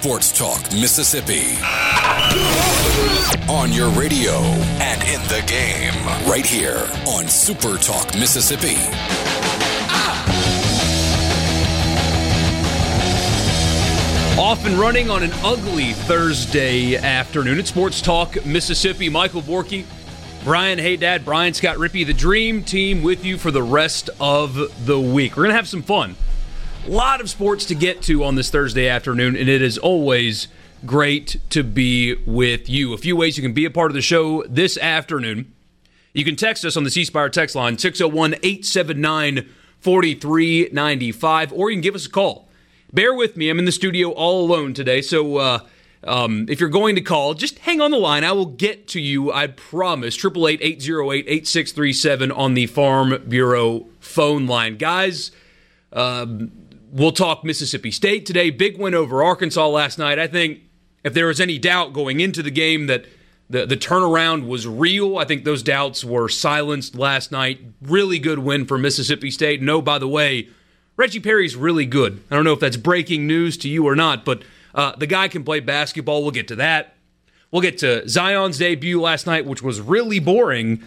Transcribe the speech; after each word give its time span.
Sports 0.00 0.32
Talk 0.32 0.62
Mississippi. 0.72 1.58
On 3.50 3.70
your 3.70 3.90
radio 3.90 4.32
and 4.80 5.02
in 5.02 5.20
the 5.28 5.44
game, 5.46 5.92
right 6.26 6.46
here 6.46 6.88
on 7.06 7.28
Super 7.28 7.76
Talk 7.76 8.14
Mississippi. 8.14 8.76
Off 14.40 14.64
and 14.64 14.78
running 14.78 15.10
on 15.10 15.22
an 15.22 15.32
ugly 15.44 15.92
Thursday 15.92 16.96
afternoon 16.96 17.58
at 17.58 17.66
Sports 17.66 18.00
Talk 18.00 18.46
Mississippi. 18.46 19.10
Michael 19.10 19.42
Borky, 19.42 19.84
Brian 20.44 20.78
Haydad, 20.78 21.26
Brian 21.26 21.52
Scott 21.52 21.76
Rippey, 21.76 22.06
the 22.06 22.14
dream 22.14 22.64
team 22.64 23.02
with 23.02 23.22
you 23.22 23.36
for 23.36 23.50
the 23.50 23.62
rest 23.62 24.08
of 24.18 24.86
the 24.86 24.98
week. 24.98 25.36
We're 25.36 25.42
going 25.42 25.50
to 25.50 25.56
have 25.56 25.68
some 25.68 25.82
fun. 25.82 26.16
A 26.86 26.90
lot 26.90 27.20
of 27.20 27.28
sports 27.28 27.66
to 27.66 27.74
get 27.74 28.00
to 28.02 28.24
on 28.24 28.36
this 28.36 28.48
Thursday 28.48 28.88
afternoon, 28.88 29.36
and 29.36 29.50
it 29.50 29.60
is 29.60 29.76
always 29.76 30.48
great 30.86 31.36
to 31.50 31.62
be 31.62 32.14
with 32.24 32.70
you. 32.70 32.94
A 32.94 32.98
few 32.98 33.16
ways 33.16 33.36
you 33.36 33.42
can 33.42 33.52
be 33.52 33.66
a 33.66 33.70
part 33.70 33.90
of 33.90 33.94
the 33.94 34.00
show 34.00 34.42
this 34.44 34.78
afternoon. 34.78 35.52
You 36.14 36.24
can 36.24 36.36
text 36.36 36.64
us 36.64 36.78
on 36.78 36.84
the 36.84 36.90
C 36.90 37.04
Spire 37.04 37.28
text 37.28 37.54
line 37.54 37.76
601 37.76 38.34
879 38.42 39.46
4395, 39.78 41.52
or 41.52 41.70
you 41.70 41.76
can 41.76 41.82
give 41.82 41.94
us 41.94 42.06
a 42.06 42.10
call. 42.10 42.48
Bear 42.92 43.14
with 43.14 43.36
me, 43.36 43.50
I'm 43.50 43.58
in 43.58 43.66
the 43.66 43.72
studio 43.72 44.10
all 44.12 44.42
alone 44.42 44.72
today, 44.72 45.02
so 45.02 45.36
uh, 45.36 45.58
um, 46.04 46.46
if 46.48 46.60
you're 46.60 46.70
going 46.70 46.94
to 46.94 47.02
call, 47.02 47.34
just 47.34 47.58
hang 47.60 47.82
on 47.82 47.90
the 47.90 47.98
line. 47.98 48.24
I 48.24 48.32
will 48.32 48.46
get 48.46 48.88
to 48.88 49.00
you, 49.00 49.30
I 49.30 49.48
promise. 49.48 50.16
888 50.16 50.62
808 50.62 51.24
8637 51.28 52.32
on 52.32 52.54
the 52.54 52.66
Farm 52.66 53.22
Bureau 53.28 53.86
phone 54.00 54.46
line. 54.46 54.78
Guys, 54.78 55.30
um, 55.92 56.52
we'll 56.92 57.12
talk 57.12 57.44
Mississippi 57.44 57.90
State 57.90 58.26
today. 58.26 58.50
Big 58.50 58.78
win 58.78 58.94
over 58.94 59.22
Arkansas 59.22 59.68
last 59.68 59.98
night. 59.98 60.18
I 60.18 60.26
think 60.26 60.60
if 61.04 61.14
there 61.14 61.26
was 61.26 61.40
any 61.40 61.58
doubt 61.58 61.92
going 61.92 62.20
into 62.20 62.42
the 62.42 62.50
game 62.50 62.86
that 62.86 63.06
the, 63.48 63.66
the 63.66 63.76
turnaround 63.76 64.46
was 64.46 64.66
real, 64.66 65.18
I 65.18 65.24
think 65.24 65.44
those 65.44 65.62
doubts 65.62 66.04
were 66.04 66.28
silenced 66.28 66.94
last 66.94 67.32
night. 67.32 67.60
Really 67.82 68.18
good 68.18 68.40
win 68.40 68.64
for 68.66 68.78
Mississippi 68.78 69.30
State. 69.30 69.60
No, 69.62 69.82
by 69.82 69.98
the 69.98 70.08
way, 70.08 70.48
Reggie 70.96 71.20
Perry's 71.20 71.56
really 71.56 71.86
good. 71.86 72.22
I 72.30 72.36
don't 72.36 72.44
know 72.44 72.52
if 72.52 72.60
that's 72.60 72.76
breaking 72.76 73.26
news 73.26 73.56
to 73.58 73.68
you 73.68 73.86
or 73.86 73.96
not, 73.96 74.24
but 74.24 74.42
uh, 74.74 74.94
the 74.96 75.06
guy 75.06 75.28
can 75.28 75.44
play 75.44 75.60
basketball. 75.60 76.22
We'll 76.22 76.30
get 76.30 76.48
to 76.48 76.56
that. 76.56 76.94
We'll 77.50 77.62
get 77.62 77.78
to 77.78 78.08
Zion's 78.08 78.58
debut 78.58 79.00
last 79.00 79.26
night, 79.26 79.46
which 79.46 79.62
was 79.62 79.80
really 79.80 80.20
boring 80.20 80.82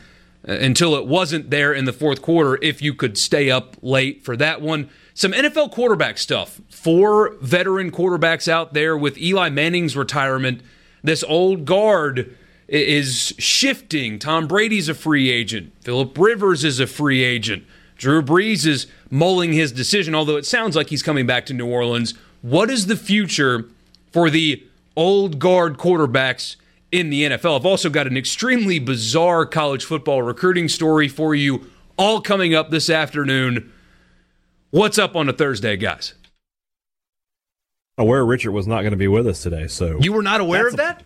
uh, 0.48 0.54
until 0.54 0.96
it 0.96 1.06
wasn't 1.06 1.50
there 1.50 1.74
in 1.74 1.86
the 1.86 1.92
fourth 1.92 2.22
quarter, 2.22 2.58
if 2.62 2.82
you 2.82 2.94
could 2.94 3.18
stay 3.18 3.52
up 3.52 3.76
late 3.82 4.24
for 4.24 4.38
that 4.38 4.62
one. 4.62 4.90
Some 5.14 5.32
NFL 5.32 5.72
quarterback 5.72 6.18
stuff. 6.18 6.60
Four 6.70 7.36
veteran 7.42 7.92
quarterbacks 7.92 8.48
out 8.48 8.74
there 8.74 8.98
with 8.98 9.18
Eli 9.18 9.50
Manning's 9.50 9.96
retirement. 9.96 10.62
This 11.04 11.24
old 11.24 11.66
guard 11.66 12.36
is 12.68 13.34
shifting. 13.38 14.18
Tom 14.18 14.48
Brady's 14.48 14.90
a 14.90 14.96
free 14.96 15.30
agent. 15.30 15.74
Philip 15.82 16.18
Rivers 16.18 16.64
is 16.64 16.80
a 16.80 16.88
free 16.88 17.24
agent. 17.24 17.64
Drew 17.98 18.22
Brees 18.24 18.66
is 18.66 18.88
mulling 19.12 19.54
his 19.54 19.72
decision, 19.72 20.16
although 20.16 20.38
it 20.38 20.46
sounds 20.46 20.76
like 20.76 20.90
he's 20.90 21.04
coming 21.04 21.28
back 21.28 21.46
to 21.46 21.54
New 21.54 21.68
Orleans. 21.68 22.16
What 22.42 22.72
is 22.72 22.88
the 22.88 22.96
future 22.96 23.66
for 24.12 24.30
the 24.30 24.66
old 24.96 25.40
guard 25.40 25.78
quarterbacks 25.78 26.56
in 26.92 27.10
the 27.10 27.24
NFL? 27.24 27.60
I've 27.60 27.66
also 27.66 27.90
got 27.90 28.08
an 28.08 28.18
extremely 28.18 28.80
bizarre 28.80 29.46
college 29.46 29.86
football 29.86 30.24
recruiting 30.24 30.68
story 30.68 31.08
for 31.08 31.36
you, 31.36 31.70
all 31.98 32.20
coming 32.20 32.56
up 32.56 32.72
this 32.72 32.90
afternoon. 32.90 33.72
What's 34.74 34.98
up 34.98 35.16
on 35.16 35.30
a 35.30 35.34
Thursday, 35.34 35.78
guys? 35.78 36.16
Aware 37.96 38.26
Richard 38.26 38.54
was 38.54 38.66
not 38.66 38.82
going 38.82 38.90
to 38.90 38.98
be 38.98 39.08
with 39.08 39.28
us 39.28 39.44
today, 39.44 39.68
so 39.68 40.00
you 40.00 40.12
were 40.12 40.24
not 40.24 40.42
aware 40.42 40.68
of 40.68 40.74
a, 40.74 40.78
that. 40.78 41.04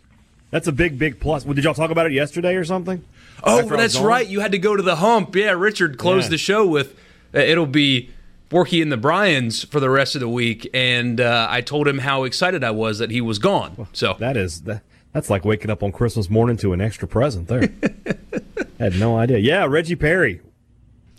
That's 0.52 0.68
a 0.68 0.72
big, 0.72 0.98
big 0.98 1.20
plus. 1.20 1.44
Well, 1.44 1.54
did 1.54 1.66
y'all 1.66 1.74
talk 1.74 1.92
about 1.92 2.06
it 2.06 2.14
yesterday 2.14 2.56
or 2.56 2.64
something? 2.64 3.04
Oh, 3.44 3.64
that's 3.64 4.00
right. 4.00 4.26
You 4.26 4.40
had 4.40 4.54
to 4.54 4.58
go 4.58 4.78
to 4.78 4.82
the 4.82 4.96
hump. 4.96 5.36
Yeah, 5.36 5.52
Richard 5.52 5.98
closed 5.98 6.28
yeah. 6.28 6.30
the 6.30 6.38
show 6.38 6.66
with 6.66 6.98
uh, 7.36 7.40
it'll 7.40 7.66
be 7.66 8.10
Borky 8.50 8.82
and 8.82 8.90
the 8.90 8.96
Bryans 8.96 9.66
for 9.66 9.82
the 9.82 9.90
rest 9.90 10.16
of 10.16 10.22
the 10.22 10.30
week, 10.30 10.70
and 10.74 11.20
uh, 11.20 11.48
I 11.50 11.60
told 11.60 11.90
him 11.90 11.98
how 11.98 12.24
excited 12.24 12.64
I 12.64 12.72
was 12.72 13.00
that 13.00 13.12
he 13.12 13.20
was 13.20 13.38
gone. 13.38 13.90
So 13.92 14.16
that 14.20 14.38
is 14.38 14.62
that, 14.62 14.82
that's 15.12 15.30
like 15.30 15.44
waking 15.44 15.72
up 15.72 15.84
on 15.84 15.92
Christmas 15.92 16.30
morning 16.30 16.56
to 16.56 16.72
an 16.72 16.80
extra 16.80 17.06
present. 17.06 17.50
There, 17.50 17.64
I 17.84 18.56
had 18.80 18.98
no 18.98 19.18
idea. 19.18 19.40
Yeah, 19.40 19.66
Reggie 19.66 19.98
Perry. 19.98 20.40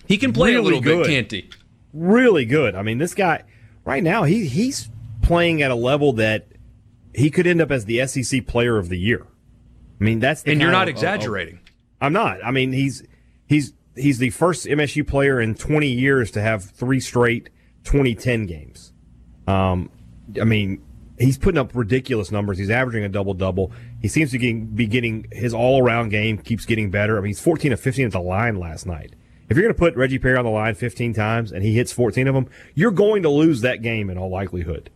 He 0.07 0.17
can 0.17 0.33
play 0.33 0.55
really 0.55 0.61
a 0.61 0.63
little 0.63 0.81
good. 0.81 1.03
bit, 1.05 1.09
can't 1.09 1.31
he? 1.31 1.51
Really 1.99 2.45
good. 2.45 2.75
I 2.75 2.83
mean, 2.83 2.99
this 2.99 3.15
guy 3.15 3.43
right 3.85 4.03
now 4.03 4.23
he 4.23 4.47
he's 4.47 4.91
playing 5.23 5.63
at 5.63 5.71
a 5.71 5.75
level 5.75 6.13
that 6.15 6.47
he 7.15 7.31
could 7.31 7.47
end 7.47 7.61
up 7.61 7.71
as 7.71 7.87
the 7.87 8.07
SEC 8.07 8.47
Player 8.47 8.79
of 8.79 8.89
the 8.89 8.99
Year. 8.99 9.27
I 10.01 10.05
mean, 10.05 10.21
that's 10.21 10.45
and 10.45 10.61
you're 10.61 10.71
not 10.71 10.89
of, 10.89 10.95
exaggerating. 10.95 11.57
Of, 11.57 11.61
I'm 12.01 12.13
not. 12.13 12.45
I 12.45 12.53
mean, 12.53 12.73
he's 12.73 13.03
he's 13.47 13.73
he's 13.97 14.19
the 14.19 14.31
first 14.31 14.67
MSU 14.67 15.07
player 15.07 15.41
in 15.41 15.55
20 15.57 15.89
years 15.89 16.31
to 16.33 16.41
have 16.41 16.65
three 16.65 17.01
straight 17.01 17.51
2010 17.85 18.47
games. 18.47 18.93
Um, 19.49 19.91
I 20.41 20.45
mean, 20.45 20.83
he's 21.19 21.37
putting 21.37 21.59
up 21.59 21.75
ridiculous 21.75 22.31
numbers. 22.31 22.59
He's 22.59 22.71
averaging 22.71 23.05
a 23.05 23.09
double 23.09 23.35
double. 23.35 23.73
He 24.01 24.09
seems 24.09 24.31
to 24.31 24.39
be 24.39 24.87
getting 24.87 25.27
his 25.33 25.53
all 25.53 25.83
around 25.83 26.11
game 26.11 26.39
keeps 26.39 26.65
getting 26.65 26.91
better. 26.91 27.19
I 27.19 27.21
mean, 27.21 27.29
he's 27.29 27.41
14 27.41 27.73
of 27.73 27.81
15 27.81 28.07
at 28.07 28.13
the 28.13 28.21
line 28.21 28.57
last 28.57 28.87
night. 28.87 29.15
If 29.49 29.57
you're 29.57 29.65
going 29.65 29.75
to 29.75 29.79
put 29.79 29.97
Reggie 29.97 30.19
Perry 30.19 30.37
on 30.37 30.45
the 30.45 30.51
line 30.51 30.75
15 30.75 31.15
times 31.15 31.53
and 31.53 31.63
he 31.63 31.75
hits 31.75 31.93
14 31.93 32.29
of 32.29 32.35
them, 32.35 32.49
you're 32.75 32.91
going 32.91 33.23
to 33.23 33.31
lose 33.31 33.63
that 33.63 33.81
game 33.83 34.11
in 34.11 34.19
all 34.19 34.29
likelihood. 34.29 34.91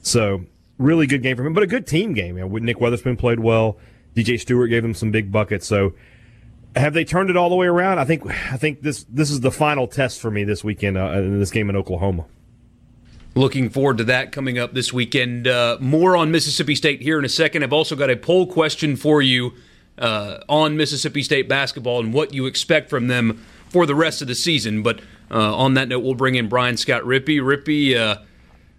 So, 0.00 0.46
really 0.78 1.06
good 1.06 1.22
game 1.22 1.36
for 1.36 1.44
him, 1.44 1.52
but 1.52 1.62
a 1.62 1.66
good 1.66 1.86
team 1.86 2.14
game. 2.14 2.38
You 2.38 2.48
know, 2.48 2.56
Nick 2.56 2.78
Weatherspoon 2.78 3.18
played 3.18 3.40
well. 3.40 3.76
DJ 4.14 4.40
Stewart 4.40 4.70
gave 4.70 4.84
him 4.84 4.94
some 4.94 5.10
big 5.10 5.30
buckets. 5.30 5.66
So, 5.66 5.92
have 6.76 6.94
they 6.94 7.04
turned 7.04 7.28
it 7.30 7.36
all 7.36 7.50
the 7.50 7.56
way 7.56 7.66
around? 7.66 7.98
I 7.98 8.04
think 8.04 8.26
I 8.26 8.56
think 8.56 8.82
this 8.82 9.04
this 9.08 9.30
is 9.30 9.40
the 9.40 9.50
final 9.50 9.86
test 9.86 10.20
for 10.20 10.30
me 10.30 10.44
this 10.44 10.62
weekend 10.64 10.96
uh, 10.96 11.10
in 11.12 11.38
this 11.38 11.50
game 11.50 11.68
in 11.68 11.76
Oklahoma. 11.76 12.24
Looking 13.34 13.68
forward 13.68 13.98
to 13.98 14.04
that 14.04 14.32
coming 14.32 14.58
up 14.58 14.74
this 14.74 14.92
weekend. 14.92 15.46
Uh, 15.46 15.76
more 15.80 16.16
on 16.16 16.30
Mississippi 16.30 16.74
State 16.74 17.02
here 17.02 17.18
in 17.18 17.24
a 17.24 17.28
second. 17.28 17.62
I've 17.62 17.72
also 17.72 17.94
got 17.94 18.10
a 18.10 18.16
poll 18.16 18.46
question 18.46 18.96
for 18.96 19.22
you 19.22 19.52
uh, 19.98 20.38
on 20.48 20.76
Mississippi 20.76 21.22
State 21.22 21.48
basketball 21.48 22.00
and 22.00 22.12
what 22.12 22.32
you 22.32 22.46
expect 22.46 22.90
from 22.90 23.08
them 23.08 23.44
for 23.70 23.86
the 23.86 23.94
rest 23.94 24.22
of 24.22 24.28
the 24.28 24.34
season. 24.34 24.82
But 24.82 25.00
uh, 25.30 25.56
on 25.56 25.74
that 25.74 25.88
note, 25.88 26.00
we'll 26.00 26.14
bring 26.14 26.34
in 26.34 26.48
Brian 26.48 26.76
Scott 26.76 27.02
Rippey. 27.02 27.40
Rippey, 27.40 27.96
uh, 27.96 28.22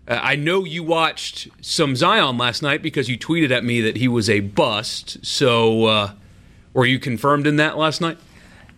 I 0.08 0.36
know 0.36 0.64
you 0.64 0.84
watched 0.84 1.48
some 1.62 1.96
Zion 1.96 2.38
last 2.38 2.62
night 2.62 2.82
because 2.82 3.10
you 3.10 3.18
tweeted 3.18 3.52
at 3.52 3.64
me 3.64 3.82
that 3.82 3.98
he 3.98 4.08
was 4.08 4.30
a 4.30 4.40
bust. 4.40 5.24
So 5.24 5.86
uh, 5.86 6.12
were 6.74 6.86
you 6.86 7.00
confirmed 7.00 7.46
in 7.46 7.58
that 7.58 7.78
last 7.78 8.02
night? 8.02 8.18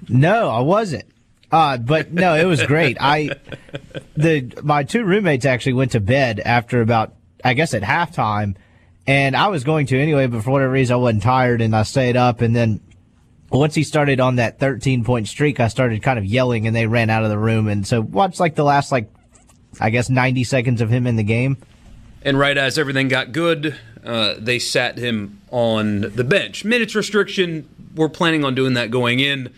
No, 0.10 0.50
I 0.50 0.60
wasn't. 0.60 1.06
Uh, 1.52 1.78
but 1.78 2.14
no, 2.14 2.36
it 2.36 2.46
was 2.46 2.64
great. 2.64 2.98
I 3.00 3.32
the 4.16 4.52
my 4.64 4.84
two 4.84 5.04
roommates 5.04 5.46
actually 5.46 5.74
went 5.74 5.92
to 5.92 6.00
bed 6.00 6.40
after 6.40 6.82
about 6.82 7.14
I 7.44 7.56
guess 7.56 7.74
at 7.74 7.82
halftime, 7.82 8.56
and 9.06 9.36
I 9.36 9.50
was 9.50 9.64
going 9.64 9.88
to 9.88 10.00
anyway, 10.00 10.28
but 10.28 10.44
for 10.44 10.52
whatever 10.52 10.72
reason 10.72 10.94
I 10.94 10.98
wasn't 10.98 11.24
tired 11.24 11.62
and 11.62 11.76
I 11.76 11.84
stayed 11.84 12.16
up. 12.16 12.42
And 12.42 12.56
then 12.56 12.80
once 13.60 13.76
he 13.76 13.84
started 13.84 14.20
on 14.20 14.38
that 14.38 14.60
13 14.60 15.04
point 15.04 15.28
streak, 15.28 15.60
I 15.60 15.68
started 15.68 16.02
kind 16.02 16.18
of 16.18 16.26
yelling, 16.26 16.68
and 16.68 16.76
they 16.76 16.88
ran 16.88 17.10
out 17.10 17.24
of 17.24 17.30
the 17.30 17.38
room. 17.38 17.68
And 17.68 17.86
so 17.86 18.02
watch 18.02 18.40
like 18.40 18.56
the 18.56 18.64
last 18.64 18.92
like 18.92 19.10
I 19.80 19.90
guess 19.90 20.10
90 20.10 20.44
seconds 20.44 20.82
of 20.82 20.90
him 20.90 21.08
in 21.08 21.16
the 21.16 21.24
game. 21.24 21.58
And 22.24 22.38
right 22.38 22.58
as 22.58 22.78
everything 22.78 23.08
got 23.08 23.32
good, 23.32 23.78
uh, 24.04 24.36
they 24.38 24.60
sat 24.60 24.98
him 24.98 25.42
on 25.50 26.02
the 26.02 26.24
bench. 26.24 26.64
Minutes 26.64 26.96
restriction 26.96 27.68
we're 27.96 28.10
planning 28.10 28.44
on 28.44 28.56
doing 28.56 28.74
that 28.74 28.92
going 28.92 29.20
in. 29.20 29.54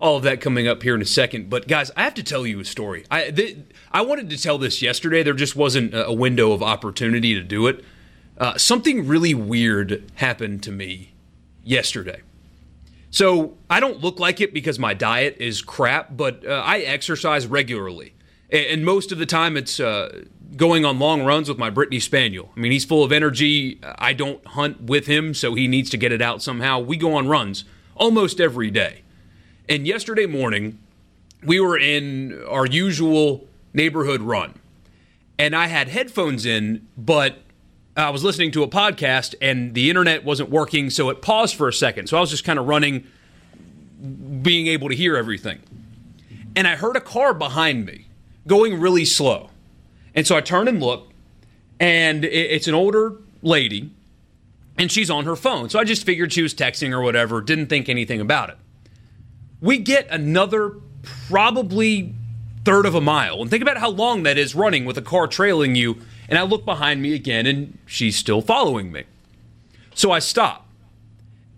All 0.00 0.16
of 0.16 0.24
that 0.24 0.40
coming 0.40 0.66
up 0.66 0.82
here 0.82 0.94
in 0.94 1.02
a 1.02 1.06
second. 1.06 1.48
But 1.48 1.68
guys, 1.68 1.90
I 1.96 2.02
have 2.02 2.14
to 2.14 2.24
tell 2.24 2.46
you 2.46 2.58
a 2.60 2.64
story. 2.64 3.04
I 3.10 3.30
th- 3.30 3.58
I 3.92 4.02
wanted 4.02 4.30
to 4.30 4.40
tell 4.40 4.58
this 4.58 4.82
yesterday. 4.82 5.22
There 5.22 5.32
just 5.32 5.54
wasn't 5.54 5.92
a 5.94 6.12
window 6.12 6.52
of 6.52 6.62
opportunity 6.62 7.34
to 7.34 7.42
do 7.42 7.68
it. 7.68 7.84
Uh, 8.36 8.58
something 8.58 9.06
really 9.06 9.34
weird 9.34 10.10
happened 10.16 10.62
to 10.64 10.72
me 10.72 11.12
yesterday. 11.62 12.22
So 13.12 13.58
I 13.68 13.78
don't 13.78 14.00
look 14.00 14.18
like 14.18 14.40
it 14.40 14.54
because 14.54 14.78
my 14.78 14.94
diet 14.94 15.36
is 15.38 15.60
crap, 15.60 16.16
but 16.16 16.46
uh, 16.46 16.62
I 16.64 16.78
exercise 16.78 17.46
regularly. 17.46 18.14
and 18.50 18.84
most 18.84 19.12
of 19.12 19.18
the 19.18 19.26
time 19.26 19.56
it's 19.56 19.78
uh, 19.78 20.24
going 20.56 20.86
on 20.86 20.98
long 20.98 21.22
runs 21.22 21.46
with 21.48 21.58
my 21.58 21.68
Brittany 21.68 22.00
Spaniel. 22.00 22.50
I 22.56 22.60
mean, 22.60 22.72
he's 22.72 22.86
full 22.86 23.04
of 23.04 23.12
energy. 23.12 23.78
I 23.98 24.14
don't 24.14 24.44
hunt 24.46 24.80
with 24.82 25.06
him, 25.06 25.34
so 25.34 25.54
he 25.54 25.68
needs 25.68 25.90
to 25.90 25.98
get 25.98 26.10
it 26.10 26.22
out 26.22 26.42
somehow. 26.42 26.80
We 26.80 26.96
go 26.96 27.14
on 27.14 27.28
runs 27.28 27.64
almost 27.94 28.40
every 28.40 28.70
day. 28.70 29.02
And 29.68 29.86
yesterday 29.86 30.26
morning, 30.26 30.78
we 31.44 31.60
were 31.60 31.78
in 31.78 32.42
our 32.48 32.66
usual 32.66 33.46
neighborhood 33.74 34.22
run. 34.22 34.54
And 35.38 35.54
I 35.54 35.66
had 35.66 35.88
headphones 35.88 36.46
in, 36.46 36.88
but 36.96 37.42
I 37.96 38.10
was 38.10 38.24
listening 38.24 38.52
to 38.52 38.62
a 38.62 38.68
podcast 38.68 39.34
and 39.42 39.74
the 39.74 39.90
internet 39.90 40.24
wasn't 40.24 40.48
working, 40.48 40.88
so 40.88 41.10
it 41.10 41.20
paused 41.20 41.56
for 41.56 41.68
a 41.68 41.72
second. 41.72 42.08
So 42.08 42.16
I 42.16 42.20
was 42.20 42.30
just 42.30 42.44
kind 42.44 42.58
of 42.58 42.66
running, 42.66 43.04
being 44.40 44.66
able 44.66 44.88
to 44.88 44.94
hear 44.94 45.16
everything. 45.16 45.60
And 46.56 46.66
I 46.66 46.76
heard 46.76 46.96
a 46.96 47.00
car 47.00 47.34
behind 47.34 47.84
me 47.84 48.06
going 48.46 48.80
really 48.80 49.04
slow. 49.04 49.50
And 50.14 50.26
so 50.26 50.36
I 50.36 50.40
turn 50.40 50.68
and 50.68 50.80
look, 50.80 51.10
and 51.80 52.24
it's 52.24 52.66
an 52.66 52.74
older 52.74 53.16
lady, 53.42 53.90
and 54.78 54.90
she's 54.90 55.10
on 55.10 55.24
her 55.24 55.36
phone. 55.36 55.68
So 55.68 55.78
I 55.78 55.84
just 55.84 56.04
figured 56.04 56.32
she 56.32 56.42
was 56.42 56.54
texting 56.54 56.92
or 56.92 57.02
whatever, 57.02 57.40
didn't 57.40 57.66
think 57.66 57.88
anything 57.88 58.20
about 58.20 58.50
it. 58.50 58.56
We 59.60 59.78
get 59.78 60.08
another 60.08 60.76
probably 61.28 62.14
third 62.64 62.86
of 62.86 62.94
a 62.94 63.00
mile. 63.00 63.40
And 63.42 63.50
think 63.50 63.62
about 63.62 63.78
how 63.78 63.90
long 63.90 64.22
that 64.22 64.38
is 64.38 64.54
running 64.54 64.84
with 64.84 64.96
a 64.96 65.02
car 65.02 65.26
trailing 65.26 65.74
you. 65.74 65.98
And 66.32 66.38
I 66.38 66.44
look 66.44 66.64
behind 66.64 67.02
me 67.02 67.12
again, 67.12 67.44
and 67.44 67.76
she's 67.84 68.16
still 68.16 68.40
following 68.40 68.90
me. 68.90 69.04
So 69.94 70.12
I 70.12 70.18
stop, 70.18 70.66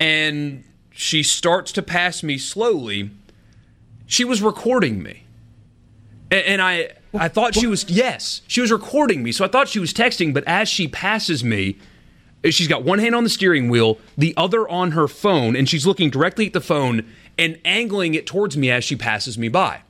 and 0.01 0.65
she 0.91 1.23
starts 1.23 1.71
to 1.71 1.81
pass 1.81 2.25
me 2.25 2.39
slowly. 2.39 3.11
She 4.07 4.25
was 4.25 4.43
recording 4.43 5.01
me. 5.01 5.23
And 6.33 6.61
I 6.61 6.91
I 7.17 7.29
thought 7.29 7.55
she 7.55 7.69
was 7.69 7.89
yes, 7.89 8.43
she 8.49 8.61
was 8.61 8.73
recording 8.73 9.23
me. 9.23 9.31
So 9.31 9.45
I 9.45 9.49
thought 9.49 9.69
she 9.69 9.79
was 9.79 9.95
texting, 9.95 10.35
but 10.35 10.43
as 10.49 10.69
she 10.69 10.89
passes 10.89 11.45
me, 11.45 11.79
she's 12.43 12.67
got 12.67 12.83
one 12.83 12.99
hand 12.99 13.15
on 13.15 13.23
the 13.23 13.31
steering 13.31 13.69
wheel, 13.69 13.99
the 14.19 14.35
other 14.37 14.69
on 14.69 14.91
her 14.91 15.07
phone, 15.07 15.55
and 15.55 15.69
she's 15.69 15.87
looking 15.87 16.11
directly 16.11 16.49
at 16.49 16.53
the 16.53 16.61
phone 16.61 17.09
and 17.39 17.61
angling 17.65 18.15
it 18.15 18.27
towards 18.27 18.57
me 18.57 18.73
as 18.73 18.83
she 18.83 18.97
passes 18.97 19.39
me 19.39 19.49
by. 19.49 19.83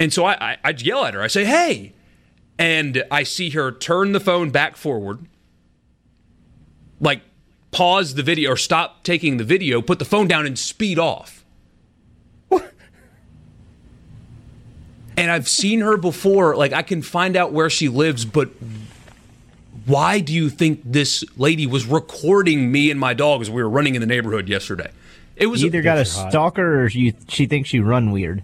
And 0.00 0.12
so 0.12 0.24
I, 0.24 0.32
I, 0.54 0.56
I 0.64 0.70
yell 0.70 1.04
at 1.04 1.14
her. 1.14 1.22
I 1.22 1.28
say, 1.28 1.44
"Hey!" 1.44 1.92
And 2.58 3.04
I 3.10 3.22
see 3.22 3.50
her 3.50 3.70
turn 3.70 4.12
the 4.12 4.20
phone 4.20 4.50
back 4.50 4.76
forward, 4.76 5.20
like 7.00 7.22
pause 7.70 8.14
the 8.14 8.22
video 8.22 8.52
or 8.52 8.56
stop 8.56 9.04
taking 9.04 9.36
the 9.36 9.44
video, 9.44 9.80
put 9.80 9.98
the 9.98 10.04
phone 10.04 10.26
down, 10.26 10.44
and 10.46 10.58
speed 10.58 10.98
off. 10.98 11.44
and 15.16 15.30
I've 15.30 15.48
seen 15.48 15.80
her 15.80 15.96
before. 15.96 16.56
Like 16.56 16.72
I 16.72 16.82
can 16.82 17.02
find 17.02 17.36
out 17.36 17.52
where 17.52 17.70
she 17.70 17.88
lives, 17.88 18.24
but 18.24 18.50
why 19.86 20.20
do 20.20 20.32
you 20.32 20.50
think 20.50 20.82
this 20.84 21.24
lady 21.36 21.66
was 21.66 21.86
recording 21.86 22.70
me 22.70 22.90
and 22.90 22.98
my 22.98 23.14
dog 23.14 23.40
as 23.40 23.50
we 23.50 23.62
were 23.62 23.70
running 23.70 23.94
in 23.94 24.00
the 24.00 24.06
neighborhood 24.06 24.48
yesterday? 24.48 24.90
It 25.36 25.46
was 25.46 25.62
you 25.62 25.68
either 25.68 25.82
got 25.82 25.98
a 25.98 26.04
stalker 26.04 26.82
or 26.82 26.88
you, 26.88 27.14
she 27.28 27.46
thinks 27.46 27.72
you 27.72 27.84
run 27.84 28.10
weird. 28.10 28.42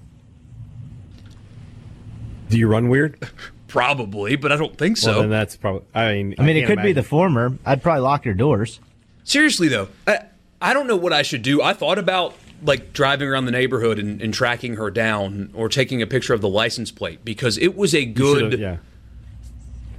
Do 2.48 2.58
you 2.58 2.68
run 2.68 2.88
weird? 2.88 3.18
Probably, 3.74 4.36
but 4.36 4.52
I 4.52 4.56
don't 4.56 4.78
think 4.78 4.96
so. 4.96 5.10
Well, 5.10 5.20
then 5.22 5.30
that's 5.30 5.56
probably. 5.56 5.84
I 5.92 6.12
mean, 6.12 6.36
I 6.38 6.44
mean, 6.44 6.56
it 6.56 6.60
could 6.60 6.74
imagine. 6.74 6.90
be 6.90 6.92
the 6.92 7.02
former. 7.02 7.58
I'd 7.66 7.82
probably 7.82 8.02
lock 8.02 8.24
your 8.24 8.34
doors. 8.34 8.78
Seriously 9.24 9.66
though, 9.66 9.88
I, 10.06 10.20
I 10.62 10.72
don't 10.72 10.86
know 10.86 10.94
what 10.94 11.12
I 11.12 11.22
should 11.22 11.42
do. 11.42 11.60
I 11.60 11.72
thought 11.72 11.98
about 11.98 12.36
like 12.62 12.92
driving 12.92 13.28
around 13.28 13.46
the 13.46 13.50
neighborhood 13.50 13.98
and, 13.98 14.22
and, 14.22 14.32
tracking 14.32 14.76
her 14.76 14.92
down 14.92 15.50
or 15.54 15.68
taking 15.68 16.00
a 16.00 16.06
picture 16.06 16.32
of 16.34 16.40
the 16.40 16.48
license 16.48 16.92
plate 16.92 17.24
because 17.24 17.58
it 17.58 17.76
was 17.76 17.96
a 17.96 18.04
good 18.04 18.60
yeah. 18.60 18.76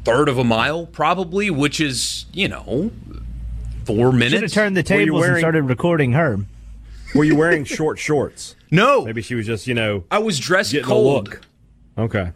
third 0.06 0.30
of 0.30 0.38
a 0.38 0.44
mile 0.46 0.86
probably 0.86 1.50
which 1.50 1.82
is 1.82 2.26
you 2.32 2.48
know 2.48 2.92
four 3.84 4.14
minutes 4.14 4.32
should 4.32 4.44
have 4.44 4.52
turned 4.54 4.78
the 4.78 4.84
tables 4.84 5.20
wearing, 5.20 5.36
and 5.36 5.42
started 5.42 5.64
recording 5.64 6.14
her 6.14 6.40
were 7.14 7.26
you 7.26 7.36
wearing 7.36 7.66
short 7.66 8.00
shorts 8.00 8.56
no 8.72 9.04
maybe 9.04 9.22
she 9.22 9.36
was 9.36 9.46
just 9.46 9.68
you 9.68 9.74
know 9.74 10.06
i 10.10 10.18
was 10.18 10.40
dressed 10.40 10.74
cold 10.82 11.38
okay 11.98 12.32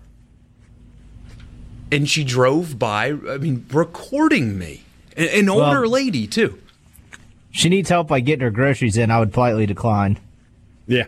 and 1.92 2.10
she 2.10 2.24
drove 2.24 2.78
by 2.80 3.08
i 3.08 3.38
mean 3.38 3.66
recording 3.72 4.58
me 4.58 4.84
an, 5.18 5.28
an 5.28 5.50
older 5.50 5.82
well, 5.82 5.90
lady 5.90 6.28
too 6.28 6.60
she 7.52 7.70
needs 7.70 7.90
help 7.90 8.08
by 8.08 8.20
getting 8.20 8.44
her 8.44 8.52
groceries 8.52 8.98
in, 8.98 9.12
I 9.12 9.20
would 9.20 9.34
politely 9.34 9.66
decline. 9.66 10.20
Yeah. 10.88 11.06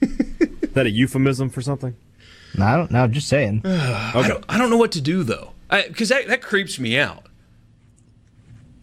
Is 0.00 0.72
that 0.74 0.86
a 0.86 0.90
euphemism 0.90 1.48
for 1.50 1.62
something? 1.62 1.96
No, 2.56 2.64
I 2.64 2.76
don't 2.76 2.90
know. 2.90 3.06
Just 3.08 3.28
saying. 3.28 3.62
okay. 3.64 4.18
I 4.18 4.28
don't, 4.28 4.44
I 4.48 4.58
don't 4.58 4.70
know 4.70 4.76
what 4.76 4.92
to 4.92 5.00
do 5.00 5.22
though, 5.22 5.52
because 5.70 6.10
that 6.10 6.28
that 6.28 6.42
creeps 6.42 6.78
me 6.78 6.98
out. 6.98 7.24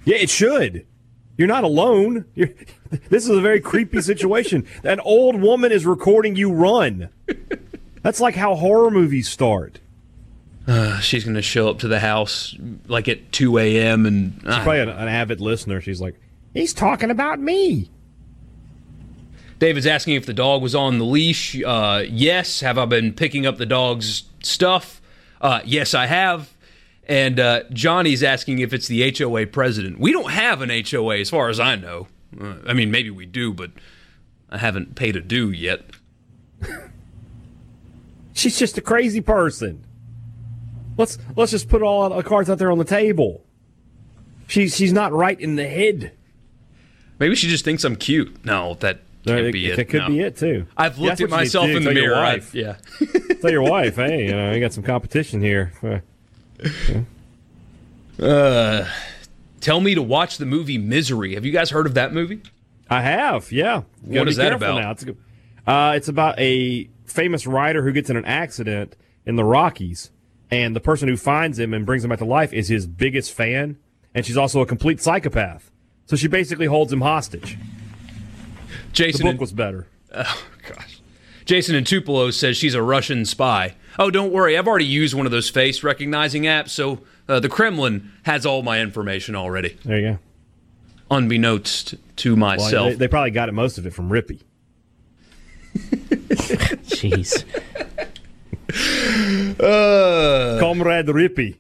Yeah, 0.06 0.18
it 0.18 0.30
should. 0.30 0.86
You're 1.38 1.48
not 1.48 1.64
alone. 1.64 2.26
You're, 2.36 2.50
this 3.10 3.24
is 3.24 3.30
a 3.30 3.42
very 3.42 3.60
creepy 3.60 4.02
situation. 4.02 4.68
An 4.84 5.00
old 5.00 5.42
woman 5.42 5.72
is 5.72 5.86
recording 5.86 6.36
you 6.36 6.52
run. 6.52 7.10
That's 8.02 8.20
like 8.20 8.36
how 8.36 8.56
horror 8.56 8.92
movies 8.92 9.30
start. 9.30 9.80
Uh, 10.66 11.00
she's 11.00 11.24
going 11.24 11.36
to 11.36 11.42
show 11.42 11.70
up 11.70 11.80
to 11.80 11.88
the 11.88 12.00
house 12.00 12.56
like 12.88 13.08
at 13.10 13.32
2 13.34 13.58
a.m. 13.58 14.06
and 14.06 14.34
she's 14.36 14.56
probably 14.56 14.80
an, 14.80 14.90
an 14.90 15.08
avid 15.10 15.42
listener. 15.42 15.82
She's 15.82 16.00
like, 16.00 16.16
He's 16.54 16.74
talking 16.74 17.10
about 17.12 17.40
me. 17.40 17.90
David's 19.60 19.88
asking 19.88 20.16
if 20.16 20.26
the 20.26 20.34
dog 20.34 20.62
was 20.62 20.76
on 20.76 21.00
the 21.00 21.06
leash. 21.06 21.62
Uh, 21.62 22.04
yes. 22.08 22.60
Have 22.62 22.78
I 22.78 22.86
been 22.86 23.14
picking 23.14 23.46
up 23.46 23.58
the 23.58 23.66
dog's 23.66 24.24
stuff? 24.44 25.02
Uh, 25.42 25.62
yes, 25.66 25.94
I 25.94 26.06
have. 26.06 26.54
And 27.08 27.40
uh, 27.40 27.64
Johnny's 27.72 28.24
asking 28.24 28.60
if 28.60 28.72
it's 28.74 28.88
the 28.88 29.14
HOA 29.18 29.48
president. 29.48 30.00
We 30.00 30.12
don't 30.12 30.32
have 30.32 30.62
an 30.62 30.70
HOA 30.70 31.20
as 31.20 31.30
far 31.30 31.50
as 31.50 31.60
I 31.60 31.76
know. 31.76 32.08
Uh, 32.40 32.56
I 32.68 32.74
mean, 32.74 32.92
maybe 32.92 33.10
we 33.10 33.26
do, 33.26 33.54
but 33.54 33.72
I 34.50 34.58
haven't 34.60 34.96
paid 34.96 35.16
a 35.16 35.22
due 35.22 35.50
yet. 35.50 35.82
She's 38.34 38.58
just 38.58 38.78
a 38.78 38.82
crazy 38.82 39.22
person. 39.22 39.86
Let's 40.98 41.18
let's 41.36 41.52
just 41.52 41.70
put 41.70 41.82
all 41.82 42.10
the 42.10 42.24
cards 42.24 42.50
out 42.50 42.58
there 42.58 42.72
on 42.72 42.78
the 42.78 42.86
table. 42.86 43.44
She's 44.48 44.76
she's 44.76 44.94
not 44.94 45.12
right 45.12 45.40
in 45.40 45.56
the 45.56 45.68
head. 45.68 46.12
Maybe 47.20 47.36
she 47.36 47.48
just 47.48 47.64
thinks 47.66 47.84
I'm 47.84 47.96
cute. 47.96 48.44
No, 48.46 48.76
that 48.76 49.00
can't 49.26 49.54
be 49.54 49.70
it. 49.70 49.78
That 49.78 49.86
could 49.86 50.02
no. 50.02 50.08
be 50.08 50.20
it 50.20 50.38
too. 50.38 50.66
I've 50.76 51.00
looked 51.00 51.22
at 51.22 51.30
myself 51.30 51.70
in 51.70 51.84
the 51.84 51.94
mirror. 51.94 52.16
I, 52.16 52.42
yeah. 52.52 52.76
Tell 53.42 53.52
your 53.52 53.62
wife, 53.62 53.96
hey, 53.96 54.26
you 54.26 54.32
know, 54.32 54.52
you 54.52 54.60
got 54.60 54.74
some 54.74 54.84
competition 54.84 55.42
here. 55.42 55.74
Uh, 58.22 58.88
tell 59.60 59.82
me 59.82 59.96
to 59.96 60.02
watch 60.02 60.38
the 60.38 60.46
movie 60.46 60.78
Misery. 60.78 61.34
Have 61.34 61.46
you 61.46 61.52
guys 61.52 61.72
heard 61.72 61.88
of 61.88 61.96
that 61.96 62.14
movie? 62.14 62.44
I 62.88 63.02
have. 63.02 63.52
Yeah. 63.52 63.82
What 64.04 64.28
is 64.28 64.36
that 64.36 64.54
about? 64.54 64.80
Now. 64.80 64.92
It's, 64.92 65.06
uh, 65.66 65.94
it's 65.96 66.08
about 66.10 66.40
a 66.40 66.88
famous 67.06 67.48
writer 67.48 67.82
who 67.82 67.92
gets 67.92 68.12
in 68.12 68.16
an 68.16 68.26
accident 68.26 68.96
in 69.26 69.36
the 69.36 69.44
Rockies, 69.44 70.12
and 70.54 70.76
the 70.76 70.80
person 70.80 71.08
who 71.08 71.18
finds 71.18 71.58
him 71.58 71.74
and 71.74 71.86
brings 71.86 72.04
him 72.04 72.10
back 72.10 72.20
to 72.20 72.26
life 72.26 72.54
is 72.54 72.68
his 72.68 72.86
biggest 72.86 73.34
fan, 73.34 73.78
and 74.14 74.26
she's 74.26 74.38
also 74.38 74.62
a 74.62 74.66
complete 74.66 75.02
psychopath. 75.02 75.72
So 76.06 76.16
she 76.16 76.28
basically 76.28 76.68
holds 76.68 76.94
him 76.94 77.02
hostage. 77.02 77.58
Jason 78.92 79.26
the 79.26 79.32
book 79.32 79.42
was 79.42 79.52
better. 79.52 79.88
Oh 80.14 80.44
gosh. 80.70 81.02
Jason 81.46 81.76
in 81.76 81.84
Tupelo 81.84 82.30
says 82.32 82.56
she's 82.56 82.76
a 82.76 82.82
Russian 82.82 83.26
spy. 83.26 83.76
Oh, 84.00 84.10
don't 84.10 84.32
worry. 84.32 84.58
I've 84.58 84.68
already 84.68 84.86
used 84.86 85.14
one 85.14 85.26
of 85.26 85.32
those 85.32 85.50
face 85.50 85.84
recognizing 85.84 86.44
apps, 86.44 86.70
so 86.70 87.00
uh, 87.28 87.40
the 87.40 87.50
Kremlin 87.50 88.12
has 88.24 88.46
all 88.46 88.64
my 88.64 88.80
information 88.80 89.36
already. 89.36 89.78
There 89.84 90.00
you 90.00 90.12
go. 90.12 90.20
Unbeknownst 91.12 91.96
to 92.18 92.36
myself. 92.36 92.72
Well, 92.72 92.86
they, 92.86 92.96
they, 92.96 93.08
probably 93.08 93.32
got 93.32 93.50
it, 93.50 93.54
most 93.54 93.78
of 93.78 93.86
it 93.86 93.94
from 93.94 94.10
Rippey. 94.10 94.42
Jeez. 96.86 97.44
Uh, 99.60 100.58
Comrade 100.60 101.08
Rippey. 101.08 101.58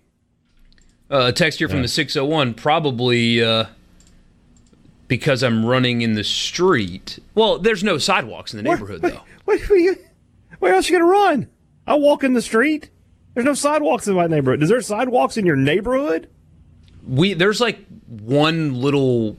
Uh, 1.09 1.31
text 1.31 1.59
here 1.59 1.69
from 1.69 1.81
the 1.81 1.87
601. 1.87 2.53
Probably. 2.55 3.43
Uh, 3.43 3.65
because 5.07 5.43
I'm 5.43 5.63
running 5.65 6.01
in 6.01 6.13
the 6.13 6.23
street. 6.23 7.19
Well, 7.35 7.59
there's 7.59 7.83
no 7.83 7.97
sidewalks 7.99 8.53
in 8.53 8.57
the 8.57 8.63
neighborhood, 8.63 9.01
though. 9.03 9.21
Where 9.45 10.73
else 10.73 10.89
are 10.89 10.93
you 10.93 10.99
going 10.99 11.01
to 11.01 11.03
run? 11.05 11.47
I 11.85 11.95
walk 11.95 12.23
in 12.23 12.33
the 12.33 12.41
street. 12.41 12.89
There's 13.33 13.45
no 13.45 13.53
sidewalks 13.53 14.07
in 14.07 14.15
my 14.15 14.27
neighborhood. 14.27 14.63
Is 14.63 14.69
there 14.69 14.81
sidewalks 14.81 15.37
in 15.37 15.45
your 15.45 15.55
neighborhood? 15.55 16.29
We 17.07 17.33
there's 17.33 17.59
like 17.59 17.79
one 18.07 18.75
little 18.75 19.37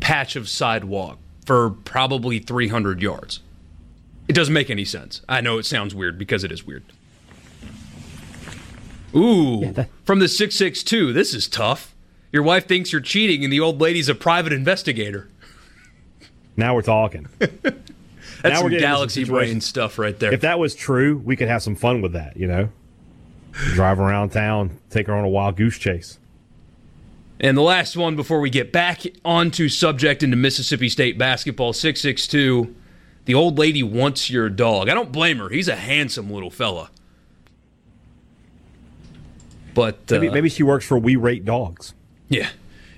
patch 0.00 0.36
of 0.36 0.48
sidewalk 0.48 1.18
for 1.46 1.70
probably 1.70 2.38
300 2.38 3.00
yards. 3.00 3.40
It 4.28 4.34
doesn't 4.34 4.54
make 4.54 4.70
any 4.70 4.84
sense. 4.84 5.22
I 5.28 5.40
know 5.40 5.58
it 5.58 5.64
sounds 5.64 5.94
weird 5.94 6.18
because 6.18 6.44
it 6.44 6.52
is 6.52 6.66
weird. 6.66 6.84
Ooh, 9.14 9.60
yeah, 9.62 9.72
that- 9.72 9.88
from 10.04 10.18
the 10.18 10.28
662. 10.28 11.12
This 11.12 11.34
is 11.34 11.48
tough. 11.48 11.94
Your 12.30 12.42
wife 12.42 12.66
thinks 12.68 12.92
you're 12.92 13.00
cheating, 13.00 13.42
and 13.42 13.50
the 13.52 13.60
old 13.60 13.80
lady's 13.80 14.08
a 14.08 14.14
private 14.14 14.52
investigator. 14.52 15.28
Now 16.56 16.74
we're 16.74 16.82
talking. 16.82 17.26
That's 17.38 17.54
now 18.44 18.54
some 18.56 18.64
we're 18.64 18.70
getting 18.70 18.74
into 18.74 18.78
galaxy 18.78 19.24
brain 19.24 19.60
stuff 19.60 19.98
right 19.98 20.18
there. 20.18 20.32
If 20.32 20.42
that 20.42 20.58
was 20.58 20.74
true, 20.74 21.16
we 21.24 21.36
could 21.36 21.48
have 21.48 21.62
some 21.62 21.74
fun 21.74 22.02
with 22.02 22.12
that. 22.12 22.36
You 22.36 22.46
know, 22.46 22.68
drive 23.52 23.98
around 23.98 24.30
town, 24.30 24.78
take 24.90 25.06
her 25.06 25.14
on 25.14 25.24
a 25.24 25.28
wild 25.28 25.56
goose 25.56 25.78
chase. 25.78 26.18
And 27.40 27.56
the 27.56 27.62
last 27.62 27.96
one 27.96 28.14
before 28.16 28.40
we 28.40 28.50
get 28.50 28.72
back 28.72 29.02
onto 29.24 29.68
subject 29.68 30.22
into 30.22 30.36
Mississippi 30.36 30.88
State 30.88 31.16
basketball 31.16 31.72
662. 31.72 32.74
The 33.28 33.34
old 33.34 33.58
lady 33.58 33.82
wants 33.82 34.30
your 34.30 34.48
dog. 34.48 34.88
I 34.88 34.94
don't 34.94 35.12
blame 35.12 35.36
her. 35.36 35.50
He's 35.50 35.68
a 35.68 35.76
handsome 35.76 36.30
little 36.30 36.48
fella. 36.50 36.88
But 39.74 40.10
uh, 40.10 40.18
Maybe, 40.18 40.30
maybe 40.30 40.48
she 40.48 40.62
works 40.62 40.86
for 40.86 40.98
We 40.98 41.14
Rate 41.14 41.44
Dogs. 41.44 41.92
yeah. 42.30 42.48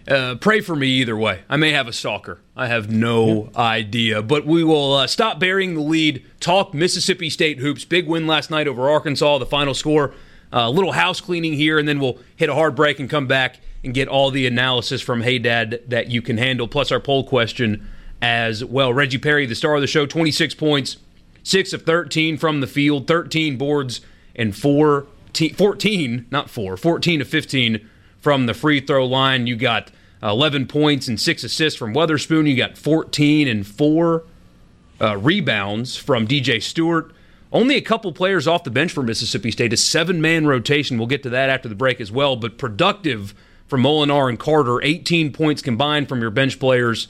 Uh, 0.06 0.37
pray 0.37 0.60
for 0.60 0.76
me 0.76 0.87
either 0.87 1.16
way. 1.16 1.40
I 1.49 1.56
may 1.56 1.72
have 1.72 1.88
a 1.88 1.92
stalker. 1.92 2.38
I 2.56 2.68
have 2.68 2.88
no 2.92 3.50
idea. 3.56 4.22
But 4.22 4.46
we 4.46 4.62
will 4.62 4.94
uh, 4.94 5.08
stop 5.08 5.40
burying 5.40 5.75
the 5.75 5.80
lead. 5.80 6.25
Talk 6.38 6.75
Mississippi 6.75 7.28
State 7.28 7.58
hoops. 7.58 7.84
Big 7.84 8.06
win 8.06 8.28
last 8.28 8.52
night 8.52 8.68
over 8.68 8.88
Arkansas. 8.88 9.38
The 9.38 9.46
final 9.46 9.75
score. 9.75 10.14
A 10.52 10.70
little 10.70 10.92
house 10.92 11.20
cleaning 11.20 11.54
here, 11.54 11.76
and 11.76 11.88
then 11.88 11.99
we'll 11.99 12.18
hit 12.37 12.49
a 12.49 12.54
hard 12.54 12.76
break 12.76 13.00
and 13.00 13.10
come 13.10 13.26
back 13.26 13.58
and 13.82 13.92
get 13.92 14.06
all 14.06 14.30
the 14.30 14.46
analysis 14.46 15.02
from 15.02 15.22
Haydad 15.22 15.88
that 15.88 16.08
you 16.08 16.22
can 16.22 16.38
handle, 16.38 16.68
plus 16.68 16.92
our 16.92 17.00
poll 17.00 17.25
question 17.25 17.84
as 18.23 18.65
well. 18.65 18.93
Reggie 18.93 19.19
Perry, 19.19 19.47
the 19.47 19.55
star 19.55 19.75
of 19.75 19.81
the 19.81 19.87
show, 19.87 20.07
26 20.07 20.55
points, 20.55 20.97
6 21.43 21.73
of 21.73 21.83
13 21.83 22.37
from 22.37 22.61
the 22.61 22.67
field, 22.67 23.07
13 23.07 23.57
boards, 23.57 24.00
and 24.35 24.55
4, 24.55 25.07
14, 25.55 26.27
not 26.31 26.50
4, 26.50 26.77
14 26.77 27.21
of 27.21 27.29
15 27.29 27.89
from 28.21 28.47
the 28.47 28.55
free 28.55 28.81
throw 28.81 29.07
line. 29.07 29.47
You 29.47 29.57
got 29.57 29.91
11 30.23 30.67
points 30.67 31.09
and 31.09 31.19
6 31.19 31.45
assists 31.45 31.79
from 31.79 31.95
Weatherspoon. 31.95 32.49
You 32.49 32.57
got 32.57 32.77
14 32.77 33.49
and 33.49 33.67
4 33.67 34.25
uh, 35.00 35.17
rebounds 35.17 35.97
from 35.97 36.27
DJ 36.27 36.62
Stewart. 36.62 37.12
Only 37.53 37.77
a 37.77 37.81
couple 37.81 38.12
players 38.12 38.47
off 38.47 38.62
the 38.65 38.71
bench 38.71 38.93
for 38.93 39.03
Mississippi 39.03 39.50
State. 39.50 39.73
A 39.73 39.77
seven 39.77 40.21
man 40.21 40.47
rotation. 40.47 40.99
We'll 40.99 41.09
get 41.09 41.23
to 41.25 41.31
that 41.31 41.50
after 41.50 41.69
the 41.69 41.75
break 41.75 42.00
as 42.00 42.12
well. 42.12 42.37
But 42.37 42.59
productive 42.59 43.35
from 43.67 43.83
Molinar 43.83 44.29
and 44.29 44.39
Carter. 44.39 44.81
18 44.83 45.33
points 45.33 45.62
combined 45.62 46.09
from 46.09 46.21
your 46.21 46.31
bench 46.31 46.61
players 46.61 47.09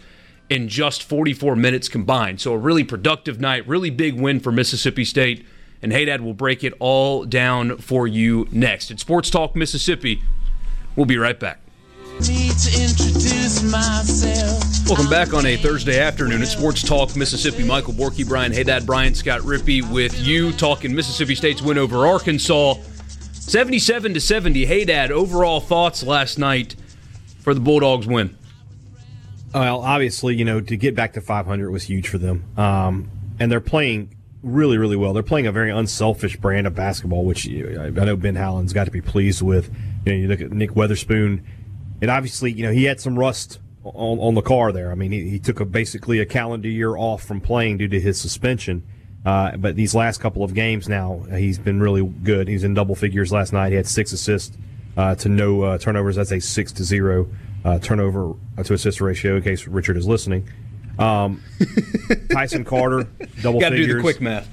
in 0.51 0.69
just 0.69 1.05
44 1.05 1.57
minutes 1.57 1.89
combined. 1.89 2.41
So 2.41 2.53
a 2.53 2.59
really 2.59 2.85
productive 2.85 3.41
night. 3.41 3.67
Really 3.67 3.89
big 3.89 4.21
win 4.21 4.41
for 4.41 4.53
Mississippi 4.53 5.05
State. 5.05 5.47
And 5.81 5.93
Haydad 5.93 6.21
will 6.21 6.35
break 6.35 6.63
it 6.63 6.75
all 6.79 7.25
down 7.25 7.79
for 7.79 8.07
you 8.07 8.47
next. 8.51 8.91
It's 8.91 9.01
Sports 9.01 9.31
Talk 9.31 9.57
Mississippi. 9.57 10.23
We'll 10.97 11.07
be 11.07 11.17
right 11.17 11.39
back. 11.39 11.61
Welcome 14.87 15.09
back 15.09 15.33
on 15.33 15.47
a 15.47 15.57
Thursday 15.57 16.01
afternoon 16.01 16.43
at 16.43 16.49
Sports 16.49 16.83
Talk 16.83 17.17
Mississippi. 17.17 17.65
Michael 17.65 17.95
Borky, 17.95 18.29
Brian 18.29 18.53
Haydad, 18.53 18.85
Brian 18.85 19.15
Scott 19.15 19.41
Rippey 19.41 19.89
with 19.91 20.21
you 20.21 20.53
talking 20.53 20.95
Mississippi 20.95 21.35
State's 21.35 21.63
win 21.63 21.79
over 21.79 22.07
Arkansas. 22.07 22.75
77 23.33 24.15
to 24.15 24.21
70. 24.21 24.67
Haydad, 24.67 25.11
overall 25.11 25.61
thoughts 25.61 26.03
last 26.03 26.39
night 26.39 26.77
for 27.39 27.55
the 27.55 27.61
Bulldogs 27.61 28.07
win. 28.07 28.37
Well, 29.55 29.81
obviously, 29.81 30.37
you 30.37 30.45
know, 30.45 30.61
to 30.61 30.77
get 30.77 30.95
back 30.95 31.15
to 31.15 31.21
500 31.21 31.71
was 31.71 31.85
huge 31.85 32.09
for 32.09 32.19
them. 32.19 32.45
Um, 32.57 33.11
and 33.39 33.51
they're 33.51 33.61
playing 33.61 34.17
really, 34.43 34.79
really 34.79 34.97
well. 34.97 35.13
They're 35.13 35.23
playing 35.23 35.47
a 35.47 35.53
very 35.53 35.71
unselfish 35.71 36.37
brand 36.37 36.67
of 36.67 36.75
basketball, 36.75 37.25
which 37.25 37.49
I 37.49 37.91
know 37.91 38.17
Ben 38.17 38.37
Howland's 38.37 38.73
got 38.73 38.85
to 38.85 38.91
be 38.91 39.01
pleased 39.01 39.43
with. 39.43 39.75
You 40.05 40.13
know, 40.13 40.19
you 40.19 40.29
look 40.29 40.41
at 40.41 40.53
Nick 40.53 40.71
Weatherspoon, 40.73 41.43
and 42.01 42.11
obviously, 42.11 42.53
you 42.53 42.63
know, 42.63 42.73
he 42.73 42.85
had 42.85 43.01
some 43.01 43.19
rust 43.19 43.59
on, 43.83 44.19
on 44.19 44.35
the 44.35 44.43
car 44.43 44.73
there. 44.73 44.91
I 44.91 44.95
mean, 44.95 45.13
he, 45.13 45.29
he 45.29 45.39
took 45.39 45.61
a, 45.61 45.65
basically 45.65 46.21
a 46.21 46.27
calendar 46.27 46.69
year 46.69 46.97
off 46.97 47.23
from 47.23 47.41
playing 47.41 47.79
due 47.79 47.89
to 47.89 48.01
his 48.01 48.21
suspension. 48.21 48.85
Uh, 49.25 49.57
but 49.57 49.77
these 49.77 49.95
last 49.95 50.19
couple 50.19 50.43
of 50.43 50.55
games 50.55 50.89
now, 50.89 51.23
he's 51.37 51.59
been 51.59 51.81
really 51.81 52.03
good. 52.03 52.49
He's 52.49 52.65
in 52.65 52.73
double 52.73 52.95
figures 52.95 53.33
last 53.33 53.53
night. 53.53 53.71
He 53.71 53.77
had 53.77 53.87
six 53.87 54.13
assists 54.13 54.57
uh, 54.97 55.15
to 55.17 55.29
no 55.29 55.63
uh, 55.63 55.79
turnovers. 55.79 56.17
That's 56.17 56.33
a 56.33 56.41
six 56.41 56.73
to 56.73 56.85
zero 56.85 57.29
uh, 57.65 57.79
turnover 57.79 58.35
to 58.65 58.75
assist 58.75 59.01
ratio. 59.01 59.37
In 59.37 59.43
case 59.43 59.67
Richard 59.67 59.97
is 59.97 60.07
listening, 60.07 60.49
um, 60.99 61.43
Tyson 62.33 62.65
Carter 62.65 63.09
double 63.43 63.61
Got 63.61 63.71
to 63.71 63.77
figures. 63.77 63.87
do 63.89 63.95
the 63.97 64.01
quick 64.01 64.21
math. 64.21 64.49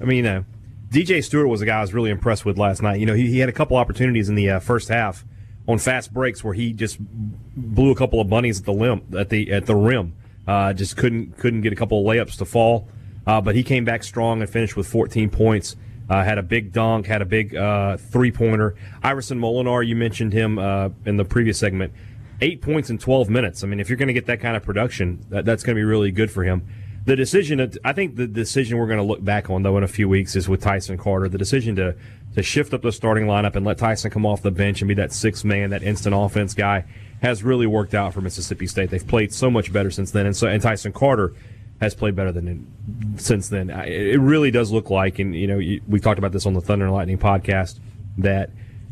I 0.00 0.04
mean, 0.04 0.18
you 0.18 0.22
know, 0.22 0.44
DJ 0.90 1.22
Stewart 1.22 1.48
was 1.48 1.60
a 1.60 1.66
guy 1.66 1.78
I 1.78 1.80
was 1.82 1.94
really 1.94 2.10
impressed 2.10 2.44
with 2.44 2.58
last 2.58 2.82
night. 2.82 3.00
You 3.00 3.06
know, 3.06 3.14
he, 3.14 3.28
he 3.28 3.38
had 3.38 3.48
a 3.48 3.52
couple 3.52 3.76
opportunities 3.76 4.28
in 4.28 4.34
the 4.34 4.50
uh, 4.50 4.60
first 4.60 4.88
half 4.88 5.24
on 5.68 5.78
fast 5.78 6.12
breaks 6.12 6.42
where 6.42 6.54
he 6.54 6.72
just 6.72 6.98
blew 7.00 7.90
a 7.90 7.94
couple 7.94 8.20
of 8.20 8.28
bunnies 8.28 8.60
at 8.60 8.66
the 8.66 8.72
limb 8.72 9.02
at 9.16 9.28
the 9.28 9.52
at 9.52 9.66
the 9.66 9.76
rim. 9.76 10.14
Uh, 10.48 10.72
just 10.72 10.96
couldn't 10.96 11.36
couldn't 11.38 11.60
get 11.60 11.72
a 11.72 11.76
couple 11.76 12.00
of 12.00 12.06
layups 12.16 12.36
to 12.38 12.44
fall. 12.44 12.88
Uh, 13.26 13.40
but 13.40 13.54
he 13.54 13.62
came 13.62 13.84
back 13.84 14.02
strong 14.02 14.40
and 14.40 14.50
finished 14.50 14.76
with 14.76 14.86
14 14.86 15.28
points. 15.30 15.76
Uh, 16.08 16.24
had 16.24 16.38
a 16.38 16.42
big 16.42 16.72
dunk, 16.72 17.06
had 17.06 17.22
a 17.22 17.26
big 17.26 17.54
uh, 17.54 17.96
three 17.96 18.32
pointer. 18.32 18.74
Iverson 19.02 19.38
Molinar, 19.38 19.86
you 19.86 19.94
mentioned 19.94 20.32
him 20.32 20.58
uh, 20.58 20.88
in 21.04 21.16
the 21.16 21.24
previous 21.24 21.58
segment. 21.58 21.92
Eight 22.40 22.62
points 22.62 22.90
in 22.90 22.98
12 22.98 23.28
minutes. 23.28 23.62
I 23.62 23.66
mean, 23.66 23.80
if 23.80 23.88
you're 23.88 23.98
going 23.98 24.08
to 24.08 24.14
get 24.14 24.26
that 24.26 24.40
kind 24.40 24.56
of 24.56 24.62
production, 24.62 25.24
that, 25.28 25.44
that's 25.44 25.62
going 25.62 25.76
to 25.76 25.80
be 25.80 25.84
really 25.84 26.10
good 26.10 26.30
for 26.30 26.44
him. 26.44 26.66
The 27.04 27.16
decision, 27.16 27.72
I 27.84 27.92
think 27.92 28.16
the 28.16 28.26
decision 28.26 28.78
we're 28.78 28.86
going 28.86 28.98
to 28.98 29.04
look 29.04 29.24
back 29.24 29.48
on, 29.48 29.62
though, 29.62 29.78
in 29.78 29.82
a 29.82 29.88
few 29.88 30.08
weeks 30.08 30.36
is 30.36 30.48
with 30.48 30.60
Tyson 30.62 30.98
Carter. 30.98 31.28
The 31.28 31.38
decision 31.38 31.76
to, 31.76 31.96
to 32.34 32.42
shift 32.42 32.74
up 32.74 32.82
the 32.82 32.92
starting 32.92 33.26
lineup 33.26 33.56
and 33.56 33.64
let 33.64 33.78
Tyson 33.78 34.10
come 34.10 34.26
off 34.26 34.42
the 34.42 34.50
bench 34.50 34.82
and 34.82 34.88
be 34.88 34.94
that 34.94 35.12
sixth 35.12 35.44
man, 35.44 35.70
that 35.70 35.82
instant 35.82 36.14
offense 36.14 36.52
guy, 36.54 36.84
has 37.22 37.42
really 37.42 37.66
worked 37.66 37.94
out 37.94 38.12
for 38.12 38.20
Mississippi 38.20 38.66
State. 38.66 38.90
They've 38.90 39.06
played 39.06 39.32
so 39.32 39.50
much 39.50 39.72
better 39.72 39.90
since 39.90 40.10
then. 40.10 40.26
And, 40.26 40.36
so, 40.36 40.46
and 40.46 40.62
Tyson 40.62 40.92
Carter 40.92 41.34
has 41.80 41.94
played 41.94 42.14
better 42.14 42.32
than 42.32 43.16
since 43.16 43.48
then. 43.48 43.70
It 43.70 44.20
really 44.20 44.50
does 44.50 44.70
look 44.70 44.90
like, 44.90 45.18
and 45.18 45.34
you 45.34 45.46
know, 45.46 45.56
we 45.56 46.00
talked 46.00 46.18
about 46.18 46.32
this 46.32 46.44
on 46.44 46.52
the 46.52 46.60
Thunder 46.60 46.84
and 46.84 46.94
Lightning 46.94 47.18
podcast, 47.18 47.80
that 48.18 48.50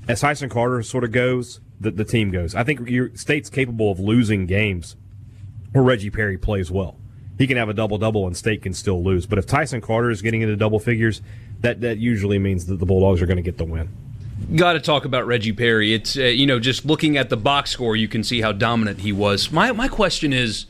as 0.09 0.23
Tyson 0.23 0.49
Carter 0.49 0.83
sort 0.83 1.05
of 1.05 1.13
goes, 1.13 1.61
the, 1.81 1.91
the 1.91 2.05
team 2.05 2.31
goes. 2.31 2.55
I 2.55 2.65
think 2.65 2.89
your 2.89 3.15
state's 3.15 3.51
capable 3.51 3.91
of 3.91 4.01
losing 4.01 4.47
games 4.47 4.97
where 5.73 5.85
Reggie 5.85 6.11
Perry 6.11 6.39
plays 6.39 6.71
well. 6.71 6.97
He 7.39 7.47
can 7.47 7.57
have 7.57 7.69
a 7.69 7.75
double 7.75 7.99
double 7.99 8.27
and 8.27 8.37
state 8.37 8.63
can 8.63 8.75
still 8.75 9.03
lose. 9.03 9.27
But 9.27 9.39
if 9.39 9.47
Tyson 9.47 9.81
Carter 9.81 10.11
is 10.11 10.23
getting 10.23 10.43
into 10.43 10.57
double 10.57 10.81
figures, 10.81 11.23
that 11.61 11.81
that 11.83 11.99
usually 11.99 12.39
means 12.39 12.67
that 12.67 12.79
the 12.79 12.87
Bulldogs 12.87 13.23
are 13.23 13.27
going 13.27 13.37
to 13.37 13.43
get 13.43 13.59
the 13.59 13.65
win. 13.65 13.89
Got 14.57 14.75
to 14.75 14.81
talk 14.81 15.05
about 15.05 15.27
Reggie 15.27 15.53
Perry. 15.53 15.95
It's 15.95 16.17
uh, 16.17 16.23
you 16.23 16.47
know 16.47 16.59
just 16.59 16.85
looking 16.85 17.17
at 17.17 17.29
the 17.29 17.37
box 17.37 17.71
score, 17.71 17.95
you 17.95 18.09
can 18.09 18.25
see 18.25 18.41
how 18.41 18.53
dominant 18.53 19.01
he 19.01 19.13
was. 19.13 19.53
My 19.53 19.71
my 19.73 19.89
question 19.89 20.33
is, 20.33 20.67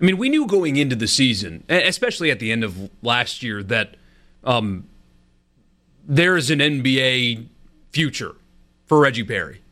I 0.00 0.04
mean, 0.04 0.18
we 0.18 0.28
knew 0.28 0.46
going 0.46 0.76
into 0.76 0.96
the 0.96 1.08
season, 1.08 1.64
especially 1.68 2.30
at 2.30 2.38
the 2.38 2.52
end 2.52 2.64
of 2.64 2.90
last 3.02 3.42
year, 3.42 3.62
that 3.62 3.96
um, 4.42 4.88
there 6.06 6.36
is 6.36 6.50
an 6.50 6.58
NBA 6.58 7.46
future 7.92 8.34
for 8.86 9.00
Reggie 9.00 9.24
Perry. 9.24 9.62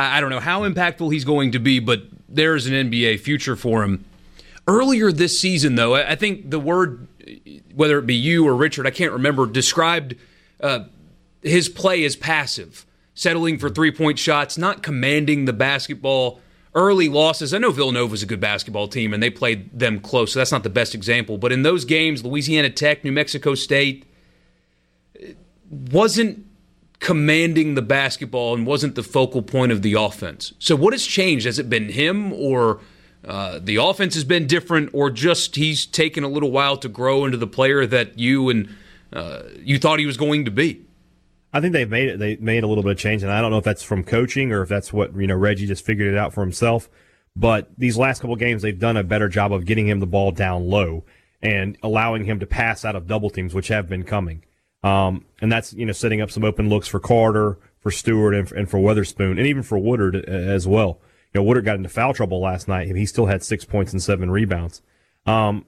I, 0.00 0.20
don't 0.20 0.30
know 0.30 0.40
how 0.40 0.68
impactful 0.68 1.12
he's 1.12 1.24
going 1.24 1.52
to 1.52 1.58
be, 1.58 1.78
but 1.80 2.02
there 2.28 2.54
is 2.54 2.66
an 2.66 2.72
NBA 2.72 3.20
future 3.20 3.56
for 3.56 3.82
him. 3.82 4.04
Earlier 4.66 5.10
this 5.10 5.38
season, 5.38 5.74
though, 5.74 5.94
I 5.94 6.14
think 6.14 6.50
the 6.50 6.60
word, 6.60 7.08
whether 7.74 7.98
it 7.98 8.06
be 8.06 8.14
you 8.14 8.46
or 8.46 8.54
Richard, 8.54 8.86
I 8.86 8.90
can't 8.90 9.12
remember, 9.12 9.46
described 9.46 10.14
uh, 10.60 10.84
his 11.42 11.68
play 11.68 12.04
as 12.04 12.16
passive, 12.16 12.86
settling 13.14 13.58
for 13.58 13.68
three 13.68 13.90
point 13.90 14.18
shots, 14.18 14.56
not 14.56 14.82
commanding 14.82 15.44
the 15.44 15.52
basketball. 15.52 16.40
Early 16.72 17.08
losses. 17.08 17.52
I 17.52 17.58
know 17.58 17.72
Villanova's 17.72 18.22
a 18.22 18.26
good 18.26 18.38
basketball 18.38 18.86
team 18.86 19.12
and 19.12 19.20
they 19.20 19.30
played 19.30 19.76
them 19.76 19.98
close, 19.98 20.32
so 20.32 20.38
that's 20.38 20.52
not 20.52 20.62
the 20.62 20.70
best 20.70 20.94
example. 20.94 21.36
But 21.36 21.50
in 21.50 21.62
those 21.62 21.84
games, 21.84 22.24
Louisiana 22.24 22.70
Tech, 22.70 23.02
New 23.02 23.10
Mexico 23.10 23.56
State, 23.56 24.04
wasn't 25.68 26.46
commanding 27.00 27.74
the 27.74 27.82
basketball 27.82 28.54
and 28.54 28.66
wasn't 28.66 28.94
the 28.94 29.02
focal 29.02 29.42
point 29.42 29.72
of 29.72 29.82
the 29.82 29.94
offense. 29.94 30.52
So, 30.58 30.76
what 30.76 30.92
has 30.92 31.04
changed? 31.04 31.46
Has 31.46 31.58
it 31.58 31.68
been 31.68 31.88
him, 31.88 32.32
or 32.32 32.80
uh, 33.24 33.58
the 33.60 33.76
offense 33.76 34.14
has 34.14 34.24
been 34.24 34.46
different, 34.46 34.90
or 34.92 35.10
just 35.10 35.56
he's 35.56 35.86
taken 35.86 36.22
a 36.22 36.28
little 36.28 36.50
while 36.50 36.76
to 36.76 36.88
grow 36.88 37.24
into 37.24 37.36
the 37.36 37.46
player 37.46 37.86
that 37.86 38.18
you 38.18 38.48
and 38.50 38.68
uh, 39.12 39.42
you 39.58 39.78
thought 39.78 39.98
he 39.98 40.06
was 40.06 40.16
going 40.16 40.44
to 40.44 40.50
be? 40.50 40.82
I 41.52 41.60
think 41.60 41.72
they've 41.72 41.90
made 41.90 42.08
it. 42.08 42.18
They 42.18 42.36
made 42.36 42.62
a 42.62 42.68
little 42.68 42.84
bit 42.84 42.92
of 42.92 42.98
change, 42.98 43.22
and 43.22 43.32
I 43.32 43.40
don't 43.40 43.50
know 43.50 43.58
if 43.58 43.64
that's 43.64 43.82
from 43.82 44.04
coaching 44.04 44.52
or 44.52 44.62
if 44.62 44.68
that's 44.68 44.92
what 44.92 45.14
you 45.16 45.26
know 45.26 45.34
Reggie 45.34 45.66
just 45.66 45.84
figured 45.84 46.12
it 46.12 46.18
out 46.18 46.32
for 46.32 46.42
himself. 46.42 46.88
But 47.34 47.70
these 47.78 47.96
last 47.96 48.20
couple 48.20 48.36
games, 48.36 48.62
they've 48.62 48.78
done 48.78 48.96
a 48.96 49.04
better 49.04 49.28
job 49.28 49.52
of 49.52 49.64
getting 49.64 49.86
him 49.88 50.00
the 50.00 50.06
ball 50.06 50.32
down 50.32 50.68
low 50.68 51.04
and 51.40 51.78
allowing 51.82 52.24
him 52.24 52.40
to 52.40 52.46
pass 52.46 52.84
out 52.84 52.96
of 52.96 53.06
double 53.06 53.30
teams, 53.30 53.54
which 53.54 53.68
have 53.68 53.88
been 53.88 54.02
coming. 54.02 54.44
Um, 54.82 55.26
and 55.40 55.52
that's 55.52 55.72
you 55.74 55.84
know 55.84 55.92
setting 55.92 56.20
up 56.20 56.30
some 56.30 56.44
open 56.44 56.68
looks 56.68 56.88
for 56.88 57.00
Carter, 57.00 57.58
for 57.80 57.90
Stewart, 57.90 58.34
and 58.34 58.48
for, 58.48 58.54
and 58.54 58.70
for 58.70 58.78
Weatherspoon, 58.78 59.32
and 59.32 59.46
even 59.46 59.62
for 59.62 59.78
Woodard 59.78 60.16
uh, 60.16 60.30
as 60.30 60.66
well. 60.66 61.00
You 61.32 61.40
know, 61.40 61.44
Woodard 61.44 61.64
got 61.64 61.76
into 61.76 61.88
foul 61.88 62.14
trouble 62.14 62.40
last 62.40 62.66
night. 62.66 62.94
He 62.94 63.06
still 63.06 63.26
had 63.26 63.42
six 63.42 63.64
points 63.64 63.92
and 63.92 64.02
seven 64.02 64.30
rebounds. 64.30 64.82
Um, 65.26 65.66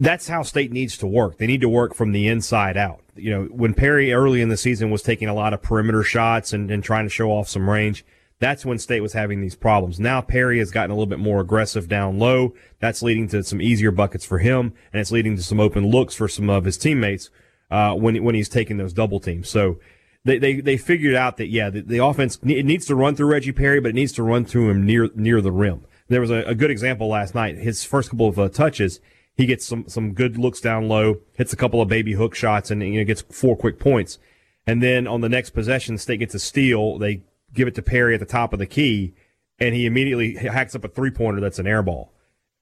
that's 0.00 0.28
how 0.28 0.42
state 0.42 0.72
needs 0.72 0.96
to 0.98 1.06
work. 1.06 1.36
They 1.36 1.46
need 1.46 1.60
to 1.60 1.68
work 1.68 1.94
from 1.94 2.12
the 2.12 2.26
inside 2.26 2.76
out. 2.78 3.00
You 3.14 3.30
know, 3.30 3.44
when 3.44 3.74
Perry 3.74 4.12
early 4.12 4.40
in 4.40 4.48
the 4.48 4.56
season 4.56 4.90
was 4.90 5.02
taking 5.02 5.28
a 5.28 5.34
lot 5.34 5.52
of 5.52 5.60
perimeter 5.60 6.02
shots 6.02 6.54
and, 6.54 6.70
and 6.70 6.82
trying 6.82 7.04
to 7.04 7.10
show 7.10 7.30
off 7.30 7.48
some 7.48 7.68
range, 7.68 8.04
That's 8.40 8.64
when 8.64 8.78
State 8.78 9.02
was 9.02 9.12
having 9.12 9.42
these 9.42 9.54
problems. 9.54 10.00
Now 10.00 10.22
Perry 10.22 10.58
has 10.58 10.70
gotten 10.70 10.90
a 10.90 10.94
little 10.94 11.06
bit 11.06 11.18
more 11.18 11.40
aggressive 11.40 11.88
down 11.88 12.18
low. 12.18 12.54
That's 12.80 13.02
leading 13.02 13.28
to 13.28 13.44
some 13.44 13.60
easier 13.60 13.90
buckets 13.90 14.24
for 14.24 14.38
him, 14.38 14.72
and 14.92 15.00
it's 15.00 15.12
leading 15.12 15.36
to 15.36 15.42
some 15.42 15.60
open 15.60 15.86
looks 15.90 16.14
for 16.14 16.26
some 16.26 16.48
of 16.48 16.64
his 16.64 16.78
teammates 16.78 17.28
uh, 17.70 17.94
when 17.94 18.22
when 18.24 18.34
he's 18.34 18.48
taking 18.48 18.76
those 18.76 18.92
double 18.92 19.20
teams. 19.20 19.48
So 19.48 19.78
they, 20.24 20.38
they, 20.38 20.60
they 20.60 20.76
figured 20.76 21.14
out 21.14 21.38
that 21.38 21.48
yeah, 21.48 21.70
the, 21.70 21.80
the, 21.80 21.98
offense 21.98 22.38
it 22.44 22.66
needs 22.66 22.86
to 22.86 22.94
run 22.94 23.14
through 23.14 23.26
Reggie 23.26 23.52
Perry, 23.52 23.80
but 23.80 23.90
it 23.90 23.94
needs 23.94 24.12
to 24.12 24.22
run 24.22 24.44
through 24.44 24.70
him 24.70 24.84
near 24.84 25.08
near 25.14 25.40
the 25.40 25.52
rim. 25.52 25.84
There 26.08 26.20
was 26.20 26.30
a, 26.30 26.42
a 26.42 26.54
good 26.54 26.70
example 26.70 27.08
last 27.08 27.34
night. 27.34 27.56
His 27.56 27.84
first 27.84 28.10
couple 28.10 28.28
of 28.28 28.38
uh, 28.38 28.48
touches, 28.48 29.00
he 29.36 29.46
gets 29.46 29.64
some 29.64 29.88
some 29.88 30.12
good 30.12 30.36
looks 30.36 30.60
down 30.60 30.88
low, 30.88 31.20
hits 31.34 31.52
a 31.52 31.56
couple 31.56 31.80
of 31.80 31.88
baby 31.88 32.12
hook 32.12 32.34
shots, 32.34 32.70
and 32.70 32.82
you 32.82 32.98
know 32.98 33.04
gets 33.04 33.22
four 33.22 33.56
quick 33.56 33.78
points. 33.78 34.18
And 34.66 34.82
then 34.82 35.06
on 35.06 35.22
the 35.22 35.28
next 35.28 35.50
possession, 35.50 35.96
State 35.96 36.18
gets 36.18 36.34
a 36.34 36.38
steal. 36.38 36.98
They 36.98 37.22
give 37.54 37.66
it 37.66 37.74
to 37.76 37.82
Perry 37.82 38.14
at 38.14 38.20
the 38.20 38.26
top 38.26 38.52
of 38.52 38.58
the 38.58 38.66
key, 38.66 39.14
and 39.58 39.74
he 39.74 39.86
immediately 39.86 40.34
hacks 40.34 40.74
up 40.74 40.84
a 40.84 40.88
three 40.88 41.10
pointer 41.10 41.40
that's 41.40 41.58
an 41.58 41.66
air 41.66 41.82
ball. 41.82 42.12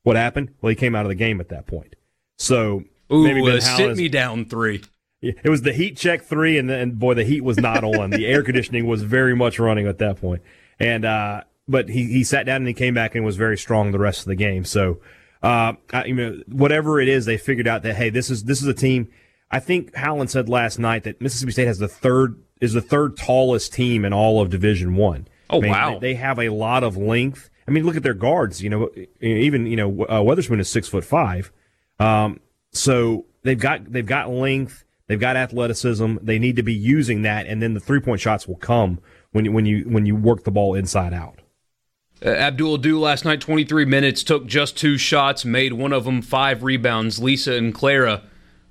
What 0.05 0.17
happened? 0.17 0.55
Well, 0.61 0.71
he 0.71 0.77
came 0.77 0.95
out 0.95 1.05
of 1.05 1.11
the 1.11 1.17
game 1.17 1.41
at 1.41 1.49
that 1.49 1.67
point. 1.67 1.97
So 2.37 2.85
Ooh, 3.13 3.25
maybe 3.25 3.43
ben 3.43 3.57
uh, 3.57 3.61
sit 3.61 3.97
me 3.97 4.09
down 4.09 4.45
three. 4.45 4.83
It 5.21 5.49
was 5.49 5.63
the 5.63 5.73
heat 5.73 5.97
check 5.97 6.23
three, 6.23 6.59
and 6.59 6.71
then 6.71 6.93
boy, 6.93 7.15
the 7.15 7.25
heat 7.25 7.43
was 7.43 7.59
not 7.59 7.83
on. 7.83 8.11
the 8.11 8.27
air 8.27 8.43
conditioning 8.43 8.87
was 8.87 9.03
very 9.03 9.35
much 9.35 9.59
running 9.59 9.89
at 9.89 9.99
that 9.99 10.21
point. 10.21 10.43
And 10.79 11.05
uh, 11.05 11.43
but 11.67 11.89
he 11.89 12.05
he 12.05 12.25
sat 12.25 12.47
down 12.47 12.57
and 12.57 12.69
he 12.69 12.75
came 12.75 12.95
back 12.95 13.15
and 13.15 13.25
was 13.25 13.37
very 13.37 13.59
strong 13.59 13.91
the 13.91 13.99
rest 13.99 14.21
of 14.21 14.27
the 14.27 14.37
game. 14.37 14.65
So, 14.65 15.01
uh, 15.43 15.75
I, 15.93 16.05
you 16.05 16.15
know, 16.15 16.43
whatever 16.47 17.01
it 17.01 17.09
is, 17.09 17.27
they 17.27 17.37
figured 17.37 17.67
out 17.67 17.83
that 17.83 17.97
hey, 17.97 18.11
this 18.11 18.31
is 18.31 18.45
this 18.45 18.63
is 18.63 18.69
a 18.69 18.75
team. 18.75 19.09
I 19.51 19.61
think 19.61 19.95
Howland 19.95 20.31
said 20.31 20.49
last 20.49 20.79
night 20.79 21.05
that 21.05 21.21
Mississippi 21.21 21.53
State 21.53 21.67
has 21.67 21.79
the 21.79 21.89
third 21.89 22.41
is 22.61 22.73
the 22.73 22.81
third 22.81 23.17
tallest 23.17 23.73
team 23.73 24.05
in 24.05 24.13
all 24.13 24.41
of 24.41 24.51
Division 24.51 24.97
One. 24.97 25.29
Oh 25.51 25.59
I 25.59 25.61
mean, 25.61 25.71
wow! 25.71 25.99
They, 25.99 26.09
they, 26.09 26.15
have 26.15 26.39
a 26.39 26.51
lot 26.51 26.85
of 26.85 26.97
length. 26.97 27.51
I 27.67 27.71
mean, 27.71 27.85
look 27.85 27.97
at 27.97 28.03
their 28.03 28.15
guards. 28.15 28.63
You 28.63 28.71
know, 28.71 28.91
even 29.21 29.67
you 29.67 29.77
know 29.77 30.05
uh, 30.05 30.21
Weatherspoon 30.21 30.61
is 30.61 30.71
six 30.71 30.89
foot 30.89 31.05
five. 31.05 31.53
Um, 31.99 32.41
so 32.73 33.27
they've 33.43 33.59
got 33.59 33.91
they've 33.91 34.07
got 34.07 34.31
length. 34.31 34.85
They've 35.09 35.19
got 35.19 35.37
athleticism. 35.37 36.19
They 36.23 36.39
need 36.39 36.57
to 36.57 36.63
be 36.63 36.75
using 36.75 37.23
that, 37.23 37.47
and 37.47 37.63
then 37.63 37.75
the 37.75 37.81
three 37.81 38.01
point 38.01 38.21
shots 38.21 38.47
will 38.47 38.57
come 38.57 39.01
when 39.33 39.47
you, 39.47 39.53
when 39.53 39.67
you 39.67 39.85
when 39.85 40.07
you 40.07 40.15
work 40.15 40.45
the 40.45 40.51
ball 40.51 40.75
inside 40.75 41.13
out. 41.13 41.41
Uh, 42.25 42.31
Abdul 42.31 42.75
Ado 42.75 42.99
last 42.99 43.25
night, 43.25 43.41
23 43.41 43.85
minutes, 43.85 44.23
took 44.23 44.47
just 44.47 44.77
two 44.77 44.99
shots, 44.99 45.45
made 45.45 45.73
one 45.73 45.93
of 45.93 46.05
them 46.05 46.21
five 46.21 46.63
rebounds. 46.63 47.23
Lisa 47.23 47.55
and 47.55 47.73
Clara, 47.73 48.23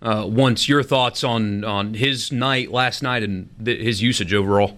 uh, 0.01 0.25
once 0.27 0.69
your 0.69 0.83
thoughts 0.83 1.23
on 1.23 1.63
on 1.63 1.95
his 1.95 2.31
night 2.31 2.71
last 2.71 3.01
night 3.01 3.23
and 3.23 3.49
th- 3.63 3.81
his 3.81 4.01
usage 4.01 4.33
overall. 4.33 4.77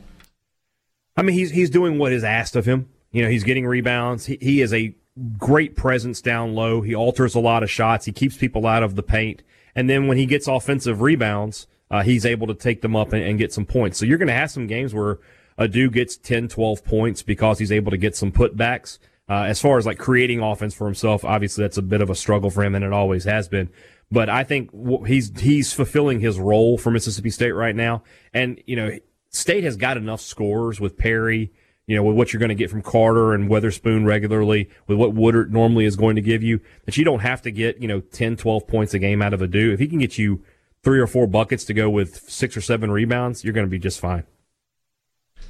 I 1.18 1.24
mean, 1.24 1.36
he's 1.36 1.52
he's 1.52 1.70
doing 1.70 1.98
what 1.98 2.14
is 2.14 2.24
asked 2.24 2.56
of 2.56 2.66
him. 2.66 2.88
You 3.12 3.24
know, 3.24 3.30
he's 3.30 3.44
getting 3.44 3.66
rebounds. 3.66 4.28
He, 4.28 4.38
he 4.40 4.62
is 4.62 4.74
a 4.74 4.96
great 5.38 5.76
presence 5.76 6.22
down 6.22 6.54
low. 6.56 6.82
He 6.82 6.96
alters 6.96 7.36
a 7.36 7.40
lot 7.40 7.64
of 7.64 7.70
shots. 7.70 8.06
He 8.06 8.14
keeps 8.14 8.38
people 8.38 8.66
out 8.66 8.84
of 8.84 8.96
the 8.96 9.04
paint. 9.04 9.44
And 9.76 9.90
then 9.90 10.08
when 10.08 10.18
he 10.18 10.26
gets 10.26 10.48
offensive 10.48 11.02
rebounds, 11.02 11.68
uh, 11.92 12.04
he's 12.04 12.26
able 12.26 12.48
to 12.48 12.54
take 12.54 12.82
them 12.82 12.96
up 12.96 13.14
and, 13.14 13.24
and 13.24 13.40
get 13.40 13.54
some 13.54 13.66
points. 13.66 13.98
So 13.98 14.06
you're 14.06 14.18
going 14.18 14.28
to 14.28 14.34
have 14.34 14.52
some 14.52 14.68
games 14.68 14.94
where 14.94 15.20
Ado 15.58 15.90
gets 15.90 16.18
10, 16.18 16.48
12 16.48 16.84
points 16.86 17.22
because 17.22 17.60
he's 17.60 17.72
able 17.72 17.92
to 17.92 17.98
get 17.98 18.16
some 18.16 18.32
putbacks. 18.32 19.00
Uh, 19.28 19.44
as 19.44 19.62
far 19.62 19.78
as 19.78 19.86
like 19.86 20.00
creating 20.00 20.42
offense 20.42 20.74
for 20.74 20.86
himself, 20.86 21.24
obviously 21.24 21.64
that's 21.64 21.78
a 21.78 21.84
bit 21.84 22.02
of 22.02 22.10
a 22.10 22.16
struggle 22.16 22.50
for 22.50 22.64
him, 22.64 22.74
and 22.74 22.84
it 22.84 22.94
always 22.94 23.26
has 23.26 23.48
been. 23.48 23.70
But 24.12 24.28
I 24.28 24.44
think 24.44 24.72
he's 25.06 25.38
he's 25.40 25.72
fulfilling 25.72 26.20
his 26.20 26.40
role 26.40 26.80
for 26.80 26.90
Mississippi 26.90 27.30
State 27.30 27.52
right 27.52 27.76
now, 27.76 28.02
and 28.34 28.60
you 28.66 28.76
know, 28.76 28.98
State 29.30 29.64
has 29.64 29.76
got 29.76 29.98
enough 29.98 30.20
scores 30.20 30.80
with 30.80 30.98
Perry 30.98 31.52
you 31.90 31.96
know, 31.96 32.04
with 32.04 32.16
what 32.16 32.32
you're 32.32 32.40
going 32.40 32.50
to 32.50 32.56
get 32.56 32.70
from 32.70 32.84
Carter 32.84 33.34
and 33.34 33.50
Weatherspoon 33.50 34.06
regularly, 34.06 34.70
with 34.86 35.00
what 35.00 35.16
Woodard 35.16 35.52
normally 35.52 35.86
is 35.86 35.96
going 35.96 36.16
to 36.18 36.22
give 36.22 36.44
you, 36.44 36.62
that 36.86 36.98
you 36.98 37.04
don't 37.04 37.22
have 37.22 37.42
to 37.42 37.50
get, 37.50 37.82
you 37.82 37.88
know, 37.88 38.00
10, 38.00 38.38
12 38.38 38.68
points 38.68 38.94
a 38.94 39.00
game 39.00 39.24
out 39.24 39.34
of 39.34 39.42
Ado. 39.42 39.74
If 39.74 39.80
he 39.80 39.88
can 39.88 39.98
get 39.98 40.16
you 40.16 40.44
three 40.84 41.00
or 41.00 41.08
four 41.08 41.26
buckets 41.26 41.64
to 41.64 41.74
go 41.74 41.90
with 41.90 42.30
six 42.30 42.56
or 42.56 42.62
seven 42.62 42.92
rebounds, 42.92 43.44
you're 43.44 43.54
going 43.54 43.66
to 43.66 43.72
be 43.72 43.80
just 43.80 44.00
fine. 44.00 44.24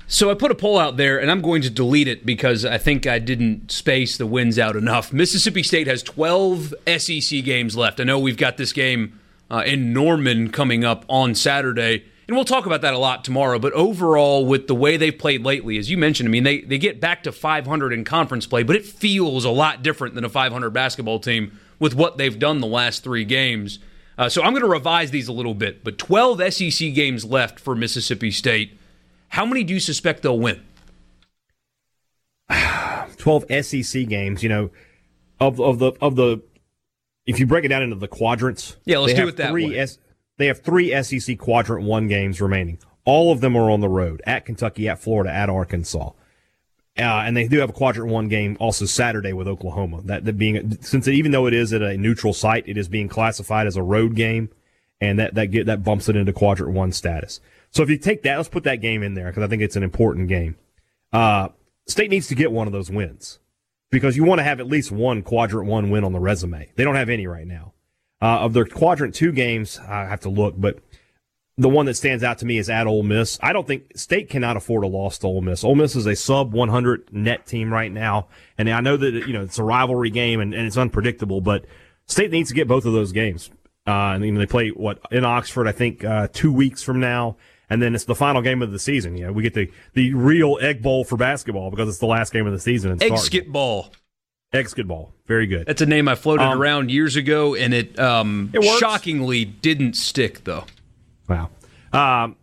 So 0.07 0.31
I 0.31 0.33
put 0.33 0.49
a 0.49 0.55
poll 0.55 0.79
out 0.79 0.95
there, 0.95 1.19
and 1.19 1.29
I'm 1.29 1.41
going 1.41 1.61
to 1.63 1.69
delete 1.69 2.07
it 2.07 2.25
because 2.25 2.63
I 2.63 2.77
think 2.77 3.05
I 3.05 3.19
didn't 3.19 3.69
space 3.69 4.15
the 4.15 4.25
wins 4.25 4.57
out 4.57 4.77
enough. 4.77 5.11
Mississippi 5.11 5.61
State 5.61 5.87
has 5.87 6.01
12 6.03 6.73
SEC 6.99 7.43
games 7.43 7.75
left. 7.75 7.99
I 7.99 8.05
know 8.05 8.17
we've 8.17 8.37
got 8.37 8.55
this 8.55 8.71
game 8.71 9.19
uh, 9.51 9.63
in 9.65 9.91
Norman 9.91 10.51
coming 10.51 10.85
up 10.85 11.03
on 11.09 11.35
Saturday 11.35 12.05
and 12.29 12.35
we'll 12.35 12.45
talk 12.45 12.67
about 12.67 12.81
that 12.81 12.93
a 12.93 12.97
lot 12.99 13.23
tomorrow. 13.23 13.57
But 13.57 13.73
overall, 13.73 14.45
with 14.45 14.67
the 14.67 14.75
way 14.75 14.97
they've 14.97 15.17
played 15.17 15.43
lately, 15.43 15.79
as 15.79 15.89
you 15.89 15.97
mentioned, 15.97 16.29
I 16.29 16.31
mean, 16.31 16.43
they, 16.43 16.61
they 16.61 16.77
get 16.77 17.01
back 17.01 17.23
to 17.23 17.31
500 17.31 17.91
in 17.91 18.03
conference 18.03 18.45
play, 18.45 18.61
but 18.61 18.75
it 18.75 18.85
feels 18.85 19.45
a 19.45 19.49
lot 19.49 19.81
different 19.81 20.13
than 20.13 20.23
a 20.23 20.29
500 20.29 20.69
basketball 20.69 21.19
team 21.19 21.57
with 21.79 21.95
what 21.95 22.19
they've 22.19 22.37
done 22.37 22.59
the 22.59 22.67
last 22.67 23.03
three 23.03 23.25
games. 23.25 23.79
Uh, 24.15 24.29
so 24.29 24.43
I'm 24.43 24.51
going 24.51 24.61
to 24.61 24.69
revise 24.69 25.09
these 25.09 25.27
a 25.27 25.31
little 25.33 25.55
bit. 25.55 25.83
But 25.83 25.97
12 25.97 26.53
SEC 26.53 26.93
games 26.93 27.25
left 27.25 27.59
for 27.59 27.73
Mississippi 27.73 28.29
State. 28.29 28.77
How 29.29 29.43
many 29.43 29.63
do 29.63 29.73
you 29.73 29.79
suspect 29.79 30.21
they'll 30.21 30.37
win? 30.37 30.61
12 33.17 33.45
SEC 33.65 34.07
games, 34.07 34.43
you 34.43 34.49
know, 34.49 34.69
of, 35.39 35.59
of 35.59 35.79
the 35.79 35.93
of 35.99 36.15
the 36.15 36.43
if 37.25 37.39
you 37.39 37.47
break 37.47 37.65
it 37.65 37.69
down 37.69 37.81
into 37.81 37.95
the 37.95 38.07
quadrants, 38.07 38.77
yeah, 38.85 38.99
let's 38.99 39.15
do 39.15 39.27
it 39.27 39.37
that 39.37 39.51
way. 39.51 39.79
S, 39.79 39.97
they 40.39 40.47
have 40.47 40.61
three 40.61 40.89
SEC 41.03 41.37
Quadrant 41.37 41.85
1 41.85 42.07
games 42.07 42.39
remaining. 42.41 42.79
All 43.03 43.31
of 43.31 43.41
them 43.41 43.55
are 43.57 43.69
on 43.69 43.81
the 43.81 43.89
road 43.89 44.21
at 44.25 44.45
Kentucky, 44.45 44.87
at 44.87 44.99
Florida, 44.99 45.31
at 45.31 45.49
Arkansas. 45.49 46.11
Uh, 46.97 47.23
and 47.25 47.35
they 47.35 47.47
do 47.47 47.59
have 47.59 47.69
a 47.69 47.73
Quadrant 47.73 48.09
1 48.09 48.29
game 48.29 48.55
also 48.59 48.85
Saturday 48.85 49.33
with 49.33 49.49
Oklahoma. 49.49 50.01
That, 50.05 50.23
that 50.23 50.37
being, 50.37 50.81
since 50.81 51.07
it, 51.07 51.13
even 51.13 51.31
though 51.31 51.45
it 51.45 51.53
is 51.53 51.73
at 51.73 51.81
a 51.81 51.97
neutral 51.97 52.33
site, 52.33 52.67
it 52.67 52.77
is 52.77 52.87
being 52.87 53.09
classified 53.09 53.67
as 53.67 53.75
a 53.75 53.83
road 53.83 54.15
game, 54.15 54.49
and 55.01 55.19
that, 55.19 55.35
that, 55.35 55.47
get, 55.47 55.65
that 55.65 55.83
bumps 55.83 56.07
it 56.07 56.15
into 56.15 56.31
Quadrant 56.31 56.73
1 56.73 56.91
status. 56.93 57.41
So 57.69 57.83
if 57.83 57.89
you 57.89 57.97
take 57.97 58.23
that, 58.23 58.37
let's 58.37 58.49
put 58.49 58.63
that 58.63 58.77
game 58.77 59.03
in 59.03 59.15
there 59.15 59.27
because 59.27 59.43
I 59.43 59.47
think 59.47 59.61
it's 59.61 59.75
an 59.75 59.83
important 59.83 60.29
game. 60.29 60.55
Uh, 61.11 61.49
State 61.85 62.09
needs 62.09 62.27
to 62.27 62.35
get 62.35 62.51
one 62.51 62.67
of 62.67 62.73
those 62.73 62.89
wins 62.89 63.39
because 63.89 64.15
you 64.15 64.23
want 64.23 64.39
to 64.39 64.43
have 64.43 64.61
at 64.61 64.67
least 64.67 64.89
one 64.89 65.21
Quadrant 65.21 65.67
1 65.67 65.89
win 65.89 66.05
on 66.05 66.13
the 66.13 66.19
resume. 66.19 66.71
They 66.75 66.83
don't 66.85 66.95
have 66.95 67.09
any 67.09 67.27
right 67.27 67.47
now. 67.47 67.73
Uh, 68.21 68.39
of 68.39 68.53
their 68.53 68.65
quadrant 68.65 69.15
two 69.15 69.31
games, 69.31 69.79
I 69.79 70.05
have 70.05 70.19
to 70.21 70.29
look, 70.29 70.55
but 70.57 70.79
the 71.59 71.69
one 71.69 71.85
that 71.87 71.95
stands 71.95 72.23
out 72.23 72.37
to 72.39 72.45
me 72.45 72.57
is 72.57 72.69
at 72.69 72.87
Ole 72.87 73.03
Miss. 73.03 73.37
I 73.41 73.51
don't 73.51 73.67
think 73.67 73.97
State 73.97 74.29
cannot 74.29 74.55
afford 74.55 74.85
a 74.85 74.87
loss 74.87 75.17
to 75.19 75.27
Ole 75.27 75.41
Miss. 75.41 75.63
Ole 75.63 75.75
Miss 75.75 75.95
is 75.95 76.05
a 76.05 76.15
sub 76.15 76.53
100 76.53 77.13
net 77.13 77.45
team 77.45 77.71
right 77.71 77.91
now, 77.91 78.27
and 78.57 78.69
I 78.69 78.79
know 78.79 78.95
that 78.95 79.27
you 79.27 79.33
know 79.33 79.43
it's 79.43 79.59
a 79.59 79.63
rivalry 79.63 80.09
game 80.09 80.39
and, 80.39 80.53
and 80.53 80.65
it's 80.65 80.77
unpredictable, 80.77 81.41
but 81.41 81.65
State 82.05 82.31
needs 82.31 82.49
to 82.49 82.55
get 82.55 82.67
both 82.67 82.85
of 82.85 82.93
those 82.93 83.11
games. 83.11 83.51
Uh, 83.85 84.13
and 84.13 84.25
you 84.25 84.31
know, 84.31 84.39
they 84.39 84.45
play 84.45 84.69
what 84.69 84.99
in 85.11 85.25
Oxford, 85.25 85.67
I 85.67 85.71
think, 85.73 86.03
uh, 86.05 86.29
two 86.31 86.51
weeks 86.51 86.81
from 86.81 86.99
now, 86.99 87.35
and 87.69 87.81
then 87.81 87.93
it's 87.93 88.05
the 88.05 88.15
final 88.15 88.41
game 88.41 88.61
of 88.61 88.71
the 88.71 88.79
season. 88.79 89.17
You 89.17 89.27
know, 89.27 89.33
we 89.33 89.43
get 89.43 89.53
the 89.53 89.69
the 89.93 90.13
real 90.13 90.57
Egg 90.61 90.81
Bowl 90.81 91.03
for 91.03 91.17
basketball 91.17 91.71
because 91.71 91.89
it's 91.89 91.99
the 91.99 92.05
last 92.05 92.31
game 92.31 92.47
of 92.47 92.53
the 92.53 92.59
season. 92.59 93.01
Egg 93.01 93.17
skit 93.17 93.51
ball. 93.51 93.91
Ball, 94.51 95.13
Very 95.27 95.45
good. 95.45 95.67
That's 95.67 95.81
a 95.81 95.85
name 95.85 96.07
I 96.07 96.15
floated 96.15 96.43
um, 96.43 96.59
around 96.59 96.89
years 96.89 97.15
ago, 97.15 97.53
and 97.55 97.73
it, 97.73 97.99
um, 97.99 98.49
it 98.53 98.63
shockingly 98.79 99.45
didn't 99.45 99.93
stick, 99.93 100.43
though. 100.43 100.65
Wow. 101.27 101.51
Um, 101.93 102.35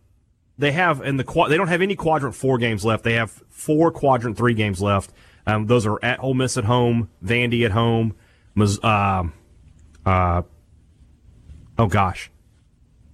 they 0.59 0.73
have 0.73 1.01
in 1.03 1.17
the 1.17 1.47
they 1.49 1.57
don't 1.57 1.69
have 1.69 1.83
any 1.83 1.97
quadrant 1.97 2.35
four 2.35 2.59
games 2.59 2.85
left. 2.85 3.05
They 3.05 3.15
have 3.15 3.31
four 3.51 3.91
quadrant 3.91 4.37
three 4.37 4.55
games 4.55 4.81
left. 4.81 5.13
Um, 5.47 5.67
those 5.67 5.87
are 5.87 6.03
at 6.05 6.23
Ole 6.23 6.35
Miss 6.35 6.57
at 6.57 6.65
home, 6.65 7.11
Vandy 7.25 7.65
at 7.65 7.73
home, 7.73 8.15
uh, 8.83 9.25
uh, 10.05 10.43
oh 11.79 11.87
gosh, 11.87 12.31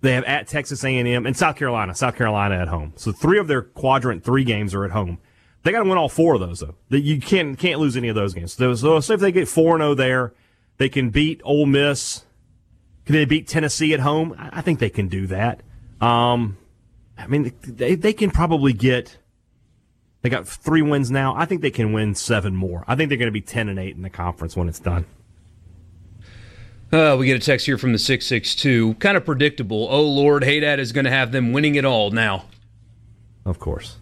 they 0.00 0.12
have 0.12 0.24
at 0.24 0.46
Texas 0.48 0.84
A&M 0.84 1.26
and 1.26 1.36
South 1.36 1.56
Carolina, 1.56 1.94
South 1.94 2.16
Carolina 2.16 2.56
at 2.56 2.68
home. 2.68 2.92
So 2.96 3.12
three 3.12 3.38
of 3.38 3.48
their 3.48 3.62
quadrant 3.62 4.24
three 4.24 4.44
games 4.44 4.74
are 4.74 4.84
at 4.84 4.92
home. 4.92 5.18
They 5.62 5.70
got 5.70 5.82
to 5.82 5.88
win 5.88 5.98
all 5.98 6.08
four 6.08 6.34
of 6.34 6.40
those 6.40 6.60
though. 6.60 6.74
You 6.88 7.20
can't 7.20 7.58
can't 7.58 7.78
lose 7.80 7.96
any 7.96 8.08
of 8.08 8.14
those 8.14 8.34
games. 8.34 8.54
So, 8.54 8.74
so 8.74 9.12
if 9.12 9.20
they 9.20 9.32
get 9.32 9.48
four 9.48 9.78
zero 9.78 9.90
oh 9.90 9.94
there, 9.94 10.32
they 10.78 10.88
can 10.88 11.10
beat 11.10 11.40
Ole 11.44 11.66
Miss. 11.66 12.24
Can 13.04 13.14
they 13.14 13.24
beat 13.24 13.46
Tennessee 13.46 13.94
at 13.94 14.00
home? 14.00 14.34
I 14.38 14.60
think 14.60 14.78
they 14.78 14.90
can 14.90 15.08
do 15.08 15.26
that. 15.28 15.62
Um, 16.00 16.58
I 17.16 17.26
mean, 17.26 17.52
they 17.62 17.94
they 17.94 18.12
can 18.12 18.30
probably 18.30 18.72
get. 18.72 19.18
They 20.22 20.30
got 20.30 20.46
three 20.46 20.82
wins 20.82 21.10
now. 21.10 21.34
I 21.36 21.46
think 21.46 21.62
they 21.62 21.70
can 21.70 21.92
win 21.92 22.14
seven 22.14 22.54
more. 22.54 22.84
I 22.86 22.94
think 22.94 23.08
they're 23.08 23.18
going 23.18 23.26
to 23.26 23.32
be 23.32 23.40
ten 23.40 23.68
and 23.68 23.78
eight 23.78 23.96
in 23.96 24.02
the 24.02 24.10
conference 24.10 24.56
when 24.56 24.68
it's 24.68 24.80
done. 24.80 25.06
Uh, 26.92 27.16
we 27.18 27.24
get 27.26 27.36
a 27.36 27.44
text 27.44 27.64
here 27.64 27.78
from 27.78 27.92
the 27.92 27.98
662. 27.98 28.94
Kind 28.96 29.16
of 29.16 29.24
predictable. 29.24 29.88
Oh, 29.90 30.02
Lord, 30.02 30.42
Haydad 30.42 30.78
is 30.78 30.92
going 30.92 31.06
to 31.06 31.10
have 31.10 31.32
them 31.32 31.54
winning 31.54 31.74
it 31.74 31.86
all 31.86 32.10
now. 32.10 32.44
Of 33.46 33.58
course. 33.58 33.96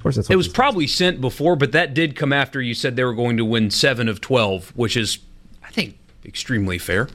Of 0.00 0.04
course, 0.04 0.16
that's 0.16 0.30
it 0.30 0.36
was 0.36 0.48
probably 0.48 0.86
sent 0.86 1.20
before, 1.20 1.56
but 1.56 1.72
that 1.72 1.92
did 1.92 2.16
come 2.16 2.32
after 2.32 2.62
you 2.62 2.72
said 2.72 2.96
they 2.96 3.04
were 3.04 3.12
going 3.12 3.36
to 3.36 3.44
win 3.44 3.70
seven 3.70 4.08
of 4.08 4.18
twelve, 4.18 4.70
which 4.74 4.96
is, 4.96 5.18
I 5.62 5.68
think, 5.68 5.98
extremely 6.24 6.78
fair. 6.78 7.10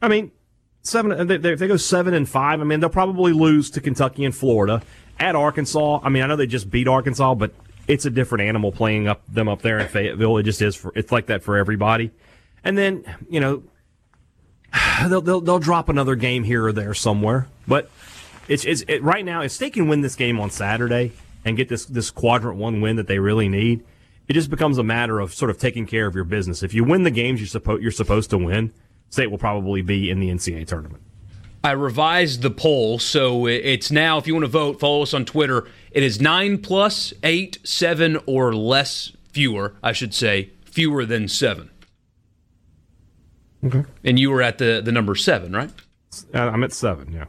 I 0.00 0.08
mean, 0.08 0.32
seven. 0.80 1.12
Uh, 1.12 1.24
they, 1.24 1.36
they, 1.36 1.54
they 1.54 1.68
go 1.68 1.76
seven 1.76 2.14
and 2.14 2.26
five. 2.26 2.62
I 2.62 2.64
mean, 2.64 2.80
they'll 2.80 2.88
probably 2.88 3.34
lose 3.34 3.68
to 3.72 3.82
Kentucky 3.82 4.24
and 4.24 4.34
Florida 4.34 4.80
at 5.20 5.36
Arkansas. 5.36 6.00
I 6.02 6.08
mean, 6.08 6.22
I 6.22 6.26
know 6.26 6.36
they 6.36 6.46
just 6.46 6.70
beat 6.70 6.88
Arkansas, 6.88 7.34
but 7.34 7.52
it's 7.88 8.06
a 8.06 8.10
different 8.10 8.48
animal 8.48 8.72
playing 8.72 9.06
up 9.06 9.20
them 9.26 9.46
up 9.46 9.60
there 9.60 9.78
in 9.78 9.86
Fayetteville. 9.88 10.38
It 10.38 10.44
just 10.44 10.62
is 10.62 10.74
for 10.74 10.92
it's 10.94 11.12
like 11.12 11.26
that 11.26 11.42
for 11.42 11.58
everybody. 11.58 12.10
And 12.64 12.78
then 12.78 13.04
you 13.28 13.40
know 13.40 13.64
they'll 15.08 15.20
they'll, 15.20 15.42
they'll 15.42 15.58
drop 15.58 15.90
another 15.90 16.14
game 16.14 16.42
here 16.42 16.64
or 16.64 16.72
there 16.72 16.94
somewhere, 16.94 17.48
but 17.68 17.90
it's 18.48 18.64
it's 18.64 18.82
it, 18.88 19.02
right 19.02 19.26
now 19.26 19.42
if 19.42 19.52
State 19.52 19.74
can 19.74 19.88
win 19.88 20.00
this 20.00 20.16
game 20.16 20.40
on 20.40 20.48
Saturday 20.48 21.12
and 21.44 21.56
get 21.56 21.68
this 21.68 21.84
this 21.86 22.10
quadrant 22.10 22.58
one 22.58 22.80
win 22.80 22.96
that 22.96 23.06
they 23.06 23.18
really 23.18 23.48
need, 23.48 23.84
it 24.28 24.32
just 24.32 24.50
becomes 24.50 24.78
a 24.78 24.82
matter 24.82 25.20
of 25.20 25.34
sort 25.34 25.50
of 25.50 25.58
taking 25.58 25.86
care 25.86 26.06
of 26.06 26.14
your 26.14 26.24
business. 26.24 26.62
If 26.62 26.74
you 26.74 26.84
win 26.84 27.02
the 27.02 27.10
games 27.10 27.40
you're 27.40 27.46
supposed 27.46 27.82
you're 27.82 27.92
supposed 27.92 28.30
to 28.30 28.38
win, 28.38 28.72
State 29.10 29.30
will 29.30 29.38
probably 29.38 29.82
be 29.82 30.10
in 30.10 30.20
the 30.20 30.28
NCAA 30.28 30.66
tournament. 30.66 31.02
I 31.62 31.70
revised 31.70 32.42
the 32.42 32.50
poll, 32.50 32.98
so 32.98 33.46
it's 33.46 33.90
now. 33.90 34.18
If 34.18 34.26
you 34.26 34.34
want 34.34 34.44
to 34.44 34.50
vote, 34.50 34.78
follow 34.78 35.02
us 35.02 35.14
on 35.14 35.24
Twitter. 35.24 35.66
It 35.92 36.02
is 36.02 36.20
nine 36.20 36.58
plus 36.58 37.14
eight, 37.22 37.58
seven 37.64 38.18
or 38.26 38.54
less, 38.54 39.12
fewer. 39.32 39.74
I 39.82 39.92
should 39.92 40.12
say 40.12 40.50
fewer 40.64 41.06
than 41.06 41.26
seven. 41.26 41.70
Okay. 43.64 43.84
And 44.04 44.18
you 44.18 44.30
were 44.30 44.42
at 44.42 44.58
the 44.58 44.82
the 44.84 44.92
number 44.92 45.14
seven, 45.14 45.52
right? 45.52 45.70
Uh, 46.34 46.38
I'm 46.38 46.62
at 46.64 46.72
seven. 46.72 47.12
Yeah. 47.12 47.26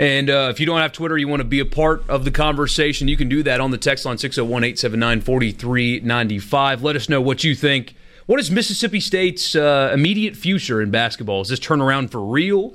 And 0.00 0.30
uh, 0.30 0.48
if 0.50 0.58
you 0.58 0.64
don't 0.64 0.80
have 0.80 0.92
Twitter, 0.92 1.18
you 1.18 1.28
want 1.28 1.40
to 1.40 1.44
be 1.44 1.60
a 1.60 1.66
part 1.66 2.08
of 2.08 2.24
the 2.24 2.30
conversation, 2.30 3.06
you 3.06 3.18
can 3.18 3.28
do 3.28 3.42
that 3.42 3.60
on 3.60 3.70
the 3.70 3.76
text 3.76 4.06
line 4.06 4.16
601 4.16 4.64
879 4.64 5.20
4395. 5.20 6.82
Let 6.82 6.96
us 6.96 7.10
know 7.10 7.20
what 7.20 7.44
you 7.44 7.54
think. 7.54 7.94
What 8.24 8.40
is 8.40 8.50
Mississippi 8.50 8.98
State's 8.98 9.54
uh, 9.54 9.90
immediate 9.92 10.36
future 10.36 10.80
in 10.80 10.90
basketball? 10.90 11.42
Is 11.42 11.48
this 11.48 11.60
turnaround 11.60 12.10
for 12.10 12.24
real? 12.24 12.72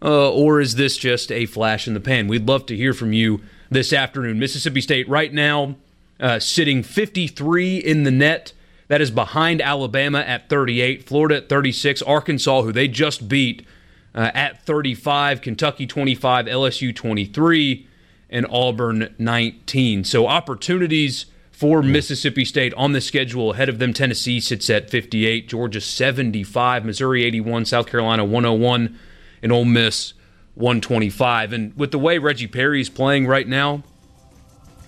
Uh, 0.00 0.30
or 0.30 0.60
is 0.60 0.76
this 0.76 0.96
just 0.96 1.32
a 1.32 1.44
flash 1.46 1.88
in 1.88 1.94
the 1.94 2.00
pan? 2.00 2.28
We'd 2.28 2.46
love 2.46 2.66
to 2.66 2.76
hear 2.76 2.94
from 2.94 3.12
you 3.12 3.40
this 3.68 3.92
afternoon. 3.92 4.38
Mississippi 4.38 4.80
State 4.80 5.08
right 5.08 5.32
now 5.32 5.74
uh, 6.20 6.38
sitting 6.38 6.84
53 6.84 7.78
in 7.78 8.04
the 8.04 8.12
net. 8.12 8.52
That 8.86 9.00
is 9.00 9.10
behind 9.10 9.60
Alabama 9.60 10.20
at 10.20 10.48
38, 10.48 11.02
Florida 11.04 11.38
at 11.38 11.48
36, 11.48 12.00
Arkansas, 12.02 12.62
who 12.62 12.70
they 12.70 12.86
just 12.86 13.28
beat, 13.28 13.66
uh, 14.14 14.30
at 14.34 14.64
35, 14.64 15.40
Kentucky 15.40 15.86
25, 15.86 16.46
LSU 16.46 16.94
23, 16.94 17.86
and 18.28 18.46
Auburn 18.50 19.14
19. 19.18 20.04
So 20.04 20.26
opportunities 20.26 21.26
for 21.50 21.82
Mississippi 21.82 22.44
State 22.44 22.72
on 22.74 22.92
the 22.92 23.00
schedule 23.00 23.52
ahead 23.52 23.68
of 23.68 23.78
them. 23.78 23.92
Tennessee 23.92 24.40
sits 24.40 24.70
at 24.70 24.88
58, 24.88 25.48
Georgia 25.48 25.80
75, 25.80 26.84
Missouri 26.84 27.24
81, 27.24 27.66
South 27.66 27.86
Carolina 27.86 28.24
101 28.24 28.98
and 29.42 29.52
Ole 29.52 29.64
Miss 29.66 30.14
125. 30.54 31.52
And 31.52 31.76
with 31.76 31.90
the 31.90 31.98
way 31.98 32.18
Reggie 32.18 32.46
Perry 32.46 32.80
is 32.80 32.88
playing 32.88 33.26
right 33.26 33.46
now, 33.46 33.82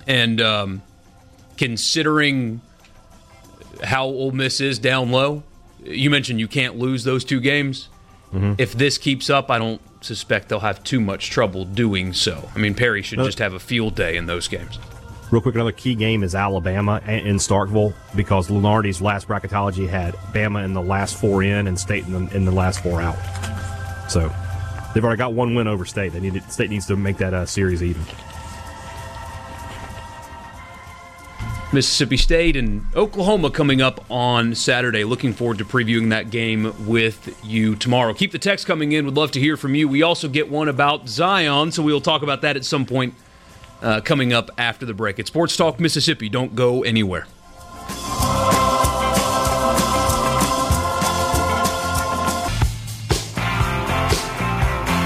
and 0.06 0.40
um, 0.40 0.82
considering 1.56 2.60
how 3.84 4.06
Ole 4.06 4.32
Miss 4.32 4.60
is 4.60 4.78
down 4.78 5.10
low, 5.10 5.42
you 5.84 6.10
mentioned 6.10 6.40
you 6.40 6.48
can't 6.48 6.78
lose 6.78 7.04
those 7.04 7.24
two 7.24 7.40
games. 7.40 7.88
Mm-hmm. 8.32 8.54
If 8.58 8.72
this 8.72 8.98
keeps 8.98 9.30
up, 9.30 9.50
I 9.50 9.58
don't 9.58 9.80
suspect 10.02 10.48
they'll 10.48 10.60
have 10.60 10.82
too 10.84 11.00
much 11.00 11.30
trouble 11.30 11.64
doing 11.64 12.12
so. 12.12 12.48
I 12.54 12.58
mean, 12.58 12.74
Perry 12.74 13.02
should 13.02 13.18
just 13.20 13.38
have 13.38 13.54
a 13.54 13.60
field 13.60 13.94
day 13.94 14.16
in 14.16 14.26
those 14.26 14.48
games. 14.48 14.78
Real 15.30 15.40
quick, 15.40 15.54
another 15.54 15.72
key 15.72 15.94
game 15.94 16.22
is 16.22 16.34
Alabama 16.34 17.00
in 17.06 17.36
Starkville 17.36 17.94
because 18.14 18.48
Lunardi's 18.48 19.00
last 19.00 19.28
bracketology 19.28 19.88
had 19.88 20.14
Bama 20.34 20.62
in 20.62 20.74
the 20.74 20.82
last 20.82 21.16
four 21.16 21.42
in 21.42 21.66
and 21.66 21.78
State 21.78 22.04
in 22.06 22.12
the, 22.12 22.36
in 22.36 22.44
the 22.44 22.52
last 22.52 22.82
four 22.82 23.00
out. 23.00 23.16
So 24.10 24.30
they've 24.92 25.02
already 25.02 25.18
got 25.18 25.32
one 25.32 25.54
win 25.54 25.68
over 25.68 25.86
State. 25.86 26.12
They 26.12 26.20
need 26.20 26.34
to, 26.34 26.50
State 26.50 26.68
needs 26.68 26.86
to 26.88 26.96
make 26.96 27.16
that 27.18 27.32
uh, 27.32 27.46
series 27.46 27.82
even. 27.82 28.02
Mississippi 31.72 32.16
State 32.16 32.56
and 32.56 32.84
Oklahoma 32.94 33.50
coming 33.50 33.80
up 33.80 34.04
on 34.10 34.54
Saturday. 34.54 35.04
Looking 35.04 35.32
forward 35.32 35.58
to 35.58 35.64
previewing 35.64 36.10
that 36.10 36.30
game 36.30 36.86
with 36.86 37.38
you 37.44 37.76
tomorrow. 37.76 38.12
Keep 38.12 38.32
the 38.32 38.38
text 38.38 38.66
coming 38.66 38.92
in. 38.92 39.06
We'd 39.06 39.14
love 39.14 39.30
to 39.32 39.40
hear 39.40 39.56
from 39.56 39.74
you. 39.74 39.88
We 39.88 40.02
also 40.02 40.28
get 40.28 40.50
one 40.50 40.68
about 40.68 41.08
Zion, 41.08 41.72
so 41.72 41.82
we'll 41.82 42.00
talk 42.00 42.22
about 42.22 42.42
that 42.42 42.56
at 42.56 42.64
some 42.64 42.84
point 42.84 43.14
uh, 43.80 44.00
coming 44.00 44.32
up 44.32 44.50
after 44.58 44.84
the 44.86 44.94
break. 44.94 45.18
It's 45.18 45.28
Sports 45.28 45.56
Talk 45.56 45.80
Mississippi. 45.80 46.28
Don't 46.28 46.54
go 46.54 46.82
anywhere. 46.82 47.26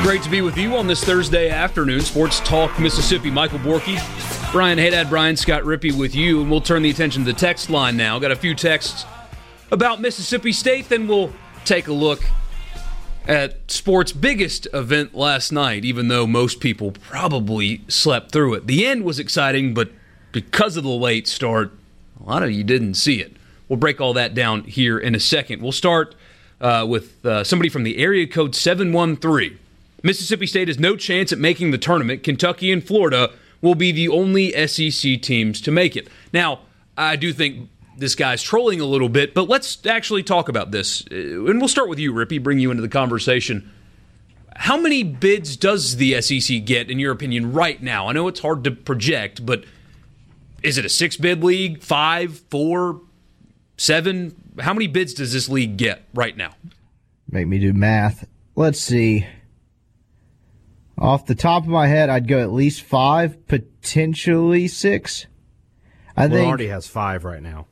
Great 0.02 0.22
to 0.22 0.30
be 0.30 0.40
with 0.40 0.56
you 0.56 0.76
on 0.76 0.86
this 0.86 1.02
Thursday 1.02 1.50
afternoon. 1.50 2.00
Sports 2.00 2.38
Talk 2.40 2.78
Mississippi. 2.78 3.28
Michael 3.28 3.58
Borky, 3.58 3.96
Brian 4.56 4.78
Haydad, 4.78 5.10
Brian 5.10 5.36
Scott 5.36 5.64
Rippey 5.64 5.92
with 5.94 6.14
you, 6.14 6.40
and 6.40 6.50
we'll 6.50 6.62
turn 6.62 6.80
the 6.80 6.88
attention 6.88 7.26
to 7.26 7.30
the 7.30 7.38
text 7.38 7.68
line 7.68 7.94
now. 7.94 8.18
Got 8.18 8.30
a 8.30 8.36
few 8.36 8.54
texts 8.54 9.04
about 9.70 10.00
Mississippi 10.00 10.50
State, 10.50 10.88
then 10.88 11.06
we'll 11.06 11.30
take 11.66 11.88
a 11.88 11.92
look 11.92 12.24
at 13.28 13.70
sports' 13.70 14.12
biggest 14.12 14.66
event 14.72 15.14
last 15.14 15.52
night, 15.52 15.84
even 15.84 16.08
though 16.08 16.26
most 16.26 16.60
people 16.60 16.92
probably 16.92 17.82
slept 17.88 18.32
through 18.32 18.54
it. 18.54 18.66
The 18.66 18.86
end 18.86 19.04
was 19.04 19.18
exciting, 19.18 19.74
but 19.74 19.90
because 20.32 20.78
of 20.78 20.84
the 20.84 20.88
late 20.88 21.28
start, 21.28 21.74
a 22.18 22.26
lot 22.26 22.42
of 22.42 22.50
you 22.50 22.64
didn't 22.64 22.94
see 22.94 23.20
it. 23.20 23.36
We'll 23.68 23.76
break 23.76 24.00
all 24.00 24.14
that 24.14 24.32
down 24.32 24.62
here 24.64 24.98
in 24.98 25.14
a 25.14 25.20
second. 25.20 25.60
We'll 25.60 25.70
start 25.70 26.14
uh, 26.62 26.86
with 26.88 27.26
uh, 27.26 27.44
somebody 27.44 27.68
from 27.68 27.82
the 27.82 27.98
area 27.98 28.26
code 28.26 28.54
713. 28.54 29.58
Mississippi 30.02 30.46
State 30.46 30.68
has 30.68 30.78
no 30.78 30.96
chance 30.96 31.30
at 31.30 31.38
making 31.38 31.72
the 31.72 31.78
tournament. 31.78 32.22
Kentucky 32.22 32.72
and 32.72 32.82
Florida 32.82 33.34
will 33.62 33.74
be 33.74 33.92
the 33.92 34.08
only 34.08 34.52
SEC 34.66 35.20
teams 35.22 35.60
to 35.62 35.70
make 35.70 35.96
it. 35.96 36.08
Now, 36.32 36.60
I 36.96 37.16
do 37.16 37.32
think 37.32 37.68
this 37.96 38.14
guy's 38.14 38.42
trolling 38.42 38.80
a 38.80 38.84
little 38.84 39.08
bit, 39.08 39.34
but 39.34 39.48
let's 39.48 39.84
actually 39.86 40.22
talk 40.22 40.48
about 40.48 40.70
this. 40.70 41.04
Uh, 41.10 41.46
and 41.46 41.58
we'll 41.58 41.68
start 41.68 41.88
with 41.88 41.98
you, 41.98 42.12
Rippey, 42.12 42.42
bring 42.42 42.58
you 42.58 42.70
into 42.70 42.82
the 42.82 42.88
conversation. 42.88 43.70
How 44.54 44.76
many 44.76 45.02
bids 45.02 45.56
does 45.56 45.96
the 45.96 46.20
SEC 46.20 46.64
get, 46.64 46.90
in 46.90 46.98
your 46.98 47.12
opinion, 47.12 47.52
right 47.52 47.82
now? 47.82 48.08
I 48.08 48.12
know 48.12 48.28
it's 48.28 48.40
hard 48.40 48.64
to 48.64 48.70
project, 48.70 49.44
but 49.44 49.64
is 50.62 50.78
it 50.78 50.84
a 50.84 50.88
six 50.88 51.16
bid 51.16 51.44
league, 51.44 51.82
five, 51.82 52.38
four, 52.50 53.00
seven? 53.76 54.34
How 54.58 54.72
many 54.72 54.86
bids 54.86 55.14
does 55.14 55.32
this 55.32 55.48
league 55.48 55.76
get 55.76 56.04
right 56.14 56.36
now? 56.36 56.54
Make 57.30 57.46
me 57.46 57.58
do 57.58 57.72
math. 57.72 58.26
Let's 58.54 58.80
see. 58.80 59.26
Off 60.98 61.26
the 61.26 61.34
top 61.34 61.64
of 61.64 61.68
my 61.68 61.86
head, 61.86 62.08
I'd 62.08 62.26
go 62.26 62.40
at 62.40 62.52
least 62.52 62.82
five, 62.82 63.46
potentially 63.48 64.66
six. 64.66 65.26
I 66.16 66.26
well, 66.26 66.36
think 66.36 66.48
already 66.48 66.68
has 66.68 66.86
five 66.86 67.24
right 67.24 67.42
now. 67.42 67.66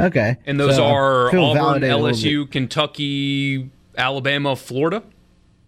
Okay, 0.00 0.38
and 0.46 0.58
those 0.58 0.76
so 0.76 0.84
are 0.84 1.26
Auburn, 1.28 1.82
LSU, 1.82 2.50
Kentucky, 2.50 3.70
Alabama, 3.96 4.56
Florida. 4.56 5.02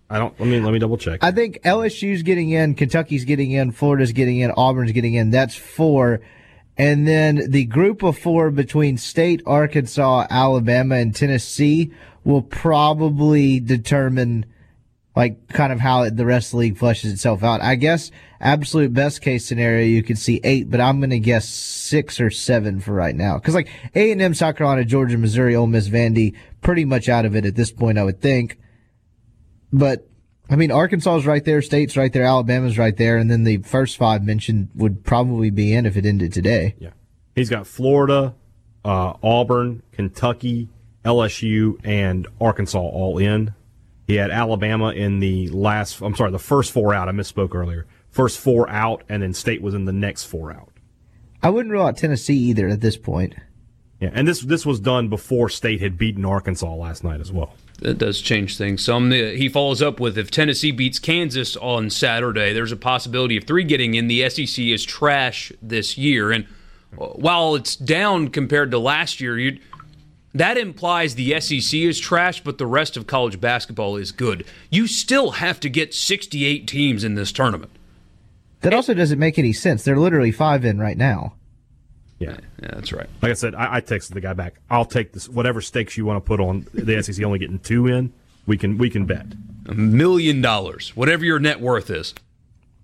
I 0.09 0.19
don't. 0.19 0.38
Let 0.40 0.49
me 0.49 0.61
let 0.61 0.73
me 0.73 0.79
double 0.79 0.97
check. 0.97 1.23
I 1.23 1.31
think 1.31 1.61
LSU's 1.62 2.23
getting 2.23 2.51
in, 2.51 2.75
Kentucky's 2.75 3.25
getting 3.25 3.53
in, 3.53 3.73
Florida's 3.73 4.12
getting 4.12 4.40
in, 4.40 4.51
Auburn's 4.53 4.93
getting 4.93 5.14
in. 5.14 5.31
That's 5.31 5.55
four, 5.55 6.21
and 6.79 7.07
then 7.07 7.51
the 7.51 7.67
group 7.67 8.03
of 8.03 8.19
four 8.19 8.51
between 8.51 8.97
State, 8.97 9.43
Arkansas, 9.47 10.27
Alabama, 10.31 10.97
and 10.97 11.14
Tennessee 11.14 11.93
will 12.25 12.43
probably 12.43 13.61
determine 13.61 14.47
like 15.16 15.48
kind 15.48 15.72
of 15.72 15.81
how 15.81 16.09
the 16.11 16.27
rest 16.27 16.48
of 16.48 16.53
the 16.53 16.57
league 16.59 16.79
flushes 16.79 17.12
itself 17.12 17.42
out. 17.44 17.61
I 17.61 17.77
guess 17.77 18.11
absolute 18.40 18.92
best 18.92 19.22
case 19.22 19.46
scenario 19.46 19.87
you 19.87 20.03
could 20.03 20.18
see 20.18 20.40
eight, 20.42 20.70
but 20.70 20.81
I'm 20.81 20.98
going 21.00 21.11
to 21.11 21.18
guess 21.18 21.48
six 21.48 22.20
or 22.20 22.31
seven 22.31 22.81
for 22.81 22.92
right 22.92 23.14
now. 23.14 23.38
Because 23.38 23.55
like 23.55 23.68
A 23.94 24.11
and 24.11 24.20
M, 24.20 24.35
South 24.35 24.57
Carolina, 24.57 24.85
Georgia, 24.85 25.16
Missouri, 25.16 25.55
Ole 25.55 25.66
Miss, 25.66 25.88
Vandy, 25.88 26.35
pretty 26.61 26.85
much 26.85 27.09
out 27.09 27.24
of 27.24 27.37
it 27.37 27.46
at 27.46 27.55
this 27.55 27.70
point, 27.70 27.98
I 27.98 28.05
would 28.05 28.20
think. 28.20 28.59
But 29.72 30.09
I 30.50 30.57
mean, 30.57 30.70
Arkansas 30.70 31.16
is 31.16 31.27
right 31.27 31.44
there, 31.44 31.62
State's 31.62 31.96
right 31.96 32.12
there, 32.12 32.24
Alabama's 32.24 32.77
right 32.77 32.96
there, 32.96 33.16
and 33.16 33.31
then 33.31 33.44
the 33.44 33.59
first 33.59 33.96
five 33.96 34.22
mentioned 34.22 34.68
would 34.74 35.05
probably 35.05 35.50
be 35.50 35.72
in 35.72 35.87
if 35.87 35.96
it 35.96 36.05
ended 36.05 36.33
today. 36.33 36.74
Yeah, 36.79 36.90
he's 37.35 37.48
got 37.48 37.66
Florida, 37.66 38.35
uh, 38.85 39.14
Auburn, 39.22 39.83
Kentucky, 39.92 40.68
LSU, 41.05 41.81
and 41.83 42.27
Arkansas 42.40 42.79
all 42.79 43.18
in. 43.18 43.55
He 44.07 44.17
had 44.17 44.31
Alabama 44.31 44.90
in 44.90 45.21
the 45.21 45.49
last, 45.49 46.01
I'm 46.01 46.14
sorry, 46.14 46.31
the 46.31 46.38
first 46.38 46.73
four 46.73 46.95
out. 46.95 47.09
I 47.09 47.12
misspoke 47.12 47.55
earlier. 47.55 47.87
First 48.11 48.38
four 48.38 48.69
out, 48.69 49.03
and 49.09 49.23
then 49.23 49.33
State 49.33 49.62
was 49.62 49.75
in 49.75 49.87
the 49.87 49.93
next 49.93 50.25
four 50.25 50.53
out. 50.53 50.71
I 51.43 51.51
wouldn't 51.51 51.73
rule 51.73 51.87
out 51.87 51.97
Tennessee 51.97 52.37
either 52.37 52.69
at 52.69 52.81
this 52.81 52.97
point. 52.97 53.35
Yeah, 54.01 54.11
and 54.12 54.27
this 54.27 54.40
this 54.40 54.67
was 54.67 54.81
done 54.81 55.09
before 55.09 55.49
State 55.49 55.81
had 55.81 55.97
beaten 55.97 56.25
Arkansas 56.25 56.75
last 56.75 57.05
night 57.05 57.21
as 57.21 57.33
well. 57.33 57.55
That 57.81 57.99
does 57.99 58.21
change 58.21 58.57
things 58.57 58.85
some. 58.85 59.11
He 59.11 59.49
follows 59.49 59.83
up 59.83 59.99
with 59.99 60.17
if 60.19 60.31
Tennessee 60.31 60.73
beats 60.73 60.99
Kansas 60.99 61.57
on 61.57 61.90
Saturday, 61.90 62.53
there's 62.53 62.73
a 62.73 62.77
possibility 62.77 63.37
of 63.37 63.45
three 63.45 63.64
getting 63.64 63.95
in. 63.95 64.09
The 64.09 64.29
SEC 64.29 64.64
is 64.64 64.85
trash 64.85 65.53
this 65.62 65.97
year, 65.97 66.33
and 66.33 66.47
uh, 66.99 67.07
while 67.07 67.55
it's 67.55 67.77
down 67.77 68.29
compared 68.29 68.71
to 68.73 68.79
last 68.79 69.21
year, 69.21 69.38
you 69.38 69.59
that 70.35 70.59
implies 70.59 71.14
the 71.14 71.40
SEC 71.40 71.79
is 71.79 72.01
trash, 72.01 72.42
but 72.42 72.59
the 72.59 72.66
rest 72.66 72.97
of 72.97 73.07
college 73.07 73.40
basketball 73.40 73.97
is 73.97 74.11
good. 74.11 74.44
You 74.68 74.87
still 74.87 75.33
have 75.33 75.61
to 75.61 75.68
get 75.68 75.94
68 75.94 76.66
teams 76.66 77.05
in 77.05 77.14
this 77.14 77.31
tournament. 77.31 77.70
That 78.62 78.75
also 78.75 78.94
doesn't 78.94 79.18
make 79.18 79.38
any 79.38 79.53
sense. 79.53 79.85
They're 79.85 79.99
literally 79.99 80.33
five 80.33 80.64
in 80.64 80.79
right 80.79 80.97
now. 80.97 81.35
Yeah. 82.18 82.37
yeah, 82.62 82.70
that's 82.73 82.92
right. 82.92 83.09
Like 83.23 83.31
I 83.31 83.35
said, 83.35 83.55
I, 83.55 83.77
I 83.77 83.81
texted 83.81 84.14
the 84.14 84.20
guy 84.20 84.33
back. 84.33 84.55
I'll 84.70 84.85
take 84.85 85.12
this 85.12 85.29
whatever 85.29 85.61
stakes 85.61 85.97
you 85.97 86.07
want 86.07 86.25
to 86.25 86.27
put 86.27 86.40
on 86.40 86.66
the 86.73 87.03
SEC 87.03 87.23
only 87.25 87.38
getting 87.38 87.59
two 87.59 87.87
in. 87.87 88.12
We 88.47 88.57
can 88.57 88.79
we 88.79 88.90
can 88.90 89.07
bet. 89.07 89.27
A 89.66 89.75
million 89.75 90.40
dollars, 90.40 90.97
whatever 90.97 91.25
your 91.25 91.38
net 91.38 91.61
worth 91.61 91.90
is. 91.90 92.14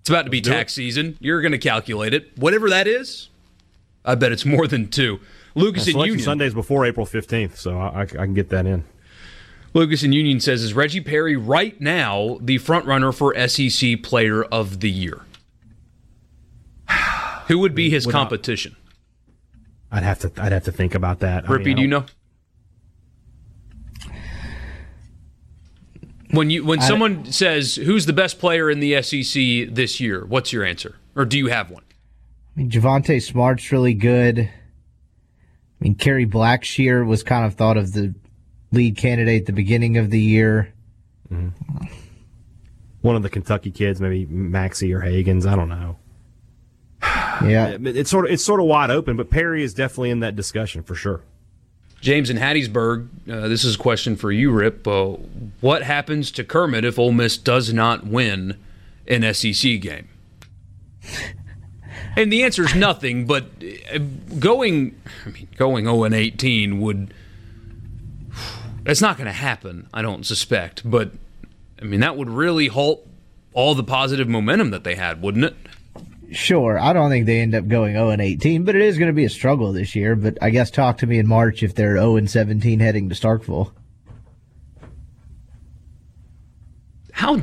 It's 0.00 0.08
about 0.08 0.24
to 0.24 0.30
be 0.30 0.40
do 0.40 0.50
tax 0.50 0.74
season. 0.74 1.16
You're 1.20 1.42
going 1.42 1.52
to 1.52 1.58
calculate 1.58 2.14
it. 2.14 2.36
Whatever 2.36 2.70
that 2.70 2.86
is, 2.86 3.28
I 4.04 4.14
bet 4.14 4.32
it's 4.32 4.46
more 4.46 4.66
than 4.66 4.88
two. 4.88 5.20
Lucas 5.54 5.86
and 5.88 5.96
Union. 5.98 6.18
Sundays 6.20 6.54
before 6.54 6.84
April 6.86 7.06
fifteenth, 7.06 7.58
so 7.58 7.78
I, 7.78 7.86
I, 7.88 8.00
I 8.02 8.06
can 8.06 8.34
get 8.34 8.48
that 8.50 8.66
in. 8.66 8.84
Lucas 9.72 10.02
and 10.02 10.12
Union 10.14 10.40
says, 10.40 10.62
is 10.64 10.74
Reggie 10.74 11.00
Perry 11.00 11.36
right 11.36 11.80
now 11.80 12.38
the 12.40 12.58
front 12.58 12.86
runner 12.86 13.12
for 13.12 13.32
SEC 13.48 14.02
Player 14.02 14.42
of 14.42 14.80
the 14.80 14.90
Year? 14.90 15.22
Who 17.46 17.58
would 17.60 17.74
be 17.74 17.88
his 17.90 18.04
Without- 18.06 18.18
competition? 18.18 18.76
I'd 19.92 20.02
have 20.04 20.18
to 20.20 20.30
I'd 20.38 20.52
have 20.52 20.64
to 20.64 20.72
think 20.72 20.94
about 20.94 21.18
that. 21.20 21.44
I 21.44 21.52
Rippey, 21.52 21.64
mean, 21.66 21.76
do 21.76 21.82
you 21.82 21.88
know? 21.88 22.04
When 26.30 26.48
you 26.48 26.64
when 26.64 26.80
someone 26.80 27.24
says 27.32 27.74
who's 27.74 28.06
the 28.06 28.12
best 28.12 28.38
player 28.38 28.70
in 28.70 28.78
the 28.78 29.02
SEC 29.02 29.74
this 29.74 29.98
year, 29.98 30.24
what's 30.26 30.52
your 30.52 30.64
answer? 30.64 30.94
Or 31.16 31.24
do 31.24 31.36
you 31.36 31.48
have 31.48 31.70
one? 31.72 31.82
I 32.56 32.60
mean, 32.60 32.70
Javonte 32.70 33.20
Smart's 33.20 33.72
really 33.72 33.94
good. 33.94 34.48
I 35.80 35.84
mean, 35.84 35.94
Kerry 35.94 36.26
Blackshear 36.26 37.06
was 37.06 37.22
kind 37.22 37.46
of 37.46 37.54
thought 37.54 37.76
of 37.76 37.92
the 37.92 38.14
lead 38.70 38.96
candidate 38.96 39.42
at 39.42 39.46
the 39.46 39.52
beginning 39.52 39.96
of 39.96 40.10
the 40.10 40.20
year. 40.20 40.72
One 43.00 43.16
of 43.16 43.22
the 43.22 43.30
Kentucky 43.30 43.70
kids, 43.70 44.00
maybe 44.00 44.26
Maxey 44.26 44.92
or 44.92 45.00
Hagans. 45.00 45.46
I 45.46 45.56
don't 45.56 45.68
know. 45.68 45.96
Yeah. 47.42 47.78
It's 47.80 48.10
sort 48.10 48.26
of 48.26 48.32
it's 48.32 48.44
sort 48.44 48.60
of 48.60 48.66
wide 48.66 48.90
open, 48.90 49.16
but 49.16 49.30
Perry 49.30 49.62
is 49.62 49.72
definitely 49.72 50.10
in 50.10 50.20
that 50.20 50.36
discussion 50.36 50.82
for 50.82 50.94
sure. 50.94 51.22
James 52.02 52.28
in 52.28 52.36
Hattiesburg, 52.36 53.08
uh, 53.30 53.48
this 53.48 53.64
is 53.64 53.76
a 53.76 53.78
question 53.78 54.14
for 54.14 54.30
you, 54.30 54.50
Rip. 54.50 54.86
Uh, 54.86 55.16
what 55.62 55.82
happens 55.82 56.30
to 56.32 56.44
Kermit 56.44 56.84
if 56.84 56.98
Ole 56.98 57.12
Miss 57.12 57.38
does 57.38 57.72
not 57.72 58.06
win 58.06 58.58
an 59.08 59.32
SEC 59.32 59.80
game? 59.80 60.08
And 62.16 62.32
the 62.32 62.42
answer 62.42 62.64
is 62.64 62.74
nothing. 62.74 63.26
But 63.26 63.44
uh, 63.92 63.98
going, 64.38 65.00
I 65.26 65.30
mean, 65.30 65.48
going 65.56 65.84
0 65.84 66.04
and 66.04 66.14
18 66.14 66.80
would. 66.80 67.14
That's 68.82 69.00
not 69.00 69.16
going 69.16 69.26
to 69.26 69.32
happen. 69.32 69.88
I 69.92 70.02
don't 70.02 70.24
suspect. 70.24 70.88
But 70.88 71.12
I 71.80 71.84
mean, 71.84 72.00
that 72.00 72.16
would 72.16 72.30
really 72.30 72.68
halt 72.68 73.06
all 73.52 73.74
the 73.74 73.84
positive 73.84 74.28
momentum 74.28 74.70
that 74.70 74.84
they 74.84 74.94
had, 74.94 75.22
wouldn't 75.22 75.44
it? 75.44 75.56
Sure. 76.32 76.78
I 76.78 76.92
don't 76.92 77.10
think 77.10 77.26
they 77.26 77.40
end 77.40 77.54
up 77.54 77.66
going 77.66 77.94
0 77.94 78.10
and 78.10 78.22
18, 78.22 78.64
but 78.64 78.76
it 78.76 78.82
is 78.82 78.98
going 78.98 79.08
to 79.08 79.14
be 79.14 79.24
a 79.24 79.30
struggle 79.30 79.72
this 79.72 79.96
year. 79.96 80.14
But 80.14 80.38
I 80.40 80.50
guess 80.50 80.70
talk 80.70 80.98
to 80.98 81.06
me 81.06 81.18
in 81.18 81.26
March 81.26 81.62
if 81.62 81.74
they're 81.74 81.96
0 81.96 82.16
and 82.16 82.30
17 82.30 82.78
heading 82.78 83.08
to 83.08 83.14
Starkville. 83.14 83.72
How? 87.12 87.40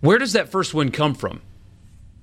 Where 0.00 0.18
does 0.18 0.32
that 0.32 0.48
first 0.48 0.72
win 0.72 0.90
come 0.90 1.14
from? 1.14 1.42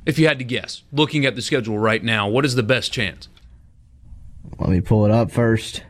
If 0.06 0.20
you 0.20 0.28
had 0.28 0.38
to 0.40 0.46
guess, 0.46 0.84
looking 0.92 1.26
at 1.26 1.36
the 1.36 1.42
schedule 1.42 1.78
right 1.80 2.04
now, 2.04 2.28
what 2.28 2.46
is 2.46 2.56
the 2.56 2.64
best 2.64 2.92
chance? 2.92 3.30
Let 4.60 4.70
me 4.70 4.82
pull 4.82 5.06
it 5.06 5.12
up 5.12 5.32
first. 5.32 5.84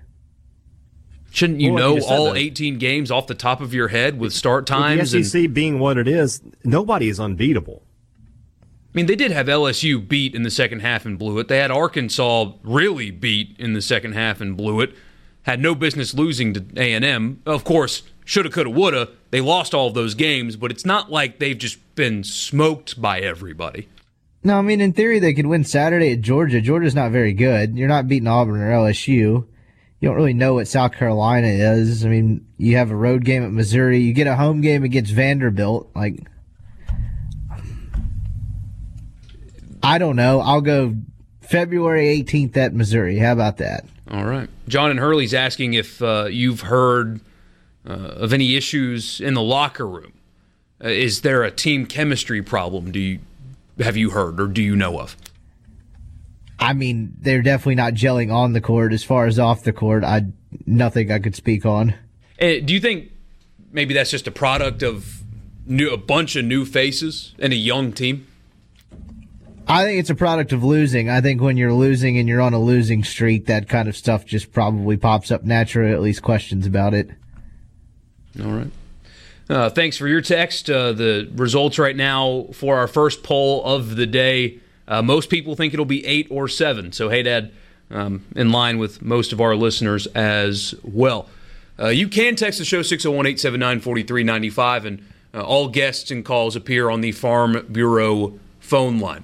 Shouldn't 1.31 1.61
you 1.61 1.73
Well, 1.73 1.89
know 1.91 1.95
you 1.97 2.05
all 2.05 2.25
though- 2.25 2.35
18 2.35 2.77
games 2.77 3.09
off 3.09 3.25
the 3.25 3.33
top 3.33 3.59
of 3.59 3.73
your 3.73 3.87
head 3.87 4.19
with 4.19 4.33
start 4.33 4.63
With 4.63 4.67
times? 4.67 5.11
the 5.11 5.17
and, 5.17 5.25
SEC 5.25 5.47
being 5.47 5.79
what 5.79 5.97
it 5.97 6.07
is, 6.07 6.41
nobody 6.63 7.09
is 7.09 7.19
unbeatable. 7.19 7.81
I 8.61 8.65
mean, 8.93 9.07
they 9.07 9.15
did 9.15 9.31
have 9.31 9.47
LSU 9.49 9.97
beat 9.97 10.35
in 10.35 10.43
the 10.43 10.51
second 10.51 10.81
half 10.81 11.07
and 11.07 11.17
blew 11.17 11.39
it. 11.39 11.47
They 11.47 11.57
had 11.57 11.71
Arkansas 11.71 12.51
really 12.61 13.09
beat 13.09 13.55
in 13.57 13.73
the 13.73 13.81
second 13.81 14.13
half 14.13 14.39
and 14.39 14.55
blew 14.55 14.81
it. 14.81 14.93
Had 15.41 15.59
no 15.59 15.73
business 15.73 16.13
losing 16.13 16.53
to 16.53 16.63
A&M. 16.77 17.41
Of 17.47 17.63
course, 17.63 18.03
shoulda, 18.23 18.51
coulda, 18.51 18.69
woulda. 18.69 19.09
They 19.31 19.41
lost 19.41 19.73
all 19.73 19.87
of 19.87 19.95
those 19.95 20.13
games, 20.13 20.55
but 20.55 20.69
it's 20.69 20.85
not 20.85 21.11
like 21.11 21.39
they've 21.39 21.57
just 21.57 21.79
been 21.95 22.23
smoked 22.23 23.01
by 23.01 23.19
everybody. 23.19 23.87
No, 24.43 24.57
I 24.57 24.61
mean, 24.61 24.81
in 24.81 24.91
theory, 24.91 25.19
they 25.19 25.33
could 25.33 25.47
win 25.47 25.63
Saturday 25.63 26.11
at 26.11 26.21
Georgia. 26.21 26.59
Georgia's 26.59 26.95
not 26.95 27.11
very 27.11 27.33
good. 27.33 27.77
You're 27.77 27.87
not 27.87 28.07
beating 28.07 28.27
Auburn 28.27 28.61
or 28.61 28.71
LSU. 28.71 29.07
You 29.07 30.09
don't 30.09 30.17
really 30.17 30.33
know 30.33 30.55
what 30.55 30.67
South 30.67 30.91
Carolina 30.91 31.47
is. 31.47 32.05
I 32.05 32.09
mean, 32.09 32.45
you 32.57 32.75
have 32.75 32.91
a 32.91 32.95
road 32.95 33.23
game 33.23 33.43
at 33.43 33.51
Missouri. 33.51 33.99
You 33.99 34.13
get 34.13 34.27
a 34.27 34.35
home 34.35 34.59
game 34.59 34.83
against 34.83 35.13
Vanderbilt. 35.13 35.89
Like, 35.95 36.27
I 39.81 39.97
don't 39.97 40.17
know. 40.17 40.41
I'll 40.41 40.59
go 40.59 40.95
February 41.39 42.21
18th 42.21 42.57
at 42.57 42.73
Missouri. 42.73 43.17
How 43.17 43.31
about 43.31 43.57
that? 43.57 43.85
All 44.11 44.25
right. 44.25 44.49
John 44.67 44.91
and 44.91 44.99
Hurley's 44.99 45.33
asking 45.33 45.73
if 45.75 46.01
uh, 46.01 46.27
you've 46.29 46.61
heard 46.61 47.21
uh, 47.87 47.93
of 47.93 48.33
any 48.33 48.55
issues 48.57 49.21
in 49.21 49.35
the 49.35 49.41
locker 49.41 49.87
room. 49.87 50.13
Uh, 50.83 50.89
is 50.89 51.21
there 51.21 51.43
a 51.43 51.51
team 51.51 51.85
chemistry 51.85 52.41
problem? 52.41 52.91
Do 52.91 52.99
you 52.99 53.19
have 53.79 53.97
you 53.97 54.11
heard 54.11 54.39
or 54.39 54.47
do 54.47 54.61
you 54.61 54.75
know 54.75 54.99
of? 54.99 55.17
I 56.59 56.73
mean, 56.73 57.15
they're 57.19 57.41
definitely 57.41 57.75
not 57.75 57.93
gelling 57.93 58.33
on 58.33 58.53
the 58.53 58.61
court. 58.61 58.93
As 58.93 59.03
far 59.03 59.25
as 59.25 59.37
off 59.39 59.63
the 59.63 59.73
court, 59.73 60.03
I 60.03 60.25
nothing 60.65 61.11
I 61.11 61.19
could 61.19 61.35
speak 61.35 61.65
on. 61.65 61.95
Uh, 62.39 62.59
do 62.63 62.73
you 62.73 62.79
think 62.79 63.11
maybe 63.71 63.93
that's 63.93 64.11
just 64.11 64.27
a 64.27 64.31
product 64.31 64.83
of 64.83 65.23
new, 65.65 65.89
a 65.89 65.97
bunch 65.97 66.35
of 66.35 66.45
new 66.45 66.65
faces 66.65 67.33
and 67.39 67.51
a 67.51 67.57
young 67.57 67.91
team? 67.91 68.27
I 69.67 69.85
think 69.85 69.99
it's 69.99 70.09
a 70.09 70.15
product 70.15 70.51
of 70.51 70.63
losing. 70.63 71.09
I 71.09 71.21
think 71.21 71.41
when 71.41 71.55
you're 71.57 71.73
losing 71.73 72.17
and 72.17 72.27
you're 72.27 72.41
on 72.41 72.53
a 72.53 72.59
losing 72.59 73.03
streak, 73.03 73.45
that 73.45 73.69
kind 73.69 73.87
of 73.87 73.95
stuff 73.95 74.25
just 74.25 74.51
probably 74.51 74.97
pops 74.97 75.31
up 75.31 75.43
naturally, 75.43 75.93
at 75.93 76.01
least 76.01 76.21
questions 76.21 76.65
about 76.65 76.93
it. 76.93 77.09
All 78.43 78.51
right. 78.51 78.71
Uh, 79.49 79.69
thanks 79.69 79.97
for 79.97 80.07
your 80.07 80.21
text. 80.21 80.69
Uh, 80.69 80.93
the 80.93 81.29
results 81.35 81.77
right 81.77 81.95
now 81.95 82.47
for 82.53 82.77
our 82.77 82.87
first 82.87 83.23
poll 83.23 83.63
of 83.65 83.95
the 83.95 84.05
day. 84.05 84.59
Uh, 84.87 85.01
most 85.01 85.29
people 85.29 85.55
think 85.55 85.73
it'll 85.73 85.85
be 85.85 86.05
eight 86.05 86.27
or 86.29 86.47
seven. 86.47 86.91
So, 86.91 87.09
hey, 87.09 87.23
Dad, 87.23 87.51
um, 87.91 88.25
in 88.35 88.51
line 88.51 88.77
with 88.77 89.01
most 89.01 89.33
of 89.33 89.41
our 89.41 89.55
listeners 89.55 90.07
as 90.07 90.75
well. 90.83 91.29
Uh, 91.79 91.87
you 91.87 92.07
can 92.07 92.35
text 92.35 92.59
the 92.59 92.65
show 92.65 92.81
601 92.81 93.25
879 93.25 93.79
4395, 93.79 94.85
and 94.85 95.05
uh, 95.33 95.41
all 95.41 95.67
guests 95.67 96.11
and 96.11 96.23
calls 96.23 96.55
appear 96.55 96.89
on 96.89 97.01
the 97.01 97.11
Farm 97.11 97.65
Bureau 97.71 98.39
phone 98.59 98.99
line. 98.99 99.23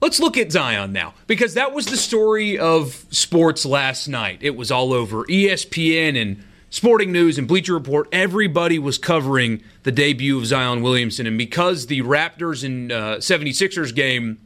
Let's 0.00 0.20
look 0.20 0.36
at 0.36 0.52
Zion 0.52 0.92
now, 0.92 1.14
because 1.26 1.54
that 1.54 1.72
was 1.72 1.86
the 1.86 1.96
story 1.96 2.58
of 2.58 3.06
sports 3.10 3.64
last 3.64 4.06
night. 4.06 4.38
It 4.42 4.54
was 4.54 4.70
all 4.70 4.92
over 4.92 5.24
ESPN 5.24 6.20
and 6.20 6.44
Sporting 6.74 7.12
News 7.12 7.38
and 7.38 7.46
Bleacher 7.46 7.72
Report. 7.72 8.08
Everybody 8.10 8.80
was 8.80 8.98
covering 8.98 9.62
the 9.84 9.92
debut 9.92 10.36
of 10.36 10.44
Zion 10.44 10.82
Williamson. 10.82 11.24
And 11.24 11.38
because 11.38 11.86
the 11.86 12.02
Raptors 12.02 12.64
and 12.64 12.90
uh, 12.90 13.18
76ers 13.18 13.94
game 13.94 14.40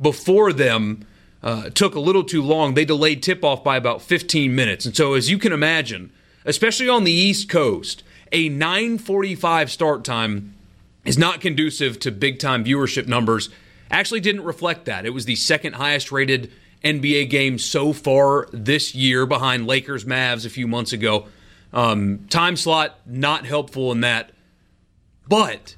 before 0.00 0.52
them 0.52 1.04
uh, 1.42 1.70
took 1.70 1.96
a 1.96 2.00
little 2.00 2.22
too 2.22 2.40
long, 2.40 2.74
they 2.74 2.84
delayed 2.84 3.20
tip 3.20 3.42
off 3.42 3.64
by 3.64 3.76
about 3.76 4.00
15 4.00 4.54
minutes. 4.54 4.86
And 4.86 4.96
so, 4.96 5.14
as 5.14 5.28
you 5.28 5.38
can 5.38 5.52
imagine, 5.52 6.12
especially 6.44 6.88
on 6.88 7.02
the 7.02 7.10
East 7.10 7.48
Coast, 7.48 8.04
a 8.30 8.48
9:45 8.48 9.68
start 9.68 10.04
time 10.04 10.54
is 11.04 11.18
not 11.18 11.40
conducive 11.40 11.98
to 11.98 12.12
big 12.12 12.38
time 12.38 12.64
viewership 12.64 13.08
numbers. 13.08 13.48
Actually, 13.90 14.20
didn't 14.20 14.44
reflect 14.44 14.84
that. 14.84 15.04
It 15.04 15.10
was 15.10 15.24
the 15.24 15.34
second 15.34 15.72
highest 15.72 16.12
rated 16.12 16.52
NBA 16.84 17.28
game 17.28 17.58
so 17.58 17.92
far 17.92 18.46
this 18.52 18.94
year, 18.94 19.26
behind 19.26 19.66
Lakers 19.66 20.04
Mavs 20.04 20.46
a 20.46 20.50
few 20.50 20.68
months 20.68 20.92
ago. 20.92 21.26
Um, 21.72 22.26
time 22.30 22.56
slot 22.56 22.98
not 23.06 23.44
helpful 23.44 23.92
in 23.92 24.00
that, 24.00 24.32
but 25.28 25.76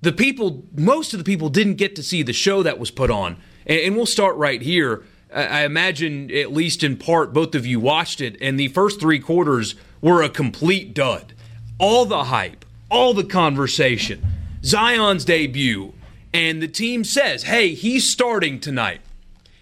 the 0.00 0.12
people, 0.12 0.64
most 0.76 1.12
of 1.12 1.18
the 1.18 1.24
people 1.24 1.48
didn't 1.48 1.74
get 1.74 1.96
to 1.96 2.02
see 2.02 2.22
the 2.22 2.32
show 2.32 2.62
that 2.62 2.78
was 2.78 2.90
put 2.90 3.10
on. 3.10 3.36
And, 3.66 3.80
and 3.80 3.96
we'll 3.96 4.06
start 4.06 4.36
right 4.36 4.60
here. 4.60 5.04
I, 5.32 5.44
I 5.44 5.64
imagine, 5.64 6.30
at 6.30 6.52
least 6.52 6.84
in 6.84 6.96
part, 6.96 7.32
both 7.32 7.54
of 7.54 7.66
you 7.66 7.80
watched 7.80 8.20
it, 8.20 8.36
and 8.40 8.58
the 8.58 8.68
first 8.68 9.00
three 9.00 9.18
quarters 9.18 9.74
were 10.00 10.22
a 10.22 10.28
complete 10.28 10.94
dud. 10.94 11.32
All 11.78 12.04
the 12.04 12.24
hype, 12.24 12.64
all 12.90 13.14
the 13.14 13.24
conversation, 13.24 14.24
Zion's 14.64 15.24
debut, 15.24 15.94
and 16.34 16.62
the 16.62 16.68
team 16.68 17.04
says, 17.04 17.44
hey, 17.44 17.74
he's 17.74 18.08
starting 18.08 18.60
tonight. 18.60 19.00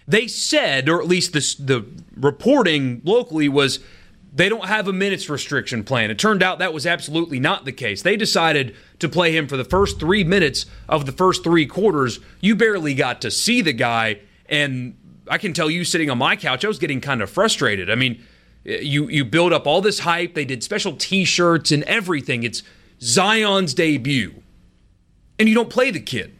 They 0.07 0.27
said, 0.27 0.89
or 0.89 1.01
at 1.01 1.07
least 1.07 1.33
the, 1.33 1.55
the 1.59 1.85
reporting 2.15 3.01
locally 3.03 3.47
was, 3.47 3.79
they 4.33 4.47
don't 4.47 4.67
have 4.67 4.87
a 4.87 4.93
minutes 4.93 5.29
restriction 5.29 5.83
plan. 5.83 6.09
It 6.09 6.17
turned 6.17 6.41
out 6.41 6.59
that 6.59 6.73
was 6.73 6.85
absolutely 6.85 7.39
not 7.39 7.65
the 7.65 7.71
case. 7.71 8.01
They 8.01 8.15
decided 8.15 8.75
to 8.99 9.09
play 9.09 9.35
him 9.35 9.47
for 9.47 9.57
the 9.57 9.65
first 9.65 9.99
three 9.99 10.23
minutes 10.23 10.65
of 10.87 11.05
the 11.05 11.11
first 11.11 11.43
three 11.43 11.65
quarters. 11.65 12.19
You 12.39 12.55
barely 12.55 12.93
got 12.93 13.21
to 13.21 13.31
see 13.31 13.61
the 13.61 13.73
guy, 13.73 14.19
and 14.47 14.95
I 15.27 15.37
can 15.37 15.53
tell 15.53 15.69
you, 15.69 15.83
sitting 15.83 16.09
on 16.09 16.17
my 16.17 16.35
couch, 16.35 16.63
I 16.63 16.69
was 16.69 16.79
getting 16.79 17.01
kind 17.01 17.21
of 17.21 17.29
frustrated. 17.29 17.89
I 17.89 17.95
mean, 17.95 18.23
you 18.63 19.09
you 19.09 19.25
build 19.25 19.51
up 19.51 19.67
all 19.67 19.81
this 19.81 19.99
hype. 19.99 20.33
They 20.33 20.45
did 20.45 20.63
special 20.63 20.95
T-shirts 20.95 21.71
and 21.71 21.83
everything. 21.83 22.43
It's 22.43 22.63
Zion's 23.01 23.73
debut, 23.73 24.41
and 25.39 25.49
you 25.49 25.55
don't 25.55 25.69
play 25.69 25.91
the 25.91 25.99
kid. 25.99 26.37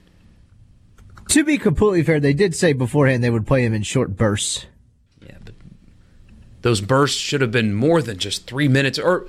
To 1.29 1.43
be 1.43 1.57
completely 1.57 2.03
fair, 2.03 2.19
they 2.19 2.33
did 2.33 2.55
say 2.55 2.73
beforehand 2.73 3.23
they 3.23 3.29
would 3.29 3.47
play 3.47 3.65
him 3.65 3.73
in 3.73 3.83
short 3.83 4.15
bursts. 4.15 4.65
Those 6.61 6.81
bursts 6.81 7.19
should 7.19 7.41
have 7.41 7.51
been 7.51 7.73
more 7.73 8.01
than 8.01 8.17
just 8.17 8.47
three 8.47 8.67
minutes. 8.67 8.99
Or 8.99 9.27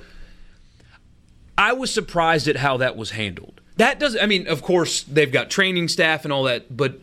I 1.57 1.73
was 1.73 1.93
surprised 1.93 2.47
at 2.47 2.57
how 2.57 2.77
that 2.77 2.95
was 2.95 3.11
handled. 3.11 3.61
That 3.77 3.99
does. 3.99 4.15
I 4.15 4.25
mean, 4.25 4.47
of 4.47 4.61
course, 4.61 5.03
they've 5.03 5.31
got 5.31 5.49
training 5.49 5.87
staff 5.87 6.25
and 6.25 6.33
all 6.33 6.43
that, 6.43 6.75
but 6.75 6.99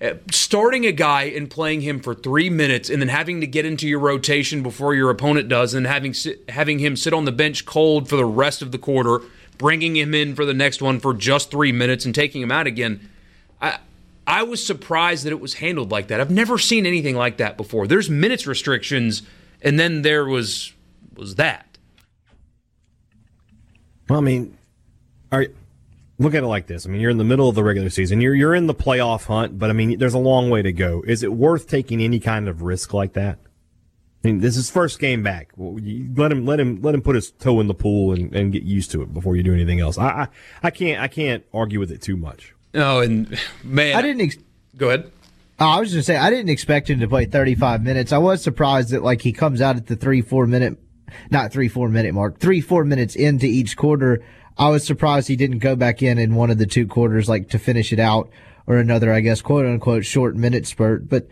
uh, 0.00 0.14
starting 0.30 0.86
a 0.86 0.92
guy 0.92 1.24
and 1.24 1.50
playing 1.50 1.80
him 1.80 2.00
for 2.00 2.14
three 2.14 2.50
minutes 2.50 2.90
and 2.90 3.00
then 3.00 3.08
having 3.08 3.40
to 3.40 3.46
get 3.46 3.64
into 3.64 3.88
your 3.88 3.98
rotation 3.98 4.62
before 4.62 4.94
your 4.94 5.10
opponent 5.10 5.48
does, 5.48 5.74
and 5.74 5.86
having 5.86 6.14
having 6.48 6.78
him 6.78 6.96
sit 6.96 7.12
on 7.12 7.24
the 7.24 7.32
bench 7.32 7.64
cold 7.64 8.08
for 8.08 8.16
the 8.16 8.24
rest 8.24 8.62
of 8.62 8.72
the 8.72 8.78
quarter, 8.78 9.20
bringing 9.58 9.96
him 9.96 10.14
in 10.14 10.34
for 10.34 10.44
the 10.44 10.54
next 10.54 10.80
one 10.80 11.00
for 11.00 11.12
just 11.12 11.50
three 11.50 11.72
minutes 11.72 12.04
and 12.04 12.14
taking 12.14 12.40
him 12.40 12.52
out 12.52 12.66
again. 12.66 13.08
I 13.60 13.78
I 14.26 14.44
was 14.44 14.64
surprised 14.64 15.24
that 15.24 15.32
it 15.32 15.40
was 15.40 15.54
handled 15.54 15.90
like 15.90 16.06
that. 16.08 16.20
I've 16.20 16.30
never 16.30 16.56
seen 16.56 16.86
anything 16.86 17.16
like 17.16 17.38
that 17.38 17.56
before. 17.56 17.88
There's 17.88 18.08
minutes 18.08 18.46
restrictions, 18.46 19.22
and 19.62 19.78
then 19.78 20.02
there 20.02 20.24
was 20.24 20.72
was 21.14 21.36
that. 21.36 21.78
Well, 24.08 24.18
I 24.18 24.22
mean, 24.22 24.56
are 25.30 25.46
look 26.18 26.34
at 26.34 26.42
it 26.42 26.46
like 26.46 26.66
this. 26.66 26.86
I 26.86 26.90
mean, 26.90 27.00
you're 27.00 27.10
in 27.10 27.18
the 27.18 27.24
middle 27.24 27.48
of 27.48 27.54
the 27.54 27.64
regular 27.64 27.90
season. 27.90 28.20
You're 28.20 28.34
you're 28.34 28.54
in 28.54 28.66
the 28.66 28.74
playoff 28.74 29.26
hunt, 29.26 29.58
but 29.58 29.70
I 29.70 29.72
mean, 29.72 29.98
there's 29.98 30.14
a 30.14 30.18
long 30.18 30.50
way 30.50 30.62
to 30.62 30.72
go. 30.72 31.02
Is 31.06 31.22
it 31.22 31.32
worth 31.32 31.68
taking 31.68 32.00
any 32.02 32.20
kind 32.20 32.48
of 32.48 32.62
risk 32.62 32.92
like 32.92 33.14
that? 33.14 33.38
I 34.24 34.28
mean, 34.28 34.40
this 34.40 34.56
is 34.56 34.70
first 34.70 35.00
game 35.00 35.22
back. 35.22 35.50
let 35.56 36.30
him 36.30 36.46
let 36.46 36.60
him 36.60 36.80
let 36.80 36.94
him 36.94 37.02
put 37.02 37.16
his 37.16 37.30
toe 37.30 37.60
in 37.60 37.66
the 37.66 37.74
pool 37.74 38.12
and, 38.12 38.34
and 38.34 38.52
get 38.52 38.62
used 38.62 38.92
to 38.92 39.02
it 39.02 39.12
before 39.12 39.34
you 39.34 39.42
do 39.42 39.52
anything 39.52 39.80
else. 39.80 39.98
I, 39.98 40.04
I 40.06 40.28
I 40.64 40.70
can't 40.70 41.00
I 41.00 41.08
can't 41.08 41.44
argue 41.52 41.80
with 41.80 41.90
it 41.90 42.02
too 42.02 42.16
much. 42.16 42.54
Oh, 42.74 43.00
and 43.00 43.36
man, 43.64 43.96
I 43.96 44.02
didn't. 44.02 44.22
Ex- 44.22 44.38
go 44.76 44.88
ahead. 44.88 45.10
Oh, 45.62 45.66
I 45.68 45.78
was 45.78 45.92
just 45.92 46.08
say 46.08 46.16
I 46.16 46.28
didn't 46.28 46.48
expect 46.48 46.90
him 46.90 46.98
to 46.98 47.08
play 47.08 47.24
35 47.24 47.84
minutes. 47.84 48.10
I 48.10 48.18
was 48.18 48.42
surprised 48.42 48.90
that 48.90 49.04
like 49.04 49.20
he 49.22 49.32
comes 49.32 49.60
out 49.60 49.76
at 49.76 49.86
the 49.86 49.94
three 49.94 50.20
four 50.20 50.44
minute, 50.44 50.76
not 51.30 51.52
three 51.52 51.68
four 51.68 51.88
minute 51.88 52.12
mark, 52.14 52.40
three 52.40 52.60
four 52.60 52.84
minutes 52.84 53.14
into 53.14 53.46
each 53.46 53.76
quarter. 53.76 54.24
I 54.58 54.70
was 54.70 54.84
surprised 54.84 55.28
he 55.28 55.36
didn't 55.36 55.60
go 55.60 55.76
back 55.76 56.02
in 56.02 56.18
in 56.18 56.34
one 56.34 56.50
of 56.50 56.58
the 56.58 56.66
two 56.66 56.88
quarters 56.88 57.28
like 57.28 57.50
to 57.50 57.60
finish 57.60 57.92
it 57.92 58.00
out 58.00 58.28
or 58.66 58.78
another, 58.78 59.12
I 59.12 59.20
guess, 59.20 59.40
quote 59.40 59.64
unquote 59.64 60.04
short 60.04 60.34
minute 60.34 60.66
spurt. 60.66 61.08
But 61.08 61.28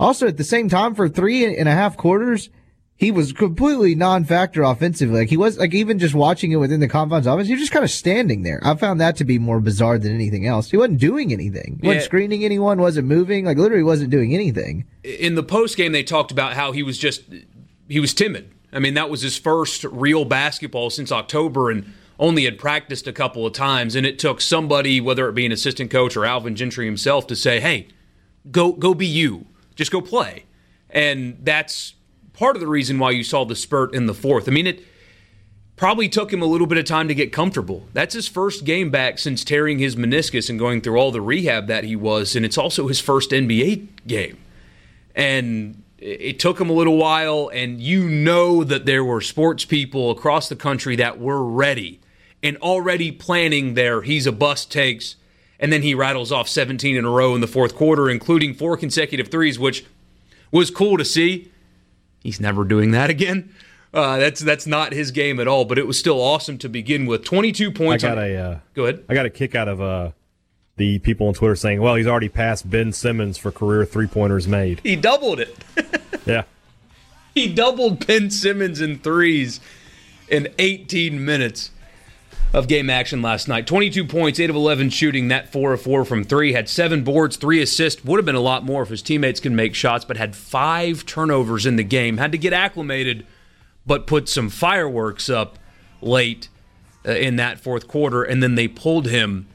also 0.00 0.26
at 0.28 0.38
the 0.38 0.44
same 0.44 0.70
time 0.70 0.94
for 0.94 1.06
three 1.06 1.44
and 1.54 1.68
a 1.68 1.72
half 1.72 1.98
quarters, 1.98 2.48
he 2.96 3.10
was 3.10 3.32
completely 3.32 3.94
non-factor 3.94 4.62
offensively. 4.62 5.20
Like 5.20 5.28
he 5.28 5.36
was 5.36 5.58
like 5.58 5.74
even 5.74 5.98
just 5.98 6.14
watching 6.14 6.52
it 6.52 6.56
within 6.56 6.80
the 6.80 6.88
confines 6.88 7.26
of 7.26 7.40
it, 7.40 7.46
he 7.46 7.52
was 7.52 7.60
just 7.60 7.72
kind 7.72 7.84
of 7.84 7.90
standing 7.90 8.42
there. 8.42 8.60
I 8.62 8.74
found 8.76 9.00
that 9.00 9.16
to 9.16 9.24
be 9.24 9.38
more 9.38 9.60
bizarre 9.60 9.98
than 9.98 10.14
anything 10.14 10.46
else. 10.46 10.70
He 10.70 10.76
wasn't 10.76 11.00
doing 11.00 11.32
anything. 11.32 11.78
He 11.80 11.88
wasn't 11.88 12.04
screening 12.04 12.44
anyone, 12.44 12.80
wasn't 12.80 13.08
moving, 13.08 13.46
like 13.46 13.58
literally 13.58 13.82
wasn't 13.82 14.10
doing 14.10 14.34
anything. 14.34 14.84
In 15.02 15.34
the 15.34 15.42
post 15.42 15.76
game 15.76 15.92
they 15.92 16.04
talked 16.04 16.30
about 16.30 16.52
how 16.54 16.72
he 16.72 16.82
was 16.82 16.96
just 16.96 17.22
he 17.88 17.98
was 17.98 18.14
timid. 18.14 18.50
I 18.72 18.78
mean, 18.78 18.94
that 18.94 19.10
was 19.10 19.22
his 19.22 19.36
first 19.36 19.84
real 19.84 20.24
basketball 20.24 20.90
since 20.90 21.12
October 21.12 21.70
and 21.70 21.92
only 22.18 22.44
had 22.44 22.58
practiced 22.58 23.06
a 23.08 23.12
couple 23.12 23.44
of 23.44 23.52
times 23.52 23.96
and 23.96 24.06
it 24.06 24.20
took 24.20 24.40
somebody, 24.40 25.00
whether 25.00 25.28
it 25.28 25.32
be 25.34 25.46
an 25.46 25.52
assistant 25.52 25.90
coach 25.90 26.16
or 26.16 26.24
Alvin 26.24 26.54
Gentry 26.54 26.86
himself, 26.86 27.26
to 27.26 27.34
say, 27.34 27.58
Hey, 27.58 27.88
go 28.52 28.70
go 28.72 28.94
be 28.94 29.06
you. 29.06 29.46
Just 29.74 29.90
go 29.90 30.00
play. 30.00 30.44
And 30.90 31.38
that's 31.42 31.94
part 32.34 32.56
of 32.56 32.60
the 32.60 32.68
reason 32.68 32.98
why 32.98 33.12
you 33.12 33.24
saw 33.24 33.44
the 33.44 33.56
spurt 33.56 33.94
in 33.94 34.06
the 34.06 34.14
fourth. 34.14 34.48
I 34.48 34.52
mean, 34.52 34.66
it 34.66 34.84
probably 35.76 36.08
took 36.08 36.32
him 36.32 36.42
a 36.42 36.46
little 36.46 36.66
bit 36.66 36.78
of 36.78 36.84
time 36.84 37.08
to 37.08 37.14
get 37.14 37.32
comfortable. 37.32 37.86
That's 37.92 38.14
his 38.14 38.28
first 38.28 38.64
game 38.64 38.90
back 38.90 39.18
since 39.18 39.42
tearing 39.42 39.78
his 39.78 39.96
meniscus 39.96 40.50
and 40.50 40.58
going 40.58 40.80
through 40.80 40.98
all 40.98 41.10
the 41.10 41.20
rehab 41.20 41.66
that 41.68 41.84
he 41.84 41.96
was, 41.96 42.36
and 42.36 42.44
it's 42.44 42.58
also 42.58 42.88
his 42.88 43.00
first 43.00 43.30
NBA 43.30 43.88
game. 44.06 44.38
And 45.14 45.82
it 45.98 46.38
took 46.38 46.60
him 46.60 46.68
a 46.68 46.74
little 46.74 46.98
while, 46.98 47.50
and 47.52 47.80
you 47.80 48.08
know 48.08 48.62
that 48.62 48.84
there 48.84 49.04
were 49.04 49.20
sports 49.20 49.64
people 49.64 50.10
across 50.10 50.48
the 50.48 50.56
country 50.56 50.96
that 50.96 51.18
were 51.18 51.42
ready 51.42 52.00
and 52.42 52.58
already 52.58 53.10
planning 53.10 53.72
their 53.72 54.02
he's 54.02 54.26
a 54.26 54.32
bust 54.32 54.70
takes. 54.70 55.16
And 55.58 55.72
then 55.72 55.82
he 55.82 55.94
rattles 55.94 56.30
off 56.30 56.48
17 56.48 56.94
in 56.94 57.04
a 57.04 57.10
row 57.10 57.34
in 57.34 57.40
the 57.40 57.46
fourth 57.46 57.74
quarter, 57.74 58.10
including 58.10 58.52
four 58.54 58.76
consecutive 58.76 59.28
threes, 59.28 59.58
which 59.58 59.86
was 60.52 60.70
cool 60.70 60.98
to 60.98 61.04
see. 61.04 61.50
He's 62.24 62.40
never 62.40 62.64
doing 62.64 62.90
that 62.90 63.10
again. 63.10 63.54
Uh, 63.92 64.18
that's 64.18 64.40
that's 64.40 64.66
not 64.66 64.92
his 64.92 65.12
game 65.12 65.38
at 65.38 65.46
all. 65.46 65.64
But 65.64 65.78
it 65.78 65.86
was 65.86 65.96
still 65.96 66.20
awesome 66.20 66.58
to 66.58 66.68
begin 66.68 67.06
with. 67.06 67.22
Twenty 67.22 67.52
two 67.52 67.70
points. 67.70 68.02
I 68.02 68.08
got 68.08 68.18
on, 68.18 68.24
a 68.24 68.36
uh, 68.36 68.58
go 68.74 68.86
ahead. 68.86 69.04
I 69.08 69.14
got 69.14 69.26
a 69.26 69.30
kick 69.30 69.54
out 69.54 69.68
of 69.68 69.80
uh, 69.80 70.10
the 70.76 70.98
people 70.98 71.28
on 71.28 71.34
Twitter 71.34 71.54
saying, 71.54 71.80
"Well, 71.80 71.94
he's 71.94 72.08
already 72.08 72.28
passed 72.28 72.68
Ben 72.68 72.92
Simmons 72.92 73.38
for 73.38 73.52
career 73.52 73.84
three 73.84 74.08
pointers 74.08 74.48
made." 74.48 74.80
He 74.82 74.96
doubled 74.96 75.38
it. 75.38 75.56
yeah, 76.26 76.42
he 77.34 77.52
doubled 77.52 78.04
Ben 78.04 78.30
Simmons 78.30 78.80
in 78.80 78.98
threes 78.98 79.60
in 80.28 80.48
18 80.58 81.22
minutes 81.24 81.70
of 82.54 82.68
game 82.68 82.88
action 82.88 83.20
last 83.20 83.48
night. 83.48 83.66
22 83.66 84.04
points, 84.04 84.38
8 84.38 84.48
of 84.48 84.54
11 84.56 84.90
shooting, 84.90 85.28
that 85.28 85.50
4 85.50 85.72
of 85.72 85.82
4 85.82 86.04
from 86.04 86.22
3. 86.22 86.52
Had 86.52 86.68
7 86.68 87.02
boards, 87.02 87.36
3 87.36 87.60
assists. 87.60 88.04
Would 88.04 88.18
have 88.18 88.24
been 88.24 88.36
a 88.36 88.40
lot 88.40 88.64
more 88.64 88.82
if 88.82 88.90
his 88.90 89.02
teammates 89.02 89.40
can 89.40 89.56
make 89.56 89.74
shots, 89.74 90.04
but 90.04 90.16
had 90.16 90.36
5 90.36 91.04
turnovers 91.04 91.66
in 91.66 91.74
the 91.74 91.82
game. 91.82 92.18
Had 92.18 92.30
to 92.30 92.38
get 92.38 92.52
acclimated, 92.52 93.26
but 93.84 94.06
put 94.06 94.28
some 94.28 94.48
fireworks 94.48 95.28
up 95.28 95.58
late 96.00 96.48
uh, 97.04 97.10
in 97.10 97.36
that 97.36 97.58
fourth 97.58 97.88
quarter, 97.88 98.22
and 98.22 98.40
then 98.40 98.54
they 98.54 98.68
pulled 98.68 99.08
him 99.08 99.48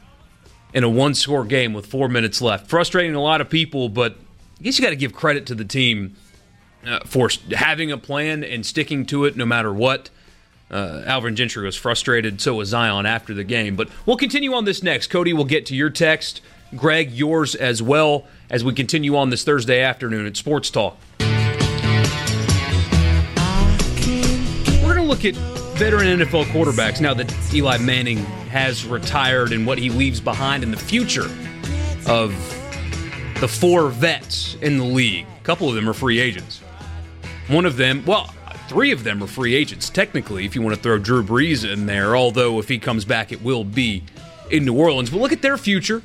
in 0.74 0.84
a 0.84 0.90
one 0.90 1.16
score 1.16 1.46
game 1.46 1.74
with 1.74 1.86
4 1.86 2.10
minutes 2.10 2.42
left. 2.42 2.68
Frustrating 2.68 3.16
a 3.16 3.22
lot 3.22 3.40
of 3.40 3.50
people, 3.50 3.88
but 3.88 4.18
I 4.60 4.64
guess 4.64 4.78
you 4.78 4.84
got 4.84 4.90
to 4.90 4.98
give 4.98 5.14
credit 5.14 5.46
to 5.46 5.56
the 5.56 5.64
team 5.64 6.18
uh, 6.86 7.00
for 7.06 7.30
having 7.56 7.94
a 7.94 7.98
plan 7.98 8.44
and 8.44 8.66
sticking 8.66 9.06
to 9.06 9.24
it 9.24 9.38
no 9.38 9.46
matter 9.46 9.74
what. 9.74 10.10
Uh, 10.72 11.04
Alvin 11.06 11.36
Gentry 11.36 11.66
was 11.66 11.76
frustrated, 11.76 12.40
so 12.42 12.56
was 12.56 12.70
Zion 12.70 13.06
after 13.06 13.34
the 13.34 13.44
game. 13.44 13.76
But 13.76 13.90
we'll 14.06 14.18
continue 14.18 14.54
on 14.54 14.66
this 14.66 14.84
next. 14.84 15.08
Cody, 15.08 15.34
we'll 15.34 15.46
get 15.46 15.66
to 15.68 15.76
your 15.76 15.90
text. 15.90 16.42
Greg, 16.76 17.12
yours 17.12 17.56
as 17.56 17.82
well, 17.82 18.28
as 18.50 18.64
we 18.64 18.74
continue 18.74 19.16
on 19.16 19.32
this 19.32 19.44
Thursday 19.44 19.82
afternoon 19.82 20.28
at 20.28 20.38
Sports 20.38 20.70
Talk. 20.70 20.98
We're 21.20 21.26
going 24.84 24.98
to 24.98 25.02
look 25.04 25.26
at 25.26 25.36
veteran 25.80 26.20
NFL 26.20 26.46
quarterbacks 26.46 27.02
now 27.02 27.14
that 27.16 27.34
Eli 27.54 27.78
Manning 27.80 28.18
has 28.50 28.86
retired 28.86 29.52
and 29.52 29.66
what 29.66 29.78
he 29.80 29.90
leaves 29.90 30.20
behind 30.22 30.62
in 30.62 30.70
the 30.72 30.78
future 30.78 31.30
of 32.06 32.32
the 33.40 33.48
four 33.48 33.90
vets 33.90 34.56
in 34.62 34.78
the 34.78 34.84
league. 34.84 35.26
A 35.40 35.44
couple 35.44 35.70
of 35.70 35.76
them 35.76 35.90
are 35.90 35.94
free 35.94 36.20
agents. 36.20 36.60
One 37.48 37.66
of 37.66 37.78
them, 37.78 38.04
well, 38.06 38.34
Three 38.70 38.92
of 38.92 39.04
them 39.04 39.24
are 39.24 39.28
free 39.28 39.56
agents, 39.56 39.90
technically, 39.90 40.46
if 40.46 40.54
you 40.54 40.62
want 40.62 40.76
to 40.76 40.82
throw 40.82 41.00
Drew 41.00 41.24
Brees 41.24 41.68
in 41.68 41.88
there, 41.88 42.16
although 42.16 42.60
if 42.60 42.70
he 42.70 42.78
comes 42.78 43.04
back, 43.04 43.32
it 43.32 43.42
will 43.42 43.64
be 43.64 44.04
in 44.52 44.64
New 44.64 44.78
Orleans. 44.78 45.10
But 45.10 45.18
look 45.18 45.32
at 45.32 45.42
their 45.42 45.58
future, 45.58 46.04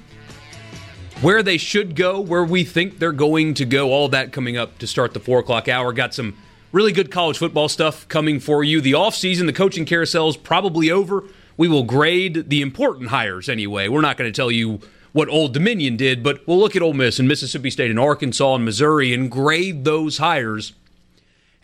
where 1.21 1.43
they 1.43 1.59
should 1.59 1.95
go, 1.95 2.19
where 2.19 2.43
we 2.43 2.65
think 2.65 2.99
they're 2.99 3.13
going 3.13 3.53
to 3.53 3.67
go, 3.67 3.93
all 3.93 4.09
that 4.09 4.33
coming 4.33 4.57
up 4.57 4.79
to 4.79 4.87
start 4.87 5.13
the 5.13 5.21
4 5.21 5.41
o'clock 5.41 5.69
hour. 5.69 5.93
Got 5.93 6.15
some 6.15 6.39
really 6.73 6.91
good 6.91 7.11
college 7.11 7.37
football 7.37 7.69
stuff 7.69 8.09
coming 8.09 8.41
for 8.41 8.65
you. 8.65 8.81
The 8.81 8.93
offseason, 8.93 9.45
the 9.45 9.53
coaching 9.53 9.85
carousel 9.85 10.31
is 10.31 10.39
probably 10.39 10.91
over. 10.91 11.25
We 11.59 11.69
will 11.69 11.85
grade 11.85 12.49
the 12.49 12.63
important 12.63 13.11
hires 13.11 13.51
anyway. 13.51 13.89
We're 13.89 14.01
not 14.01 14.17
going 14.17 14.33
to 14.33 14.35
tell 14.35 14.51
you 14.51 14.81
what 15.13 15.29
Old 15.29 15.53
Dominion 15.53 15.99
did, 15.99 16.23
but 16.23 16.41
we'll 16.49 16.59
look 16.59 16.75
at 16.75 16.81
Ole 16.81 16.95
Miss 16.95 17.19
and 17.19 17.29
Mississippi 17.29 17.69
State 17.69 17.91
and 17.91 18.01
Arkansas 18.01 18.55
and 18.55 18.65
Missouri 18.65 19.13
and 19.13 19.31
grade 19.31 19.85
those 19.85 20.17
hires 20.17 20.73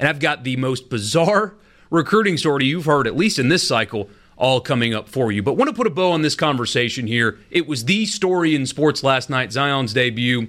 and 0.01 0.09
I've 0.09 0.19
got 0.19 0.45
the 0.45 0.57
most 0.57 0.89
bizarre 0.89 1.55
recruiting 1.91 2.39
story 2.39 2.65
you've 2.65 2.87
heard, 2.87 3.07
at 3.07 3.17
least 3.17 3.39
in 3.39 3.51
this 3.51 3.69
cycle, 3.69 4.09
all 4.39 4.63
coming 4.63 4.95
up 4.95 5.11
for 5.11 5.31
you. 5.31 5.43
But 5.43 5.59
want 5.59 5.69
to 5.69 5.77
put 5.77 5.87
a 5.87 5.91
bow 5.91 6.13
on 6.13 6.23
this 6.23 6.35
conversation 6.35 7.07
here. 7.07 7.39
It 7.51 7.69
was 7.69 7.85
the 7.85 8.07
story 8.07 8.55
in 8.55 8.65
sports 8.65 9.05
last 9.05 9.29
night, 9.29 9.53
Zion's 9.53 9.93
debut. 9.93 10.49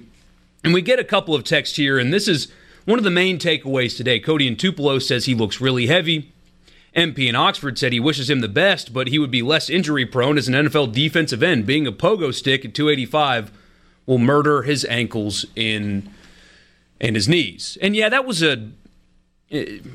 And 0.64 0.72
we 0.72 0.80
get 0.80 0.98
a 0.98 1.04
couple 1.04 1.34
of 1.34 1.44
texts 1.44 1.76
here, 1.76 1.98
and 1.98 2.14
this 2.14 2.26
is 2.26 2.50
one 2.86 2.96
of 2.96 3.04
the 3.04 3.10
main 3.10 3.38
takeaways 3.38 3.94
today. 3.94 4.18
Cody 4.18 4.46
in 4.46 4.56
Tupelo 4.56 4.98
says 4.98 5.26
he 5.26 5.34
looks 5.34 5.60
really 5.60 5.86
heavy. 5.86 6.32
MP 6.96 7.28
in 7.28 7.36
Oxford 7.36 7.78
said 7.78 7.92
he 7.92 8.00
wishes 8.00 8.30
him 8.30 8.40
the 8.40 8.48
best, 8.48 8.94
but 8.94 9.08
he 9.08 9.18
would 9.18 9.30
be 9.30 9.42
less 9.42 9.68
injury 9.68 10.06
prone 10.06 10.38
as 10.38 10.48
an 10.48 10.54
NFL 10.54 10.94
defensive 10.94 11.42
end. 11.42 11.66
Being 11.66 11.86
a 11.86 11.92
pogo 11.92 12.32
stick 12.32 12.64
at 12.64 12.74
285 12.74 13.52
will 14.06 14.18
murder 14.18 14.62
his 14.62 14.86
ankles 14.86 15.44
in 15.54 16.10
and 17.02 17.16
his 17.16 17.28
knees. 17.28 17.76
And 17.82 17.94
yeah, 17.94 18.08
that 18.08 18.24
was 18.24 18.42
a 18.42 18.70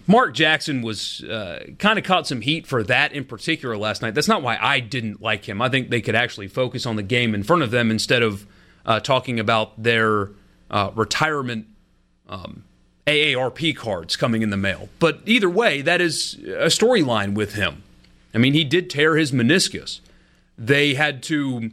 Mark 0.05 0.35
Jackson 0.35 0.83
was 0.83 1.23
uh, 1.23 1.65
kind 1.79 1.97
of 1.97 2.05
caught 2.05 2.27
some 2.27 2.41
heat 2.41 2.67
for 2.67 2.83
that 2.83 3.11
in 3.11 3.25
particular 3.25 3.75
last 3.75 4.01
night. 4.01 4.13
That's 4.13 4.27
not 4.27 4.43
why 4.43 4.57
I 4.61 4.79
didn't 4.79 5.21
like 5.21 5.45
him. 5.45 5.61
I 5.61 5.69
think 5.69 5.89
they 5.89 6.01
could 6.01 6.15
actually 6.15 6.47
focus 6.47 6.85
on 6.85 6.95
the 6.95 7.03
game 7.03 7.33
in 7.33 7.43
front 7.43 7.63
of 7.63 7.71
them 7.71 7.89
instead 7.89 8.21
of 8.21 8.45
uh, 8.85 8.99
talking 8.99 9.39
about 9.39 9.81
their 9.81 10.29
uh, 10.69 10.91
retirement 10.93 11.65
um, 12.29 12.65
AARP 13.07 13.75
cards 13.75 14.15
coming 14.15 14.43
in 14.43 14.51
the 14.51 14.57
mail. 14.57 14.89
But 14.99 15.21
either 15.25 15.49
way, 15.49 15.81
that 15.81 16.01
is 16.01 16.35
a 16.35 16.67
storyline 16.67 17.33
with 17.33 17.55
him. 17.55 17.83
I 18.35 18.37
mean, 18.37 18.53
he 18.53 18.63
did 18.63 18.89
tear 18.89 19.15
his 19.15 19.31
meniscus. 19.31 20.01
They 20.57 20.93
had 20.93 21.23
to 21.23 21.71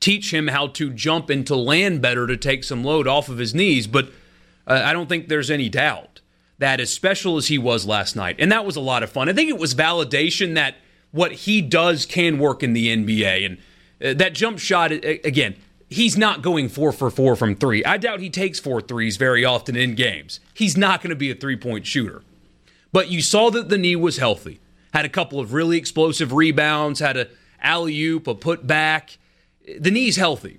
teach 0.00 0.32
him 0.32 0.48
how 0.48 0.68
to 0.68 0.90
jump 0.90 1.28
and 1.28 1.46
to 1.46 1.56
land 1.56 2.00
better 2.00 2.26
to 2.26 2.36
take 2.36 2.64
some 2.64 2.84
load 2.84 3.06
off 3.06 3.28
of 3.28 3.38
his 3.38 3.54
knees, 3.54 3.86
but 3.86 4.08
uh, 4.66 4.82
I 4.84 4.92
don't 4.92 5.08
think 5.08 5.28
there's 5.28 5.50
any 5.50 5.68
doubt 5.68 6.13
that 6.58 6.80
as 6.80 6.92
special 6.92 7.36
as 7.36 7.48
he 7.48 7.58
was 7.58 7.86
last 7.86 8.16
night, 8.16 8.36
and 8.38 8.50
that 8.52 8.64
was 8.64 8.76
a 8.76 8.80
lot 8.80 9.02
of 9.02 9.10
fun. 9.10 9.28
I 9.28 9.32
think 9.32 9.48
it 9.50 9.58
was 9.58 9.74
validation 9.74 10.54
that 10.54 10.76
what 11.10 11.32
he 11.32 11.62
does 11.62 12.06
can 12.06 12.38
work 12.38 12.62
in 12.62 12.72
the 12.72 12.88
NBA. 12.88 13.46
And 13.46 13.58
uh, 14.04 14.18
that 14.18 14.34
jump 14.34 14.58
shot, 14.58 14.90
again, 14.90 15.54
he's 15.88 16.18
not 16.18 16.42
going 16.42 16.68
four 16.68 16.90
for 16.90 17.08
four 17.10 17.36
from 17.36 17.54
three. 17.54 17.84
I 17.84 17.98
doubt 17.98 18.20
he 18.20 18.30
takes 18.30 18.58
four 18.58 18.80
threes 18.80 19.16
very 19.16 19.44
often 19.44 19.76
in 19.76 19.94
games. 19.94 20.40
He's 20.52 20.76
not 20.76 21.00
going 21.00 21.10
to 21.10 21.16
be 21.16 21.30
a 21.30 21.34
three 21.34 21.56
point 21.56 21.86
shooter. 21.86 22.22
But 22.92 23.10
you 23.10 23.22
saw 23.22 23.50
that 23.50 23.68
the 23.68 23.78
knee 23.78 23.96
was 23.96 24.18
healthy. 24.18 24.60
Had 24.92 25.04
a 25.04 25.08
couple 25.08 25.40
of 25.40 25.52
really 25.52 25.76
explosive 25.76 26.32
rebounds, 26.32 27.00
had 27.00 27.16
a 27.16 27.28
alley 27.60 28.00
oop, 28.02 28.26
a 28.26 28.34
put 28.34 28.66
back. 28.66 29.18
The 29.78 29.90
knee's 29.90 30.16
healthy. 30.16 30.58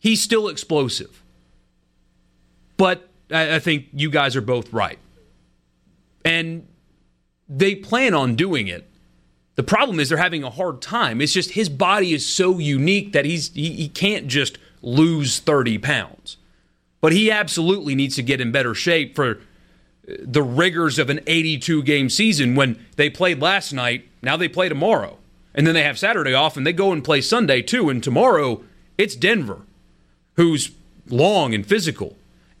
He's 0.00 0.20
still 0.20 0.48
explosive. 0.48 1.22
But 2.76 3.08
I 3.30 3.58
think 3.58 3.86
you 3.92 4.10
guys 4.10 4.36
are 4.36 4.40
both 4.40 4.72
right. 4.72 4.98
And 6.24 6.66
they 7.48 7.74
plan 7.74 8.14
on 8.14 8.34
doing 8.34 8.68
it. 8.68 8.88
The 9.56 9.62
problem 9.62 10.00
is 10.00 10.08
they're 10.08 10.18
having 10.18 10.42
a 10.42 10.50
hard 10.50 10.82
time. 10.82 11.20
It's 11.20 11.32
just 11.32 11.52
his 11.52 11.68
body 11.68 12.12
is 12.12 12.26
so 12.26 12.58
unique 12.58 13.12
that 13.12 13.24
he's 13.24 13.52
he, 13.52 13.70
he 13.72 13.88
can't 13.88 14.26
just 14.26 14.58
lose 14.82 15.38
30 15.38 15.78
pounds. 15.78 16.36
But 17.00 17.12
he 17.12 17.30
absolutely 17.30 17.94
needs 17.94 18.16
to 18.16 18.22
get 18.22 18.40
in 18.40 18.50
better 18.50 18.74
shape 18.74 19.14
for 19.14 19.40
the 20.06 20.42
rigors 20.42 20.98
of 20.98 21.10
an 21.10 21.20
82 21.26 21.82
game 21.82 22.10
season 22.10 22.54
when 22.54 22.84
they 22.96 23.08
played 23.10 23.40
last 23.40 23.72
night, 23.72 24.08
now 24.22 24.36
they 24.36 24.48
play 24.48 24.68
tomorrow. 24.68 25.18
And 25.54 25.66
then 25.66 25.74
they 25.74 25.82
have 25.84 25.98
Saturday 25.98 26.34
off 26.34 26.56
and 26.56 26.66
they 26.66 26.72
go 26.72 26.92
and 26.92 27.04
play 27.04 27.20
Sunday 27.20 27.62
too. 27.62 27.88
And 27.88 28.02
tomorrow 28.02 28.62
it's 28.98 29.14
Denver, 29.14 29.62
who's 30.34 30.72
long 31.08 31.54
and 31.54 31.64
physical. 31.64 32.16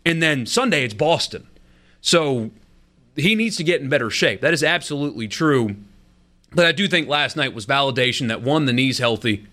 And 0.06 0.22
then 0.22 0.46
Sunday 0.46 0.84
it's 0.84 0.94
Boston. 0.94 1.46
So 2.00 2.50
he 3.16 3.34
needs 3.34 3.56
to 3.56 3.64
get 3.64 3.80
in 3.80 3.88
better 3.88 4.10
shape. 4.10 4.40
That 4.40 4.54
is 4.54 4.62
absolutely 4.62 5.28
true. 5.28 5.76
But 6.52 6.66
I 6.66 6.72
do 6.72 6.86
think 6.88 7.08
last 7.08 7.36
night 7.36 7.54
was 7.54 7.66
validation 7.66 8.28
that 8.28 8.42
one, 8.42 8.66
the 8.66 8.72
knee's 8.72 8.98
healthy, 8.98 9.46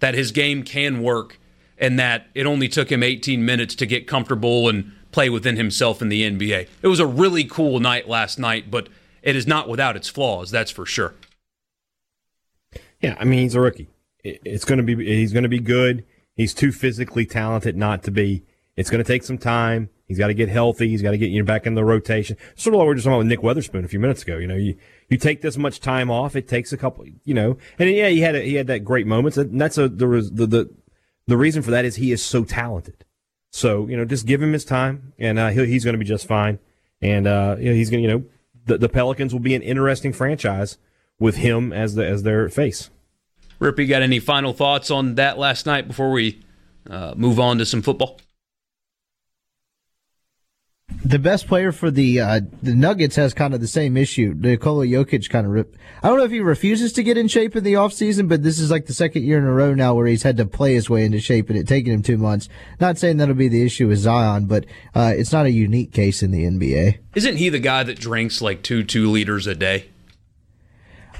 that 0.00 0.14
his 0.14 0.30
game 0.30 0.62
can 0.62 1.02
work, 1.02 1.38
and 1.78 1.98
that 1.98 2.26
it 2.34 2.46
only 2.46 2.68
took 2.68 2.90
him 2.90 3.02
18 3.02 3.44
minutes 3.44 3.74
to 3.76 3.86
get 3.86 4.06
comfortable 4.06 4.68
and 4.68 4.92
play 5.10 5.30
within 5.30 5.56
himself 5.56 6.02
in 6.02 6.08
the 6.08 6.22
NBA. 6.22 6.68
It 6.82 6.88
was 6.88 7.00
a 7.00 7.06
really 7.06 7.44
cool 7.44 7.80
night 7.80 8.08
last 8.08 8.38
night, 8.38 8.70
but 8.70 8.88
it 9.22 9.36
is 9.36 9.46
not 9.46 9.68
without 9.68 9.96
its 9.96 10.08
flaws, 10.08 10.50
that's 10.50 10.70
for 10.70 10.86
sure. 10.86 11.14
Yeah, 13.00 13.16
I 13.18 13.24
mean 13.24 13.40
he's 13.40 13.54
a 13.54 13.60
rookie. 13.60 13.88
It's 14.22 14.64
going 14.64 14.78
to 14.78 14.84
be 14.84 15.04
he's 15.04 15.32
going 15.32 15.42
to 15.42 15.48
be 15.48 15.60
good. 15.60 16.04
He's 16.34 16.54
too 16.54 16.72
physically 16.72 17.26
talented 17.26 17.76
not 17.76 18.02
to 18.04 18.10
be. 18.10 18.42
It's 18.76 18.90
going 18.90 19.02
to 19.02 19.06
take 19.06 19.22
some 19.22 19.38
time. 19.38 19.90
He's 20.06 20.18
got 20.18 20.26
to 20.26 20.34
get 20.34 20.48
healthy. 20.48 20.88
He's 20.88 21.02
got 21.02 21.12
to 21.12 21.18
get 21.18 21.30
you 21.30 21.40
know, 21.40 21.46
back 21.46 21.66
in 21.66 21.74
the 21.74 21.84
rotation. 21.84 22.36
Sort 22.56 22.74
of 22.74 22.78
like 22.78 22.84
we 22.84 22.88
were 22.88 22.94
just 22.94 23.04
talking 23.04 23.14
about 23.14 23.18
with 23.18 23.26
Nick 23.28 23.40
Weatherspoon 23.40 23.84
a 23.84 23.88
few 23.88 23.98
minutes 23.98 24.22
ago. 24.22 24.36
You 24.36 24.46
know, 24.46 24.56
you 24.56 24.76
you 25.08 25.16
take 25.16 25.40
this 25.40 25.56
much 25.56 25.80
time 25.80 26.10
off, 26.10 26.36
it 26.36 26.46
takes 26.46 26.72
a 26.72 26.76
couple. 26.76 27.06
You 27.24 27.34
know, 27.34 27.56
and 27.78 27.90
yeah, 27.90 28.08
he 28.08 28.20
had 28.20 28.34
a, 28.34 28.42
he 28.42 28.54
had 28.54 28.66
that 28.66 28.80
great 28.80 29.06
moments. 29.06 29.38
And 29.38 29.60
that's 29.60 29.78
a 29.78 29.88
the 29.88 30.06
the 30.32 30.46
the 30.46 30.74
the 31.26 31.36
reason 31.36 31.62
for 31.62 31.70
that 31.70 31.84
is 31.84 31.96
he 31.96 32.12
is 32.12 32.22
so 32.22 32.44
talented. 32.44 33.04
So 33.50 33.88
you 33.88 33.96
know, 33.96 34.04
just 34.04 34.26
give 34.26 34.42
him 34.42 34.52
his 34.52 34.64
time, 34.64 35.14
and 35.18 35.38
uh, 35.38 35.48
he's 35.48 35.84
going 35.84 35.94
to 35.94 35.98
be 35.98 36.04
just 36.04 36.26
fine. 36.26 36.58
And 37.00 37.26
uh, 37.26 37.56
you 37.58 37.70
know, 37.70 37.74
he's 37.74 37.90
going 37.90 38.02
to 38.02 38.08
you 38.08 38.14
know 38.14 38.24
the, 38.66 38.78
the 38.78 38.88
Pelicans 38.88 39.32
will 39.32 39.40
be 39.40 39.54
an 39.54 39.62
interesting 39.62 40.12
franchise 40.12 40.76
with 41.18 41.36
him 41.36 41.72
as 41.72 41.94
the 41.94 42.06
as 42.06 42.24
their 42.24 42.48
face. 42.48 42.90
Rippey, 43.60 43.88
got 43.88 44.02
any 44.02 44.18
final 44.18 44.52
thoughts 44.52 44.90
on 44.90 45.14
that 45.14 45.38
last 45.38 45.64
night 45.64 45.86
before 45.86 46.10
we 46.10 46.42
uh, 46.90 47.14
move 47.16 47.38
on 47.38 47.58
to 47.58 47.64
some 47.64 47.82
football? 47.82 48.18
The 51.04 51.18
best 51.18 51.46
player 51.46 51.70
for 51.70 51.90
the 51.90 52.20
uh, 52.20 52.40
the 52.62 52.74
Nuggets 52.74 53.16
has 53.16 53.34
kind 53.34 53.52
of 53.52 53.60
the 53.60 53.68
same 53.68 53.96
issue. 53.96 54.34
Nikola 54.36 54.86
Jokic 54.86 55.28
kind 55.28 55.46
of 55.46 55.52
rip. 55.52 55.76
I 56.02 56.08
don't 56.08 56.18
know 56.18 56.24
if 56.24 56.30
he 56.30 56.40
refuses 56.40 56.92
to 56.94 57.02
get 57.02 57.18
in 57.18 57.28
shape 57.28 57.54
in 57.54 57.62
the 57.64 57.74
offseason, 57.74 58.28
but 58.28 58.42
this 58.42 58.58
is 58.58 58.70
like 58.70 58.86
the 58.86 58.94
second 58.94 59.24
year 59.24 59.38
in 59.38 59.44
a 59.44 59.52
row 59.52 59.74
now 59.74 59.94
where 59.94 60.06
he's 60.06 60.22
had 60.22 60.36
to 60.38 60.46
play 60.46 60.74
his 60.74 60.88
way 60.88 61.04
into 61.04 61.20
shape 61.20 61.50
and 61.50 61.58
it 61.58 61.68
taken 61.68 61.92
him 61.92 62.02
two 62.02 62.16
months. 62.16 62.48
Not 62.80 62.98
saying 62.98 63.18
that'll 63.18 63.34
be 63.34 63.48
the 63.48 63.64
issue 63.64 63.88
with 63.88 63.98
Zion, 63.98 64.46
but 64.46 64.64
uh, 64.94 65.12
it's 65.16 65.32
not 65.32 65.46
a 65.46 65.50
unique 65.50 65.92
case 65.92 66.22
in 66.22 66.30
the 66.30 66.44
NBA. 66.44 66.98
Isn't 67.14 67.36
he 67.36 67.50
the 67.50 67.58
guy 67.58 67.82
that 67.82 67.98
drinks 68.00 68.40
like 68.40 68.62
two 68.62 68.82
two 68.82 69.10
liters 69.10 69.46
a 69.46 69.54
day? 69.54 69.90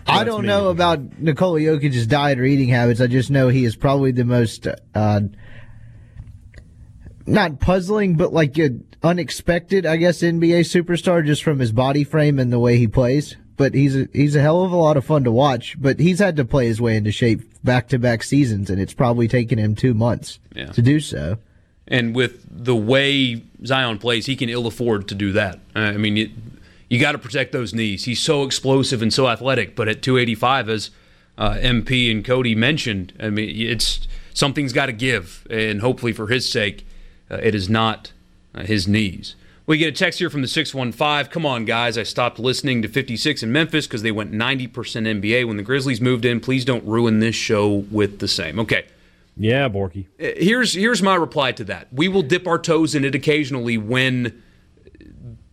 I 0.06 0.24
don't 0.24 0.44
know 0.44 0.68
about 0.68 1.18
Nikola 1.18 1.60
Jokic's 1.60 2.06
diet 2.06 2.38
or 2.38 2.44
eating 2.44 2.68
habits. 2.68 3.00
I 3.00 3.06
just 3.06 3.30
know 3.30 3.48
he 3.48 3.64
is 3.64 3.74
probably 3.74 4.12
the 4.12 4.24
most 4.24 4.66
uh, 4.94 5.20
not 7.26 7.60
puzzling, 7.60 8.16
but 8.16 8.32
like 8.32 8.58
a 8.58 8.70
unexpected, 9.02 9.86
I 9.86 9.96
guess, 9.96 10.22
NBA 10.22 10.60
superstar 10.60 11.24
just 11.24 11.42
from 11.42 11.58
his 11.58 11.72
body 11.72 12.04
frame 12.04 12.38
and 12.38 12.52
the 12.52 12.58
way 12.58 12.78
he 12.78 12.86
plays. 12.86 13.36
But 13.56 13.74
he's 13.74 13.94
a, 13.96 14.08
he's 14.12 14.34
a 14.34 14.40
hell 14.40 14.64
of 14.64 14.72
a 14.72 14.76
lot 14.76 14.96
of 14.96 15.04
fun 15.04 15.24
to 15.24 15.30
watch. 15.30 15.76
But 15.80 16.00
he's 16.00 16.18
had 16.18 16.36
to 16.36 16.44
play 16.44 16.66
his 16.66 16.80
way 16.80 16.96
into 16.96 17.12
shape 17.12 17.42
back 17.62 17.88
to 17.88 17.98
back 17.98 18.22
seasons, 18.22 18.68
and 18.68 18.80
it's 18.80 18.94
probably 18.94 19.28
taken 19.28 19.58
him 19.58 19.74
two 19.74 19.94
months 19.94 20.38
yeah. 20.54 20.72
to 20.72 20.82
do 20.82 20.98
so. 20.98 21.38
And 21.86 22.14
with 22.14 22.46
the 22.50 22.74
way 22.74 23.42
Zion 23.64 23.98
plays, 23.98 24.26
he 24.26 24.36
can 24.36 24.48
ill 24.48 24.66
afford 24.66 25.06
to 25.08 25.14
do 25.14 25.32
that. 25.32 25.60
I 25.74 25.92
mean, 25.92 26.16
it, 26.16 26.30
you 26.88 26.98
got 26.98 27.12
to 27.12 27.18
protect 27.18 27.52
those 27.52 27.74
knees. 27.74 28.04
He's 28.04 28.20
so 28.20 28.42
explosive 28.44 29.02
and 29.02 29.12
so 29.12 29.28
athletic, 29.28 29.76
but 29.76 29.88
at 29.88 30.02
285, 30.02 30.68
as 30.68 30.90
uh, 31.36 31.50
MP 31.54 32.10
and 32.10 32.24
Cody 32.24 32.54
mentioned, 32.54 33.12
I 33.20 33.30
mean, 33.30 33.68
it's 33.68 34.08
something's 34.32 34.72
got 34.72 34.86
to 34.86 34.92
give, 34.92 35.46
and 35.50 35.80
hopefully 35.80 36.12
for 36.12 36.26
his 36.28 36.50
sake 36.50 36.86
uh, 37.30 37.38
it 37.42 37.54
is 37.54 37.68
not 37.68 38.12
uh, 38.54 38.62
his 38.62 38.86
knees. 38.86 39.34
We 39.66 39.78
get 39.78 39.88
a 39.88 39.92
text 39.92 40.18
here 40.18 40.28
from 40.28 40.42
the 40.42 40.48
615. 40.48 41.32
Come 41.32 41.46
on, 41.46 41.64
guys. 41.64 41.96
I 41.96 42.02
stopped 42.02 42.38
listening 42.38 42.82
to 42.82 42.88
56 42.88 43.42
in 43.42 43.50
Memphis 43.50 43.86
because 43.86 44.02
they 44.02 44.12
went 44.12 44.30
90% 44.30 44.70
NBA 44.70 45.46
when 45.46 45.56
the 45.56 45.62
Grizzlies 45.62 46.02
moved 46.02 46.26
in. 46.26 46.38
Please 46.38 46.66
don't 46.66 46.84
ruin 46.84 47.20
this 47.20 47.34
show 47.34 47.68
with 47.90 48.18
the 48.18 48.28
same. 48.28 48.60
Okay. 48.60 48.84
Yeah, 49.36 49.68
Borky. 49.68 50.06
Uh, 50.20 50.32
here's 50.36 50.74
here's 50.74 51.02
my 51.02 51.14
reply 51.14 51.52
to 51.52 51.64
that. 51.64 51.88
We 51.92 52.08
will 52.08 52.22
dip 52.22 52.46
our 52.46 52.58
toes 52.58 52.94
in 52.94 53.04
it 53.04 53.14
occasionally 53.14 53.78
when 53.78 54.42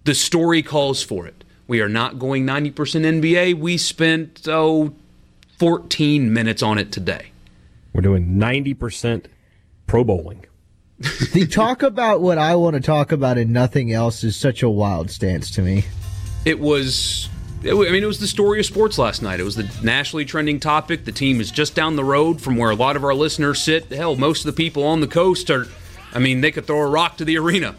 the 0.03 0.13
story 0.13 0.61
calls 0.61 1.01
for 1.01 1.26
it. 1.26 1.43
We 1.67 1.80
are 1.82 1.89
not 1.89 2.19
going 2.19 2.45
90% 2.45 2.74
NBA. 2.74 3.55
We 3.55 3.78
spent 3.78 4.47
oh 4.47 4.93
14 5.57 6.34
minutes 6.34 6.61
on 6.61 6.78
it 6.78 6.91
today. 6.91 7.32
We're 7.93 8.01
doing 8.01 8.36
90% 8.36 9.26
pro 9.88 10.03
bowling 10.03 10.45
the 11.33 11.47
talk 11.47 11.83
about 11.83 12.21
what 12.21 12.37
I 12.37 12.55
want 12.55 12.75
to 12.75 12.81
talk 12.81 13.11
about 13.11 13.37
and 13.37 13.51
nothing 13.51 13.91
else 13.91 14.23
is 14.23 14.35
such 14.35 14.61
a 14.63 14.69
wild 14.69 15.09
stance 15.09 15.51
to 15.51 15.61
me. 15.61 15.85
It 16.45 16.59
was. 16.59 17.29
I 17.63 17.73
mean, 17.73 18.01
it 18.01 18.07
was 18.07 18.19
the 18.19 18.27
story 18.27 18.59
of 18.59 18.65
sports 18.65 18.97
last 18.97 19.21
night. 19.21 19.39
It 19.39 19.43
was 19.43 19.55
the 19.55 19.71
nationally 19.83 20.25
trending 20.25 20.59
topic. 20.59 21.05
The 21.05 21.11
team 21.11 21.39
is 21.39 21.51
just 21.51 21.75
down 21.75 21.95
the 21.95 22.03
road 22.03 22.41
from 22.41 22.57
where 22.57 22.71
a 22.71 22.75
lot 22.75 22.95
of 22.95 23.03
our 23.03 23.13
listeners 23.13 23.61
sit. 23.61 23.91
Hell, 23.91 24.15
most 24.15 24.41
of 24.41 24.45
the 24.47 24.53
people 24.53 24.83
on 24.83 25.01
the 25.01 25.07
coast 25.07 25.49
are. 25.49 25.67
I 26.13 26.19
mean, 26.19 26.41
they 26.41 26.51
could 26.51 26.65
throw 26.65 26.81
a 26.81 26.89
rock 26.89 27.17
to 27.17 27.25
the 27.25 27.37
arena. 27.37 27.75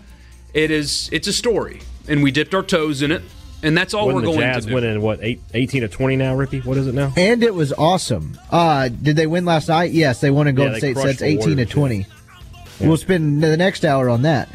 It 0.55 0.71
is. 0.71 1.09
It's 1.13 1.27
a 1.27 1.33
story, 1.33 1.81
and 2.09 2.23
we 2.23 2.31
dipped 2.31 2.55
our 2.55 2.63
toes 2.63 3.03
in 3.03 3.11
it, 3.11 3.23
and 3.63 3.77
that's 3.77 3.95
all 3.95 4.07
Wasn't 4.07 4.25
we're 4.25 4.33
going 4.33 4.41
Jazz 4.41 4.65
to 4.65 4.69
do. 4.71 4.75
winning 4.75 5.01
what 5.01 5.19
eight, 5.23 5.41
18 5.55 5.83
to 5.83 5.89
twenty 5.89 6.17
now, 6.17 6.35
Rippey? 6.37 6.65
What 6.65 6.77
is 6.77 6.87
it 6.87 6.95
now? 6.95 7.13
And 7.17 7.43
it 7.43 7.55
was 7.55 7.73
awesome. 7.73 8.39
Uh, 8.51 8.89
did 8.89 9.17
they 9.17 9.27
win 9.27 9.45
last 9.45 9.69
night? 9.69 9.93
Yes, 9.93 10.21
they 10.21 10.31
won 10.31 10.47
in 10.47 10.55
Golden 10.55 10.75
yeah, 10.75 10.79
State 10.79 10.97
sets, 10.97 11.23
eighteen 11.23 11.57
to 11.57 11.67
twenty. 11.67 12.07
Yeah. 12.83 12.89
We'll 12.89 12.97
spend 12.97 13.41
the 13.41 13.57
next 13.57 13.85
hour 13.85 14.09
on 14.09 14.23
that. 14.23 14.49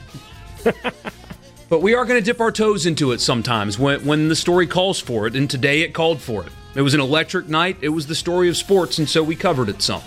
but 1.70 1.82
we 1.82 1.96
are 1.96 2.04
going 2.04 2.20
to 2.20 2.26
dip 2.26 2.42
our 2.42 2.52
toes 2.52 2.86
into 2.86 3.14
it 3.14 3.22
sometimes 3.22 3.80
when, 3.80 4.06
when 4.06 4.28
the 4.28 4.36
story 4.36 4.68
calls 4.68 5.00
for 5.00 5.28
it, 5.28 5.36
and 5.36 5.50
today 5.50 5.82
it 5.82 5.94
called 5.94 6.20
for 6.20 6.46
it. 6.46 6.52
It 6.76 6.82
was 6.82 6.94
an 6.94 7.00
electric 7.00 7.48
night. 7.48 7.78
It 7.80 7.90
was 7.90 8.06
the 8.08 8.16
story 8.16 8.50
of 8.50 8.58
sports, 8.58 9.00
and 9.00 9.08
so 9.08 9.24
we 9.24 9.38
covered 9.38 9.70
it 9.70 9.82
some. 9.82 10.02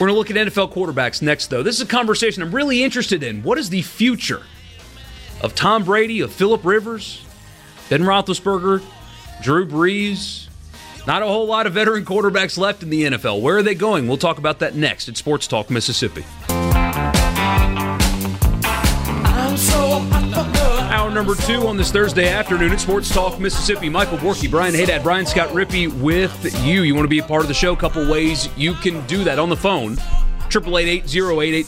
We're 0.00 0.06
going 0.06 0.14
to 0.14 0.18
look 0.18 0.30
at 0.30 0.36
NFL 0.48 0.72
quarterbacks 0.72 1.20
next, 1.20 1.48
though. 1.48 1.62
This 1.62 1.76
is 1.76 1.82
a 1.82 1.86
conversation 1.86 2.42
I'm 2.42 2.54
really 2.54 2.82
interested 2.82 3.22
in. 3.22 3.42
What 3.42 3.58
is 3.58 3.68
the 3.68 3.82
future 3.82 4.42
of 5.42 5.54
Tom 5.54 5.84
Brady, 5.84 6.22
of 6.22 6.32
Philip 6.32 6.64
Rivers, 6.64 7.22
Ben 7.90 8.00
Roethlisberger, 8.00 8.82
Drew 9.42 9.66
Brees? 9.66 10.48
Not 11.06 11.22
a 11.22 11.26
whole 11.26 11.46
lot 11.46 11.66
of 11.66 11.74
veteran 11.74 12.06
quarterbacks 12.06 12.56
left 12.56 12.82
in 12.82 12.88
the 12.88 13.02
NFL. 13.02 13.42
Where 13.42 13.58
are 13.58 13.62
they 13.62 13.74
going? 13.74 14.08
We'll 14.08 14.16
talk 14.16 14.38
about 14.38 14.60
that 14.60 14.74
next 14.74 15.06
at 15.10 15.18
Sports 15.18 15.46
Talk 15.46 15.68
Mississippi. 15.68 16.24
Number 21.20 21.34
two 21.34 21.68
on 21.68 21.76
this 21.76 21.92
Thursday 21.92 22.30
afternoon 22.30 22.72
at 22.72 22.80
Sports 22.80 23.12
Talk 23.12 23.38
Mississippi. 23.38 23.90
Michael 23.90 24.16
Borky, 24.16 24.50
Brian 24.50 24.72
Haydad, 24.72 25.02
Brian 25.02 25.26
Scott 25.26 25.50
Rippey 25.50 25.86
with 26.00 26.64
you. 26.64 26.80
You 26.80 26.94
want 26.94 27.04
to 27.04 27.10
be 27.10 27.18
a 27.18 27.22
part 27.22 27.42
of 27.42 27.48
the 27.48 27.52
show? 27.52 27.74
A 27.74 27.76
couple 27.76 28.10
ways 28.10 28.48
you 28.56 28.72
can 28.72 29.06
do 29.06 29.22
that 29.24 29.38
on 29.38 29.50
the 29.50 29.56
phone. 29.56 29.98
888 30.48 31.66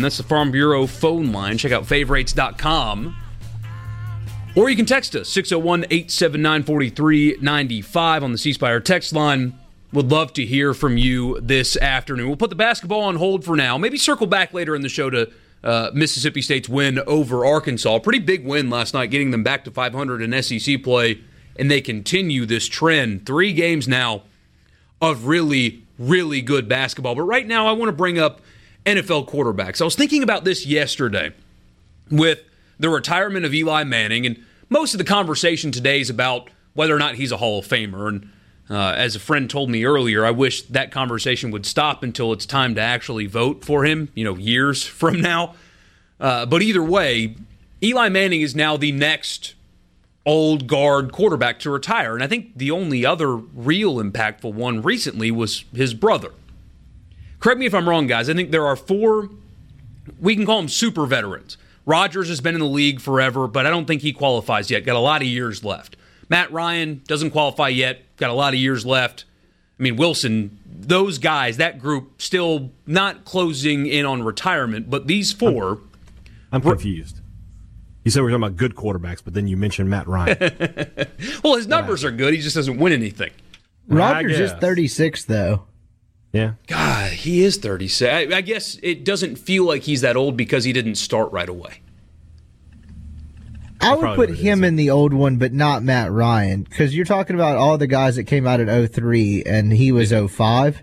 That's 0.00 0.16
the 0.16 0.22
Farm 0.22 0.52
Bureau 0.52 0.86
phone 0.86 1.32
line. 1.32 1.58
Check 1.58 1.72
out 1.72 1.86
favorites.com. 1.86 3.16
Or 4.54 4.70
you 4.70 4.76
can 4.76 4.86
text 4.86 5.16
us 5.16 5.28
601 5.28 5.86
879 5.90 6.62
4395 6.62 8.22
on 8.22 8.30
the 8.30 8.38
C 8.38 8.52
Spire 8.52 8.78
text 8.78 9.12
line. 9.12 9.58
Would 9.92 10.12
love 10.12 10.32
to 10.34 10.46
hear 10.46 10.72
from 10.72 10.96
you 10.96 11.40
this 11.40 11.76
afternoon. 11.76 12.28
We'll 12.28 12.36
put 12.36 12.50
the 12.50 12.54
basketball 12.54 13.02
on 13.02 13.16
hold 13.16 13.44
for 13.44 13.56
now. 13.56 13.76
Maybe 13.76 13.98
circle 13.98 14.28
back 14.28 14.54
later 14.54 14.76
in 14.76 14.82
the 14.82 14.88
show 14.88 15.10
to 15.10 15.32
uh, 15.64 15.90
Mississippi 15.94 16.42
State's 16.42 16.68
win 16.68 16.98
over 17.00 17.44
Arkansas. 17.44 17.98
Pretty 18.00 18.18
big 18.18 18.44
win 18.44 18.70
last 18.70 18.94
night, 18.94 19.10
getting 19.10 19.30
them 19.30 19.42
back 19.42 19.64
to 19.64 19.70
500 19.70 20.22
in 20.22 20.42
SEC 20.42 20.82
play, 20.82 21.20
and 21.56 21.70
they 21.70 21.80
continue 21.80 22.46
this 22.46 22.66
trend. 22.66 23.26
Three 23.26 23.52
games 23.52 23.86
now 23.86 24.22
of 25.00 25.26
really, 25.26 25.82
really 25.98 26.40
good 26.40 26.68
basketball. 26.68 27.14
But 27.14 27.22
right 27.22 27.46
now, 27.46 27.66
I 27.66 27.72
want 27.72 27.88
to 27.88 27.96
bring 27.96 28.18
up 28.18 28.40
NFL 28.84 29.28
quarterbacks. 29.28 29.80
I 29.80 29.84
was 29.84 29.94
thinking 29.94 30.22
about 30.22 30.44
this 30.44 30.66
yesterday 30.66 31.32
with 32.10 32.40
the 32.78 32.88
retirement 32.88 33.44
of 33.44 33.54
Eli 33.54 33.84
Manning, 33.84 34.26
and 34.26 34.44
most 34.68 34.94
of 34.94 34.98
the 34.98 35.04
conversation 35.04 35.70
today 35.70 36.00
is 36.00 36.10
about 36.10 36.50
whether 36.74 36.94
or 36.94 36.98
not 36.98 37.16
he's 37.16 37.30
a 37.30 37.36
Hall 37.36 37.60
of 37.60 37.66
Famer. 37.66 38.08
And 38.08 38.30
uh, 38.72 38.94
as 38.96 39.14
a 39.16 39.20
friend 39.20 39.50
told 39.50 39.70
me 39.70 39.84
earlier, 39.84 40.24
I 40.24 40.30
wish 40.30 40.62
that 40.62 40.90
conversation 40.90 41.50
would 41.50 41.66
stop 41.66 42.02
until 42.02 42.32
it's 42.32 42.46
time 42.46 42.74
to 42.76 42.80
actually 42.80 43.26
vote 43.26 43.64
for 43.64 43.84
him, 43.84 44.08
you 44.14 44.24
know, 44.24 44.36
years 44.36 44.84
from 44.86 45.20
now. 45.20 45.54
Uh, 46.20 46.46
but 46.46 46.62
either 46.62 46.82
way, 46.82 47.36
Eli 47.82 48.08
Manning 48.08 48.40
is 48.40 48.54
now 48.54 48.76
the 48.76 48.92
next 48.92 49.54
old 50.24 50.68
guard 50.68 51.12
quarterback 51.12 51.58
to 51.60 51.70
retire. 51.70 52.14
And 52.14 52.22
I 52.22 52.28
think 52.28 52.56
the 52.56 52.70
only 52.70 53.04
other 53.04 53.34
real 53.34 53.96
impactful 53.96 54.52
one 54.52 54.80
recently 54.82 55.30
was 55.30 55.64
his 55.74 55.94
brother. 55.94 56.30
Correct 57.40 57.58
me 57.58 57.66
if 57.66 57.74
I'm 57.74 57.88
wrong, 57.88 58.06
guys. 58.06 58.30
I 58.30 58.34
think 58.34 58.52
there 58.52 58.66
are 58.66 58.76
four, 58.76 59.30
we 60.20 60.36
can 60.36 60.46
call 60.46 60.58
them 60.58 60.68
super 60.68 61.06
veterans. 61.06 61.58
Rodgers 61.84 62.28
has 62.28 62.40
been 62.40 62.54
in 62.54 62.60
the 62.60 62.66
league 62.66 63.00
forever, 63.00 63.48
but 63.48 63.66
I 63.66 63.70
don't 63.70 63.86
think 63.86 64.02
he 64.02 64.12
qualifies 64.12 64.70
yet. 64.70 64.84
Got 64.84 64.94
a 64.94 65.00
lot 65.00 65.22
of 65.22 65.26
years 65.26 65.64
left. 65.64 65.96
Matt 66.28 66.52
Ryan 66.52 67.02
doesn't 67.08 67.32
qualify 67.32 67.68
yet. 67.68 68.02
Got 68.22 68.30
a 68.30 68.34
lot 68.34 68.54
of 68.54 68.60
years 68.60 68.86
left. 68.86 69.24
I 69.80 69.82
mean, 69.82 69.96
Wilson, 69.96 70.60
those 70.64 71.18
guys, 71.18 71.56
that 71.56 71.80
group, 71.80 72.22
still 72.22 72.70
not 72.86 73.24
closing 73.24 73.86
in 73.86 74.06
on 74.06 74.22
retirement, 74.22 74.88
but 74.88 75.08
these 75.08 75.32
4 75.32 75.80
I'm 76.52 76.60
confused. 76.60 77.18
You 78.04 78.12
said 78.12 78.22
we 78.22 78.28
are 78.28 78.30
talking 78.30 78.44
about 78.44 78.56
good 78.56 78.76
quarterbacks, 78.76 79.24
but 79.24 79.34
then 79.34 79.48
you 79.48 79.56
mentioned 79.56 79.90
Matt 79.90 80.06
Ryan. 80.06 80.38
well, 81.42 81.56
his 81.56 81.66
numbers 81.66 82.04
are 82.04 82.12
good. 82.12 82.32
He 82.32 82.40
just 82.40 82.54
doesn't 82.54 82.78
win 82.78 82.92
anything. 82.92 83.32
Rodgers 83.88 84.38
is 84.38 84.52
36, 84.52 85.24
though. 85.24 85.64
Yeah. 86.32 86.52
God, 86.68 87.10
he 87.10 87.42
is 87.42 87.56
36. 87.56 88.08
I, 88.32 88.36
I 88.36 88.40
guess 88.40 88.78
it 88.84 89.04
doesn't 89.04 89.34
feel 89.34 89.64
like 89.64 89.82
he's 89.82 90.02
that 90.02 90.14
old 90.14 90.36
because 90.36 90.62
he 90.62 90.72
didn't 90.72 90.94
start 90.94 91.32
right 91.32 91.48
away. 91.48 91.81
I 93.82 93.94
would 93.94 94.16
put 94.16 94.30
him 94.30 94.64
in 94.64 94.76
the 94.76 94.90
old 94.90 95.12
one, 95.12 95.36
but 95.36 95.52
not 95.52 95.82
Matt 95.82 96.10
Ryan, 96.12 96.62
because 96.62 96.94
you're 96.94 97.04
talking 97.04 97.34
about 97.34 97.56
all 97.56 97.78
the 97.78 97.86
guys 97.86 98.16
that 98.16 98.24
came 98.24 98.46
out 98.46 98.60
at 98.60 98.92
03 98.92 99.42
and 99.44 99.72
he 99.72 99.92
was 99.92 100.12
05. 100.12 100.82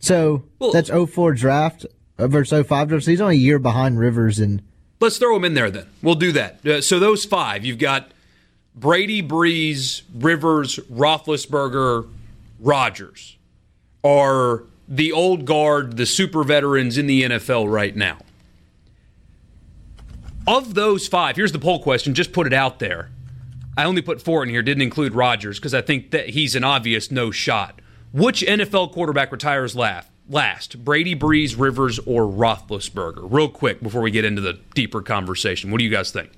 So 0.00 0.44
well, 0.58 0.72
that's 0.72 0.90
04 0.90 1.32
draft 1.34 1.86
versus 2.18 2.66
05 2.66 2.88
draft. 2.88 3.04
So 3.04 3.10
he's 3.10 3.20
only 3.20 3.36
a 3.36 3.38
year 3.38 3.58
behind 3.58 3.98
Rivers 3.98 4.38
and 4.38 4.62
Let's 5.00 5.18
throw 5.18 5.34
them 5.34 5.44
in 5.44 5.54
there 5.54 5.70
then. 5.70 5.86
We'll 6.02 6.16
do 6.16 6.32
that. 6.32 6.66
Uh, 6.66 6.80
so 6.80 6.98
those 6.98 7.24
five, 7.24 7.64
you've 7.64 7.78
got 7.78 8.10
Brady, 8.74 9.22
Brees, 9.22 10.02
Rivers, 10.12 10.76
Roethlisberger, 10.90 12.08
Rodgers 12.58 13.36
are 14.02 14.64
the 14.88 15.12
old 15.12 15.44
guard, 15.44 15.96
the 15.96 16.06
super 16.06 16.42
veterans 16.42 16.98
in 16.98 17.06
the 17.06 17.22
NFL 17.22 17.70
right 17.70 17.94
now. 17.94 18.18
Of 20.48 20.74
those 20.74 21.06
five, 21.06 21.36
here's 21.36 21.52
the 21.52 21.58
poll 21.58 21.82
question. 21.82 22.14
Just 22.14 22.32
put 22.32 22.46
it 22.46 22.54
out 22.54 22.78
there. 22.78 23.10
I 23.76 23.84
only 23.84 24.00
put 24.00 24.22
four 24.22 24.42
in 24.42 24.48
here, 24.48 24.62
didn't 24.62 24.82
include 24.82 25.14
Rodgers 25.14 25.58
because 25.58 25.74
I 25.74 25.82
think 25.82 26.10
that 26.12 26.30
he's 26.30 26.56
an 26.56 26.64
obvious 26.64 27.10
no 27.10 27.30
shot. 27.30 27.80
Which 28.12 28.40
NFL 28.40 28.92
quarterback 28.92 29.30
retires 29.30 29.76
last? 29.76 30.08
last? 30.28 30.84
Brady, 30.84 31.14
Brees, 31.14 31.58
Rivers, 31.58 31.98
or 32.00 32.22
Roethlisberger? 32.22 33.26
Real 33.30 33.48
quick 33.48 33.82
before 33.82 34.00
we 34.00 34.10
get 34.10 34.24
into 34.24 34.40
the 34.40 34.60
deeper 34.74 35.02
conversation. 35.02 35.70
What 35.70 35.78
do 35.78 35.84
you 35.84 35.90
guys 35.90 36.10
think? 36.10 36.30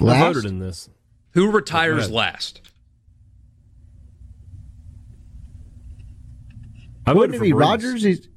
Last? 0.00 0.22
I 0.22 0.32
voted 0.32 0.44
in 0.46 0.58
this. 0.58 0.88
Who 1.32 1.50
retires 1.50 2.10
last? 2.10 2.60
I 7.06 7.14
Wouldn't 7.14 7.36
it 7.36 7.40
be 7.40 7.52
Rodgers? 7.52 8.02
He's... 8.02 8.28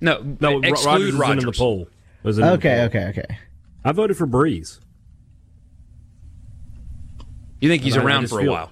No, 0.00 0.36
no. 0.40 0.60
Exclude 0.60 1.14
Rodgers. 1.14 1.44
in 1.44 1.46
the 1.46 1.52
poll. 1.52 1.88
okay, 2.24 2.32
the 2.32 2.42
poll. 2.42 2.50
okay, 2.52 3.04
okay. 3.06 3.38
I 3.84 3.92
voted 3.92 4.16
for 4.16 4.26
Brees. 4.26 4.80
You 7.60 7.68
think 7.68 7.82
he's 7.82 7.96
around 7.96 8.28
for 8.28 8.40
a 8.40 8.42
feel, 8.42 8.52
while? 8.52 8.70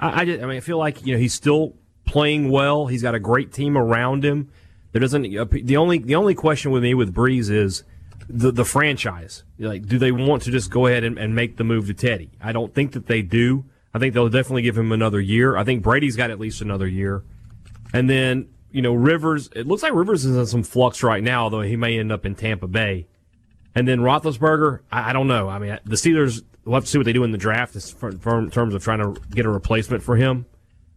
I, 0.00 0.22
I, 0.22 0.24
just, 0.24 0.42
I 0.42 0.46
mean, 0.46 0.56
I 0.56 0.60
feel 0.60 0.78
like 0.78 1.04
you 1.04 1.14
know 1.14 1.20
he's 1.20 1.34
still 1.34 1.74
playing 2.06 2.50
well. 2.50 2.86
He's 2.86 3.02
got 3.02 3.14
a 3.14 3.20
great 3.20 3.52
team 3.52 3.76
around 3.76 4.24
him. 4.24 4.50
There 4.92 5.00
doesn't 5.00 5.36
uh, 5.36 5.44
the 5.50 5.76
only 5.76 5.98
the 5.98 6.14
only 6.14 6.34
question 6.34 6.70
with 6.70 6.82
me 6.82 6.94
with 6.94 7.14
Brees 7.14 7.50
is 7.50 7.84
the 8.28 8.50
the 8.50 8.64
franchise. 8.64 9.44
Like, 9.58 9.86
do 9.86 9.98
they 9.98 10.12
want 10.12 10.42
to 10.44 10.50
just 10.50 10.70
go 10.70 10.86
ahead 10.86 11.04
and, 11.04 11.18
and 11.18 11.34
make 11.34 11.56
the 11.56 11.64
move 11.64 11.86
to 11.88 11.94
Teddy? 11.94 12.30
I 12.40 12.52
don't 12.52 12.74
think 12.74 12.92
that 12.92 13.06
they 13.06 13.22
do. 13.22 13.64
I 13.92 13.98
think 13.98 14.14
they'll 14.14 14.28
definitely 14.28 14.62
give 14.62 14.76
him 14.76 14.92
another 14.92 15.20
year. 15.20 15.56
I 15.56 15.64
think 15.64 15.82
Brady's 15.82 16.16
got 16.16 16.30
at 16.30 16.40
least 16.40 16.60
another 16.60 16.86
year. 16.86 17.22
And 17.92 18.10
then, 18.10 18.48
you 18.72 18.82
know, 18.82 18.92
Rivers, 18.92 19.48
it 19.54 19.68
looks 19.68 19.84
like 19.84 19.92
Rivers 19.92 20.24
is 20.24 20.36
in 20.36 20.46
some 20.46 20.62
flux 20.64 21.04
right 21.04 21.22
now, 21.22 21.48
though 21.48 21.60
he 21.60 21.76
may 21.76 21.98
end 21.98 22.10
up 22.10 22.26
in 22.26 22.34
Tampa 22.34 22.66
Bay. 22.66 23.06
And 23.74 23.88
then 23.88 24.00
Roethlisberger, 24.00 24.80
I, 24.90 25.10
I 25.10 25.12
don't 25.12 25.26
know. 25.26 25.48
I 25.48 25.58
mean, 25.58 25.78
the 25.84 25.96
Steelers, 25.96 26.42
we'll 26.64 26.76
have 26.76 26.84
to 26.84 26.90
see 26.90 26.98
what 26.98 27.04
they 27.04 27.12
do 27.12 27.24
in 27.24 27.32
the 27.32 27.38
draft 27.38 27.74
in 27.74 28.50
terms 28.50 28.74
of 28.74 28.82
trying 28.82 29.00
to 29.00 29.20
get 29.30 29.46
a 29.46 29.50
replacement 29.50 30.02
for 30.02 30.16
him. 30.16 30.46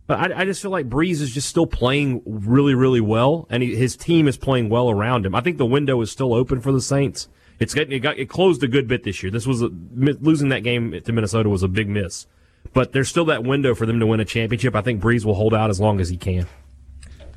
But 0.05 0.31
I, 0.31 0.41
I, 0.41 0.45
just 0.45 0.61
feel 0.61 0.71
like 0.71 0.87
Brees 0.87 1.19
is 1.19 1.33
just 1.33 1.49
still 1.49 1.67
playing 1.67 2.21
really, 2.25 2.73
really 2.73 3.01
well, 3.01 3.45
and 3.49 3.61
he, 3.61 3.75
his 3.75 3.97
team 3.97 4.29
is 4.29 4.37
playing 4.37 4.69
well 4.69 4.89
around 4.89 5.25
him. 5.25 5.35
I 5.35 5.41
think 5.41 5.57
the 5.57 5.65
window 5.65 5.99
is 5.99 6.09
still 6.09 6.33
open 6.33 6.61
for 6.61 6.71
the 6.71 6.79
Saints. 6.79 7.27
It's 7.59 7.73
getting 7.73 7.93
it, 7.93 7.99
got, 7.99 8.17
it 8.17 8.29
closed 8.29 8.63
a 8.63 8.69
good 8.69 8.87
bit 8.87 9.03
this 9.03 9.21
year. 9.21 9.31
This 9.31 9.45
was 9.45 9.61
a, 9.61 9.67
losing 9.67 10.49
that 10.49 10.63
game 10.63 10.97
to 11.01 11.11
Minnesota 11.11 11.49
was 11.49 11.61
a 11.61 11.67
big 11.67 11.89
miss, 11.89 12.25
but 12.71 12.93
there's 12.93 13.09
still 13.09 13.25
that 13.25 13.43
window 13.43 13.75
for 13.75 13.85
them 13.85 13.99
to 13.99 14.07
win 14.07 14.21
a 14.21 14.25
championship. 14.25 14.75
I 14.75 14.81
think 14.81 15.01
Brees 15.01 15.25
will 15.25 15.33
hold 15.33 15.53
out 15.53 15.69
as 15.69 15.79
long 15.79 15.99
as 15.99 16.07
he 16.07 16.15
can. 16.15 16.47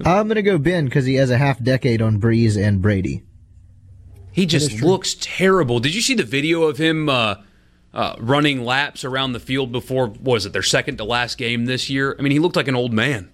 I'm 0.05 0.29
going 0.29 0.37
to 0.37 0.43
go 0.43 0.57
Ben 0.57 0.85
because 0.85 1.07
he 1.07 1.17
has 1.17 1.31
a 1.31 1.39
half 1.39 1.63
decade 1.63 2.01
on 2.01 2.21
Brees 2.21 2.57
and 2.57 2.81
Brady. 2.81 3.25
He 4.33 4.47
just 4.47 4.83
looks 4.83 5.17
terrible. 5.21 5.81
Did 5.81 5.95
you 5.95 6.01
see 6.01 6.15
the 6.15 6.25
video 6.25 6.63
of 6.63 6.79
him? 6.79 7.09
Uh, 7.09 7.37
uh, 7.93 8.15
running 8.19 8.65
laps 8.65 9.05
around 9.05 9.33
the 9.33 9.41
field 9.41 9.73
before 9.73 10.07
was 10.07 10.47
it 10.47 10.53
their 10.53 10.63
second 10.63 10.99
to 10.99 11.05
last 11.05 11.39
game 11.39 11.67
this 11.67 11.91
year? 11.91 12.15
I 12.19 12.23
mean, 12.23 12.33
he 12.33 12.39
looked 12.39 12.57
like 12.57 12.69
an 12.69 12.77
old 12.77 12.93
man. 12.93 13.31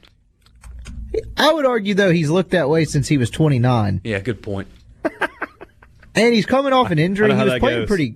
I 1.36 1.52
would 1.52 1.66
argue 1.66 1.94
though 1.94 2.10
he's 2.10 2.30
looked 2.30 2.50
that 2.50 2.68
way 2.68 2.84
since 2.84 3.08
he 3.08 3.18
was 3.18 3.30
29. 3.30 4.00
Yeah, 4.04 4.20
good 4.20 4.42
point. 4.42 4.68
and 6.14 6.34
he's 6.34 6.46
coming 6.46 6.72
off 6.72 6.90
an 6.90 6.98
injury. 6.98 7.34
He 7.34 7.42
was 7.42 7.58
playing 7.58 7.80
goes. 7.80 7.88
pretty. 7.88 8.14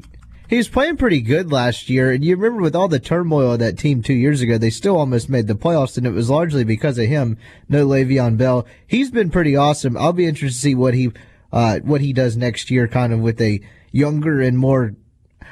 He 0.49 0.57
was 0.57 0.68
playing 0.68 0.97
pretty 0.97 1.20
good 1.20 1.53
last 1.53 1.89
year, 1.89 2.11
and 2.11 2.24
you 2.24 2.35
remember 2.35 2.61
with 2.61 2.74
all 2.74 2.89
the 2.89 2.99
turmoil 2.99 3.53
of 3.53 3.61
that 3.61 3.78
team 3.78 4.03
two 4.03 4.14
years 4.14 4.41
ago, 4.41 4.59
they 4.59 4.70
still 4.70 4.97
almost 4.97 5.28
made 5.28 5.47
the 5.47 5.55
playoffs, 5.55 5.97
and 5.97 6.05
it 6.05 6.11
was 6.11 6.28
largely 6.28 6.64
because 6.64 6.99
of 6.99 7.07
him. 7.07 7.39
No 7.68 7.87
Le'Veon 7.87 8.37
Bell. 8.37 8.66
He's 8.85 9.12
been 9.12 9.31
pretty 9.31 9.55
awesome. 9.55 9.97
I'll 9.97 10.12
be 10.12 10.26
interested 10.26 10.57
to 10.57 10.61
see 10.61 10.74
what 10.74 10.95
he 10.95 11.12
uh, 11.53 11.80
what 11.80 12.01
he 12.01 12.12
does 12.12 12.36
next 12.36 12.70
year, 12.70 12.88
kind 12.88 13.12
of 13.12 13.20
with 13.20 13.40
a 13.40 13.61
younger 13.92 14.40
and 14.40 14.59
more 14.59 14.94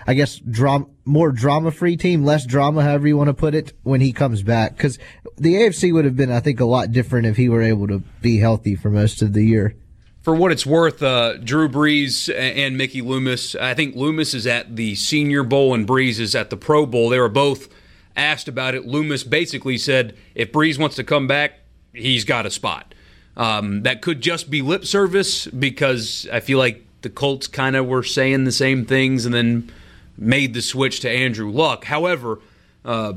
I 0.07 0.15
guess, 0.15 0.39
drama, 0.39 0.87
more 1.05 1.33
drama 1.33 1.71
free 1.71 1.97
team, 1.97 2.25
less 2.25 2.47
drama, 2.47 2.83
however 2.83 3.09
you 3.09 3.17
want 3.17 3.29
to 3.29 3.35
put 3.35 3.55
it, 3.55 3.75
when 3.83 4.01
he 4.01 4.13
comes 4.13 4.43
back. 4.43 4.75
Because 4.75 4.99
the 5.37 5.55
AFC 5.55 5.93
would 5.93 6.07
have 6.07 6.17
been, 6.17 6.33
I 6.33 6.41
think, 6.41 6.61
a 6.61 6.65
lot 6.65 6.93
different 6.93 7.27
if 7.27 7.37
he 7.37 7.51
were 7.51 7.61
able 7.61 7.87
to 7.89 7.99
be 8.23 8.39
healthy 8.39 8.75
for 8.75 8.91
most 8.91 9.21
of 9.21 9.35
the 9.35 9.45
year. 9.45 9.75
For 10.23 10.35
what 10.35 10.51
it's 10.51 10.67
worth, 10.67 11.03
uh, 11.03 11.37
Drew 11.39 11.69
Brees 11.69 12.35
and 12.35 12.79
Mickey 12.79 13.03
Loomis, 13.03 13.55
I 13.55 13.75
think 13.75 13.97
Loomis 13.97 14.33
is 14.33 14.47
at 14.47 14.77
the 14.77 14.95
Senior 14.95 15.43
Bowl 15.43 15.75
and 15.75 15.87
Brees 15.87 16.19
is 16.19 16.35
at 16.35 16.51
the 16.51 16.57
Pro 16.57 16.87
Bowl. 16.87 17.09
They 17.09 17.19
were 17.19 17.29
both 17.29 17.69
asked 18.17 18.49
about 18.49 18.75
it. 18.75 18.87
Loomis 18.87 19.25
basically 19.25 19.79
said 19.79 20.17
if 20.35 20.53
Brees 20.53 20.79
wants 20.79 20.97
to 20.97 21.05
come 21.05 21.27
back, 21.27 21.61
he's 21.93 22.25
got 22.25 22.47
a 22.47 22.51
spot. 22.51 22.95
Um, 23.39 23.85
that 23.85 24.03
could 24.03 24.21
just 24.21 24.51
be 24.51 24.61
lip 24.61 24.85
service 24.85 25.47
because 25.47 26.29
I 26.31 26.41
feel 26.41 26.59
like 26.59 26.85
the 27.03 27.09
Colts 27.09 27.47
kind 27.47 27.77
of 27.77 27.87
were 27.87 28.03
saying 28.03 28.45
the 28.45 28.53
same 28.53 28.85
things 28.85 29.25
and 29.25 29.33
then 29.33 29.73
made 30.17 30.53
the 30.53 30.61
switch 30.61 31.01
to 31.01 31.11
Andrew 31.11 31.51
Luck. 31.51 31.85
However, 31.85 32.41
uh, 32.85 33.13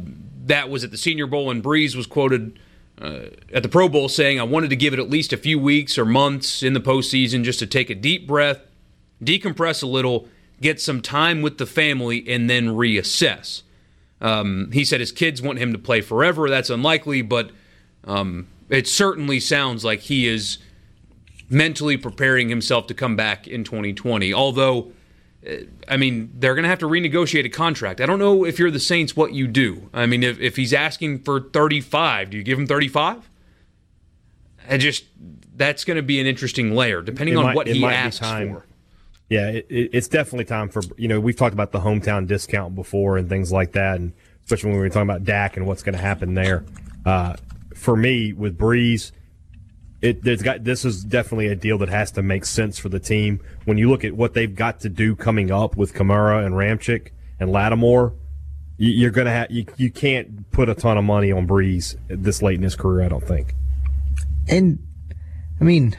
that 0.45 0.69
was 0.69 0.83
at 0.83 0.91
the 0.91 0.97
Senior 0.97 1.25
Bowl, 1.25 1.49
and 1.49 1.63
Brees 1.63 1.95
was 1.95 2.05
quoted 2.05 2.59
uh, 3.01 3.25
at 3.51 3.63
the 3.63 3.69
Pro 3.69 3.89
Bowl 3.89 4.07
saying, 4.07 4.39
I 4.39 4.43
wanted 4.43 4.69
to 4.69 4.75
give 4.75 4.93
it 4.93 4.99
at 4.99 5.09
least 5.09 5.33
a 5.33 5.37
few 5.37 5.57
weeks 5.57 5.97
or 5.97 6.05
months 6.05 6.61
in 6.61 6.73
the 6.73 6.79
postseason 6.79 7.43
just 7.43 7.57
to 7.59 7.65
take 7.65 7.89
a 7.89 7.95
deep 7.95 8.27
breath, 8.27 8.59
decompress 9.23 9.81
a 9.81 9.87
little, 9.87 10.27
get 10.61 10.79
some 10.79 11.01
time 11.01 11.41
with 11.41 11.57
the 11.57 11.65
family, 11.65 12.23
and 12.27 12.47
then 12.47 12.67
reassess. 12.67 13.63
Um, 14.19 14.69
he 14.71 14.85
said 14.85 14.99
his 14.99 15.11
kids 15.11 15.41
want 15.41 15.57
him 15.57 15.71
to 15.73 15.79
play 15.79 16.01
forever. 16.01 16.47
That's 16.47 16.69
unlikely, 16.69 17.23
but 17.23 17.49
um, 18.03 18.47
it 18.71 18.87
certainly 18.87 19.39
sounds 19.39 19.85
like 19.85 19.99
he 19.99 20.27
is 20.27 20.57
mentally 21.49 21.97
preparing 21.97 22.49
himself 22.49 22.87
to 22.87 22.93
come 22.93 23.15
back 23.15 23.47
in 23.47 23.63
2020. 23.63 24.33
Although 24.33 24.91
I 25.87 25.97
mean, 25.97 26.31
they're 26.35 26.53
going 26.53 26.63
to 26.63 26.69
have 26.69 26.79
to 26.79 26.87
renegotiate 26.87 27.45
a 27.45 27.49
contract. 27.49 27.99
I 27.99 28.05
don't 28.05 28.19
know 28.19 28.45
if 28.45 28.59
you're 28.59 28.69
the 28.69 28.79
Saints 28.79 29.15
what 29.15 29.33
you 29.33 29.47
do. 29.47 29.89
I 29.91 30.05
mean, 30.05 30.21
if, 30.21 30.39
if 30.39 30.55
he's 30.55 30.71
asking 30.71 31.19
for 31.19 31.39
35, 31.39 32.29
do 32.29 32.37
you 32.37 32.43
give 32.43 32.59
him 32.59 32.67
35? 32.67 33.27
I 34.69 34.77
just 34.77 35.05
that's 35.55 35.83
going 35.83 35.97
to 35.97 36.03
be 36.03 36.19
an 36.19 36.27
interesting 36.27 36.75
layer 36.75 37.01
depending 37.01 37.37
on 37.37 37.55
what 37.55 37.67
he 37.67 37.83
asks 37.83 38.19
for. 38.19 38.65
Yeah, 39.29 39.49
it, 39.49 39.65
it's 39.69 40.07
definitely 40.07 40.45
time 40.45 40.69
for 40.69 40.83
you 40.97 41.07
know 41.07 41.19
we've 41.19 41.35
talked 41.35 41.53
about 41.53 41.71
the 41.71 41.79
hometown 41.79 42.27
discount 42.27 42.75
before 42.75 43.17
and 43.17 43.27
things 43.27 43.51
like 43.51 43.71
that, 43.71 43.95
and 43.95 44.13
especially 44.43 44.69
when 44.69 44.79
we 44.79 44.83
were 44.83 44.89
talking 44.89 45.09
about 45.09 45.23
Dak 45.23 45.57
and 45.57 45.65
what's 45.65 45.81
going 45.81 45.95
to 45.95 46.01
happen 46.01 46.35
there. 46.35 46.63
Uh, 47.05 47.35
for 47.81 47.95
me, 47.97 48.31
with 48.31 48.57
Brees, 48.57 49.11
it 50.01 50.23
there's 50.23 50.41
got 50.41 50.63
this 50.63 50.85
is 50.85 51.03
definitely 51.03 51.47
a 51.47 51.55
deal 51.55 51.77
that 51.79 51.89
has 51.89 52.11
to 52.11 52.21
make 52.23 52.45
sense 52.45 52.77
for 52.77 52.89
the 52.89 52.99
team. 52.99 53.39
When 53.65 53.77
you 53.77 53.89
look 53.89 54.03
at 54.03 54.13
what 54.13 54.33
they've 54.33 54.53
got 54.53 54.79
to 54.81 54.89
do 54.89 55.15
coming 55.15 55.51
up 55.51 55.75
with 55.75 55.93
Kamara 55.93 56.45
and 56.45 56.55
Ramczyk 56.55 57.09
and 57.39 57.51
Lattimore, 57.51 58.13
you, 58.77 58.91
you're 58.91 59.11
gonna 59.11 59.31
have 59.31 59.49
you, 59.51 59.65
you 59.77 59.91
can't 59.91 60.49
put 60.51 60.69
a 60.69 60.75
ton 60.75 60.97
of 60.97 61.03
money 61.03 61.31
on 61.31 61.47
Brees 61.47 61.95
this 62.07 62.41
late 62.41 62.57
in 62.57 62.63
his 62.63 62.75
career. 62.75 63.03
I 63.05 63.09
don't 63.09 63.27
think. 63.27 63.53
And 64.47 64.79
I 65.59 65.63
mean, 65.63 65.95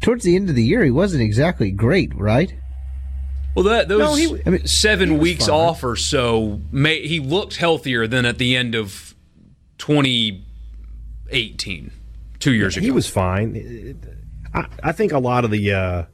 towards 0.00 0.24
the 0.24 0.36
end 0.36 0.48
of 0.48 0.54
the 0.56 0.64
year, 0.64 0.82
he 0.84 0.90
wasn't 0.90 1.22
exactly 1.22 1.70
great, 1.70 2.14
right? 2.14 2.54
Well, 3.54 3.64
that 3.66 3.88
those 3.88 4.00
No, 4.00 4.14
he- 4.14 4.42
I 4.46 4.50
mean, 4.50 4.66
seven 4.66 5.10
he 5.10 5.16
weeks 5.16 5.46
fine. 5.46 5.54
off 5.54 5.84
or 5.84 5.94
so, 5.96 6.60
may, 6.70 7.06
he 7.06 7.20
looked 7.20 7.56
healthier 7.56 8.06
than 8.06 8.24
at 8.24 8.38
the 8.38 8.56
end 8.56 8.74
of 8.74 9.11
2018, 9.82 11.90
two 12.38 12.52
years 12.52 12.76
ago. 12.76 12.84
He 12.84 12.92
was 12.92 13.08
fine. 13.08 13.98
I, 14.54 14.66
I 14.80 14.92
think 14.92 15.10
a 15.10 15.18
lot 15.18 15.44
of 15.44 15.50
the 15.50 15.72
uh, 15.72 16.04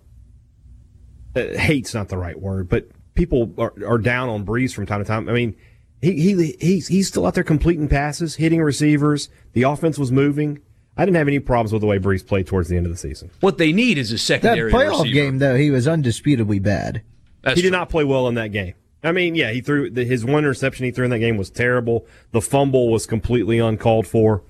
uh, 1.37 1.59
hate's 1.59 1.93
not 1.93 2.09
the 2.09 2.17
right 2.17 2.41
word, 2.41 2.71
but 2.71 2.89
people 3.15 3.53
are, 3.59 3.75
are 3.87 3.99
down 3.99 4.31
on 4.31 4.47
Brees 4.47 4.73
from 4.73 4.87
time 4.87 5.01
to 5.01 5.05
time. 5.05 5.29
I 5.29 5.33
mean, 5.33 5.55
he, 6.01 6.13
he 6.13 6.57
he's 6.59 6.89
he's 6.89 7.09
still 7.09 7.27
out 7.27 7.35
there 7.35 7.45
completing 7.45 7.89
passes, 7.89 8.37
hitting 8.37 8.63
receivers. 8.63 9.29
The 9.53 9.65
offense 9.65 9.99
was 9.99 10.11
moving. 10.11 10.63
I 10.97 11.05
didn't 11.05 11.19
have 11.19 11.29
any 11.29 11.39
problems 11.39 11.71
with 11.71 11.83
the 11.83 11.87
way 11.87 11.99
Brees 11.99 12.27
played 12.27 12.47
towards 12.47 12.71
the 12.71 12.79
end 12.79 12.87
of 12.87 12.93
the 12.93 12.99
season. 12.99 13.31
What 13.41 13.59
they 13.59 13.73
need 13.73 13.99
is 13.99 14.13
a 14.13 14.19
secondary. 14.19 14.73
That 14.73 14.79
playoff 14.79 15.03
receiver. 15.03 15.15
game, 15.15 15.41
though, 15.41 15.57
he 15.57 15.71
was 15.71 15.87
undisputably 15.87 16.63
bad. 16.63 17.03
That's 17.43 17.57
he 17.57 17.63
did 17.63 17.73
not 17.73 17.91
play 17.91 18.05
well 18.05 18.29
in 18.29 18.37
that 18.37 18.49
game. 18.49 18.73
I 19.03 19.13
mean, 19.13 19.35
yeah, 19.35 19.53
he 19.53 19.61
threw 19.61 19.91
the, 19.91 20.05
his 20.05 20.25
one 20.25 20.39
interception 20.39 20.85
he 20.85 20.91
threw 20.91 21.05
in 21.05 21.11
that 21.11 21.19
game 21.19 21.37
was 21.37 21.51
terrible. 21.51 22.07
The 22.33 22.41
fumble 22.41 22.91
was 22.91 23.07
completely 23.07 23.59
uncalled 23.59 24.07
for. 24.07 24.43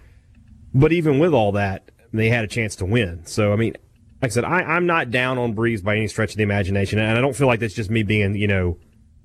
But 0.75 0.93
even 0.93 1.19
with 1.19 1.35
all 1.35 1.53
that, 1.53 1.91
they 2.13 2.29
had 2.31 2.45
a 2.45 2.49
chance 2.49 2.77
to 2.77 2.87
win. 2.87 3.27
So 3.27 3.53
I 3.53 3.57
mean, 3.57 3.75
like 4.23 4.31
I 4.31 4.35
said, 4.35 4.45
I, 4.45 4.63
I'm 4.63 4.87
not 4.87 5.11
down 5.11 5.39
on 5.39 5.55
Brees 5.55 5.83
by 5.83 5.97
any 5.97 6.09
stretch 6.09 6.31
of 6.31 6.37
the 6.37 6.43
imagination, 6.43 6.99
and 6.99 7.17
I 7.17 7.21
don't 7.21 7.37
feel 7.37 7.47
like 7.47 7.61
that's 7.61 7.75
just 7.75 7.91
me 7.91 8.03
being, 8.03 8.35
you 8.35 8.47
know, 8.47 8.79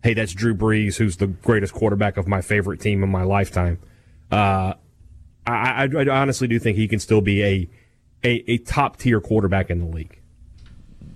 hey, 0.03 0.13
that's 0.13 0.33
Drew 0.33 0.53
Brees, 0.53 0.97
who's 0.97 1.17
the 1.17 1.27
greatest 1.27 1.73
quarterback 1.73 2.17
of 2.17 2.27
my 2.27 2.41
favorite 2.41 2.81
team 2.81 3.01
in 3.03 3.09
my 3.09 3.23
lifetime. 3.23 3.79
Uh, 4.31 4.73
I, 5.47 5.83
I, 5.85 5.89
I 5.97 6.07
honestly 6.09 6.47
do 6.47 6.59
think 6.59 6.77
he 6.77 6.87
can 6.87 6.99
still 6.99 7.21
be 7.21 7.43
a 7.43 7.69
a, 8.23 8.51
a 8.51 8.57
top 8.59 8.97
tier 8.97 9.19
quarterback 9.19 9.69
in 9.69 9.79
the 9.79 9.85
league. 9.85 10.19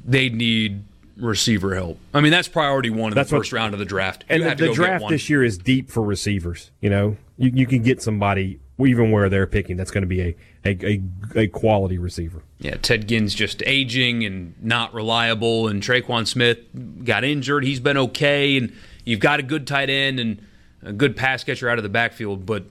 They 0.05 0.29
need 0.29 0.83
receiver 1.19 1.75
help. 1.75 1.99
I 2.13 2.21
mean, 2.21 2.31
that's 2.31 2.47
priority 2.47 2.89
one 2.89 3.11
in 3.11 3.15
That's 3.15 3.29
the 3.29 3.35
what- 3.35 3.41
first 3.41 3.53
round 3.53 3.73
of 3.73 3.79
the 3.79 3.85
draft. 3.85 4.23
And 4.29 4.43
you 4.43 4.49
the, 4.49 4.55
to 4.55 4.67
the 4.67 4.73
draft 4.73 5.05
this 5.09 5.29
year 5.29 5.43
is 5.43 5.57
deep 5.57 5.89
for 5.89 6.01
receivers. 6.03 6.71
You 6.81 6.89
know, 6.89 7.17
you, 7.37 7.51
you 7.53 7.65
can 7.67 7.81
get 7.83 8.01
somebody 8.01 8.59
even 8.79 9.09
where 9.11 9.27
they're 9.27 9.47
picking 9.47 9.75
that's 9.75 9.89
going 9.89 10.03
to 10.03 10.07
be 10.07 10.21
a, 10.21 10.35
a, 10.63 10.77
a, 10.85 11.01
a 11.41 11.47
quality 11.47 11.97
receiver. 11.97 12.43
Yeah, 12.59 12.75
Ted 12.75 13.07
Ginn's 13.07 13.33
just 13.33 13.63
aging 13.65 14.23
and 14.23 14.53
not 14.61 14.93
reliable, 14.93 15.67
and 15.67 15.81
Tre'Quan 15.81 16.27
Smith 16.27 16.59
got 17.03 17.23
injured. 17.23 17.63
He's 17.63 17.79
been 17.79 17.97
okay, 17.97 18.55
and 18.57 18.71
you've 19.03 19.19
got 19.19 19.39
a 19.39 19.43
good 19.43 19.65
tight 19.65 19.89
end 19.89 20.19
and 20.19 20.41
a 20.83 20.93
good 20.93 21.15
pass 21.17 21.43
catcher 21.43 21.67
out 21.69 21.79
of 21.79 21.83
the 21.83 21.89
backfield, 21.89 22.45
but 22.45 22.65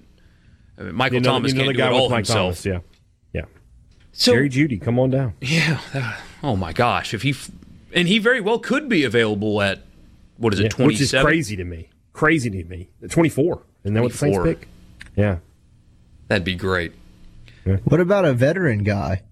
I 0.79 0.83
mean, 0.83 0.95
Michael 0.95 1.17
You 1.17 1.21
know, 1.23 1.31
Thomas 1.31 1.53
you 1.53 1.59
know 1.59 1.65
can't 1.65 1.77
do 1.77 1.83
it 1.85 1.93
all 1.93 2.09
Mike 2.09 2.19
himself. 2.19 2.63
Thomas. 2.63 2.67
Yeah, 2.67 2.79
yeah. 3.33 3.43
So, 4.13 4.33
Jerry 4.33 4.49
Jeudy, 4.49 4.81
come 4.81 4.99
on 5.01 5.11
down. 5.11 5.35
yeah, 5.41 5.81
oh 6.45 6.55
my 6.55 6.73
gosh, 6.73 7.15
if 7.15 7.23
he 7.23 7.35
and 7.97 8.07
he 8.07 8.19
very 8.21 8.41
well 8.41 8.61
could 8.61 8.89
be 8.89 9.03
available 9.03 9.61
at 9.61 9.81
what 10.37 10.53
is 10.55 10.61
it, 10.61 10.65
Yeah, 10.65 10.69
twenty 10.69 10.87
which 10.93 11.01
is 11.01 11.11
seven? 11.11 11.27
crazy 11.27 11.57
to 11.57 11.65
me. 11.65 11.89
Crazy 12.13 12.49
to 12.51 12.65
me. 12.65 12.89
Twenty 13.11 13.29
four. 13.29 13.63
Isn't 13.83 13.95
that 13.95 14.03
what 14.03 14.13
the 14.13 14.19
Saints 14.19 14.39
pick? 14.45 14.69
Yeah. 15.17 15.39
That'd 16.29 16.45
be 16.45 16.55
great. 16.55 16.93
What 17.85 18.01
about 18.01 18.25
a 18.25 18.33
veteran 18.33 18.85
guy? 18.85 19.23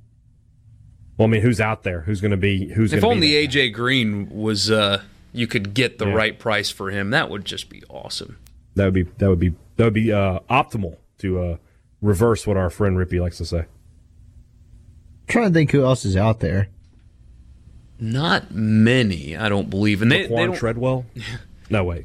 Well, 1.17 1.29
I 1.29 1.31
mean, 1.31 1.43
who's 1.43 1.61
out 1.61 1.85
there? 1.85 2.01
Who's 2.01 2.21
going 2.21 2.33
to 2.33 2.37
be? 2.37 2.69
Who's 2.69 2.93
If 2.93 3.01
going 3.01 3.13
to 3.13 3.15
only 3.17 3.29
be? 3.29 3.47
that 3.47 3.53
guy? 3.55 3.61
AJ 3.69 3.73
Green 3.75 4.29
was, 4.31 4.69
uh, 4.71 5.03
you 5.33 5.47
could 5.47 5.73
get 5.75 5.99
the 5.99 6.07
Yeah. 6.09 6.15
right 6.15 6.37
price 6.39 6.71
for 6.71 6.91
him. 6.91 7.11
That 7.11 7.31
would 7.31 7.45
just 7.45 7.69
be 7.69 7.83
awesome. 7.89 8.37
That 8.75 8.87
would 8.87 8.95
be 8.95 9.03
that 9.19 9.29
would 9.29 9.39
be 9.39 9.55
that 9.77 9.85
would 9.85 9.95
be 9.95 10.13
uh, 10.13 10.41
optimal 10.51 10.97
to 11.19 11.41
uh, 11.41 11.57
reverse 12.03 12.47
what 12.47 12.57
our 12.57 12.71
friend 12.71 12.97
Rippey 12.97 13.21
likes 13.21 13.39
to 13.39 13.45
say. 13.45 13.67
trying 15.29 15.49
to 15.49 15.55
think 15.55 15.71
who 15.71 15.85
else 15.85 16.05
is 16.05 16.17
out 16.17 16.41
there. 16.41 16.69
Not 17.99 18.51
many, 18.53 19.37
I 19.37 19.49
don't 19.49 19.71
believe, 19.71 20.03
and 20.03 20.11
they, 20.11 20.27
they 20.27 20.29
don't. 20.47 20.57
Treadwell. 20.57 21.07
No 21.71 21.83
wait. 21.83 22.05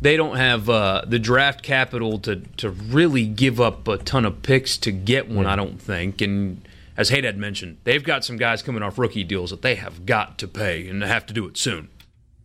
they 0.00 0.16
don't 0.16 0.36
have 0.36 0.70
uh, 0.70 1.02
the 1.06 1.18
draft 1.18 1.62
capital 1.62 2.18
to 2.20 2.36
to 2.56 2.70
really 2.70 3.26
give 3.26 3.60
up 3.60 3.86
a 3.86 3.98
ton 3.98 4.24
of 4.24 4.40
picks 4.42 4.78
to 4.78 4.90
get 4.92 5.28
one. 5.28 5.44
I 5.44 5.56
don't 5.56 5.80
think. 5.80 6.22
And 6.22 6.66
as 6.96 7.10
Haydad 7.10 7.36
mentioned, 7.36 7.76
they've 7.84 8.02
got 8.02 8.24
some 8.24 8.38
guys 8.38 8.62
coming 8.62 8.82
off 8.82 8.98
rookie 8.98 9.24
deals 9.24 9.50
that 9.50 9.60
they 9.60 9.74
have 9.74 10.06
got 10.06 10.38
to 10.38 10.48
pay, 10.48 10.88
and 10.88 11.02
they 11.02 11.06
have 11.06 11.26
to 11.26 11.34
do 11.34 11.46
it 11.46 11.58
soon. 11.58 11.90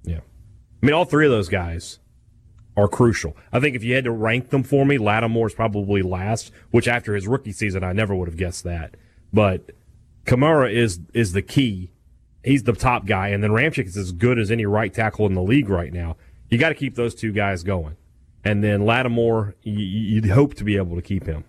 Yeah. 0.04 0.20
I 0.82 0.86
mean, 0.86 0.94
all 0.94 1.06
three 1.06 1.26
of 1.26 1.32
those 1.32 1.48
guys 1.48 2.00
are 2.76 2.90
crucial. 2.90 3.38
I 3.54 3.62
think 3.62 3.76
if 3.78 3.84
you 3.86 3.96
had 3.96 4.04
to 4.04 4.12
rank 4.12 4.50
them 4.50 4.64
for 4.64 4.86
me, 4.86 4.98
Lattimore's 4.98 5.54
probably 5.54 6.02
last, 6.02 6.52
which 6.72 6.90
after 6.90 7.16
his 7.16 7.26
rookie 7.26 7.54
season, 7.54 7.86
I 7.86 7.94
never 7.94 8.14
would 8.14 8.28
have 8.28 8.38
guessed 8.38 8.66
that. 8.66 8.96
But 9.32 9.72
Kamara 10.26 10.72
is 10.74 11.00
is 11.14 11.32
the 11.32 11.42
key. 11.42 11.90
He's 12.44 12.64
the 12.64 12.74
top 12.74 13.06
guy, 13.06 13.30
and 13.30 13.44
then 13.44 13.52
Ramczyk 13.52 13.86
is 13.86 13.96
as 13.98 14.12
good 14.12 14.38
as 14.38 14.52
any 14.52 14.66
right 14.66 14.94
tackle 14.94 15.26
in 15.26 15.34
the 15.34 15.42
league 15.42 15.70
right 15.70 15.94
now. 15.94 16.18
You 16.50 16.58
got 16.58 16.70
to 16.70 16.76
keep 16.76 16.96
those 16.96 17.16
two 17.16 17.32
guys 17.32 17.64
going, 17.64 17.96
and 18.44 18.64
then 18.64 18.82
Lattimore, 18.86 19.56
you, 19.64 19.74
you'd 19.80 20.26
hope 20.26 20.54
to 20.56 20.64
be 20.64 20.76
able 20.78 20.96
to 20.96 21.02
keep 21.02 21.26
him. 21.26 21.46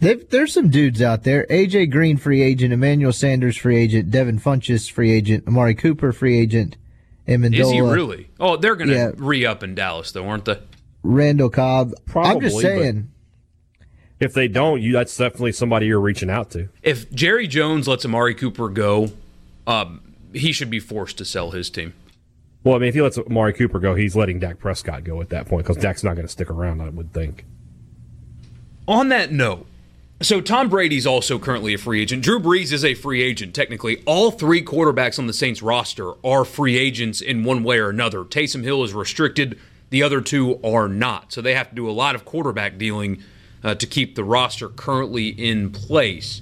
They've, 0.00 0.28
there's 0.30 0.52
some 0.52 0.68
dudes 0.70 1.02
out 1.02 1.24
there. 1.24 1.44
AJ 1.50 1.90
Green, 1.90 2.16
free 2.18 2.42
agent. 2.42 2.72
Emmanuel 2.72 3.12
Sanders, 3.12 3.56
free 3.56 3.76
agent. 3.76 4.10
Devin 4.10 4.38
Funchess, 4.38 4.90
free 4.90 5.12
agent. 5.12 5.46
Amari 5.48 5.74
Cooper, 5.74 6.12
free 6.12 6.38
agent. 6.38 6.76
Amendola, 7.26 7.60
Is 7.60 7.70
he 7.70 7.80
really? 7.80 8.30
Oh, 8.38 8.56
they're 8.56 8.76
going 8.76 8.88
to 8.88 8.94
Yeah. 8.94 9.10
re 9.16 9.44
up 9.44 9.62
in 9.62 9.74
Dallas, 9.74 10.12
though, 10.12 10.26
aren't 10.28 10.44
they? 10.44 10.58
Randall 11.02 11.50
Cobb. 11.50 11.94
I'm 12.14 12.40
just 12.40 12.58
saying. 12.60 13.10
If 14.20 14.34
they 14.34 14.48
don't, 14.48 14.80
you 14.82 14.92
that's 14.92 15.16
definitely 15.16 15.52
somebody 15.52 15.86
you're 15.86 16.00
reaching 16.00 16.30
out 16.30 16.50
to. 16.50 16.68
If 16.82 17.10
Jerry 17.12 17.46
Jones 17.46 17.86
lets 17.86 18.04
Amari 18.04 18.34
Cooper 18.34 18.68
go, 18.68 19.10
um, 19.68 20.00
he 20.32 20.50
should 20.50 20.70
be 20.70 20.80
forced 20.80 21.18
to 21.18 21.24
sell 21.24 21.52
his 21.52 21.70
team. 21.70 21.94
Well, 22.64 22.74
I 22.74 22.78
mean, 22.78 22.88
if 22.88 22.94
he 22.94 23.02
lets 23.02 23.16
Amari 23.16 23.52
Cooper 23.52 23.78
go, 23.78 23.94
he's 23.94 24.16
letting 24.16 24.40
Dak 24.40 24.58
Prescott 24.58 25.04
go 25.04 25.20
at 25.20 25.28
that 25.28 25.46
point 25.46 25.64
because 25.64 25.80
Dak's 25.80 26.02
not 26.02 26.14
going 26.14 26.26
to 26.26 26.32
stick 26.32 26.50
around. 26.50 26.80
I 26.80 26.88
would 26.88 27.12
think. 27.12 27.44
On 28.88 29.10
that 29.10 29.30
note, 29.30 29.66
so 30.20 30.40
Tom 30.40 30.68
Brady's 30.68 31.06
also 31.06 31.38
currently 31.38 31.74
a 31.74 31.78
free 31.78 32.02
agent. 32.02 32.24
Drew 32.24 32.40
Brees 32.40 32.72
is 32.72 32.84
a 32.84 32.94
free 32.94 33.22
agent, 33.22 33.54
technically. 33.54 34.02
All 34.06 34.32
three 34.32 34.62
quarterbacks 34.64 35.18
on 35.18 35.28
the 35.28 35.32
Saints 35.32 35.62
roster 35.62 36.14
are 36.26 36.44
free 36.44 36.76
agents 36.76 37.20
in 37.20 37.44
one 37.44 37.62
way 37.62 37.78
or 37.78 37.90
another. 37.90 38.24
Taysom 38.24 38.64
Hill 38.64 38.82
is 38.82 38.94
restricted, 38.94 39.58
the 39.90 40.02
other 40.02 40.20
two 40.20 40.58
are 40.64 40.88
not. 40.88 41.32
So 41.32 41.40
they 41.40 41.54
have 41.54 41.68
to 41.68 41.74
do 41.74 41.88
a 41.88 41.92
lot 41.92 42.16
of 42.16 42.24
quarterback 42.24 42.78
dealing 42.78 43.22
uh, 43.62 43.76
to 43.76 43.86
keep 43.86 44.16
the 44.16 44.24
roster 44.24 44.68
currently 44.68 45.28
in 45.28 45.70
place. 45.70 46.40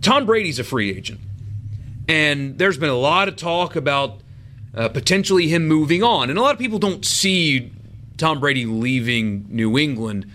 Tom 0.00 0.24
Brady's 0.24 0.58
a 0.58 0.64
free 0.64 0.90
agent. 0.96 1.20
And 2.08 2.58
there's 2.58 2.78
been 2.78 2.88
a 2.88 2.96
lot 2.96 3.28
of 3.28 3.36
talk 3.36 3.76
about 3.76 4.22
uh, 4.74 4.88
potentially 4.88 5.48
him 5.48 5.68
moving 5.68 6.02
on. 6.02 6.30
And 6.30 6.38
a 6.38 6.42
lot 6.42 6.54
of 6.54 6.58
people 6.58 6.78
don't 6.78 7.04
see 7.04 7.70
Tom 8.16 8.40
Brady 8.40 8.64
leaving 8.64 9.46
New 9.48 9.78
England. 9.78 10.30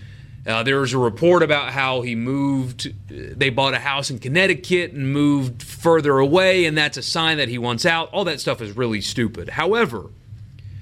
Uh, 0.45 0.61
there 0.61 0.79
was 0.79 0.93
a 0.93 0.97
report 0.97 1.41
about 1.41 1.71
how 1.71 2.01
he 2.01 2.15
moved, 2.15 2.93
they 3.09 3.49
bought 3.49 3.73
a 3.73 3.79
house 3.79 4.09
in 4.09 4.19
Connecticut 4.19 4.91
and 4.91 5.11
moved 5.11 5.63
further 5.63 6.19
away, 6.19 6.65
and 6.65 6.77
that's 6.77 6.97
a 6.97 7.01
sign 7.01 7.37
that 7.37 7.47
he 7.47 7.57
wants 7.57 7.85
out. 7.85 8.09
All 8.11 8.25
that 8.25 8.41
stuff 8.41 8.61
is 8.61 8.75
really 8.75 8.99
stupid. 8.99 9.49
However, 9.49 10.09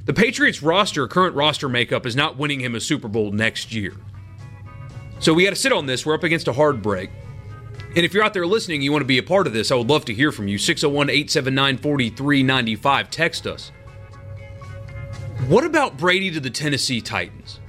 the 0.05 0.13
Patriots 0.13 0.63
roster, 0.63 1.07
current 1.07 1.35
roster 1.35 1.69
makeup, 1.69 2.07
is 2.07 2.15
not 2.15 2.37
winning 2.37 2.59
him 2.59 2.73
a 2.73 2.79
Super 2.79 3.07
Bowl 3.07 3.31
next 3.31 3.71
year. 3.71 3.93
So 5.19 5.31
we 5.31 5.43
got 5.43 5.51
to 5.51 5.55
sit 5.55 5.71
on 5.71 5.85
this. 5.85 6.07
We're 6.07 6.15
up 6.15 6.23
against 6.23 6.47
a 6.47 6.53
hard 6.53 6.81
break. 6.81 7.11
And 7.95 8.05
if 8.05 8.13
you're 8.13 8.23
out 8.23 8.33
there 8.33 8.47
listening, 8.47 8.81
you 8.81 8.91
want 8.91 9.01
to 9.01 9.05
be 9.07 9.17
a 9.17 9.23
part 9.23 9.47
of 9.47 9.53
this, 9.53 9.69
I 9.71 9.75
would 9.75 9.89
love 9.89 10.05
to 10.05 10.13
hear 10.13 10.31
from 10.31 10.47
you. 10.47 10.57
601 10.57 11.09
879 11.09 11.77
4395. 11.77 13.09
Text 13.11 13.45
us. 13.47 13.71
What 15.47 15.65
about 15.65 15.97
Brady 15.97 16.31
to 16.31 16.39
the 16.39 16.49
Tennessee 16.49 17.01
Titans? 17.01 17.59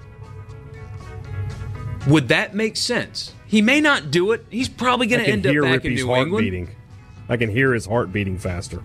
Would 2.08 2.28
that 2.28 2.54
make 2.54 2.76
sense? 2.76 3.34
He 3.46 3.62
may 3.62 3.80
not 3.80 4.10
do 4.10 4.32
it. 4.32 4.44
He's 4.50 4.68
probably 4.68 5.06
going 5.06 5.24
to 5.24 5.30
end 5.30 5.46
up 5.46 5.54
back 5.54 5.84
in 5.84 5.92
Rippey's 5.92 6.00
New 6.02 6.06
heart 6.06 6.20
England. 6.26 6.44
beating. 6.44 6.68
I 7.28 7.36
can 7.36 7.50
hear 7.50 7.72
his 7.72 7.86
heart 7.86 8.12
beating 8.12 8.38
faster. 8.38 8.82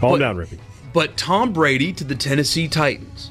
Calm 0.00 0.12
But- 0.12 0.18
down, 0.18 0.36
Rippy. 0.36 0.58
But 0.92 1.16
Tom 1.16 1.52
Brady 1.54 1.92
to 1.94 2.04
the 2.04 2.14
Tennessee 2.14 2.68
Titans. 2.68 3.30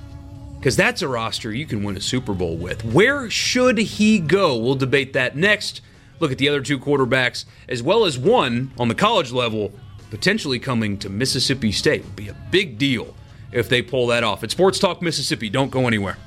Because 0.58 0.76
that's 0.76 1.02
a 1.02 1.08
roster 1.08 1.52
you 1.52 1.66
can 1.66 1.84
win 1.84 1.96
a 1.98 2.02
Super 2.02 2.34
Bowl 2.34 2.56
with. 2.56 2.84
Where 2.86 3.30
should 3.30 3.78
he 3.80 4.20
go? 4.20 4.56
We'll 4.58 4.76
debate 4.76 5.14
that 5.14 5.36
next. 5.36 5.82
Look 6.22 6.32
at 6.32 6.38
the 6.38 6.48
other 6.48 6.62
two 6.62 6.78
quarterbacks, 6.78 7.46
as 7.68 7.82
well 7.82 8.06
as 8.06 8.16
one 8.16 8.72
on 8.78 8.90
the 8.90 8.96
college 8.96 9.32
level 9.32 9.74
potentially 10.12 10.60
coming 10.60 11.00
to 11.00 11.10
Mississippi 11.10 11.72
State. 11.72 12.04
Would 12.04 12.16
be 12.16 12.30
a 12.30 12.36
big 12.52 12.78
deal 12.78 13.16
if 13.52 13.68
they 13.68 13.82
pull 13.82 14.06
that 14.08 14.24
off. 14.24 14.44
It's 14.44 14.54
Sports 14.54 14.78
Talk 14.78 15.02
Mississippi. 15.02 15.50
Don't 15.50 15.72
go 15.72 15.88
anywhere. 15.88 16.18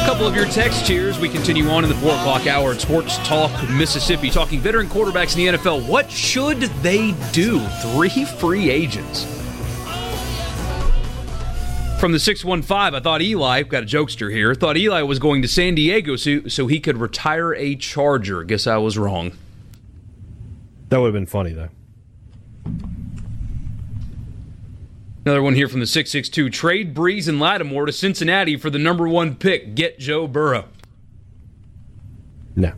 A 0.00 0.06
couple 0.06 0.26
of 0.26 0.34
your 0.34 0.46
text 0.46 0.86
cheers. 0.86 1.18
We 1.18 1.28
continue 1.28 1.68
on 1.68 1.84
in 1.84 1.90
the 1.90 1.96
4 1.96 2.10
o'clock 2.12 2.46
hour 2.46 2.72
at 2.72 2.80
Sports 2.80 3.18
Talk 3.18 3.52
Mississippi, 3.68 4.30
talking 4.30 4.60
veteran 4.60 4.88
quarterbacks 4.88 5.36
in 5.36 5.52
the 5.52 5.58
NFL. 5.58 5.86
What 5.86 6.10
should 6.10 6.60
they 6.82 7.12
do? 7.32 7.60
Three 7.92 8.24
free 8.24 8.70
agents. 8.70 9.37
From 11.98 12.12
the 12.12 12.20
615, 12.20 12.94
I 12.94 13.00
thought 13.00 13.22
Eli, 13.22 13.62
got 13.64 13.82
a 13.82 13.86
jokester 13.86 14.30
here, 14.30 14.54
thought 14.54 14.76
Eli 14.76 15.02
was 15.02 15.18
going 15.18 15.42
to 15.42 15.48
San 15.48 15.74
Diego 15.74 16.14
so, 16.14 16.46
so 16.46 16.68
he 16.68 16.78
could 16.78 16.96
retire 16.96 17.52
a 17.54 17.74
Charger. 17.74 18.44
Guess 18.44 18.68
I 18.68 18.76
was 18.76 18.96
wrong. 18.96 19.32
That 20.90 21.00
would 21.00 21.06
have 21.06 21.14
been 21.14 21.26
funny, 21.26 21.52
though. 21.52 21.70
Another 25.24 25.42
one 25.42 25.56
here 25.56 25.66
from 25.66 25.80
the 25.80 25.86
662. 25.86 26.50
Trade 26.50 26.94
Brees 26.94 27.26
and 27.26 27.40
Lattimore 27.40 27.86
to 27.86 27.92
Cincinnati 27.92 28.56
for 28.56 28.70
the 28.70 28.78
number 28.78 29.08
one 29.08 29.34
pick. 29.34 29.74
Get 29.74 29.98
Joe 29.98 30.28
Burrow. 30.28 30.66
No. 32.54 32.74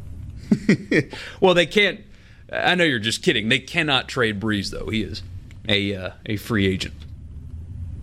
well, 1.41 1.53
they 1.53 1.66
can't. 1.66 2.01
I 2.51 2.75
know 2.75 2.85
you're 2.85 2.99
just 2.99 3.23
kidding. 3.23 3.51
They 3.51 3.59
cannot 3.59 4.09
trade 4.09 4.41
Brees, 4.41 4.71
though. 4.71 4.89
He 4.89 5.03
is 5.03 5.23
a 5.68 5.95
uh, 5.95 6.11
a 6.25 6.37
free 6.37 6.66
agent. 6.66 6.95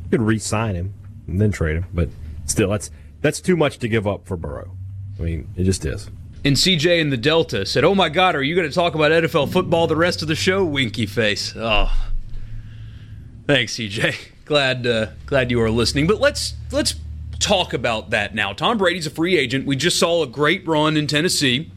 You 0.04 0.12
could 0.12 0.22
re-sign 0.22 0.76
him 0.76 0.94
and 1.28 1.40
then 1.40 1.52
trade 1.52 1.78
him, 1.78 1.86
but 1.94 2.10
still, 2.46 2.70
that's 2.70 2.90
that's 3.22 3.42
too 3.42 3.58
much 3.58 3.80
to 3.80 3.88
give 3.88 4.08
up 4.08 4.26
for 4.26 4.38
Burrow. 4.38 4.76
I 5.20 5.24
mean, 5.24 5.50
it 5.56 5.64
just 5.64 5.86
is. 5.86 6.10
And 6.46 6.56
CJ 6.56 7.00
in 7.00 7.10
the 7.10 7.18
Delta 7.18 7.66
said, 7.66 7.84
"Oh 7.84 7.96
my 7.96 8.10
God, 8.10 8.36
are 8.36 8.44
you 8.44 8.56
going 8.56 8.68
to 8.68 8.74
talk 8.74 8.96
about 8.96 9.12
NFL 9.12 9.52
football 9.52 9.88
the 9.88 9.96
rest 9.96 10.22
of 10.22 10.28
the 10.28 10.36
show?" 10.36 10.64
Winky 10.64 11.06
face. 11.06 11.54
Oh, 11.56 11.92
thanks, 13.46 13.76
CJ 13.76 14.16
glad 14.48 14.88
uh, 14.88 15.08
glad 15.28 15.52
you 15.52 15.62
are 15.62 15.70
listening. 15.70 16.08
But 16.08 16.20
let's 16.20 16.56
let's 16.72 16.96
talk 17.40 17.74
about 17.74 18.10
that 18.10 18.34
now. 18.34 18.54
Tom 18.54 18.80
Brady's 18.80 19.06
a 19.06 19.12
free 19.12 19.38
agent. 19.38 19.68
We 19.68 19.76
just 19.76 20.00
saw 20.00 20.24
a 20.24 20.28
great 20.28 20.66
run 20.68 20.98
in 20.98 21.06
Tennessee. 21.06 21.72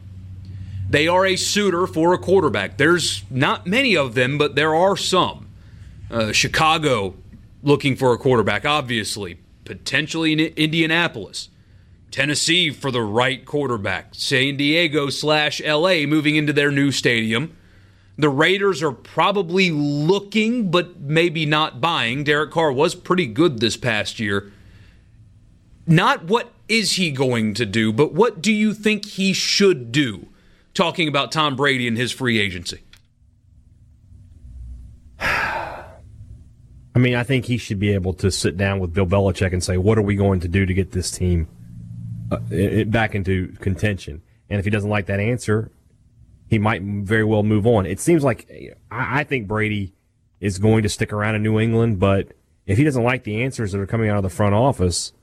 They 0.89 1.07
are 1.07 1.25
a 1.25 1.35
suitor 1.35 1.85
for 1.85 2.13
a 2.13 2.17
quarterback. 2.17 2.77
There's 2.77 3.23
not 3.29 3.67
many 3.67 3.95
of 3.95 4.15
them, 4.15 4.37
but 4.37 4.55
there 4.55 4.73
are 4.73 4.97
some. 4.97 5.47
Uh, 6.09 6.31
Chicago 6.31 7.15
looking 7.63 7.95
for 7.95 8.11
a 8.13 8.17
quarterback, 8.17 8.65
obviously. 8.65 9.37
Potentially 9.65 10.33
in 10.33 10.39
Indianapolis. 10.39 11.49
Tennessee 12.11 12.71
for 12.71 12.91
the 12.91 13.01
right 13.01 13.45
quarterback. 13.45 14.09
San 14.11 14.57
Diego 14.57 15.09
slash 15.09 15.61
LA 15.61 16.05
moving 16.05 16.35
into 16.35 16.51
their 16.51 16.71
new 16.71 16.91
stadium. 16.91 17.55
The 18.17 18.29
Raiders 18.29 18.83
are 18.83 18.91
probably 18.91 19.71
looking, 19.71 20.69
but 20.69 20.99
maybe 20.99 21.45
not 21.45 21.79
buying. 21.79 22.23
Derek 22.23 22.51
Carr 22.51 22.71
was 22.71 22.93
pretty 22.93 23.25
good 23.25 23.59
this 23.59 23.77
past 23.77 24.19
year. 24.19 24.51
Not 25.87 26.25
what 26.25 26.51
is 26.67 26.93
he 26.93 27.11
going 27.11 27.53
to 27.55 27.65
do, 27.65 27.91
but 27.91 28.13
what 28.13 28.41
do 28.41 28.51
you 28.51 28.73
think 28.73 29.05
he 29.05 29.33
should 29.33 29.91
do? 29.91 30.27
Talking 30.73 31.07
about 31.07 31.31
Tom 31.31 31.55
Brady 31.55 31.87
and 31.87 31.97
his 31.97 32.11
free 32.11 32.39
agency. 32.39 32.81
I 35.19 35.85
mean, 36.99 37.15
I 37.15 37.23
think 37.23 37.45
he 37.45 37.57
should 37.57 37.79
be 37.79 37.93
able 37.93 38.13
to 38.15 38.29
sit 38.31 38.57
down 38.57 38.79
with 38.79 38.93
Bill 38.93 39.05
Belichick 39.05 39.53
and 39.53 39.63
say, 39.63 39.77
"What 39.77 39.97
are 39.97 40.01
we 40.01 40.15
going 40.15 40.41
to 40.41 40.47
do 40.47 40.65
to 40.65 40.73
get 40.73 40.91
this 40.91 41.09
team 41.11 41.47
uh, 42.31 42.83
back 42.85 43.15
into 43.15 43.53
contention?" 43.59 44.21
And 44.49 44.59
if 44.59 44.65
he 44.65 44.71
doesn't 44.71 44.89
like 44.89 45.05
that 45.05 45.21
answer, 45.21 45.71
he 46.49 46.59
might 46.59 46.81
very 46.81 47.23
well 47.23 47.43
move 47.43 47.65
on. 47.65 47.85
It 47.85 48.01
seems 48.01 48.25
like 48.25 48.75
I, 48.91 49.23
think 49.23 49.47
Brady 49.47 49.93
is 50.41 50.59
going 50.59 50.83
to 50.83 50.89
stick 50.89 51.13
around 51.13 51.35
in 51.35 51.43
New 51.43 51.57
England, 51.57 51.99
but 51.99 52.33
if 52.65 52.77
he 52.77 52.83
doesn't 52.83 53.03
like 53.03 53.23
the 53.23 53.41
answers 53.41 53.71
that 53.71 53.79
are 53.79 53.87
coming 53.87 54.09
out 54.09 54.17
of 54.17 54.23
the 54.23 54.29
front 54.29 54.53
office 54.53 55.13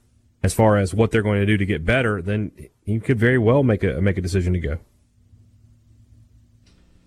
as 0.43 0.55
far 0.55 0.79
as 0.79 0.95
what 0.95 1.11
they're 1.11 1.23
going 1.23 1.41
to 1.41 1.47
do 1.47 1.59
to 1.59 1.67
get 1.67 1.85
better, 1.85 2.23
then 2.23 2.51
he 2.87 2.99
could 2.99 3.19
very 3.19 3.37
well 3.37 3.63
make 3.63 3.85
a 3.85 4.01
make 4.01 4.17
a 4.17 4.23
decision 4.23 4.55
to 4.55 4.59
go. 4.59 4.79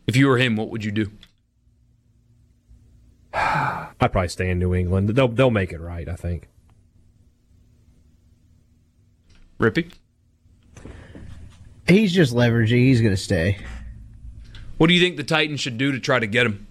If 0.06 0.16
you 0.16 0.28
were 0.28 0.38
him, 0.38 0.56
what 0.56 0.70
would 0.70 0.84
you 0.84 0.92
do? 0.92 1.12
I'd 3.34 4.12
probably 4.12 4.28
stay 4.30 4.50
in 4.50 4.60
New 4.60 4.74
England. 4.74 5.10
They'll 5.10 5.28
they'll 5.28 5.52
make 5.52 5.72
it 5.72 5.80
right, 5.80 6.08
I 6.08 6.16
think. 6.16 6.50
Rippey? 9.60 9.92
He's 11.88 12.14
just 12.14 12.34
leveraging. 12.34 12.80
He's 12.80 13.02
going 13.02 13.14
to 13.14 13.22
stay. 13.22 13.58
What 14.78 14.88
do 14.88 14.94
you 14.94 15.02
think 15.02 15.18
the 15.18 15.24
Titans 15.24 15.60
should 15.60 15.78
do 15.78 15.92
to 15.92 16.00
try 16.00 16.20
to 16.20 16.26
get 16.26 16.46
him? 16.46 16.66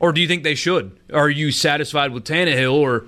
Or 0.00 0.12
do 0.12 0.20
you 0.20 0.26
think 0.26 0.42
they 0.42 0.54
should? 0.54 0.98
Are 1.12 1.30
you 1.30 1.52
satisfied 1.52 2.12
with 2.12 2.24
Tannehill? 2.24 2.74
Or, 2.74 3.04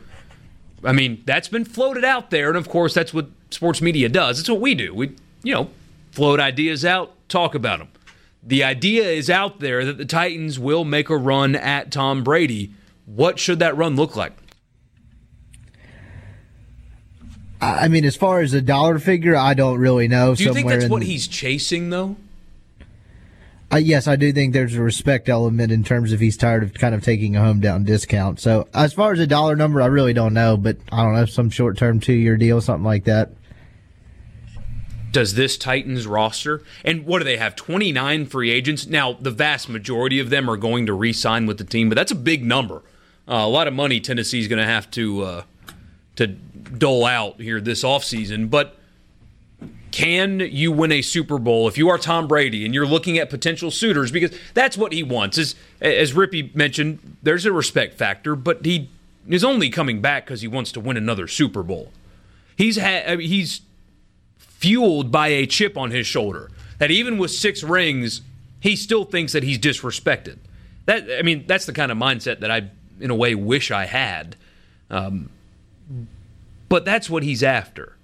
I 0.84 0.92
mean, 0.92 1.22
that's 1.26 1.48
been 1.48 1.64
floated 1.64 2.04
out 2.04 2.30
there. 2.30 2.48
And 2.48 2.56
of 2.56 2.68
course, 2.68 2.94
that's 2.94 3.12
what 3.12 3.28
sports 3.50 3.82
media 3.82 4.08
does. 4.08 4.38
It's 4.38 4.48
what 4.48 4.60
we 4.60 4.74
do. 4.74 4.94
We, 4.94 5.16
you 5.42 5.54
know, 5.54 5.70
float 6.12 6.38
ideas 6.38 6.84
out, 6.84 7.12
talk 7.28 7.54
about 7.54 7.80
them. 7.80 7.88
The 8.42 8.62
idea 8.62 9.04
is 9.04 9.28
out 9.28 9.58
there 9.58 9.84
that 9.84 9.98
the 9.98 10.04
Titans 10.04 10.58
will 10.58 10.84
make 10.84 11.10
a 11.10 11.16
run 11.16 11.56
at 11.56 11.90
Tom 11.90 12.22
Brady. 12.22 12.72
What 13.06 13.38
should 13.38 13.60
that 13.60 13.76
run 13.76 13.96
look 13.96 14.16
like? 14.16 14.32
I 17.58 17.88
mean, 17.88 18.04
as 18.04 18.16
far 18.16 18.40
as 18.40 18.52
a 18.52 18.60
dollar 18.60 18.98
figure, 18.98 19.34
I 19.34 19.54
don't 19.54 19.78
really 19.78 20.08
know. 20.08 20.34
Do 20.34 20.44
you 20.44 20.52
think 20.52 20.68
that's 20.68 20.88
what 20.88 21.02
he's 21.02 21.26
chasing, 21.26 21.88
though? 21.88 22.16
Uh, 23.72 23.78
yes, 23.78 24.06
I 24.06 24.14
do 24.14 24.32
think 24.32 24.52
there's 24.52 24.76
a 24.76 24.82
respect 24.82 25.28
element 25.28 25.72
in 25.72 25.82
terms 25.82 26.12
of 26.12 26.20
he's 26.20 26.36
tired 26.36 26.62
of 26.62 26.74
kind 26.74 26.94
of 26.94 27.02
taking 27.02 27.34
a 27.34 27.40
home 27.40 27.60
down 27.60 27.82
discount. 27.82 28.38
So 28.38 28.68
as 28.72 28.92
far 28.92 29.12
as 29.12 29.18
a 29.18 29.26
dollar 29.26 29.56
number, 29.56 29.82
I 29.82 29.86
really 29.86 30.12
don't 30.12 30.34
know, 30.34 30.56
but 30.56 30.76
I 30.92 31.02
don't 31.02 31.14
know 31.14 31.26
some 31.26 31.50
short 31.50 31.76
term 31.76 31.98
two 31.98 32.12
year 32.12 32.36
deal, 32.36 32.60
something 32.60 32.84
like 32.84 33.04
that. 33.04 33.32
Does 35.10 35.34
this 35.34 35.56
Titans 35.56 36.06
roster 36.06 36.62
and 36.84 37.06
what 37.06 37.18
do 37.18 37.24
they 37.24 37.38
have? 37.38 37.56
Twenty 37.56 37.90
nine 37.90 38.26
free 38.26 38.52
agents. 38.52 38.86
Now 38.86 39.14
the 39.14 39.30
vast 39.32 39.68
majority 39.68 40.20
of 40.20 40.30
them 40.30 40.48
are 40.48 40.56
going 40.56 40.86
to 40.86 40.92
re-sign 40.92 41.46
with 41.46 41.58
the 41.58 41.64
team, 41.64 41.88
but 41.88 41.96
that's 41.96 42.12
a 42.12 42.16
big 42.16 42.44
number. 42.44 42.82
Uh, 43.28 43.34
a 43.34 43.48
lot 43.48 43.66
of 43.66 43.74
money 43.74 44.00
Tennessee's 44.00 44.48
going 44.48 44.60
to 44.60 44.68
have 44.68 44.90
to 44.92 45.22
uh, 45.22 45.42
to 46.16 46.26
dole 46.26 47.04
out 47.04 47.40
here 47.40 47.60
this 47.60 47.82
offseason. 47.82 48.50
But 48.50 48.76
can 49.90 50.40
you 50.40 50.72
win 50.72 50.92
a 50.92 51.02
Super 51.02 51.38
Bowl 51.38 51.68
if 51.68 51.78
you 51.78 51.88
are 51.88 51.98
Tom 51.98 52.28
Brady 52.28 52.64
and 52.64 52.74
you're 52.74 52.86
looking 52.86 53.18
at 53.18 53.30
potential 53.30 53.70
suitors? 53.70 54.10
Because 54.10 54.36
that's 54.54 54.76
what 54.76 54.92
he 54.92 55.02
wants. 55.02 55.38
As, 55.38 55.54
as 55.80 56.12
Rippey 56.12 56.54
mentioned, 56.54 57.16
there's 57.22 57.46
a 57.46 57.52
respect 57.52 57.94
factor, 57.94 58.36
but 58.36 58.64
he 58.64 58.90
is 59.28 59.42
only 59.42 59.70
coming 59.70 60.00
back 60.00 60.26
because 60.26 60.40
he 60.42 60.48
wants 60.48 60.70
to 60.72 60.80
win 60.80 60.96
another 60.96 61.26
Super 61.26 61.62
Bowl. 61.62 61.92
He's 62.56 62.78
ha- 62.78 63.16
he's 63.16 63.62
fueled 64.38 65.10
by 65.10 65.28
a 65.28 65.46
chip 65.46 65.76
on 65.76 65.90
his 65.90 66.06
shoulder 66.06 66.50
that 66.78 66.90
even 66.90 67.18
with 67.18 67.30
six 67.30 67.62
rings, 67.62 68.22
he 68.60 68.76
still 68.76 69.04
thinks 69.04 69.32
that 69.32 69.42
he's 69.42 69.58
disrespected. 69.58 70.38
That 70.86 71.08
I 71.18 71.22
mean, 71.22 71.44
that's 71.46 71.66
the 71.66 71.72
kind 71.72 71.90
of 71.90 71.98
mindset 71.98 72.40
that 72.40 72.50
I, 72.50 72.70
in 73.00 73.10
a 73.10 73.14
way, 73.14 73.34
wish 73.34 73.70
I 73.70 73.86
had. 73.86 74.36
Um, 74.90 75.30
but 76.68 76.84
that's 76.84 77.08
what 77.08 77.22
he's 77.22 77.42
after. 77.42 77.96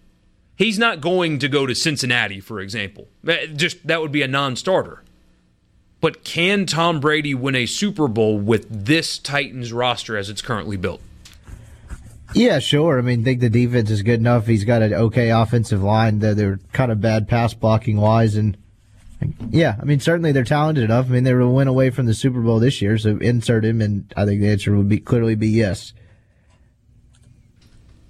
He's 0.57 0.79
not 0.79 1.01
going 1.01 1.39
to 1.41 1.49
go 1.49 1.67
to 1.67 1.75
Cincinnati, 1.75 2.41
for 2.41 2.61
example. 2.61 3.09
Just 3.55 3.87
that 3.87 4.01
would 4.01 4.13
be 4.13 4.23
a 4.23 4.29
non-starter. 4.29 5.03
But 6.01 6.25
can 6.25 6.67
Tom 6.67 7.01
Brady 7.01 7.35
win 7.35 7.55
a 7.55 7.67
Super 7.67 8.09
Bowl 8.09 8.39
with 8.39 8.67
this 8.69 9.19
Titans 9.19 9.73
roster 9.73 10.17
as 10.17 10.29
it's 10.29 10.43
currently 10.43 10.77
built? 10.77 11.01
Yeah, 12.35 12.59
sure. 12.59 12.99
I 12.99 13.03
mean, 13.03 13.25
think 13.25 13.41
the 13.41 13.51
defense 13.51 13.91
is 13.91 14.03
good 14.03 14.19
enough. 14.19 14.47
He's 14.47 14.65
got 14.65 14.83
an 14.83 14.95
okay 14.95 15.31
offensive 15.31 15.83
line. 15.83 16.19
They're, 16.19 16.35
they're 16.35 16.61
kind 16.73 16.91
of 16.91 17.01
bad 17.01 17.29
pass 17.29 17.55
blocking 17.55 17.99
wise, 17.99 18.37
and 18.37 18.57
yeah, 19.51 19.77
I 19.81 19.85
mean, 19.85 20.01
certainly 20.01 20.33
they're 20.33 20.45
talented 20.45 20.85
enough. 20.85 21.07
I 21.07 21.11
mean, 21.11 21.25
they 21.25 21.35
went 21.35 21.69
away 21.69 21.91
from 21.91 22.07
the 22.07 22.15
Super 22.15 22.41
Bowl 22.41 22.59
this 22.59 22.81
year, 22.81 22.97
so 22.99 23.17
insert 23.19 23.65
him, 23.65 23.81
and 23.81 24.13
I 24.17 24.25
think 24.25 24.41
the 24.41 24.49
answer 24.49 24.77
would 24.77 24.89
be 24.89 24.99
clearly 24.99 25.35
be 25.35 25.49
yes. 25.49 25.93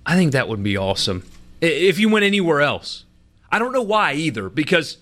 I 0.04 0.16
think 0.16 0.32
that 0.32 0.48
would 0.48 0.62
be 0.62 0.76
awesome 0.76 1.24
if 1.60 1.98
you 1.98 2.08
went 2.08 2.24
anywhere 2.24 2.60
else. 2.60 3.04
I 3.50 3.58
don't 3.58 3.72
know 3.72 3.82
why 3.82 4.14
either, 4.14 4.48
because 4.48 4.98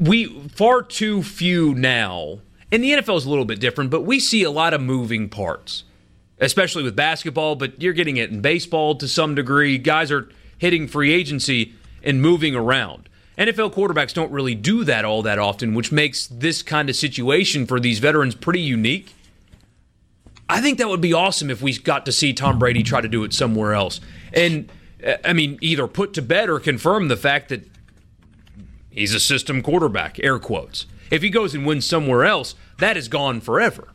we 0.00 0.26
far 0.48 0.82
too 0.82 1.22
few 1.22 1.74
now. 1.74 2.40
And 2.72 2.82
the 2.82 2.92
NFL 2.92 3.18
is 3.18 3.26
a 3.26 3.30
little 3.30 3.44
bit 3.44 3.60
different, 3.60 3.90
but 3.90 4.02
we 4.02 4.18
see 4.18 4.42
a 4.42 4.50
lot 4.50 4.74
of 4.74 4.80
moving 4.80 5.28
parts, 5.28 5.84
especially 6.40 6.82
with 6.82 6.96
basketball. 6.96 7.56
But 7.56 7.80
you're 7.80 7.92
getting 7.92 8.16
it 8.16 8.30
in 8.30 8.40
baseball 8.40 8.96
to 8.96 9.06
some 9.06 9.34
degree. 9.34 9.78
Guys 9.78 10.10
are 10.10 10.28
hitting 10.58 10.88
free 10.88 11.12
agency 11.12 11.74
and 12.02 12.22
moving 12.22 12.54
around. 12.54 13.05
NFL 13.38 13.74
quarterbacks 13.74 14.14
don't 14.14 14.30
really 14.32 14.54
do 14.54 14.84
that 14.84 15.04
all 15.04 15.22
that 15.22 15.38
often, 15.38 15.74
which 15.74 15.92
makes 15.92 16.26
this 16.26 16.62
kind 16.62 16.88
of 16.88 16.96
situation 16.96 17.66
for 17.66 17.78
these 17.78 17.98
veterans 17.98 18.34
pretty 18.34 18.60
unique. 18.60 19.14
I 20.48 20.60
think 20.60 20.78
that 20.78 20.88
would 20.88 21.00
be 21.00 21.12
awesome 21.12 21.50
if 21.50 21.60
we 21.60 21.76
got 21.78 22.06
to 22.06 22.12
see 22.12 22.32
Tom 22.32 22.58
Brady 22.58 22.82
try 22.82 23.00
to 23.00 23.08
do 23.08 23.24
it 23.24 23.32
somewhere 23.32 23.74
else. 23.74 24.00
And 24.32 24.70
uh, 25.04 25.16
I 25.24 25.32
mean, 25.32 25.58
either 25.60 25.86
put 25.86 26.14
to 26.14 26.22
bed 26.22 26.48
or 26.48 26.60
confirm 26.60 27.08
the 27.08 27.16
fact 27.16 27.48
that 27.50 27.68
He's 28.96 29.12
a 29.12 29.20
system 29.20 29.60
quarterback, 29.60 30.18
air 30.24 30.38
quotes. 30.38 30.86
If 31.10 31.20
he 31.20 31.28
goes 31.28 31.54
and 31.54 31.66
wins 31.66 31.84
somewhere 31.84 32.24
else, 32.24 32.54
that 32.78 32.96
is 32.96 33.08
gone 33.08 33.42
forever. 33.42 33.88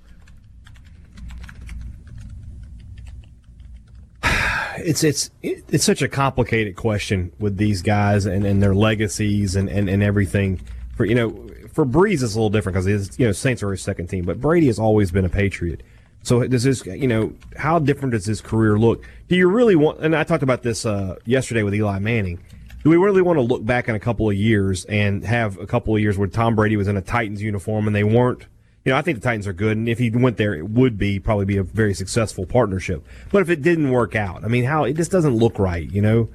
It's 4.86 5.04
it's 5.04 5.32
it's 5.42 5.84
such 5.84 6.02
a 6.02 6.08
complicated 6.08 6.76
question 6.76 7.32
with 7.40 7.58
these 7.58 7.82
guys 7.82 8.26
and, 8.26 8.46
and 8.46 8.62
their 8.62 8.76
legacies 8.76 9.56
and, 9.56 9.70
and, 9.70 9.90
and 9.90 10.04
everything. 10.04 10.62
For 10.96 11.06
you 11.06 11.16
know, 11.16 11.30
for 11.74 11.86
Brees 11.86 12.24
it's 12.24 12.36
a 12.36 12.38
little 12.38 12.50
different 12.50 12.76
because 12.76 13.20
you 13.20 13.26
know 13.26 13.32
Saints 13.32 13.64
are 13.64 13.72
his 13.72 13.82
second 13.82 14.08
team, 14.08 14.26
but 14.26 14.42
Brady 14.42 14.68
has 14.68 14.80
always 14.80 15.12
been 15.12 15.26
a 15.26 15.30
Patriot. 15.30 15.84
So 16.24 16.46
does 16.48 16.64
this 16.64 16.86
you 16.86 17.08
know 17.08 17.34
how 17.58 17.80
different 17.80 18.12
does 18.14 18.26
his 18.26 18.42
career 18.42 18.78
look? 18.78 19.04
Do 19.28 19.36
you 19.36 19.48
really 19.50 19.76
want? 19.76 20.00
And 20.00 20.16
I 20.16 20.24
talked 20.24 20.44
about 20.44 20.64
this 20.64 20.86
uh, 20.86 21.16
yesterday 21.26 21.64
with 21.64 21.74
Eli 21.74 22.00
Manning. 22.00 22.40
Do 22.84 22.90
we 22.90 22.98
really 22.98 23.22
want 23.22 23.38
to 23.38 23.42
look 23.42 23.64
back 23.64 23.90
in 23.90 23.96
a 23.96 24.00
couple 24.00 24.30
of 24.30 24.36
years 24.36 24.86
and 24.86 25.24
have 25.24 25.60
a 25.60 25.68
couple 25.68 25.96
of 25.96 26.02
years 26.02 26.18
where 26.18 26.28
Tom 26.28 26.56
Brady 26.56 26.78
was 26.78 26.88
in 26.88 26.98
a 26.98 27.02
Titans 27.02 27.42
uniform 27.42 27.86
and 27.86 27.96
they 27.96 28.04
weren't 28.04 28.48
you 28.84 28.92
know, 28.92 28.98
I 28.98 29.02
think 29.02 29.20
the 29.20 29.24
Titans 29.24 29.48
are 29.48 29.54
good, 29.54 29.78
and 29.78 29.88
if 29.88 30.00
he 30.00 30.10
went 30.10 30.38
there, 30.38 30.56
it 30.56 30.70
would 30.70 30.98
be 30.98 31.20
probably 31.20 31.46
be 31.46 31.58
a 31.58 31.64
very 31.64 31.94
successful 31.94 32.46
partnership. 32.46 33.06
But 33.32 33.44
if 33.44 33.50
it 33.50 33.62
didn't 33.62 33.92
work 33.92 34.16
out, 34.16 34.44
I 34.44 34.48
mean, 34.48 34.64
how 34.64 34.86
it 34.86 34.94
just 34.94 35.12
doesn't 35.12 35.36
look 35.36 35.60
right, 35.60 35.90
you 35.92 36.02
know. 36.02 36.30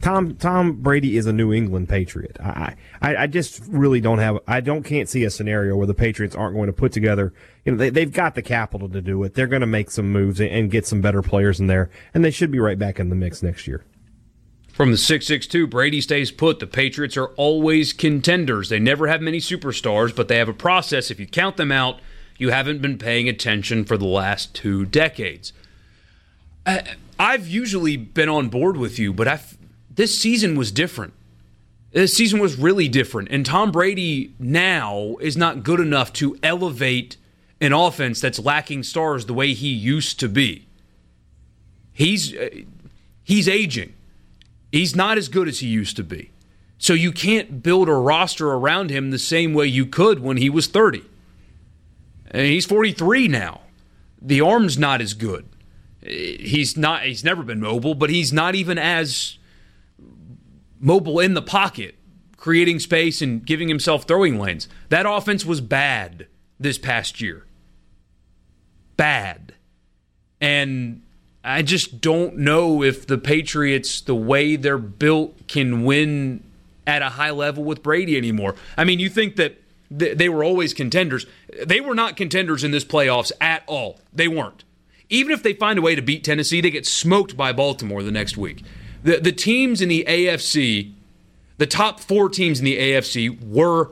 Tom 0.00 0.36
Tom 0.36 0.80
Brady 0.80 1.16
is 1.16 1.26
a 1.26 1.32
New 1.32 1.52
England 1.52 1.88
Patriot. 1.88 2.38
I, 2.40 2.76
I 3.02 3.16
I 3.16 3.26
just 3.26 3.60
really 3.66 4.00
don't 4.00 4.18
have 4.18 4.38
I 4.46 4.60
don't 4.60 4.84
can't 4.84 5.08
see 5.08 5.24
a 5.24 5.30
scenario 5.30 5.76
where 5.76 5.86
the 5.86 5.94
Patriots 5.94 6.36
aren't 6.36 6.54
going 6.54 6.68
to 6.68 6.72
put 6.72 6.92
together. 6.92 7.34
You 7.64 7.72
know, 7.72 7.78
they 7.78 7.90
they've 7.90 8.12
got 8.12 8.34
the 8.34 8.42
capital 8.42 8.88
to 8.88 9.02
do 9.02 9.22
it. 9.24 9.34
They're 9.34 9.48
going 9.48 9.60
to 9.60 9.66
make 9.66 9.90
some 9.90 10.10
moves 10.10 10.40
and, 10.40 10.50
and 10.50 10.70
get 10.70 10.86
some 10.86 11.00
better 11.00 11.22
players 11.22 11.60
in 11.60 11.66
there, 11.66 11.90
and 12.14 12.24
they 12.24 12.30
should 12.30 12.52
be 12.52 12.60
right 12.60 12.78
back 12.78 13.00
in 13.00 13.08
the 13.08 13.16
mix 13.16 13.42
next 13.42 13.66
year. 13.66 13.84
From 14.80 14.92
the 14.92 14.96
662, 14.96 15.66
Brady 15.66 16.00
stays 16.00 16.30
put. 16.30 16.58
The 16.58 16.66
Patriots 16.66 17.14
are 17.18 17.26
always 17.36 17.92
contenders. 17.92 18.70
They 18.70 18.78
never 18.78 19.08
have 19.08 19.20
many 19.20 19.36
superstars, 19.36 20.16
but 20.16 20.28
they 20.28 20.38
have 20.38 20.48
a 20.48 20.54
process. 20.54 21.10
If 21.10 21.20
you 21.20 21.26
count 21.26 21.58
them 21.58 21.70
out, 21.70 22.00
you 22.38 22.48
haven't 22.48 22.80
been 22.80 22.96
paying 22.96 23.28
attention 23.28 23.84
for 23.84 23.98
the 23.98 24.06
last 24.06 24.54
two 24.54 24.86
decades. 24.86 25.52
I've 27.18 27.46
usually 27.46 27.98
been 27.98 28.30
on 28.30 28.48
board 28.48 28.78
with 28.78 28.98
you, 28.98 29.12
but 29.12 29.28
I've, 29.28 29.58
this 29.90 30.18
season 30.18 30.56
was 30.56 30.72
different. 30.72 31.12
This 31.92 32.16
season 32.16 32.40
was 32.40 32.56
really 32.56 32.88
different. 32.88 33.28
And 33.30 33.44
Tom 33.44 33.70
Brady 33.70 34.32
now 34.38 35.16
is 35.20 35.36
not 35.36 35.62
good 35.62 35.80
enough 35.80 36.10
to 36.14 36.38
elevate 36.42 37.18
an 37.60 37.74
offense 37.74 38.18
that's 38.18 38.38
lacking 38.38 38.84
stars 38.84 39.26
the 39.26 39.34
way 39.34 39.52
he 39.52 39.68
used 39.68 40.18
to 40.20 40.28
be. 40.30 40.68
He's 41.92 42.34
uh, 42.34 42.48
he's 43.22 43.46
aging. 43.46 43.92
He's 44.70 44.94
not 44.94 45.18
as 45.18 45.28
good 45.28 45.48
as 45.48 45.60
he 45.60 45.66
used 45.66 45.96
to 45.96 46.04
be. 46.04 46.30
So 46.78 46.94
you 46.94 47.12
can't 47.12 47.62
build 47.62 47.88
a 47.88 47.94
roster 47.94 48.50
around 48.50 48.90
him 48.90 49.10
the 49.10 49.18
same 49.18 49.52
way 49.52 49.66
you 49.66 49.84
could 49.84 50.20
when 50.20 50.38
he 50.38 50.48
was 50.48 50.66
30. 50.66 51.02
And 52.30 52.46
he's 52.46 52.64
43 52.64 53.28
now. 53.28 53.60
The 54.22 54.40
arm's 54.40 54.78
not 54.78 55.00
as 55.00 55.14
good. 55.14 55.46
He's 56.02 56.76
not 56.76 57.02
he's 57.02 57.24
never 57.24 57.42
been 57.42 57.60
mobile, 57.60 57.94
but 57.94 58.08
he's 58.08 58.32
not 58.32 58.54
even 58.54 58.78
as 58.78 59.36
mobile 60.78 61.20
in 61.20 61.34
the 61.34 61.42
pocket, 61.42 61.96
creating 62.38 62.78
space 62.78 63.20
and 63.20 63.44
giving 63.44 63.68
himself 63.68 64.04
throwing 64.04 64.38
lanes. 64.38 64.66
That 64.88 65.04
offense 65.06 65.44
was 65.44 65.60
bad 65.60 66.26
this 66.58 66.78
past 66.78 67.20
year. 67.20 67.44
Bad. 68.96 69.54
And 70.40 71.02
I 71.42 71.62
just 71.62 72.00
don't 72.00 72.36
know 72.36 72.82
if 72.82 73.06
the 73.06 73.16
Patriots, 73.16 74.00
the 74.00 74.14
way 74.14 74.56
they're 74.56 74.78
built, 74.78 75.48
can 75.48 75.84
win 75.84 76.44
at 76.86 77.02
a 77.02 77.10
high 77.10 77.30
level 77.30 77.64
with 77.64 77.82
Brady 77.82 78.16
anymore. 78.16 78.54
I 78.76 78.84
mean, 78.84 78.98
you 78.98 79.08
think 79.08 79.36
that 79.36 79.56
they 79.90 80.28
were 80.28 80.44
always 80.44 80.74
contenders. 80.74 81.26
They 81.64 81.80
were 81.80 81.94
not 81.94 82.16
contenders 82.16 82.62
in 82.62 82.70
this 82.70 82.84
playoffs 82.84 83.32
at 83.40 83.62
all. 83.66 84.00
They 84.12 84.28
weren't. 84.28 84.64
Even 85.08 85.32
if 85.32 85.42
they 85.42 85.54
find 85.54 85.78
a 85.78 85.82
way 85.82 85.94
to 85.94 86.02
beat 86.02 86.22
Tennessee, 86.22 86.60
they 86.60 86.70
get 86.70 86.86
smoked 86.86 87.36
by 87.36 87.52
Baltimore 87.52 88.02
the 88.02 88.12
next 88.12 88.36
week. 88.36 88.62
The, 89.02 89.16
the 89.16 89.32
teams 89.32 89.80
in 89.80 89.88
the 89.88 90.04
AFC, 90.06 90.92
the 91.56 91.66
top 91.66 91.98
four 91.98 92.28
teams 92.28 92.60
in 92.60 92.64
the 92.64 92.78
AFC, 92.78 93.42
were 93.42 93.90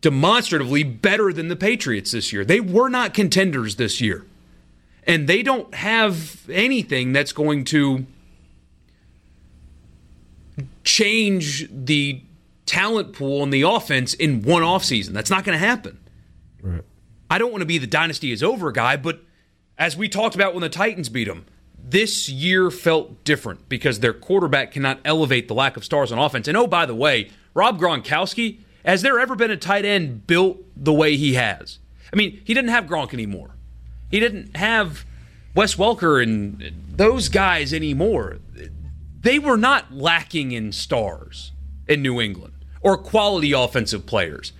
demonstratively 0.00 0.84
better 0.84 1.32
than 1.32 1.48
the 1.48 1.56
Patriots 1.56 2.12
this 2.12 2.32
year. 2.32 2.44
They 2.44 2.60
were 2.60 2.88
not 2.88 3.14
contenders 3.14 3.76
this 3.76 4.00
year 4.00 4.26
and 5.06 5.28
they 5.28 5.42
don't 5.42 5.74
have 5.74 6.48
anything 6.50 7.12
that's 7.12 7.32
going 7.32 7.64
to 7.64 8.06
change 10.84 11.68
the 11.70 12.22
talent 12.66 13.12
pool 13.12 13.42
in 13.42 13.50
the 13.50 13.62
offense 13.62 14.14
in 14.14 14.42
one 14.42 14.62
offseason. 14.62 15.10
That's 15.10 15.30
not 15.30 15.44
going 15.44 15.58
to 15.58 15.64
happen. 15.64 15.98
Right. 16.62 16.82
I 17.30 17.38
don't 17.38 17.50
want 17.50 17.62
to 17.62 17.66
be 17.66 17.78
the 17.78 17.86
dynasty 17.86 18.32
is 18.32 18.42
over 18.42 18.70
guy, 18.72 18.96
but 18.96 19.20
as 19.76 19.96
we 19.96 20.08
talked 20.08 20.34
about 20.34 20.54
when 20.54 20.62
the 20.62 20.68
Titans 20.68 21.08
beat 21.08 21.26
them, 21.26 21.46
this 21.82 22.28
year 22.28 22.70
felt 22.70 23.24
different 23.24 23.68
because 23.68 24.00
their 24.00 24.14
quarterback 24.14 24.72
cannot 24.72 25.00
elevate 25.04 25.48
the 25.48 25.54
lack 25.54 25.76
of 25.76 25.84
stars 25.84 26.12
on 26.12 26.18
offense. 26.18 26.48
And 26.48 26.56
oh, 26.56 26.66
by 26.66 26.86
the 26.86 26.94
way, 26.94 27.30
Rob 27.52 27.78
Gronkowski, 27.78 28.60
has 28.84 29.02
there 29.02 29.18
ever 29.18 29.36
been 29.36 29.50
a 29.50 29.56
tight 29.56 29.84
end 29.84 30.26
built 30.26 30.58
the 30.76 30.92
way 30.92 31.16
he 31.16 31.34
has? 31.34 31.78
I 32.12 32.16
mean, 32.16 32.40
he 32.44 32.54
didn't 32.54 32.70
have 32.70 32.86
Gronk 32.86 33.12
anymore. 33.12 33.53
He 34.14 34.20
didn't 34.20 34.56
have 34.56 35.04
Wes 35.56 35.74
Welker 35.74 36.22
and 36.22 36.72
those 36.88 37.28
guys 37.28 37.74
anymore. 37.74 38.38
They 39.20 39.40
were 39.40 39.56
not 39.56 39.92
lacking 39.92 40.52
in 40.52 40.70
stars 40.70 41.50
in 41.88 42.00
New 42.00 42.20
England 42.20 42.52
or 42.80 42.96
quality 42.96 43.50
offensive 43.50 44.06
players. 44.06 44.52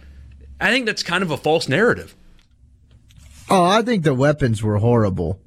I 0.61 0.73
think 0.73 0.87
that's 0.87 1.05
kind 1.05 1.23
of 1.23 1.31
a 1.31 1.37
false 1.37 1.69
narrative. 1.69 2.17
Oh, 3.49 3.63
I 3.63 3.83
think 3.83 4.03
the 4.03 4.13
weapons 4.13 4.61
were 4.61 4.79
horrible. 4.79 5.39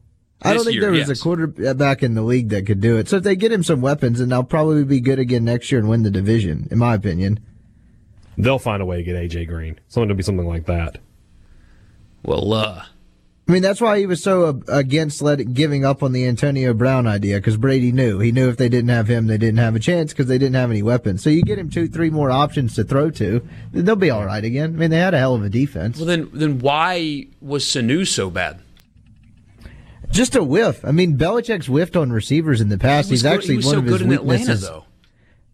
I 0.41 0.53
don't 0.53 0.63
think 0.63 0.75
year, 0.75 0.83
there 0.83 0.91
was 0.91 1.09
yes. 1.09 1.19
a 1.19 1.21
quarterback 1.21 2.01
in 2.01 2.13
the 2.13 2.21
league 2.21 2.47
that 2.51 2.65
could 2.65 2.79
do 2.79 2.95
it. 2.95 3.09
So 3.09 3.17
if 3.17 3.23
they 3.23 3.35
get 3.35 3.51
him 3.51 3.61
some 3.61 3.81
weapons, 3.81 4.19
then 4.19 4.29
they'll 4.29 4.45
probably 4.45 4.85
be 4.85 5.01
good 5.01 5.19
again 5.19 5.43
next 5.43 5.69
year 5.69 5.81
and 5.81 5.89
win 5.89 6.03
the 6.03 6.11
division, 6.11 6.69
in 6.71 6.77
my 6.77 6.93
opinion. 6.93 7.41
They'll 8.37 8.57
find 8.57 8.81
a 8.81 8.85
way 8.85 8.95
to 8.95 9.03
get 9.03 9.17
AJ 9.17 9.49
Green. 9.49 9.77
Something 9.89 10.07
to 10.07 10.15
be 10.15 10.23
something 10.23 10.47
like 10.47 10.65
that. 10.67 10.99
Well, 12.23 12.53
uh, 12.53 12.85
I 13.47 13.51
mean, 13.53 13.61
that's 13.61 13.79
why 13.79 13.97
he 13.97 14.05
was 14.05 14.21
so 14.21 14.61
against 14.67 15.21
letting, 15.21 15.53
giving 15.53 15.85
up 15.85 16.03
on 16.03 16.11
the 16.11 16.27
Antonio 16.27 16.73
Brown 16.73 17.07
idea 17.07 17.37
because 17.37 17.55
Brady 17.55 17.93
knew. 17.93 18.19
He 18.19 18.33
knew 18.33 18.49
if 18.49 18.57
they 18.57 18.67
didn't 18.67 18.89
have 18.89 19.07
him, 19.07 19.27
they 19.27 19.37
didn't 19.37 19.59
have 19.59 19.73
a 19.73 19.79
chance 19.79 20.11
because 20.11 20.27
they 20.27 20.37
didn't 20.37 20.55
have 20.55 20.69
any 20.69 20.83
weapons. 20.83 21.23
So 21.23 21.29
you 21.29 21.43
get 21.43 21.57
him 21.57 21.69
two, 21.69 21.87
three 21.87 22.09
more 22.09 22.29
options 22.29 22.75
to 22.75 22.83
throw 22.83 23.09
to, 23.11 23.47
they'll 23.71 23.95
be 23.95 24.09
all 24.09 24.25
right 24.25 24.43
again. 24.43 24.75
I 24.75 24.77
mean, 24.77 24.89
they 24.89 24.97
had 24.97 25.13
a 25.13 25.17
hell 25.17 25.33
of 25.33 25.43
a 25.43 25.49
defense. 25.49 25.97
Well, 25.97 26.07
then, 26.07 26.29
then 26.33 26.59
why 26.59 27.27
was 27.39 27.63
Sanu 27.63 28.05
so 28.05 28.29
bad? 28.29 28.59
Just 30.11 30.35
a 30.35 30.43
whiff. 30.43 30.83
I 30.83 30.91
mean, 30.91 31.17
Belichick's 31.17 31.67
whiffed 31.67 31.95
on 31.95 32.11
receivers 32.11 32.59
in 32.59 32.67
the 32.67 32.77
past. 32.77 33.07
He 33.07 33.13
He's 33.13 33.25
actually 33.25 33.55
one 33.55 33.63
so 33.63 33.77
of 33.79 33.85
his 33.85 34.03
weaknesses. 34.03 34.63
Atlanta, 34.65 34.85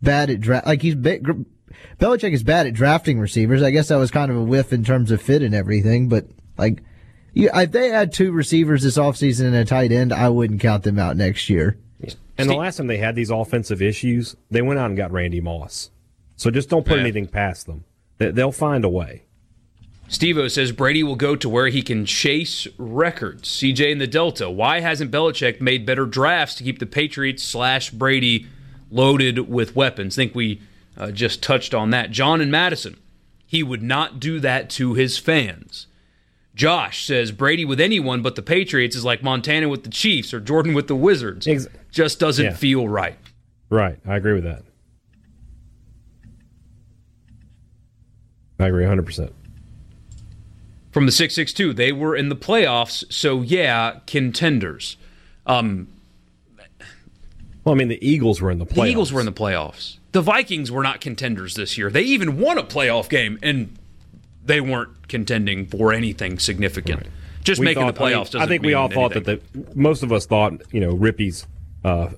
bad 0.02 0.30
at 0.32 0.42
draft. 0.42 0.66
Like 0.66 0.82
he's 0.82 0.96
Belichick 0.96 2.34
is 2.34 2.44
bad 2.44 2.68
at 2.68 2.74
drafting 2.74 3.20
receivers. 3.20 3.62
I 3.62 3.72
guess 3.72 3.88
that 3.90 3.98
was 3.98 4.12
kind 4.12 4.32
of 4.32 4.38
a 4.38 4.44
whiff 4.44 4.74
in 4.74 4.84
terms 4.84 5.12
of 5.12 5.22
fit 5.22 5.42
and 5.42 5.54
everything, 5.56 6.08
but 6.08 6.28
like 6.58 6.84
yeah, 7.34 7.60
if 7.60 7.72
they 7.72 7.90
had 7.90 8.14
two 8.14 8.32
receivers 8.32 8.84
this 8.84 8.98
offseason 8.98 9.48
and 9.48 9.56
a 9.56 9.66
tight 9.66 9.92
end, 9.92 10.14
I 10.14 10.30
wouldn't 10.30 10.62
count 10.62 10.84
them 10.84 11.00
out 11.00 11.18
next 11.18 11.50
year. 11.50 11.78
And 12.38 12.50
the 12.50 12.56
last 12.56 12.78
time 12.78 12.88
they 12.88 12.98
had 12.98 13.16
these 13.16 13.30
offensive 13.30 13.82
issues, 13.82 14.36
they 14.50 14.62
went 14.62 14.80
out 14.80 14.88
and 14.88 14.98
got 14.98 15.12
Randy 15.12 15.40
Moss. 15.40 15.92
So 16.36 16.50
just 16.50 16.70
don't 16.70 16.86
put 16.86 16.96
yeah. 16.96 17.02
anything 17.02 17.28
past 17.28 17.68
them. 17.68 17.86
They'll 18.18 18.52
find 18.52 18.84
a 18.84 18.90
way. 18.90 19.24
Stevo 20.10 20.50
says 20.50 20.72
Brady 20.72 21.04
will 21.04 21.16
go 21.16 21.36
to 21.36 21.50
where 21.50 21.68
he 21.68 21.82
can 21.82 22.06
chase 22.06 22.68
records. 22.78 23.50
CJ 23.50 23.92
in 23.92 23.98
the 23.98 24.08
Delta. 24.08 24.50
Why 24.50 24.80
hasn't 24.80 25.12
Belichick 25.12 25.62
made 25.62 25.86
better 25.86 26.06
drafts 26.06 26.56
to 26.56 26.64
keep 26.64 26.80
the 26.80 26.86
Patriots 26.86 27.44
slash 27.44 27.90
Brady 27.90 28.48
loaded 28.92 29.50
with 29.50 29.76
weapons? 29.76 30.16
think 30.16 30.36
we 30.36 30.62
uh, 30.98 31.12
just 31.12 31.42
touched 31.42 31.74
on 31.74 31.90
that. 31.92 32.12
John 32.12 32.42
and 32.42 32.52
Madison. 32.52 32.98
He 33.46 33.64
would 33.64 33.84
not 33.84 34.20
do 34.20 34.40
that 34.40 34.70
to 34.72 34.94
his 34.94 35.18
fans. 35.18 35.88
Josh 36.56 37.06
says 37.06 37.32
Brady 37.32 37.66
with 37.66 37.80
anyone 37.80 38.22
but 38.22 38.36
the 38.36 38.42
Patriots 38.42 38.96
is 38.96 39.04
like 39.04 39.24
Montana 39.24 39.70
with 39.70 39.84
the 39.84 39.90
Chiefs 39.90 40.34
or 40.34 40.40
Jordan 40.40 40.74
with 40.74 40.88
the 40.88 40.96
Wizards. 40.96 41.48
Ex- 41.48 41.68
Just 41.92 42.20
doesn't 42.20 42.46
yeah. 42.46 42.54
feel 42.54 42.88
right. 42.88 43.18
Right. 43.70 43.98
I 44.06 44.18
agree 44.18 44.34
with 44.34 44.44
that. 44.44 44.64
I 48.60 48.68
agree 48.68 48.86
100%. 48.86 49.32
From 50.92 51.08
the 51.08 51.12
662, 51.12 51.74
they 51.74 51.92
were 51.92 52.16
in 52.16 52.30
the 52.30 52.36
playoffs, 52.36 53.04
so 53.12 53.42
yeah, 53.42 54.00
contenders. 54.06 54.96
Um, 55.48 55.88
well, 57.64 57.74
I 57.74 57.78
mean, 57.78 57.88
the 57.88 58.08
Eagles 58.08 58.42
were 58.42 58.52
in 58.52 58.60
the 58.60 58.66
playoffs. 58.66 58.76
The 58.76 58.90
Eagles 58.90 59.14
were 59.14 59.20
in 59.20 59.26
the 59.26 59.32
playoffs. 59.32 59.98
The 60.12 60.22
Vikings 60.22 60.72
were 60.72 60.84
not 60.84 61.02
contenders 61.02 61.56
this 61.56 61.80
year. 61.80 61.90
They 61.90 62.04
even 62.04 62.38
won 62.40 62.60
a 62.60 62.64
playoff 62.64 63.10
game, 63.10 63.40
and 63.42 63.76
they 64.46 64.62
weren't 64.62 65.08
contending 65.08 65.66
for 65.66 65.94
anything 65.94 66.40
significant. 66.40 67.02
Right. 67.02 67.10
Just 67.44 67.60
we 67.60 67.66
making 67.66 67.84
thought, 67.84 67.96
the 67.96 68.02
playoffs. 68.02 68.36
I, 68.36 68.40
mean, 68.40 68.44
I 68.44 68.48
think 68.48 68.64
we 68.64 68.74
all 68.74 68.86
anything. 68.86 69.02
thought 69.02 69.26
that 69.26 69.54
the 69.54 69.66
most 69.76 70.04
of 70.04 70.12
us 70.12 70.26
thought 70.26 70.62
you 70.72 70.80
know 70.80 70.92
Rippey's 70.92 71.46
uh, 71.84 72.10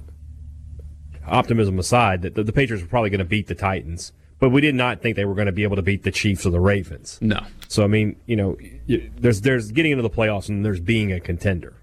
optimism 1.27 1.79
aside 1.79 2.21
that 2.21 2.35
the, 2.35 2.43
the 2.43 2.53
Patriots 2.53 2.83
were 2.83 2.89
probably 2.89 3.09
going 3.09 3.19
to 3.19 3.25
beat 3.25 3.47
the 3.47 3.55
Titans. 3.55 4.11
But 4.11 4.45
but 4.45 4.49
we 4.49 4.61
did 4.61 4.75
not 4.75 5.01
think 5.01 5.15
they 5.15 5.25
were 5.25 5.33
going 5.33 5.47
to 5.47 5.51
be 5.51 5.63
able 5.63 5.77
to 5.77 5.81
beat 5.81 6.03
the 6.03 6.11
Chiefs 6.11 6.45
or 6.45 6.51
the 6.51 6.59
Ravens. 6.59 7.17
No. 7.21 7.39
So 7.67 7.83
I 7.83 7.87
mean, 7.87 8.15
you 8.25 8.35
know, 8.35 8.57
there's 9.17 9.41
there's 9.41 9.71
getting 9.71 9.91
into 9.91 10.03
the 10.03 10.09
playoffs 10.09 10.49
and 10.49 10.63
there's 10.63 10.79
being 10.79 11.11
a 11.11 11.19
contender. 11.19 11.73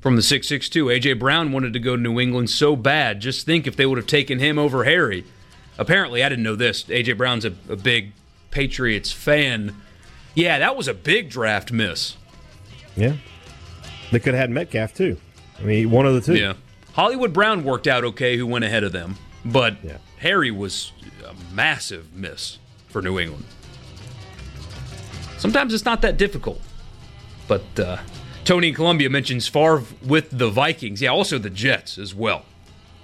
From 0.00 0.16
the 0.16 0.22
662, 0.22 0.86
AJ 0.86 1.18
Brown 1.20 1.52
wanted 1.52 1.72
to 1.74 1.78
go 1.78 1.94
to 1.94 2.02
New 2.02 2.18
England 2.18 2.50
so 2.50 2.74
bad. 2.74 3.20
Just 3.20 3.46
think 3.46 3.68
if 3.68 3.76
they 3.76 3.86
would 3.86 3.98
have 3.98 4.06
taken 4.06 4.40
him 4.40 4.58
over 4.58 4.84
Harry. 4.84 5.24
Apparently, 5.78 6.22
I 6.24 6.28
didn't 6.28 6.44
know 6.44 6.56
this. 6.56 6.82
AJ 6.84 7.16
Brown's 7.16 7.44
a, 7.44 7.54
a 7.68 7.76
big 7.76 8.12
Patriots 8.52 9.10
fan. 9.10 9.74
Yeah, 10.36 10.60
that 10.60 10.76
was 10.76 10.86
a 10.86 10.94
big 10.94 11.28
draft 11.28 11.72
miss. 11.72 12.16
Yeah. 12.96 13.16
They 14.12 14.20
could 14.20 14.34
have 14.34 14.40
had 14.42 14.50
Metcalf 14.50 14.94
too. 14.94 15.16
I 15.58 15.62
mean, 15.64 15.90
one 15.90 16.06
of 16.06 16.14
the 16.14 16.20
two. 16.20 16.38
Yeah. 16.38 16.52
Hollywood 16.92 17.32
Brown 17.32 17.64
worked 17.64 17.88
out 17.88 18.04
okay, 18.04 18.36
who 18.36 18.46
went 18.46 18.64
ahead 18.64 18.84
of 18.84 18.92
them. 18.92 19.16
But 19.44 19.76
Yeah. 19.82 19.96
Harry 20.18 20.50
was 20.52 20.92
a 21.26 21.34
massive 21.54 22.14
miss 22.14 22.58
for 22.88 23.02
New 23.02 23.18
England. 23.18 23.44
Sometimes 25.38 25.74
it's 25.74 25.84
not 25.84 26.02
that 26.02 26.16
difficult. 26.16 26.60
But 27.48 27.64
uh, 27.80 27.98
Tony 28.44 28.68
in 28.68 28.74
Columbia 28.74 29.10
mentions 29.10 29.48
Favre 29.48 29.82
with 30.06 30.30
the 30.30 30.48
Vikings. 30.50 31.02
Yeah, 31.02 31.10
also 31.10 31.38
the 31.38 31.50
Jets 31.50 31.98
as 31.98 32.14
well. 32.14 32.44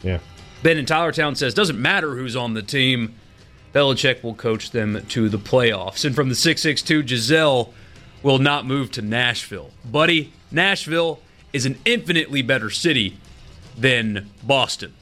Yeah. 0.02 0.18
Ben 0.62 0.78
in 0.78 0.86
Tylertown 0.86 1.34
says, 1.34 1.54
doesn't 1.54 1.80
matter 1.80 2.14
who's 2.14 2.36
on 2.36 2.54
the 2.54 2.62
team. 2.62 3.14
Belichick 3.78 4.24
will 4.24 4.34
coach 4.34 4.72
them 4.72 5.06
to 5.10 5.28
the 5.28 5.38
playoffs. 5.38 6.04
And 6.04 6.12
from 6.12 6.30
the 6.30 6.34
662, 6.34 7.06
Giselle 7.06 7.72
will 8.24 8.40
not 8.40 8.66
move 8.66 8.90
to 8.92 9.02
Nashville. 9.02 9.70
Buddy, 9.84 10.32
Nashville 10.50 11.20
is 11.52 11.64
an 11.64 11.78
infinitely 11.84 12.42
better 12.42 12.70
city 12.70 13.18
than 13.76 14.30
Boston. 14.42 14.94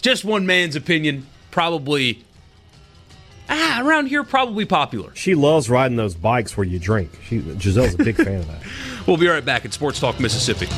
Just 0.00 0.24
one 0.24 0.46
man's 0.46 0.74
opinion, 0.74 1.26
probably 1.50 2.24
ah, 3.50 3.82
around 3.82 4.06
here, 4.06 4.24
probably 4.24 4.64
popular. 4.64 5.14
She 5.14 5.34
loves 5.34 5.68
riding 5.68 5.98
those 5.98 6.14
bikes 6.14 6.56
where 6.56 6.66
you 6.66 6.78
drink. 6.78 7.10
She 7.24 7.38
Giselle's 7.40 7.92
a 7.92 7.98
big 7.98 8.16
fan 8.16 8.36
of 8.36 8.46
that. 8.46 8.62
We'll 9.04 9.16
be 9.16 9.26
right 9.26 9.44
back 9.44 9.64
at 9.64 9.72
Sports 9.72 9.98
Talk 9.98 10.20
Mississippi. 10.20 10.68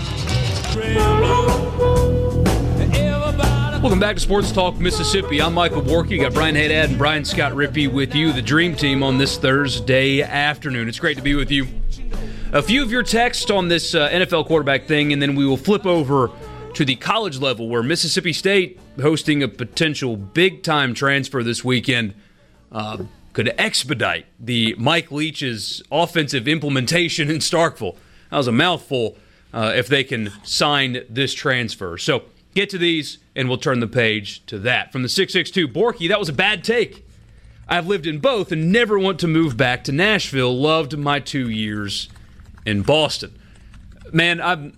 Welcome 3.85 4.01
back 4.01 4.17
to 4.17 4.23
Sports 4.23 4.51
Talk 4.51 4.79
Mississippi. 4.79 5.43
I'm 5.43 5.53
Michael 5.53 5.83
Borky. 5.83 6.19
Got 6.19 6.33
Brian 6.33 6.55
Haydad 6.55 6.87
and 6.87 6.97
Brian 6.97 7.23
Scott 7.23 7.53
Rippey 7.53 7.87
with 7.87 8.15
you, 8.15 8.33
the 8.33 8.41
Dream 8.41 8.75
Team, 8.75 9.03
on 9.03 9.19
this 9.19 9.37
Thursday 9.37 10.23
afternoon. 10.23 10.89
It's 10.89 10.99
great 10.99 11.19
to 11.19 11.23
be 11.23 11.35
with 11.35 11.51
you. 11.51 11.67
A 12.55 12.63
few 12.63 12.83
of 12.83 12.91
your 12.91 13.03
texts 13.03 13.51
on 13.51 13.69
this 13.69 13.95
uh, 13.95 14.09
NFL 14.09 14.47
quarterback 14.47 14.87
thing, 14.87 15.13
and 15.13 15.21
then 15.21 15.35
we 15.35 15.45
will 15.45 15.59
flip 15.59 15.85
over 15.85 16.31
to 16.73 16.85
the 16.87 16.97
college 16.97 17.41
level 17.41 17.69
where 17.69 17.83
Mississippi 17.83 18.33
State 18.33 18.81
hosting 19.03 19.43
a 19.43 19.49
potential 19.49 20.17
big 20.17 20.63
time 20.63 20.95
transfer 20.95 21.43
this 21.43 21.63
weekend 21.63 22.15
uh, 22.73 23.05
could 23.35 23.53
expedite 23.59 24.25
the 24.41 24.75
Mike 24.79 25.13
Leach's 25.13 25.83
offensive 25.93 26.49
implementation 26.49 27.31
in 27.31 27.37
Starkville. 27.37 27.97
That 28.31 28.39
was 28.39 28.49
a 28.49 28.53
mouthful 28.53 29.19
uh, 29.53 29.75
if 29.77 29.89
they 29.89 30.05
can 30.05 30.31
sign 30.43 31.05
this 31.11 31.35
transfer. 31.35 31.99
So 31.99 32.25
get 32.55 32.71
to 32.71 32.79
these, 32.79 33.19
and 33.35 33.49
we'll 33.49 33.59
turn 33.59 33.81
the 33.81 33.87
page 33.87 34.45
to 34.47 34.59
that. 34.61 34.93
From 34.93 35.03
the 35.03 35.09
662, 35.09 35.69
Borky, 35.69 36.09
that 36.09 36.19
was 36.19 36.29
a 36.29 36.33
bad 36.33 36.65
take. 36.65 37.07
I've 37.69 37.87
lived 37.87 38.07
in 38.07 38.19
both 38.19 38.53
and 38.53 38.71
never 38.71 38.99
want 38.99 39.19
to 39.21 39.27
move 39.27 39.57
back 39.57 39.85
to 39.85 39.93
Nashville. 39.93 40.57
Loved 40.57 40.97
my 40.99 41.19
two 41.19 41.49
years 41.49 42.09
in 42.67 42.83
Boston. 42.83 43.39
Man, 44.13 44.41
I'm 44.41 44.77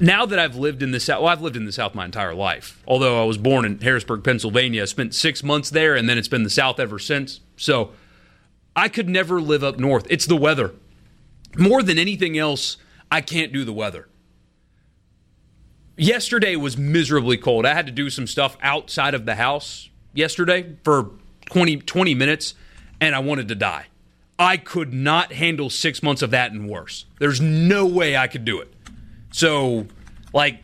now 0.00 0.26
that 0.26 0.38
I've 0.38 0.56
lived 0.56 0.82
in 0.82 0.90
the 0.90 0.98
South, 0.98 1.22
well, 1.22 1.28
I've 1.30 1.42
lived 1.42 1.56
in 1.56 1.64
the 1.64 1.72
South 1.72 1.94
my 1.94 2.04
entire 2.04 2.34
life. 2.34 2.82
Although 2.88 3.22
I 3.22 3.24
was 3.24 3.38
born 3.38 3.64
in 3.64 3.78
Harrisburg, 3.80 4.24
Pennsylvania, 4.24 4.82
I 4.82 4.86
spent 4.86 5.14
six 5.14 5.44
months 5.44 5.70
there, 5.70 5.94
and 5.94 6.08
then 6.08 6.18
it's 6.18 6.28
been 6.28 6.42
the 6.42 6.50
South 6.50 6.80
ever 6.80 6.98
since. 6.98 7.38
So 7.56 7.92
I 8.74 8.88
could 8.88 9.08
never 9.08 9.40
live 9.40 9.62
up 9.62 9.78
north. 9.78 10.06
It's 10.10 10.26
the 10.26 10.36
weather. 10.36 10.72
More 11.56 11.82
than 11.82 11.98
anything 11.98 12.36
else, 12.36 12.78
I 13.12 13.20
can't 13.20 13.52
do 13.52 13.64
the 13.64 13.72
weather. 13.72 14.08
Yesterday 15.96 16.56
was 16.56 16.78
miserably 16.78 17.36
cold. 17.36 17.66
I 17.66 17.74
had 17.74 17.86
to 17.86 17.92
do 17.92 18.08
some 18.08 18.26
stuff 18.26 18.56
outside 18.62 19.14
of 19.14 19.26
the 19.26 19.34
house 19.34 19.90
yesterday 20.14 20.76
for 20.84 21.10
20, 21.46 21.78
20 21.78 22.14
minutes, 22.14 22.54
and 23.00 23.14
I 23.14 23.18
wanted 23.18 23.48
to 23.48 23.54
die. 23.54 23.86
I 24.38 24.56
could 24.56 24.94
not 24.94 25.32
handle 25.32 25.68
six 25.68 26.02
months 26.02 26.22
of 26.22 26.30
that 26.30 26.52
and 26.52 26.68
worse. 26.68 27.04
There's 27.18 27.40
no 27.40 27.86
way 27.86 28.16
I 28.16 28.26
could 28.26 28.44
do 28.44 28.60
it. 28.60 28.72
So, 29.30 29.86
like, 30.32 30.60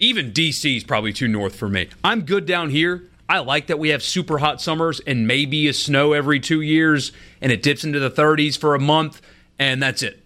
even 0.00 0.32
DC 0.32 0.76
is 0.76 0.84
probably 0.84 1.12
too 1.12 1.28
north 1.28 1.54
for 1.54 1.68
me. 1.68 1.88
I'm 2.02 2.22
good 2.22 2.44
down 2.44 2.70
here. 2.70 3.04
I 3.28 3.38
like 3.38 3.68
that 3.68 3.78
we 3.78 3.90
have 3.90 4.02
super 4.02 4.38
hot 4.38 4.60
summers 4.60 5.00
and 5.06 5.26
maybe 5.26 5.68
a 5.68 5.72
snow 5.72 6.12
every 6.14 6.40
two 6.40 6.60
years, 6.60 7.12
and 7.40 7.52
it 7.52 7.62
dips 7.62 7.84
into 7.84 8.00
the 8.00 8.10
30s 8.10 8.58
for 8.58 8.74
a 8.74 8.80
month, 8.80 9.22
and 9.58 9.80
that's 9.82 10.02
it. 10.02 10.24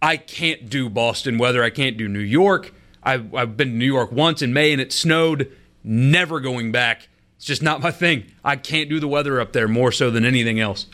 I 0.00 0.16
can't 0.16 0.70
do 0.70 0.88
Boston 0.88 1.36
weather. 1.36 1.62
I 1.62 1.70
can't 1.70 1.96
do 1.96 2.08
New 2.08 2.20
York. 2.20 2.72
I've, 3.04 3.34
I've 3.34 3.56
been 3.56 3.68
to 3.68 3.74
New 3.74 3.84
York 3.84 4.12
once 4.12 4.42
in 4.42 4.52
May 4.52 4.72
and 4.72 4.80
it 4.80 4.92
snowed. 4.92 5.50
Never 5.82 6.40
going 6.40 6.72
back. 6.72 7.08
It's 7.36 7.44
just 7.44 7.62
not 7.62 7.80
my 7.80 7.90
thing. 7.90 8.24
I 8.42 8.56
can't 8.56 8.88
do 8.88 8.98
the 8.98 9.08
weather 9.08 9.40
up 9.40 9.52
there 9.52 9.68
more 9.68 9.92
so 9.92 10.10
than 10.10 10.24
anything 10.24 10.60
else. 10.60 10.86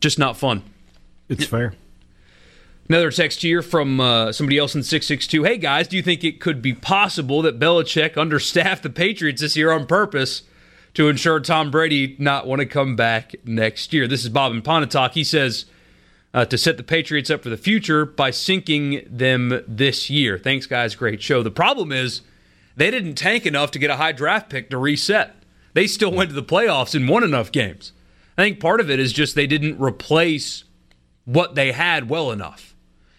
Just 0.00 0.18
not 0.18 0.36
fun. 0.36 0.62
It's 1.28 1.44
fair. 1.44 1.74
Another 2.88 3.10
text 3.10 3.42
here 3.42 3.60
from 3.60 4.00
uh, 4.00 4.32
somebody 4.32 4.56
else 4.56 4.74
in 4.74 4.82
662. 4.82 5.44
Hey 5.44 5.58
guys, 5.58 5.88
do 5.88 5.96
you 5.96 6.02
think 6.02 6.24
it 6.24 6.40
could 6.40 6.62
be 6.62 6.72
possible 6.72 7.42
that 7.42 7.58
Belichick 7.58 8.16
understaffed 8.16 8.82
the 8.82 8.90
Patriots 8.90 9.42
this 9.42 9.56
year 9.56 9.70
on 9.70 9.86
purpose 9.86 10.42
to 10.94 11.08
ensure 11.10 11.38
Tom 11.40 11.70
Brady 11.70 12.16
not 12.18 12.46
want 12.46 12.60
to 12.60 12.66
come 12.66 12.96
back 12.96 13.34
next 13.44 13.92
year? 13.92 14.08
This 14.08 14.22
is 14.22 14.30
Bob 14.30 14.52
in 14.52 14.62
Pontotoc. 14.62 15.12
He 15.12 15.24
says 15.24 15.66
uh, 16.38 16.44
to 16.44 16.56
set 16.56 16.76
the 16.76 16.84
Patriots 16.84 17.30
up 17.30 17.42
for 17.42 17.48
the 17.48 17.56
future 17.56 18.06
by 18.06 18.30
sinking 18.30 19.04
them 19.10 19.60
this 19.66 20.08
year. 20.08 20.38
Thanks, 20.38 20.66
guys. 20.66 20.94
Great 20.94 21.20
show. 21.20 21.42
The 21.42 21.50
problem 21.50 21.90
is 21.90 22.20
they 22.76 22.92
didn't 22.92 23.16
tank 23.16 23.44
enough 23.44 23.72
to 23.72 23.80
get 23.80 23.90
a 23.90 23.96
high 23.96 24.12
draft 24.12 24.48
pick 24.48 24.70
to 24.70 24.78
reset. 24.78 25.34
They 25.72 25.88
still 25.88 26.12
went 26.12 26.30
to 26.30 26.36
the 26.36 26.44
playoffs 26.44 26.94
and 26.94 27.08
won 27.08 27.24
enough 27.24 27.50
games. 27.50 27.90
I 28.36 28.42
think 28.42 28.60
part 28.60 28.78
of 28.78 28.88
it 28.88 29.00
is 29.00 29.12
just 29.12 29.34
they 29.34 29.48
didn't 29.48 29.80
replace 29.80 30.62
what 31.24 31.56
they 31.56 31.72
had 31.72 32.08
well 32.08 32.30
enough. 32.30 32.76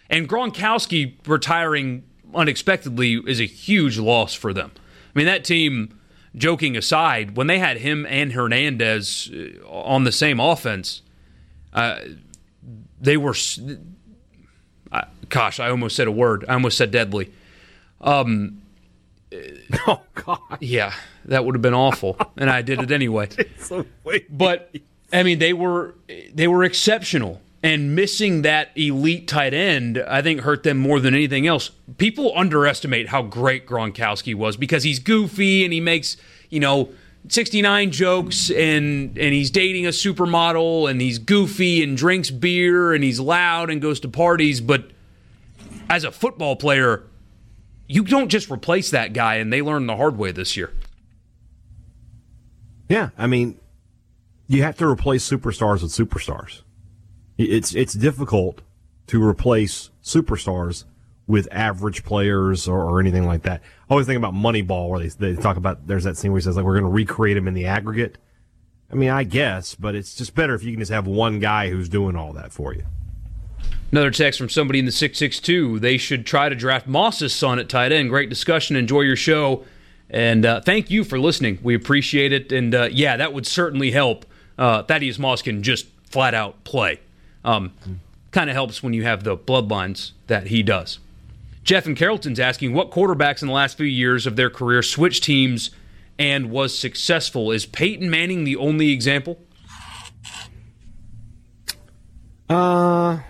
And 0.08 0.26
Gronkowski 0.26 1.16
retiring 1.26 2.04
unexpectedly 2.34 3.20
is 3.26 3.38
a 3.38 3.46
huge 3.46 3.98
loss 3.98 4.32
for 4.32 4.54
them. 4.54 4.72
I 5.14 5.18
mean, 5.18 5.26
that 5.26 5.44
team, 5.44 6.00
joking 6.34 6.74
aside, 6.74 7.36
when 7.36 7.48
they 7.48 7.58
had 7.58 7.76
him 7.76 8.06
and 8.06 8.32
Hernandez 8.32 9.30
uh, 9.30 9.68
on 9.68 10.04
the 10.04 10.12
same 10.12 10.40
offense, 10.40 11.02
uh, 11.74 11.98
they 13.00 13.16
were. 13.16 13.34
Uh, 14.92 15.02
gosh, 15.28 15.60
I 15.60 15.70
almost 15.70 15.96
said 15.96 16.06
a 16.08 16.12
word. 16.12 16.44
I 16.48 16.54
almost 16.54 16.76
said 16.76 16.90
deadly. 16.90 17.32
Um, 18.00 18.62
Oh 19.86 20.02
God. 20.14 20.58
yeah, 20.60 20.92
that 21.26 21.44
would 21.44 21.54
have 21.54 21.62
been 21.62 21.74
awful, 21.74 22.16
and 22.36 22.50
I 22.50 22.62
did 22.62 22.80
it 22.80 22.90
anyway. 22.90 23.28
But 24.30 24.74
I 25.12 25.22
mean, 25.22 25.38
they 25.38 25.52
were 25.52 25.94
they 26.34 26.48
were 26.48 26.64
exceptional, 26.64 27.40
and 27.62 27.94
missing 27.94 28.42
that 28.42 28.70
elite 28.76 29.28
tight 29.28 29.54
end, 29.54 29.98
I 30.08 30.22
think, 30.22 30.40
hurt 30.40 30.64
them 30.64 30.78
more 30.78 30.98
than 30.98 31.14
anything 31.14 31.46
else. 31.46 31.70
People 31.98 32.32
underestimate 32.36 33.08
how 33.08 33.22
great 33.22 33.66
Gronkowski 33.66 34.34
was 34.34 34.56
because 34.56 34.82
he's 34.82 34.98
goofy 34.98 35.64
and 35.64 35.72
he 35.72 35.80
makes 35.80 36.16
you 36.48 36.60
know. 36.60 36.90
69 37.28 37.90
jokes 37.90 38.50
and 38.50 39.16
and 39.18 39.34
he's 39.34 39.50
dating 39.50 39.86
a 39.86 39.90
supermodel 39.90 40.90
and 40.90 41.00
he's 41.00 41.18
goofy 41.18 41.82
and 41.82 41.96
drinks 41.96 42.30
beer 42.30 42.92
and 42.92 43.04
he's 43.04 43.20
loud 43.20 43.70
and 43.70 43.80
goes 43.80 44.00
to 44.00 44.08
parties 44.08 44.60
but 44.60 44.90
as 45.88 46.02
a 46.04 46.10
football 46.10 46.56
player 46.56 47.04
you 47.86 48.02
don't 48.04 48.28
just 48.28 48.50
replace 48.50 48.90
that 48.90 49.12
guy 49.12 49.36
and 49.36 49.52
they 49.52 49.62
learned 49.62 49.88
the 49.88 49.96
hard 49.96 50.16
way 50.16 50.32
this 50.32 50.56
year 50.56 50.72
Yeah, 52.88 53.10
I 53.16 53.28
mean, 53.28 53.56
you 54.48 54.64
have 54.64 54.76
to 54.78 54.86
replace 54.86 55.28
superstars 55.28 55.82
with 55.82 55.92
superstars. 55.92 56.62
It's 57.38 57.72
it's 57.74 57.94
difficult 57.94 58.62
to 59.06 59.22
replace 59.22 59.90
superstars 60.02 60.84
with 61.28 61.46
average 61.52 62.04
players 62.04 62.66
or, 62.66 62.82
or 62.82 62.98
anything 62.98 63.26
like 63.26 63.42
that. 63.42 63.62
Always 63.90 64.06
think 64.06 64.16
about 64.16 64.34
Moneyball, 64.34 64.88
where 64.88 65.00
they 65.00 65.08
they 65.08 65.40
talk 65.40 65.56
about 65.56 65.86
there's 65.86 66.04
that 66.04 66.16
scene 66.16 66.30
where 66.30 66.38
he 66.38 66.44
says 66.44 66.56
like 66.56 66.64
we're 66.64 66.78
going 66.78 66.84
to 66.84 66.90
recreate 66.90 67.36
him 67.36 67.48
in 67.48 67.54
the 67.54 67.66
aggregate. 67.66 68.16
I 68.90 68.94
mean, 68.94 69.10
I 69.10 69.24
guess, 69.24 69.74
but 69.74 69.94
it's 69.94 70.14
just 70.14 70.34
better 70.34 70.54
if 70.54 70.62
you 70.62 70.72
can 70.72 70.80
just 70.80 70.92
have 70.92 71.06
one 71.06 71.38
guy 71.38 71.70
who's 71.70 71.88
doing 71.88 72.16
all 72.16 72.32
that 72.32 72.52
for 72.52 72.74
you. 72.74 72.84
Another 73.92 74.10
text 74.10 74.38
from 74.38 74.48
somebody 74.48 74.78
in 74.78 74.84
the 74.84 74.92
662. 74.92 75.80
They 75.80 75.96
should 75.96 76.24
try 76.24 76.48
to 76.48 76.54
draft 76.54 76.86
Moss's 76.86 77.32
son 77.32 77.58
at 77.58 77.68
tight 77.68 77.90
end. 77.90 78.10
Great 78.10 78.28
discussion. 78.28 78.76
Enjoy 78.76 79.00
your 79.00 79.16
show. 79.16 79.64
And 80.08 80.46
uh, 80.46 80.60
thank 80.60 80.90
you 80.90 81.02
for 81.02 81.18
listening. 81.18 81.58
We 81.62 81.74
appreciate 81.74 82.32
it. 82.32 82.52
And 82.52 82.74
uh, 82.74 82.88
yeah, 82.90 83.16
that 83.16 83.32
would 83.32 83.46
certainly 83.46 83.90
help. 83.90 84.26
Uh, 84.56 84.82
Thaddeus 84.82 85.18
Moss 85.18 85.42
can 85.42 85.62
just 85.62 85.86
flat 86.04 86.34
out 86.34 86.62
play. 86.62 87.00
Um, 87.44 87.72
kind 88.30 88.48
of 88.50 88.54
helps 88.54 88.82
when 88.82 88.92
you 88.92 89.02
have 89.04 89.24
the 89.24 89.36
bloodlines 89.36 90.12
that 90.26 90.48
he 90.48 90.62
does. 90.62 90.98
Jeff 91.62 91.86
and 91.86 91.96
Carrollton's 91.96 92.40
asking 92.40 92.72
what 92.72 92.90
quarterbacks 92.90 93.42
in 93.42 93.48
the 93.48 93.54
last 93.54 93.76
few 93.76 93.86
years 93.86 94.26
of 94.26 94.36
their 94.36 94.50
career 94.50 94.82
switched 94.82 95.24
teams 95.24 95.70
and 96.18 96.50
was 96.50 96.76
successful. 96.78 97.50
Is 97.50 97.66
Peyton 97.66 98.10
Manning 98.10 98.44
the 98.44 98.56
only 98.56 98.90
example? 98.90 99.38
Uh, 102.48 103.20
I 103.20 103.22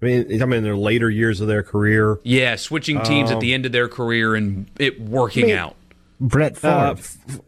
mean, 0.00 0.42
I 0.42 0.46
mean, 0.46 0.58
in 0.58 0.64
their 0.64 0.76
later 0.76 1.10
years 1.10 1.40
of 1.40 1.48
their 1.48 1.62
career, 1.62 2.18
Yeah, 2.24 2.56
switching 2.56 3.00
teams 3.02 3.30
at 3.30 3.40
the 3.40 3.52
end 3.52 3.66
of 3.66 3.72
their 3.72 3.88
career 3.88 4.34
and 4.34 4.70
it 4.78 5.00
working 5.00 5.44
I 5.44 5.46
mean, 5.48 5.56
out. 5.56 5.76
Brett 6.20 6.56
Favre. 6.56 6.72
uh, 6.72 6.94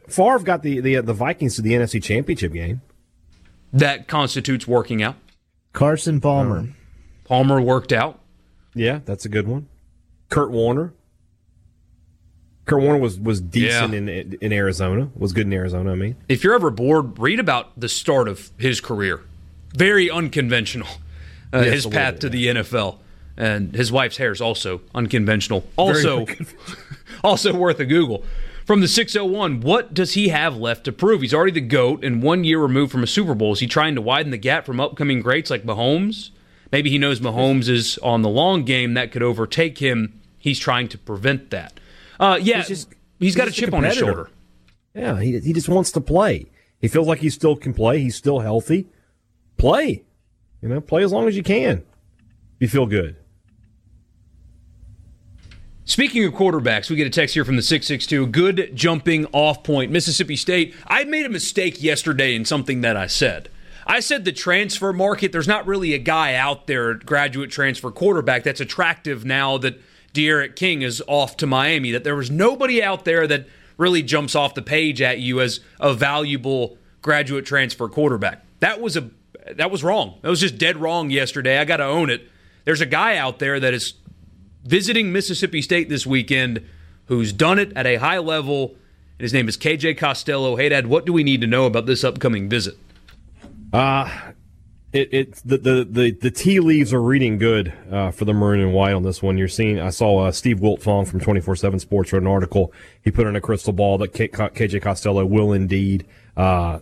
Favre 0.08 0.38
got 0.40 0.62
the 0.62 0.80
the, 0.80 0.96
uh, 0.98 1.02
the 1.02 1.12
Vikings 1.14 1.56
to 1.56 1.62
the 1.62 1.72
NFC 1.72 2.02
Championship 2.02 2.52
game. 2.52 2.82
That 3.72 4.06
constitutes 4.06 4.66
working 4.68 5.02
out. 5.02 5.16
Carson 5.72 6.20
Palmer. 6.20 6.68
Palmer 7.24 7.60
worked 7.60 7.92
out. 7.92 8.20
Yeah, 8.74 9.00
that's 9.04 9.24
a 9.24 9.28
good 9.28 9.48
one. 9.48 9.68
Kurt 10.34 10.50
Warner. 10.50 10.92
Kurt 12.66 12.82
Warner 12.82 12.98
was 12.98 13.20
was 13.20 13.40
decent 13.40 13.92
Yeah. 13.92 13.98
in 13.98 14.36
in 14.40 14.52
Arizona. 14.52 15.08
Was 15.14 15.32
good 15.32 15.46
in 15.46 15.52
Arizona. 15.52 15.92
I 15.92 15.94
mean, 15.94 16.16
If 16.28 16.42
you're 16.42 16.54
ever 16.54 16.70
bored, 16.70 17.16
read 17.20 17.38
about 17.38 17.78
the 17.78 17.88
start 17.88 18.26
of 18.26 18.50
his 18.58 18.80
career. 18.80 19.20
Very 19.76 20.10
unconventional. 20.10 20.88
Uh, 21.52 21.60
Yes, 21.60 21.74
his 21.74 21.86
path 21.86 22.18
to 22.18 22.28
the 22.28 22.48
NFL. 22.48 22.98
And 23.36 23.76
his 23.76 23.92
wife's 23.92 24.16
hair 24.16 24.32
is 24.32 24.40
also 24.40 24.80
unconventional. 24.92 25.64
Also, 25.76 26.26
also 27.22 27.54
worth 27.54 27.78
a 27.78 27.84
Google. 27.84 28.24
From 28.64 28.80
the 28.80 28.88
601, 28.88 29.60
what 29.60 29.94
does 29.94 30.14
he 30.14 30.28
have 30.30 30.56
left 30.56 30.82
to 30.86 30.92
prove? 30.92 31.20
He's 31.20 31.32
already 31.34 31.52
the 31.52 31.60
GOAT 31.60 32.02
and 32.04 32.20
one 32.24 32.42
year 32.42 32.58
removed 32.58 32.90
from 32.90 33.04
a 33.04 33.06
Super 33.06 33.36
Bowl. 33.36 33.52
Is 33.52 33.60
he 33.60 33.68
trying 33.68 33.94
to 33.94 34.00
widen 34.00 34.32
the 34.32 34.36
gap 34.38 34.66
from 34.66 34.80
upcoming 34.80 35.20
greats 35.22 35.48
like 35.48 35.62
Mahomes? 35.64 36.30
Maybe 36.72 36.90
he 36.90 36.98
knows 36.98 37.20
Mahomes 37.20 37.68
is 37.68 37.98
on 37.98 38.22
the 38.22 38.28
long 38.28 38.64
game 38.64 38.94
that 38.94 39.12
could 39.12 39.22
overtake 39.22 39.78
him. 39.78 40.20
He's 40.44 40.58
trying 40.58 40.88
to 40.88 40.98
prevent 40.98 41.48
that. 41.52 41.80
Uh, 42.20 42.38
yeah, 42.38 42.58
He's 42.58 42.68
just- 42.68 42.88
he's 43.18 43.34
got 43.34 43.48
a 43.48 43.50
he's 43.50 43.54
just 43.56 43.62
a 43.62 43.64
chip 43.66 43.72
on 43.74 43.82
his 43.84 43.96
shoulder. 43.96 44.28
yeah, 44.94 45.18
he 45.18 45.40
he 45.40 45.54
just 45.54 45.70
wants 45.70 45.90
to 45.92 46.02
play. 46.02 46.44
He 46.82 46.86
feels 46.86 47.08
like 47.08 47.20
he 47.20 47.30
still 47.30 47.56
can 47.56 47.72
play. 47.72 48.00
He's 48.00 48.14
still 48.14 48.40
healthy. 48.40 48.86
Play, 49.56 50.04
you 50.60 50.68
know, 50.68 50.82
play 50.82 51.02
as 51.02 51.12
long 51.12 51.26
as 51.28 51.34
you 51.34 51.42
can. 51.42 51.82
You 52.60 52.68
feel 52.68 52.84
good. 52.84 53.16
Speaking 55.86 56.24
of 56.24 56.34
quarterbacks, 56.34 56.90
we 56.90 56.96
get 56.96 57.06
a 57.06 57.10
text 57.10 57.34
here 57.34 57.44
from 57.46 57.56
the 57.56 57.62
662. 57.62 58.26
Good 58.26 58.70
jumping 58.76 59.24
off 59.32 59.62
point. 59.64 59.90
Mississippi 59.90 60.36
State. 60.36 60.74
I 60.86 61.04
made 61.04 61.24
a 61.24 61.30
mistake 61.30 61.82
yesterday 61.82 62.34
in 62.34 62.44
something 62.44 62.82
that 62.82 62.98
I 62.98 63.06
said. 63.06 63.48
I 63.86 64.00
said 64.00 64.24
the 64.26 64.32
transfer 64.32 64.92
market, 64.92 65.32
there's 65.32 65.48
not 65.48 65.66
really 65.66 65.94
a 65.94 65.98
guy 65.98 66.34
out 66.34 66.66
there, 66.66 66.92
graduate 66.94 67.50
transfer 67.50 67.90
quarterback, 67.90 68.42
that's 68.44 68.60
attractive 68.60 69.24
now 69.24 69.56
that 69.58 69.78
D'Eriq 70.14 70.56
King 70.56 70.80
is 70.80 71.02
off 71.06 71.36
to 71.38 71.46
Miami. 71.46 71.90
That 71.90 72.04
there 72.04 72.16
was 72.16 72.30
nobody 72.30 72.82
out 72.82 73.04
there 73.04 73.26
that 73.26 73.46
really 73.76 74.02
jumps 74.02 74.34
off 74.34 74.54
the 74.54 74.62
page 74.62 75.02
at 75.02 75.18
you 75.18 75.40
as 75.40 75.60
a 75.80 75.92
valuable 75.92 76.78
graduate 77.02 77.44
transfer 77.44 77.88
quarterback. 77.88 78.44
That 78.60 78.80
was 78.80 78.96
a 78.96 79.10
that 79.56 79.70
was 79.70 79.84
wrong. 79.84 80.18
That 80.22 80.30
was 80.30 80.40
just 80.40 80.56
dead 80.56 80.78
wrong 80.78 81.10
yesterday. 81.10 81.58
I 81.58 81.66
got 81.66 81.76
to 81.76 81.84
own 81.84 82.08
it. 82.08 82.30
There's 82.64 82.80
a 82.80 82.86
guy 82.86 83.18
out 83.18 83.40
there 83.40 83.60
that 83.60 83.74
is 83.74 83.94
visiting 84.64 85.12
Mississippi 85.12 85.60
State 85.60 85.90
this 85.90 86.06
weekend 86.06 86.66
who's 87.06 87.32
done 87.32 87.58
it 87.58 87.72
at 87.76 87.86
a 87.86 87.96
high 87.96 88.18
level. 88.18 88.76
And 89.18 89.20
his 89.20 89.34
name 89.34 89.48
is 89.48 89.58
KJ 89.58 89.98
Costello. 89.98 90.56
Haydad, 90.56 90.86
what 90.86 91.04
do 91.04 91.12
we 91.12 91.22
need 91.22 91.42
to 91.42 91.46
know 91.46 91.66
about 91.66 91.84
this 91.84 92.02
upcoming 92.02 92.48
visit? 92.48 92.78
Uh, 93.72 94.32
It, 94.94 95.12
it 95.12 95.34
the, 95.44 95.58
the 95.58 95.84
the 95.84 96.10
the 96.12 96.30
tea 96.30 96.60
leaves 96.60 96.94
are 96.94 97.02
reading 97.02 97.36
good 97.36 97.72
uh, 97.90 98.12
for 98.12 98.24
the 98.24 98.32
maroon 98.32 98.60
and 98.60 98.72
white 98.72 98.92
on 98.92 99.02
this 99.02 99.20
one. 99.20 99.36
You're 99.36 99.48
seeing. 99.48 99.80
I 99.80 99.90
saw 99.90 100.26
uh, 100.26 100.30
Steve 100.30 100.60
Wiltfong 100.60 101.08
from 101.08 101.18
24/7 101.18 101.80
Sports 101.80 102.12
wrote 102.12 102.22
an 102.22 102.28
article. 102.28 102.72
He 103.02 103.10
put 103.10 103.26
in 103.26 103.34
a 103.34 103.40
crystal 103.40 103.72
ball 103.72 103.98
that 103.98 104.14
K- 104.14 104.28
KJ 104.28 104.80
Costello 104.82 105.26
will 105.26 105.52
indeed 105.52 106.06
uh, 106.36 106.78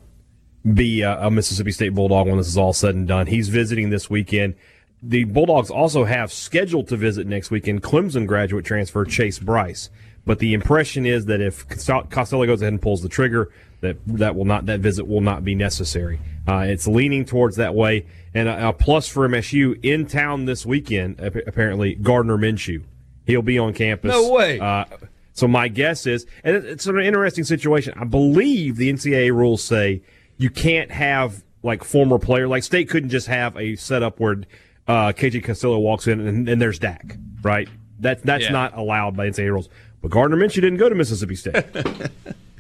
be 0.75 1.01
a, 1.01 1.27
a 1.27 1.31
Mississippi 1.31 1.73
State 1.73 1.95
Bulldog 1.95 2.27
when 2.27 2.37
this 2.37 2.49
is 2.49 2.59
all 2.59 2.75
said 2.75 2.95
and 2.95 3.09
done. 3.09 3.29
He's 3.29 3.49
visiting 3.49 3.89
this 3.89 4.11
weekend. 4.11 4.57
The 5.03 5.25
Bulldogs 5.25 5.71
also 5.71 6.05
have 6.05 6.31
scheduled 6.31 6.89
to 6.89 6.99
visit 6.99 7.27
next 7.27 7.51
weekend 7.51 7.83
Clemson 7.83 8.27
graduate 8.27 8.67
transfer 8.67 9.07
Chase 9.07 9.39
Brice. 9.39 9.89
But 10.27 10.39
the 10.39 10.53
impression 10.53 11.07
is 11.07 11.25
that 11.27 11.41
if 11.41 11.67
Costello 11.67 12.45
goes 12.45 12.61
ahead 12.61 12.75
and 12.75 12.83
pulls 12.83 13.03
the 13.03 13.09
trigger, 13.09 13.51
that 13.83 13.99
that 14.07 14.35
will 14.35 14.45
not 14.47 14.67
that 14.67 14.81
visit 14.81 15.07
will 15.07 15.21
not 15.21 15.45
be 15.45 15.55
necessary. 15.55 16.19
Uh, 16.49 16.65
it's 16.67 16.87
leaning 16.89 17.25
towards 17.25 17.57
that 17.57 17.75
way. 17.75 18.07
And 18.35 18.49
a, 18.49 18.69
a 18.69 18.73
plus 18.73 19.07
for 19.07 19.29
MSU 19.29 19.79
in 19.85 20.07
town 20.07 20.47
this 20.47 20.65
weekend. 20.65 21.21
Apparently, 21.21 21.95
Gardner 21.97 22.39
Minshew, 22.39 22.83
he'll 23.27 23.43
be 23.43 23.59
on 23.59 23.75
campus. 23.75 24.11
No 24.11 24.33
way. 24.33 24.59
Uh, 24.59 24.87
so 25.35 25.47
my 25.47 25.69
guess 25.69 26.07
is, 26.07 26.27
and 26.43 26.57
it's 26.57 26.87
an 26.87 26.99
interesting 26.99 27.45
situation. 27.45 27.93
I 27.97 28.05
believe 28.05 28.77
the 28.77 28.91
NCAA 28.93 29.33
rules 29.35 29.63
say 29.63 30.03
you 30.39 30.51
can't 30.51 30.91
have 30.91 31.45
like 31.63 31.85
former 31.85 32.19
player, 32.19 32.49
like 32.49 32.63
State 32.65 32.89
couldn't 32.89 33.11
just 33.11 33.27
have 33.29 33.57
a 33.57 33.77
setup 33.77 34.19
where 34.19 34.43
uh, 34.89 35.13
KJ 35.13 35.45
Costello 35.45 35.79
walks 35.79 36.07
in 36.09 36.21
and, 36.27 36.49
and 36.49 36.61
there's 36.61 36.79
Dak, 36.79 37.17
right? 37.43 37.69
That 38.01 38.23
that's 38.23 38.45
Yeah. 38.45 38.53
not 38.53 38.77
allowed 38.77 39.17
by 39.17 39.29
NCAA 39.29 39.53
rules. 39.53 39.69
But 40.01 40.11
Gardner 40.11 40.37
Minshew 40.37 40.55
didn't 40.57 40.79
go 40.79 40.89
to 40.89 40.95
Mississippi 40.97 41.37
State, 41.37 41.55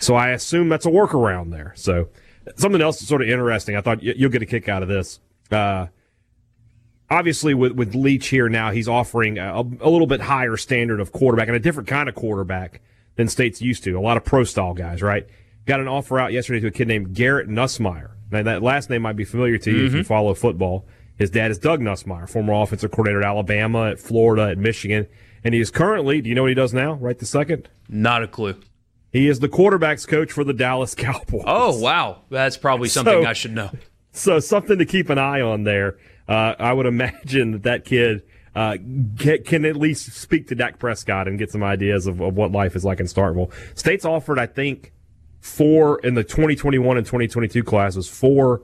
so 0.00 0.14
I 0.14 0.30
assume 0.30 0.68
that's 0.68 0.86
a 0.86 0.90
workaround 0.90 1.50
there. 1.50 1.72
So 1.76 2.08
something 2.56 2.80
else 2.80 2.98
that's 3.00 3.08
sort 3.08 3.22
of 3.22 3.28
interesting. 3.28 3.76
I 3.76 3.80
thought 3.80 3.98
y- 4.02 4.14
you'll 4.16 4.30
get 4.30 4.42
a 4.42 4.46
kick 4.46 4.68
out 4.68 4.82
of 4.82 4.88
this. 4.88 5.20
Uh, 5.50 5.86
obviously 7.10 7.54
with, 7.54 7.72
with 7.72 7.94
Leach 7.94 8.28
here 8.28 8.48
now, 8.48 8.70
he's 8.70 8.88
offering 8.88 9.38
a, 9.38 9.60
a 9.80 9.88
little 9.90 10.06
bit 10.06 10.20
higher 10.20 10.56
standard 10.56 11.00
of 11.00 11.12
quarterback 11.12 11.48
and 11.48 11.56
a 11.56 11.60
different 11.60 11.88
kind 11.88 12.08
of 12.08 12.14
quarterback 12.14 12.80
than 13.16 13.28
State's 13.28 13.62
used 13.62 13.84
to. 13.84 13.92
A 13.92 14.00
lot 14.00 14.16
of 14.16 14.24
pro 14.24 14.44
style 14.44 14.74
guys, 14.74 15.02
right? 15.02 15.26
Got 15.66 15.80
an 15.80 15.88
offer 15.88 16.18
out 16.18 16.32
yesterday 16.32 16.60
to 16.60 16.66
a 16.68 16.70
kid 16.70 16.88
named 16.88 17.14
Garrett 17.14 17.48
Nussmeier. 17.48 18.10
Now 18.30 18.42
that 18.42 18.62
last 18.62 18.90
name 18.90 19.02
might 19.02 19.16
be 19.16 19.24
familiar 19.24 19.56
to 19.58 19.70
you 19.70 19.86
if 19.86 19.94
you 19.94 20.04
follow 20.04 20.34
football. 20.34 20.84
His 21.16 21.30
dad 21.30 21.50
is 21.50 21.58
Doug 21.58 21.80
Nussmeier, 21.80 22.28
former 22.28 22.52
offensive 22.54 22.90
coordinator 22.90 23.22
at 23.22 23.26
Alabama, 23.28 23.88
at 23.90 23.98
Florida, 23.98 24.50
at 24.50 24.58
Michigan, 24.58 25.06
and 25.42 25.54
he 25.54 25.60
is 25.60 25.70
currently. 25.70 26.20
Do 26.20 26.28
you 26.28 26.34
know 26.34 26.42
what 26.42 26.48
he 26.50 26.54
does 26.54 26.74
now? 26.74 26.94
Right, 26.94 27.18
the 27.18 27.24
second. 27.24 27.68
Not 27.88 28.22
a 28.22 28.28
clue. 28.28 28.56
He 29.16 29.28
is 29.28 29.40
the 29.40 29.48
quarterbacks 29.48 30.06
coach 30.06 30.30
for 30.30 30.44
the 30.44 30.52
Dallas 30.52 30.94
Cowboys. 30.96 31.44
Oh, 31.46 31.78
wow. 31.78 32.22
That's 32.30 32.56
probably 32.56 32.88
something 32.88 33.22
So- 33.22 33.28
I 33.28 33.32
should 33.32 33.52
know. 33.54 33.70
So 34.12 34.40
something 34.40 34.78
to 34.78 34.86
keep 34.86 35.10
an 35.10 35.18
eye 35.18 35.42
on 35.42 35.64
there. 35.64 35.98
Uh, 36.26 36.54
I 36.58 36.72
would 36.72 36.86
imagine 36.86 37.52
that 37.52 37.64
that 37.64 37.84
kid 37.84 38.22
uh, 38.54 38.78
can, 39.18 39.42
can 39.44 39.64
at 39.66 39.76
least 39.76 40.10
speak 40.14 40.48
to 40.48 40.54
Dak 40.54 40.78
Prescott 40.78 41.28
and 41.28 41.38
get 41.38 41.50
some 41.50 41.62
ideas 41.62 42.06
of, 42.06 42.22
of 42.22 42.34
what 42.34 42.50
life 42.50 42.74
is 42.74 42.82
like 42.82 42.98
in 42.98 43.04
Starkville. 43.04 43.52
State's 43.78 44.06
offered, 44.06 44.38
I 44.38 44.46
think, 44.46 44.94
four 45.40 45.98
in 46.00 46.14
the 46.14 46.24
2021 46.24 46.96
and 46.96 47.04
2022 47.04 47.62
classes, 47.62 48.08
four 48.08 48.62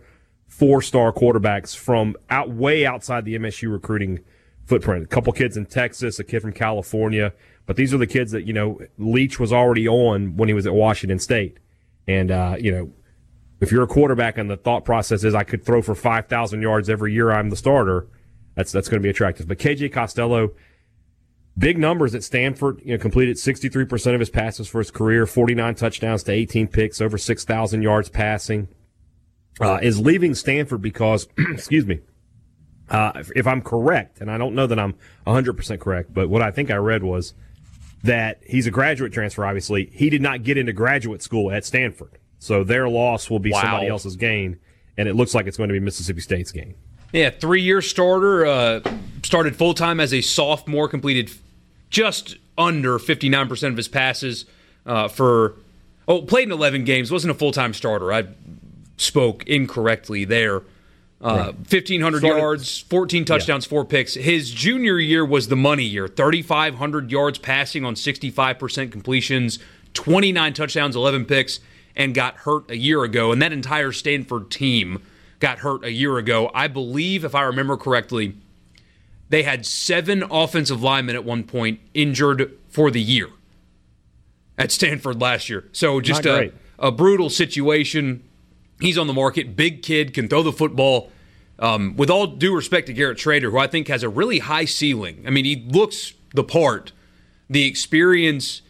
four-star 0.48 1.12
quarterbacks 1.12 1.76
from 1.76 2.16
out 2.30 2.48
way 2.48 2.86
outside 2.86 3.26
the 3.26 3.34
MSU 3.38 3.70
recruiting 3.70 4.20
footprint. 4.64 5.04
A 5.04 5.06
couple 5.06 5.34
kids 5.34 5.58
in 5.58 5.66
Texas, 5.66 6.18
a 6.18 6.24
kid 6.24 6.40
from 6.40 6.52
California, 6.54 7.34
but 7.66 7.76
these 7.76 7.94
are 7.94 7.98
the 7.98 8.06
kids 8.06 8.32
that 8.32 8.46
you 8.46 8.52
know 8.52 8.80
Leach 8.98 9.38
was 9.38 9.52
already 9.52 9.88
on 9.88 10.36
when 10.36 10.48
he 10.48 10.54
was 10.54 10.66
at 10.66 10.74
Washington 10.74 11.18
State, 11.18 11.58
and 12.06 12.30
uh, 12.30 12.56
you 12.58 12.72
know 12.72 12.92
if 13.62 13.70
you're 13.70 13.84
a 13.84 13.88
quarterback 13.88 14.38
and 14.38 14.50
the 14.50 14.56
thought 14.56 14.84
process 14.84 15.22
is 15.22 15.36
I 15.36 15.44
could 15.44 15.64
throw 15.64 15.82
for 15.82 15.94
5,000 15.94 16.60
yards 16.60 16.90
every 16.90 17.14
year 17.14 17.30
I'm 17.30 17.48
the 17.48 17.54
starter, 17.54 18.08
that's 18.56 18.72
that's 18.72 18.88
going 18.88 19.00
to 19.00 19.02
be 19.02 19.08
attractive. 19.08 19.46
But 19.46 19.58
KJ 19.58 19.92
Costello, 19.92 20.50
big 21.56 21.78
numbers 21.78 22.12
at 22.16 22.24
Stanford, 22.24 22.82
you 22.84 22.92
know, 22.92 22.98
completed 23.00 23.36
63% 23.36 24.14
of 24.14 24.20
his 24.20 24.30
passes 24.30 24.66
for 24.66 24.78
his 24.78 24.90
career, 24.90 25.26
49 25.26 25.76
touchdowns 25.76 26.24
to 26.24 26.32
18 26.32 26.66
picks, 26.68 27.00
over 27.00 27.16
6,000 27.16 27.82
yards 27.82 28.08
passing. 28.08 28.68
Uh, 29.60 29.78
is 29.82 30.00
leaving 30.00 30.34
Stanford 30.34 30.82
because, 30.82 31.28
excuse 31.52 31.86
me, 31.86 32.00
uh, 32.88 33.12
if, 33.16 33.30
if 33.36 33.46
I'm 33.46 33.60
correct, 33.60 34.20
and 34.20 34.30
I 34.30 34.38
don't 34.38 34.54
know 34.54 34.66
that 34.66 34.78
I'm 34.78 34.94
100% 35.26 35.78
correct, 35.78 36.12
but 36.12 36.28
what 36.28 36.42
I 36.42 36.50
think 36.50 36.70
I 36.70 36.76
read 36.76 37.04
was 37.04 37.34
that 38.02 38.40
he's 38.46 38.66
a 38.66 38.70
graduate 38.70 39.12
transfer, 39.12 39.44
obviously. 39.44 39.90
He 39.92 40.10
did 40.10 40.22
not 40.22 40.42
get 40.42 40.56
into 40.58 40.72
graduate 40.72 41.22
school 41.22 41.50
at 41.52 41.64
Stanford. 41.64 42.18
So 42.38 42.64
their 42.64 42.88
loss 42.88 43.30
will 43.30 43.38
be 43.38 43.52
Wow. 43.52 43.60
somebody 43.62 43.86
else's 43.88 44.16
gain, 44.16 44.58
and 44.96 45.08
it 45.08 45.14
looks 45.14 45.34
like 45.34 45.46
it's 45.46 45.56
going 45.56 45.68
to 45.68 45.72
be 45.72 45.80
Mississippi 45.80 46.20
State's 46.20 46.50
gain. 46.50 46.74
Yeah, 47.12 47.30
three 47.30 47.62
year 47.62 47.80
starter. 47.82 48.44
Uh, 48.46 48.80
started 49.22 49.54
full 49.54 49.74
time 49.74 50.00
as 50.00 50.12
a 50.12 50.20
sophomore. 50.22 50.88
Completed 50.88 51.30
just 51.90 52.36
under 52.58 52.98
fifty 52.98 53.28
nine 53.28 53.48
percent 53.48 53.72
of 53.72 53.76
his 53.76 53.88
passes 53.88 54.46
uh, 54.86 55.08
for. 55.08 55.54
Oh, 56.08 56.22
played 56.22 56.48
in 56.48 56.52
eleven 56.52 56.84
games. 56.84 57.12
wasn't 57.12 57.30
a 57.30 57.34
full 57.34 57.52
time 57.52 57.72
starter. 57.74 58.12
I 58.12 58.26
spoke 58.96 59.46
incorrectly 59.46 60.24
there. 60.24 60.62
Uh, 61.22 61.52
Fifteen 61.64 62.00
hundred 62.00 62.18
Started- 62.18 62.40
yards, 62.40 62.78
fourteen 62.80 63.24
touchdowns, 63.24 63.64
four 63.64 63.84
picks. 63.84 64.14
His 64.14 64.50
junior 64.50 64.98
year 64.98 65.24
was 65.24 65.46
the 65.48 65.56
money 65.56 65.84
year. 65.84 66.08
Thirty 66.08 66.42
five 66.42 66.74
hundred 66.74 67.12
yards 67.12 67.38
passing 67.38 67.84
on 67.84 67.94
sixty 67.94 68.28
five 68.30 68.58
percent 68.58 68.90
completions, 68.90 69.58
twenty 69.94 70.32
nine 70.32 70.52
touchdowns, 70.52 70.96
eleven 70.96 71.24
picks, 71.24 71.60
and 71.94 72.12
got 72.12 72.38
hurt 72.38 72.68
a 72.70 72.76
year 72.76 73.04
ago. 73.04 73.30
And 73.30 73.40
that 73.40 73.52
entire 73.52 73.92
Stanford 73.92 74.50
team 74.50 75.00
got 75.38 75.58
hurt 75.60 75.84
a 75.84 75.92
year 75.92 76.18
ago. 76.18 76.50
I 76.54 76.66
believe, 76.66 77.24
if 77.24 77.34
I 77.36 77.42
remember 77.42 77.76
correctly, 77.76 78.34
they 79.28 79.44
had 79.44 79.64
seven 79.64 80.24
offensive 80.28 80.82
linemen 80.82 81.14
at 81.14 81.24
one 81.24 81.44
point 81.44 81.78
injured 81.94 82.52
for 82.68 82.90
the 82.90 83.00
year. 83.00 83.28
at 84.58 84.70
Stanford 84.72 85.20
last 85.20 85.48
year. 85.48 85.68
So 85.72 86.00
just 86.00 86.26
a, 86.26 86.52
a 86.78 86.90
brutal 86.92 87.30
situation. 87.30 88.22
He's 88.82 88.98
on 88.98 89.06
the 89.06 89.12
market. 89.12 89.56
Big 89.56 89.82
kid, 89.82 90.12
can 90.12 90.28
throw 90.28 90.42
the 90.42 90.52
football. 90.52 91.10
Um, 91.58 91.96
with 91.96 92.10
all 92.10 92.26
due 92.26 92.54
respect 92.54 92.88
to 92.88 92.92
Garrett 92.92 93.18
Shrader, 93.18 93.50
who 93.50 93.58
I 93.58 93.68
think 93.68 93.86
has 93.86 94.02
a 94.02 94.08
really 94.08 94.40
high 94.40 94.64
ceiling. 94.64 95.22
I 95.26 95.30
mean, 95.30 95.44
he 95.44 95.64
looks 95.68 96.14
the 96.34 96.42
part. 96.42 96.92
The 97.48 97.64
experience. 97.64 98.62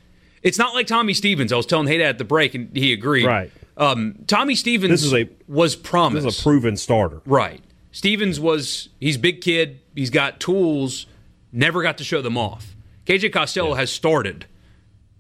It's 0.43 0.59
not 0.59 0.75
like 0.75 0.87
Tommy 0.87 1.15
Stevens. 1.15 1.53
I 1.53 1.57
was 1.57 1.65
telling 1.65 1.87
Haydad 1.87 2.01
at 2.03 2.19
the 2.19 2.25
break, 2.25 2.55
and 2.55 2.77
he 2.77 2.93
agreed. 2.93 3.27
Right. 3.27 3.51
Um, 3.77 4.17
Tommy 4.27 4.55
Stevens 4.55 4.91
this 4.91 5.05
is 5.05 5.15
a, 5.15 5.29
was 5.49 5.77
promised. 5.77 6.25
This 6.25 6.35
is 6.35 6.41
a 6.41 6.43
proven 6.43 6.77
starter. 6.77 7.23
Right. 7.25 7.63
Stevens 7.93 8.39
was, 8.39 8.89
he's 9.01 9.17
big 9.17 9.41
kid. 9.41 9.81
He's 9.95 10.11
got 10.11 10.41
tools. 10.41 11.07
Never 11.53 11.83
got 11.83 11.99
to 11.99 12.05
show 12.05 12.21
them 12.21 12.37
off. 12.37 12.75
KJ 13.07 13.33
Costello 13.33 13.71
yeah. 13.71 13.77
has 13.77 13.91
started 13.91 14.47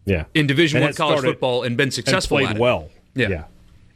yeah. 0.04 0.24
in 0.34 0.46
Division 0.46 0.82
One 0.82 0.92
college 0.92 1.22
football 1.22 1.62
and 1.62 1.76
been 1.76 1.90
successful. 1.90 2.38
And 2.38 2.48
played 2.48 2.58
well. 2.58 2.90
Yeah. 3.14 3.28
yeah. 3.28 3.44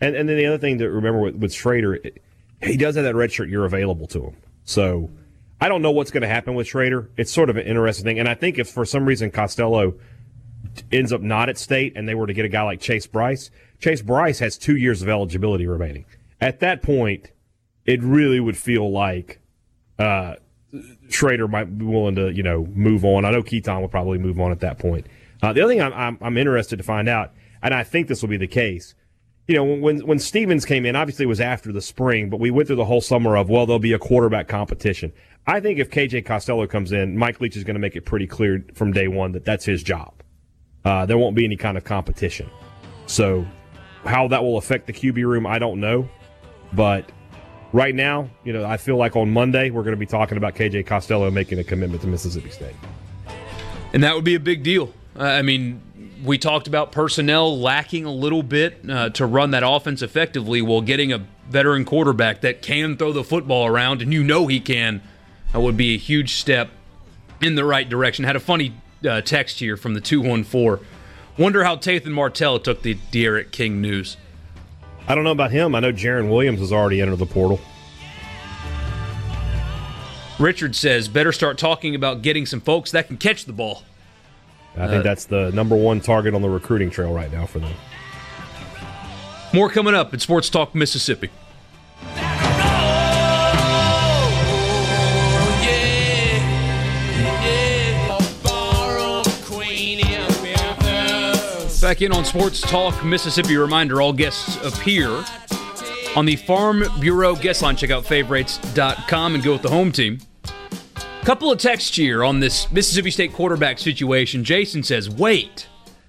And 0.01 0.15
and 0.15 0.29
then 0.29 0.37
the 0.37 0.47
other 0.47 0.59
thing 0.59 0.79
to 0.79 0.91
remember 0.91 1.21
with, 1.21 1.37
with 1.37 1.53
Shrader, 1.53 2.19
he 2.63 2.77
does 2.77 2.97
have 2.97 3.05
that 3.05 3.15
red 3.15 3.33
shirt 3.33 3.49
year 3.49 3.65
available 3.65 4.07
to 4.09 4.25
him. 4.25 4.37
So 4.65 5.11
I 5.61 5.69
don't 5.69 5.83
know 5.83 5.91
what's 5.91 6.11
going 6.11 6.23
to 6.23 6.29
happen 6.29 6.55
with 6.55 6.67
Shrader. 6.67 7.09
It's 7.17 7.33
sort 7.33 7.51
of 7.51 7.57
an 7.57 7.67
interesting 7.67 8.05
thing. 8.05 8.19
And 8.19 8.29
I 8.29 8.35
think 8.35 8.59
if 8.59 8.69
for 8.69 8.85
some 8.85 9.07
reason 9.07 9.31
Costello 9.31 9.95
ends 10.93 11.13
up 11.13 11.23
not 11.23 11.49
at 11.49 11.57
state 11.57 11.95
and 11.97 12.09
they 12.09 12.15
were 12.15 12.27
to 12.27 12.35
get 12.35 12.45
a 12.45 12.49
guy 12.49 12.63
like 12.63 12.81
Chase 12.81 13.07
Brice, 13.07 13.51
Chase 13.79 14.03
Brice 14.03 14.39
has 14.41 14.59
two 14.59 14.77
years 14.77 15.03
of 15.03 15.09
eligibility 15.09 15.67
remaining. 15.67 16.05
At 16.41 16.61
that 16.61 16.83
point, 16.83 17.31
it 17.87 18.03
really 18.03 18.41
would 18.41 18.57
feel 18.57 18.91
like 18.91 19.41
uh, 19.99 20.35
Shrader 21.09 21.49
might 21.49 21.79
be 21.79 21.85
willing 21.85 22.17
to, 22.17 22.33
you 22.33 22.43
know, 22.43 22.67
move 22.75 23.05
on. 23.05 23.25
I 23.25 23.31
know 23.31 23.43
Keytaon 23.43 23.81
will 23.81 23.89
probably 23.89 24.19
move 24.19 24.39
on 24.39 24.53
at 24.53 24.61
that 24.61 24.79
point. 24.79 25.07
Uh, 25.43 25.53
the 25.53 25.63
other 25.63 25.73
thing 25.73 25.81
I'm, 25.81 25.93
I'm, 25.93 26.19
I'm 26.21 26.37
interested 26.37 26.77
to 26.77 26.83
find 26.83 27.09
out, 27.09 27.33
and 27.63 27.73
I 27.73 27.85
think 27.85 28.09
this 28.09 28.21
will 28.21 28.29
be 28.29 28.37
the 28.37 28.47
case, 28.47 28.95
you 29.47 29.55
know, 29.55 29.65
when 29.65 30.01
when 30.01 30.19
Stevens 30.19 30.65
came 30.65 30.85
in, 30.85 30.97
obviously 30.97 31.25
it 31.25 31.29
was 31.29 31.41
after 31.41 31.73
the 31.73 31.81
spring, 31.81 32.31
but 32.31 32.41
we 32.41 32.51
went 32.51 32.67
through 32.67 32.77
the 32.77 32.85
whole 32.85 33.01
summer 33.01 33.37
of 33.37 33.49
well, 33.49 33.65
there'll 33.67 33.79
be 33.79 33.93
a 33.93 33.99
quarterback 33.99 34.49
competition. 34.49 35.13
I 35.47 35.61
think 35.61 35.79
if 35.79 35.91
KJ 35.91 36.27
Costello 36.27 36.67
comes 36.67 36.91
in, 36.91 37.17
Mike 37.17 37.41
Leach 37.41 37.57
is 37.57 37.63
going 37.63 37.77
to 37.77 37.81
make 37.81 37.95
it 37.95 38.05
pretty 38.05 38.27
clear 38.27 38.65
from 38.75 38.93
day 38.93 39.07
one 39.07 39.33
that 39.33 39.45
that's 39.45 39.65
his 39.65 39.83
job. 39.83 40.13
Uh, 40.85 41.07
there 41.07 41.17
won't 41.17 41.37
be 41.37 41.45
any 41.45 41.57
kind 41.57 41.77
of 41.77 41.85
competition. 41.85 42.51
So, 43.07 43.47
how 44.05 44.27
that 44.29 44.43
will 44.43 44.57
affect 44.57 44.89
the 44.89 44.93
QB 44.93 45.25
room, 45.25 45.47
I 45.47 45.61
don't 45.61 45.81
know. 45.81 46.09
But 46.73 47.11
right 47.73 47.95
now, 47.95 48.29
you 48.43 48.53
know, 48.53 48.65
I 48.65 48.77
feel 48.77 48.97
like 48.97 49.15
on 49.15 49.31
Monday 49.31 49.71
we're 49.71 49.83
going 49.83 49.95
to 49.95 49.99
be 49.99 50.07
talking 50.07 50.37
about 50.37 50.57
KJ 50.57 50.87
Costello 50.87 51.31
making 51.31 51.61
a 51.61 51.65
commitment 51.65 52.03
to 52.03 52.09
Mississippi 52.09 52.51
State, 52.51 52.75
and 53.93 54.03
that 54.03 54.17
would 54.17 54.25
be 54.25 54.35
a 54.35 54.41
big 54.41 54.65
deal. 54.65 54.93
I 55.17 55.43
mean, 55.43 55.81
we 56.25 56.39
talked 56.39 56.67
about 56.67 56.93
personnel 56.93 57.59
lacking 57.59 58.05
a 58.05 58.13
little 58.13 58.43
bit 58.43 58.79
uh, 58.89 59.11
to 59.11 59.27
run 59.27 59.51
that 59.51 59.63
offense 59.67 60.03
effectively 60.03 60.63
while 60.63 60.81
getting 60.81 61.13
a 61.13 61.27
veteran 61.49 61.85
quarterback 61.85 62.41
that 62.41 62.63
can 62.63 62.97
throw 62.97 63.13
the 63.13 63.25
football 63.25 63.67
around, 63.67 64.03
and 64.03 64.13
you 64.13 64.25
know 64.25 64.47
he 64.47 64.61
can, 64.61 65.03
that 65.53 65.61
would 65.61 65.77
be 65.77 65.95
a 65.95 65.99
huge 65.99 66.35
step 66.35 66.71
in 67.41 67.55
the 67.55 67.65
right 67.65 67.89
direction. 67.89 68.25
Had 68.25 68.37
a 68.37 68.41
funny 68.41 68.75
uh, 69.09 69.21
text 69.21 69.61
here 69.61 69.77
from 69.77 69.95
the 69.95 70.01
214. 70.01 70.85
Wonder 71.39 71.65
how 71.65 71.77
Tate 71.77 72.07
Martell 72.07 72.59
took 72.59 72.83
the 72.83 72.95
D'Eriq 73.11 73.51
King 73.51 73.81
news. 73.81 74.17
I 75.07 75.15
don't 75.15 75.23
know 75.23 75.33
about 75.33 75.51
him. 75.51 75.75
I 75.75 75.81
know 75.81 75.93
Jarren 75.93 76.31
Williams 76.31 76.61
has 76.61 76.73
already 76.73 77.01
entered 77.01 77.19
the 77.19 77.27
portal. 77.27 77.61
Richard 80.39 80.75
says, 80.75 81.09
better 81.09 81.33
start 81.33 81.59
talking 81.59 81.95
about 81.95 82.23
getting 82.23 82.45
some 82.45 82.61
folks 82.61 82.91
that 82.91 83.07
can 83.07 83.17
catch 83.17 83.45
the 83.45 83.53
ball. 83.53 83.83
I 84.77 84.89
think 84.89 85.01
uh, 85.01 85.03
that's 85.03 85.25
the 85.25 85.51
number 85.53 85.75
one 85.75 86.01
target 86.01 86.35
on 86.35 86.43
the 86.43 86.51
recruiting 86.51 86.91
trail 86.91 87.13
right 87.13 87.33
now 87.33 87.47
for 87.47 87.59
them. 87.59 87.75
More 89.53 89.71
coming 89.71 89.95
up 89.95 90.13
in 90.13 90.21
Sports 90.21 90.51
Talk 90.51 90.75
Mississippi. 90.75 91.31
Back 101.81 102.03
in 102.03 102.11
on 102.13 102.25
Sports 102.25 102.61
Talk 102.63 103.05
Mississippi. 103.05 103.57
Reminder 103.57 104.03
all 104.03 104.13
guests 104.13 104.57
appear 104.65 105.25
on 106.17 106.27
the 106.27 106.35
Farm 106.35 106.83
Bureau 106.99 107.37
guest 107.37 107.63
line. 107.63 107.77
Check 107.77 107.91
out 107.91 108.05
favorites.com 108.05 109.35
and 109.37 109.45
go 109.45 109.53
with 109.53 109.63
the 109.63 109.71
home 109.71 109.93
team. 109.93 110.19
Couple 111.27 111.51
of 111.51 111.59
texts 111.59 111.97
here 111.97 112.23
on 112.23 112.39
this 112.39 112.71
Mississippi 112.71 113.11
State 113.11 113.33
quarterback 113.33 113.81
situation. 113.81 114.45
Jason 114.45 114.85
says, 114.85 115.11
wait. 115.11 115.67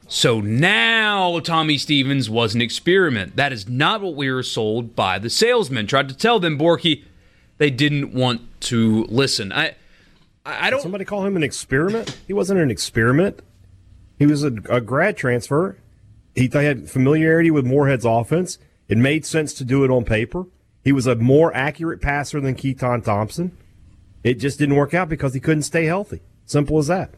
So 0.08 0.42
now 0.42 1.40
Tommy 1.40 1.80
Stevens 1.80 2.30
was 2.30 2.54
an 2.54 2.62
experiment. 2.62 3.36
That 3.36 3.52
is 3.52 3.68
not 3.68 4.02
what 4.02 4.14
we 4.14 4.32
were 4.32 4.44
sold 4.44 4.96
by 4.96 5.18
the 5.18 5.32
salesman. 5.32 5.88
Tried 5.88 6.10
to 6.10 6.16
tell 6.16 6.40
them, 6.40 6.60
Borky, 6.60 7.04
they 7.58 7.72
didn't 7.72 8.14
want 8.14 8.42
to 8.62 9.06
listen. 9.06 9.52
I 9.52 9.74
I 10.46 10.70
don't. 10.70 10.78
Did 10.78 10.84
somebody 10.84 11.06
call 11.06 11.26
him 11.26 11.36
an 11.36 11.42
experiment? 11.42 12.16
He 12.28 12.34
wasn't 12.34 12.60
an 12.60 12.70
experiment. 12.70 13.40
He 14.20 14.28
was 14.28 14.44
a, 14.44 14.52
a 14.70 14.82
grad 14.82 15.18
transfer. 15.18 15.80
He 16.36 16.48
had 16.48 16.92
familiarity 16.92 17.50
with 17.50 17.66
Moorhead's 17.66 18.06
offense. 18.06 18.60
It 18.88 19.00
made 19.00 19.26
sense 19.26 19.56
to 19.56 19.64
do 19.64 19.84
it 19.84 19.90
on 19.90 20.06
paper. 20.06 20.46
He 20.84 20.92
was 20.92 21.08
a 21.08 21.16
more 21.16 21.52
accurate 21.56 22.02
passer 22.02 22.40
than 22.40 22.54
Keytaon 22.54 23.04
Thompson. 23.04 23.58
It 24.28 24.40
just 24.40 24.60
didn't 24.60 24.76
work 24.76 24.94
out 24.94 25.08
because 25.08 25.34
he 25.34 25.40
couldn't 25.40 25.64
stay 25.64 25.86
healthy. 25.86 26.22
Simple 26.46 26.78
as 26.78 26.88
that. 26.88 27.12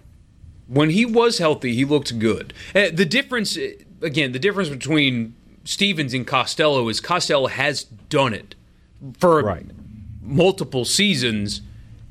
When 0.68 0.91
he 0.91 1.06
was 1.06 1.40
healthy, 1.40 1.73
he 1.73 1.84
looked 1.84 2.19
good. 2.19 2.53
Uh, 2.76 2.90
the 2.94 3.06
difference, 3.06 3.57
uh, 3.57 3.72
again, 4.03 4.31
the 4.31 4.40
difference 4.40 4.69
between 4.69 5.36
Stevens 5.64 6.14
and 6.14 6.27
Costello 6.27 6.88
is 6.88 7.02
Costello 7.02 7.48
has 7.48 7.84
done 7.84 8.34
it 8.34 8.53
for 9.18 9.41
right. 9.41 9.65
multiple 10.22 10.86
seasons 10.86 11.61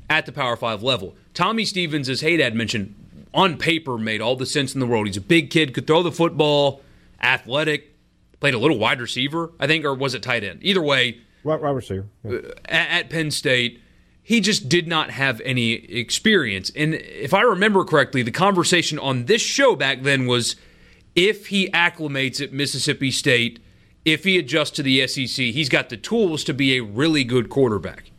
at 0.09 0.25
the 0.25 0.33
Power 0.33 0.57
Five 0.57 0.83
level. 0.83 1.15
Tommy 1.33 1.63
Stevens, 1.63 2.09
as 2.09 2.21
Haydad 2.21 2.53
mentioned, 2.53 2.95
on 3.33 3.57
paper 3.57 3.97
made 3.97 4.19
all 4.19 4.35
the 4.35 4.45
sense 4.45 4.73
in 4.73 4.81
the 4.81 4.87
world. 4.87 5.07
He's 5.07 5.17
a 5.17 5.21
big 5.21 5.49
kid, 5.49 5.73
could 5.73 5.87
throw 5.87 6.03
the 6.03 6.11
football, 6.11 6.81
athletic, 7.21 7.95
played 8.41 8.53
a 8.53 8.59
little 8.59 8.77
wide 8.77 8.99
receiver, 8.99 9.51
I 9.59 9.67
think, 9.67 9.85
or 9.85 9.93
was 9.93 10.13
it 10.13 10.23
tight 10.23 10.43
end? 10.43 10.59
Either 10.61 10.81
way, 10.81 11.19
wide, 11.43 11.61
receiver 11.61 12.07
yeah. 12.25 12.31
Uh, 12.31 12.51
at, 12.65 12.89
at 12.89 13.09
Penn 13.09 13.31
State 13.31 13.81
he 14.29 14.41
just 14.41 14.69
did 14.69 14.87
not 14.87 15.09
have 15.09 15.41
any 15.41 15.71
experience. 15.71 16.71
And 16.75 16.93
if 16.93 17.33
I 17.33 17.41
remember 17.41 17.83
correctly, 17.83 18.21
the 18.21 18.29
conversation 18.29 18.99
on 18.99 19.25
this 19.25 19.41
show 19.41 19.75
back 19.75 20.03
then 20.03 20.27
was 20.27 20.55
if 21.15 21.47
he 21.47 21.67
acclimates 21.71 22.39
at 22.39 22.53
Mississippi 22.53 23.09
State, 23.09 23.59
if 24.05 24.25
he 24.25 24.37
adjusts 24.37 24.69
to 24.73 24.83
the 24.83 25.07
SEC, 25.07 25.45
he's 25.45 25.67
got 25.67 25.89
the 25.89 25.97
tools 25.97 26.43
to 26.43 26.53
be 26.53 26.77
a 26.77 26.83
really 26.83 27.23
good 27.23 27.49
quarterback. 27.49 28.11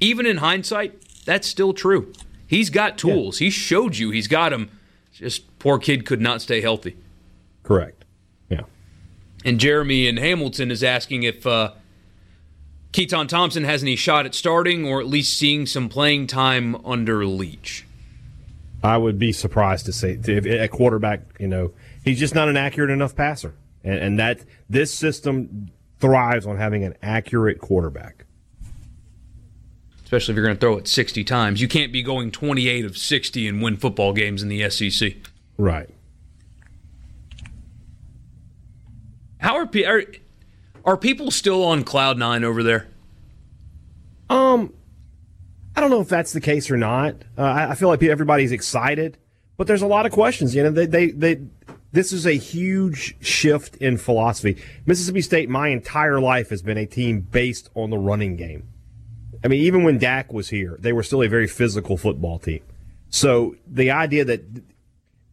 Even 0.00 0.24
in 0.24 0.38
hindsight, 0.38 1.02
that's 1.26 1.46
still 1.46 1.74
true. 1.74 2.14
He's 2.46 2.70
got 2.70 2.96
tools. 2.96 3.38
Yeah. 3.38 3.44
He 3.44 3.50
showed 3.50 3.98
you 3.98 4.10
he's 4.10 4.26
got 4.26 4.52
them. 4.52 4.70
Just 5.12 5.58
poor 5.58 5.78
kid 5.78 6.06
could 6.06 6.22
not 6.22 6.40
stay 6.40 6.62
healthy. 6.62 6.96
Correct. 7.62 8.06
Yeah. 8.48 8.62
And 9.44 9.60
Jeremy 9.60 10.06
in 10.06 10.16
Hamilton 10.16 10.70
is 10.70 10.82
asking 10.82 11.24
if 11.24 11.46
uh, 11.46 11.72
Keytaon 12.92 13.28
Thompson 13.28 13.64
has 13.64 13.82
any 13.82 13.96
shot 13.96 14.26
at 14.26 14.34
starting 14.34 14.86
or 14.86 15.00
at 15.00 15.06
least 15.06 15.36
seeing 15.36 15.66
some 15.66 15.88
playing 15.88 16.26
time 16.26 16.74
under 16.86 17.24
Leach? 17.26 17.84
I 18.82 18.96
would 18.96 19.18
be 19.18 19.32
surprised 19.32 19.86
to 19.86 19.92
say 19.92 20.18
if 20.22 20.46
a 20.46 20.68
quarterback, 20.68 21.22
you 21.38 21.48
know, 21.48 21.72
he's 22.04 22.18
just 22.18 22.34
not 22.34 22.48
an 22.48 22.56
accurate 22.56 22.90
enough 22.90 23.14
passer, 23.14 23.54
and, 23.82 23.98
and 23.98 24.18
that 24.20 24.40
this 24.70 24.94
system 24.94 25.70
thrives 25.98 26.46
on 26.46 26.56
having 26.56 26.84
an 26.84 26.94
accurate 27.02 27.60
quarterback. 27.60 28.24
Especially 30.04 30.32
if 30.32 30.36
you're 30.36 30.46
going 30.46 30.56
to 30.56 30.60
throw 30.60 30.78
it 30.78 30.88
60 30.88 31.22
times, 31.24 31.60
you 31.60 31.68
can't 31.68 31.92
be 31.92 32.02
going 32.02 32.30
28 32.30 32.84
of 32.86 32.96
60 32.96 33.46
and 33.46 33.60
win 33.60 33.76
football 33.76 34.12
games 34.14 34.42
in 34.42 34.48
the 34.48 34.70
SEC. 34.70 35.14
Right. 35.58 35.90
How 39.38 39.56
are, 39.56 39.68
are 39.86 40.02
are 40.88 40.96
people 40.96 41.30
still 41.30 41.64
on 41.64 41.84
cloud 41.84 42.16
nine 42.16 42.44
over 42.44 42.62
there? 42.62 42.88
Um, 44.30 44.72
I 45.76 45.82
don't 45.82 45.90
know 45.90 46.00
if 46.00 46.08
that's 46.08 46.32
the 46.32 46.40
case 46.40 46.70
or 46.70 46.78
not. 46.78 47.14
Uh, 47.36 47.42
I, 47.42 47.70
I, 47.70 47.74
feel 47.74 47.88
like 47.88 48.02
everybody's 48.02 48.52
excited, 48.52 49.18
but 49.58 49.66
there's 49.66 49.82
a 49.82 49.86
lot 49.86 50.06
of 50.06 50.12
questions. 50.12 50.54
You 50.54 50.62
know, 50.62 50.70
they, 50.70 50.86
they, 50.86 51.10
they, 51.10 51.40
this 51.92 52.10
is 52.10 52.26
a 52.26 52.32
huge 52.32 53.16
shift 53.20 53.76
in 53.76 53.98
philosophy. 53.98 54.62
Mississippi 54.86 55.20
State, 55.20 55.50
my 55.50 55.68
entire 55.68 56.20
life, 56.20 56.48
has 56.48 56.62
been 56.62 56.78
a 56.78 56.86
team 56.86 57.20
based 57.20 57.68
on 57.74 57.90
the 57.90 57.98
running 57.98 58.36
game. 58.36 58.66
I 59.44 59.48
mean, 59.48 59.60
even 59.60 59.84
when 59.84 59.98
Dak 59.98 60.32
was 60.32 60.48
here, 60.48 60.78
they 60.80 60.94
were 60.94 61.02
still 61.02 61.22
a 61.22 61.28
very 61.28 61.46
physical 61.46 61.98
football 61.98 62.38
team. 62.38 62.62
So 63.10 63.56
the 63.66 63.90
idea 63.90 64.24
that 64.24 64.40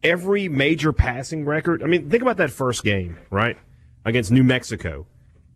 every 0.02 0.50
major 0.50 0.92
passing 0.92 1.46
record, 1.46 1.82
I 1.82 1.86
mean, 1.86 2.10
think 2.10 2.20
about 2.20 2.36
that 2.36 2.50
first 2.50 2.84
game, 2.84 3.16
right? 3.30 3.56
Against 4.04 4.30
New 4.30 4.44
Mexico 4.44 5.06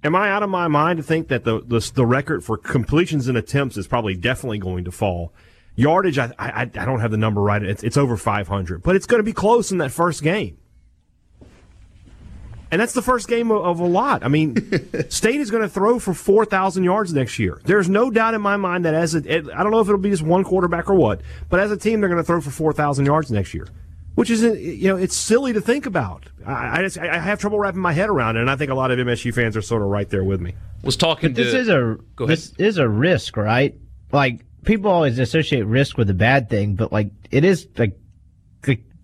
am 0.03 0.17
I 0.17 0.31
out 0.31 0.43
of 0.43 0.51
my 0.51 0.69
mind 0.69 0.99
to 0.99 1.03
think 1.03 1.29
that 1.29 1.45
the, 1.45 1.61
the, 1.61 1.91
the 1.95 2.07
record 2.07 2.45
for 2.45 2.57
completions 2.57 3.29
and 3.29 3.37
attempts 3.37 3.77
is 3.77 3.87
probably 3.87 4.15
definitely 4.15 4.59
going 4.59 4.85
to 4.85 4.91
fall? 4.91 5.33
Yardage, 5.77 6.19
I, 6.19 6.33
I, 6.39 6.63
I 6.63 6.65
don't 6.65 7.01
have 7.01 7.11
the 7.11 7.17
number 7.17 7.41
right. 7.41 7.63
It's, 7.63 7.83
it's 7.83 7.97
over 7.97 8.17
500, 8.17 8.83
but 8.83 8.97
it's 8.97 9.07
going 9.07 9.21
to 9.21 9.25
be 9.25 9.33
close 9.33 9.73
in 9.73 9.79
that 9.79 9.91
first 9.91 10.23
game. 10.23 10.59
And 12.73 12.81
that's 12.81 12.93
the 12.93 13.03
first 13.03 13.27
game 13.27 13.51
of, 13.51 13.65
of 13.65 13.81
a 13.81 13.87
lot. 13.87 14.25
I 14.25 14.29
mean, 14.29 14.57
State 15.11 15.41
is 15.41 15.51
going 15.51 15.63
to 15.63 15.69
throw 15.69 15.99
for 15.99 16.15
4,000 16.15 16.85
yards 16.85 17.13
next 17.13 17.39
year. 17.39 17.61
There's 17.65 17.89
no 17.89 18.11
doubt 18.11 18.35
in 18.35 18.41
my 18.41 18.57
mind 18.57 18.85
that 18.85 18.95
as 18.95 19.15
a, 19.15 19.19
I 19.19 19.63
don't 19.63 19.73
know 19.73 19.81
if 19.81 19.89
it'll 19.89 19.99
be 19.99 20.11
just 20.11 20.23
one 20.23 20.45
quarterback 20.45 20.89
or 20.89 20.95
what, 20.95 21.21
but 21.49 21.59
as 21.59 21.73
a 21.73 21.77
team, 21.77 22.01
they're 22.01 22.09
going 22.09 22.21
to 22.21 22.27
throw 22.27 22.41
for 22.41 22.51
4,000 22.51 23.07
yards 23.07 23.31
next 23.31 23.55
year, 23.55 23.67
which 24.15 24.31
is, 24.31 24.45
uh, 24.45 24.53
you 24.53 24.89
know, 24.89 24.97
it's 24.97 25.17
silly 25.17 25.53
to 25.53 25.61
think 25.61 25.87
about. 25.87 26.27
I, 26.47 26.81
I, 26.81 26.83
just, 26.83 26.99
I 26.99 27.19
have 27.19 27.39
trouble 27.39 27.59
wrapping 27.59 27.81
my 27.81 27.93
head 27.93 28.11
around 28.11 28.37
it, 28.37 28.41
and 28.41 28.51
I 28.51 28.57
think 28.57 28.71
a 28.71 28.75
lot 28.75 28.91
of 28.91 28.99
MSU 28.99 29.35
fans 29.35 29.57
are 29.57 29.63
sort 29.63 29.83
of 29.83 29.89
right 29.89 30.09
there 30.09 30.25
with 30.25 30.41
me. 30.41 30.55
Was 30.83 30.97
talking 30.97 31.31
but 31.31 31.37
this 31.37 31.53
is 31.53 31.69
a 31.69 31.99
this 32.19 32.55
is 32.59 32.79
a 32.79 32.89
risk, 32.89 33.37
right? 33.37 33.75
Like 34.13 34.41
people 34.65 34.91
always 34.91 35.19
associate 35.19 35.63
risk 35.63 35.99
with 35.99 36.09
a 36.09 36.15
bad 36.15 36.49
thing, 36.49 36.75
but 36.75 36.91
like 36.91 37.11
it 37.31 37.45
is 37.45 37.69
like 37.77 38.01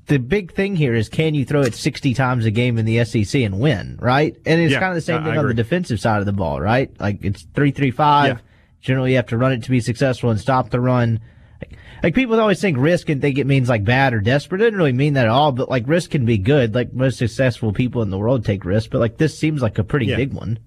the 0.07 0.19
big 0.19 0.53
thing 0.53 0.77
here 0.77 0.95
is 0.95 1.09
can 1.09 1.35
you 1.35 1.45
throw 1.45 1.63
it 1.63 1.75
60 1.75 2.15
times 2.15 2.45
a 2.45 2.51
game 2.51 2.79
in 2.79 2.85
the 2.85 3.05
SEC 3.05 3.43
and 3.43 3.61
win, 3.61 3.99
right? 4.01 4.37
And 4.47 4.61
it's 4.61 4.73
yeah, 4.73 4.81
kind 4.81 4.91
of 4.91 4.97
the 4.97 5.01
same 5.01 5.25
thing 5.25 5.37
on 5.37 5.47
the 5.47 5.55
defensive 5.55 6.01
side 6.01 6.21
of 6.21 6.27
the 6.27 6.33
ball, 6.33 6.61
right? 6.61 6.91
Like 7.01 7.25
it's 7.25 7.43
335. 7.43 8.27
Yeah. 8.27 8.39
Generally, 8.81 9.11
you 9.11 9.17
have 9.17 9.27
to 9.27 9.39
run 9.39 9.53
it 9.53 9.65
to 9.65 9.71
be 9.71 9.81
successful 9.81 10.31
and 10.31 10.41
stop 10.41 10.71
the 10.71 10.81
run. 10.81 11.21
Like, 12.07 12.15
people 12.15 12.39
always 12.41 12.61
think 12.61 12.79
risk 12.79 13.09
and 13.09 13.21
think 13.21 13.39
it 13.39 13.47
means 13.47 13.69
like 13.69 13.85
bad 13.85 14.15
or 14.15 14.21
desperate. 14.21 14.61
It 14.61 14.65
doesn't 14.65 14.79
really 14.79 14.93
mean 14.93 15.15
that 15.15 15.27
at 15.27 15.31
all, 15.31 15.53
but 15.53 15.69
like 15.69 15.89
risk 15.89 16.11
can 16.11 16.25
be 16.25 16.39
good. 16.39 16.75
Like 16.75 16.93
most 16.93 17.19
successful 17.19 17.73
people 17.73 18.03
in 18.03 18.11
the 18.11 18.19
world 18.19 18.45
take 18.45 18.65
risk, 18.65 18.91
but 18.91 19.01
like 19.01 19.17
this 19.17 19.39
seems 19.39 19.61
like 19.61 19.79
a 19.79 19.85
pretty 19.85 20.07
yeah. 20.07 20.17
big 20.17 20.33
one 20.33 20.59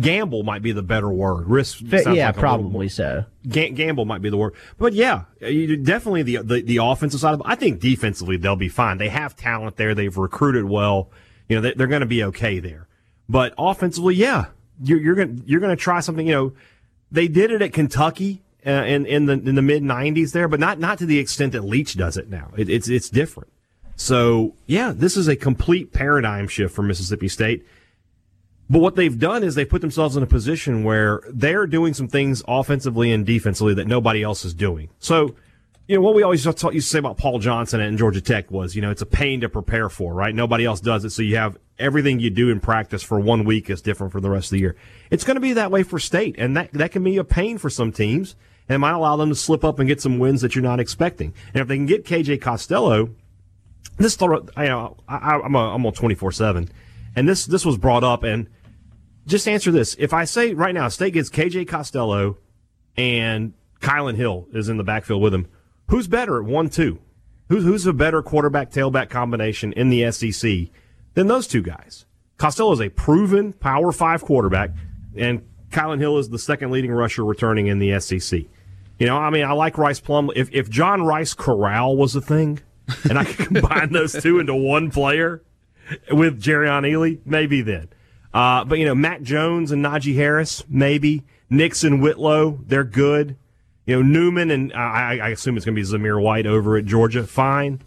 gamble 0.00 0.42
might 0.42 0.62
be 0.62 0.72
the 0.72 0.82
better 0.82 1.10
word. 1.10 1.48
Risk, 1.48 1.80
yeah, 1.82 2.26
like 2.26 2.36
probably 2.36 2.88
so. 2.88 3.24
Ga- 3.48 3.70
gamble 3.70 4.04
might 4.04 4.22
be 4.22 4.30
the 4.30 4.36
word, 4.36 4.54
but 4.78 4.92
yeah, 4.92 5.24
definitely 5.40 6.22
the, 6.22 6.38
the 6.38 6.62
the 6.62 6.76
offensive 6.78 7.20
side 7.20 7.34
of. 7.34 7.42
I 7.44 7.54
think 7.54 7.80
defensively 7.80 8.36
they'll 8.36 8.56
be 8.56 8.68
fine. 8.68 8.98
They 8.98 9.08
have 9.08 9.36
talent 9.36 9.76
there. 9.76 9.94
They've 9.94 10.16
recruited 10.16 10.64
well. 10.64 11.10
You 11.48 11.56
know, 11.56 11.62
they, 11.62 11.82
are 11.82 11.86
going 11.86 12.00
to 12.00 12.06
be 12.06 12.24
okay 12.24 12.58
there. 12.58 12.88
But 13.28 13.54
offensively, 13.58 14.14
yeah, 14.14 14.46
you're, 14.82 15.00
you're 15.00 15.14
going 15.14 15.42
you're 15.46 15.60
going 15.60 15.76
to 15.76 15.82
try 15.82 16.00
something. 16.00 16.26
You 16.26 16.34
know, 16.34 16.52
they 17.10 17.28
did 17.28 17.50
it 17.50 17.62
at 17.62 17.72
Kentucky. 17.72 18.42
Uh, 18.68 18.84
in 18.84 19.06
in 19.06 19.24
the 19.24 19.32
in 19.32 19.54
the 19.54 19.62
mid 19.62 19.82
'90s 19.82 20.32
there, 20.32 20.46
but 20.46 20.60
not 20.60 20.78
not 20.78 20.98
to 20.98 21.06
the 21.06 21.18
extent 21.18 21.52
that 21.52 21.64
Leach 21.64 21.96
does 21.96 22.18
it 22.18 22.28
now. 22.28 22.50
It, 22.54 22.68
it's 22.68 22.86
it's 22.86 23.08
different. 23.08 23.50
So 23.96 24.56
yeah, 24.66 24.92
this 24.94 25.16
is 25.16 25.26
a 25.26 25.36
complete 25.36 25.94
paradigm 25.94 26.48
shift 26.48 26.74
for 26.74 26.82
Mississippi 26.82 27.28
State. 27.28 27.64
But 28.68 28.80
what 28.80 28.94
they've 28.94 29.18
done 29.18 29.42
is 29.42 29.54
they've 29.54 29.68
put 29.68 29.80
themselves 29.80 30.16
in 30.16 30.22
a 30.22 30.26
position 30.26 30.84
where 30.84 31.22
they're 31.32 31.66
doing 31.66 31.94
some 31.94 32.08
things 32.08 32.42
offensively 32.46 33.10
and 33.10 33.24
defensively 33.24 33.72
that 33.74 33.86
nobody 33.86 34.22
else 34.22 34.44
is 34.44 34.52
doing. 34.52 34.90
So, 34.98 35.34
you 35.86 35.96
know, 35.96 36.02
what 36.02 36.14
we 36.14 36.22
always 36.22 36.44
used 36.44 36.58
to 36.58 36.80
say 36.82 36.98
about 36.98 37.16
Paul 37.16 37.38
Johnson 37.38 37.80
and 37.80 37.96
Georgia 37.96 38.20
Tech 38.20 38.50
was, 38.50 38.76
you 38.76 38.82
know, 38.82 38.90
it's 38.90 39.00
a 39.00 39.06
pain 39.06 39.40
to 39.40 39.48
prepare 39.48 39.88
for, 39.88 40.12
right? 40.12 40.34
Nobody 40.34 40.66
else 40.66 40.80
does 40.80 41.06
it. 41.06 41.10
So 41.10 41.22
you 41.22 41.36
have 41.36 41.56
everything 41.78 42.20
you 42.20 42.28
do 42.28 42.50
in 42.50 42.60
practice 42.60 43.02
for 43.02 43.18
one 43.18 43.44
week 43.44 43.70
is 43.70 43.80
different 43.80 44.12
for 44.12 44.20
the 44.20 44.28
rest 44.28 44.48
of 44.48 44.50
the 44.50 44.58
year. 44.58 44.76
It's 45.10 45.24
going 45.24 45.36
to 45.36 45.40
be 45.40 45.54
that 45.54 45.70
way 45.70 45.82
for 45.82 45.98
state. 45.98 46.34
And 46.36 46.54
that, 46.58 46.70
that 46.74 46.92
can 46.92 47.02
be 47.02 47.16
a 47.16 47.24
pain 47.24 47.56
for 47.56 47.70
some 47.70 47.90
teams 47.90 48.36
and 48.68 48.76
it 48.76 48.78
might 48.78 48.92
allow 48.92 49.16
them 49.16 49.30
to 49.30 49.34
slip 49.34 49.64
up 49.64 49.78
and 49.78 49.88
get 49.88 50.00
some 50.00 50.18
wins 50.18 50.42
that 50.42 50.54
you're 50.54 50.62
not 50.62 50.80
expecting. 50.80 51.34
And 51.54 51.62
if 51.62 51.68
they 51.68 51.76
can 51.76 51.86
get 51.86 52.04
KJ 52.04 52.40
Costello, 52.40 53.10
this, 53.96 54.20
you 54.20 54.28
know, 54.56 54.96
I, 55.08 55.40
I'm 55.44 55.54
a, 55.54 55.74
I'm 55.74 55.84
on 55.86 55.92
24 55.92 56.32
seven 56.32 56.70
and 57.16 57.28
this, 57.28 57.46
this 57.46 57.64
was 57.64 57.76
brought 57.78 58.04
up 58.04 58.22
and, 58.22 58.48
just 59.28 59.46
answer 59.46 59.70
this. 59.70 59.94
If 59.98 60.12
I 60.12 60.24
say 60.24 60.54
right 60.54 60.74
now, 60.74 60.88
State 60.88 61.12
gets 61.12 61.28
KJ 61.28 61.68
Costello 61.68 62.38
and 62.96 63.52
Kylan 63.80 64.16
Hill 64.16 64.48
is 64.52 64.68
in 64.68 64.78
the 64.78 64.84
backfield 64.84 65.22
with 65.22 65.32
him, 65.34 65.46
who's 65.88 66.08
better 66.08 66.40
at 66.40 66.48
1 66.48 66.70
2? 66.70 66.98
Who's, 67.50 67.64
who's 67.64 67.86
a 67.86 67.92
better 67.92 68.22
quarterback 68.22 68.70
tailback 68.70 69.10
combination 69.10 69.72
in 69.74 69.90
the 69.90 70.10
SEC 70.10 70.68
than 71.14 71.28
those 71.28 71.46
two 71.46 71.62
guys? 71.62 72.06
Costello 72.38 72.72
is 72.72 72.80
a 72.80 72.88
proven 72.88 73.52
Power 73.52 73.92
5 73.92 74.22
quarterback, 74.22 74.70
and 75.14 75.46
Kylan 75.70 76.00
Hill 76.00 76.18
is 76.18 76.30
the 76.30 76.38
second 76.38 76.70
leading 76.70 76.90
rusher 76.90 77.24
returning 77.24 77.66
in 77.66 77.78
the 77.78 78.00
SEC. 78.00 78.42
You 78.98 79.06
know, 79.06 79.16
I 79.16 79.30
mean, 79.30 79.44
I 79.44 79.52
like 79.52 79.78
Rice 79.78 80.00
Plum. 80.00 80.30
If, 80.34 80.52
if 80.52 80.68
John 80.68 81.02
Rice 81.02 81.32
Corral 81.32 81.96
was 81.96 82.16
a 82.16 82.20
thing, 82.20 82.60
and 83.08 83.18
I 83.18 83.24
could 83.24 83.46
combine 83.46 83.92
those 83.92 84.12
two 84.12 84.38
into 84.38 84.54
one 84.54 84.90
player 84.90 85.42
with 86.10 86.42
Jerrion 86.42 86.82
Ealy, 86.82 87.20
maybe 87.24 87.62
then. 87.62 87.88
Uh, 88.34 88.64
but 88.64 88.78
you 88.78 88.84
know, 88.84 88.94
Mac 88.94 89.22
Jones 89.22 89.70
and 89.70 89.84
Najee 89.84 90.14
Harris, 90.14 90.64
maybe 90.68 91.24
Nixon 91.48 92.00
Whitlow, 92.00 92.58
they're 92.66 92.84
good. 92.84 93.36
You 93.86 93.96
know, 93.96 94.02
Newman 94.02 94.50
and 94.50 94.72
I, 94.72 95.18
I 95.18 95.28
assume 95.30 95.56
it's 95.56 95.64
going 95.64 95.74
to 95.74 95.80
be 95.80 95.88
Zamir 95.88 96.22
White 96.22 96.46
over 96.46 96.76
at 96.76 96.84
Georgia, 96.84 97.26
fine. 97.26 97.80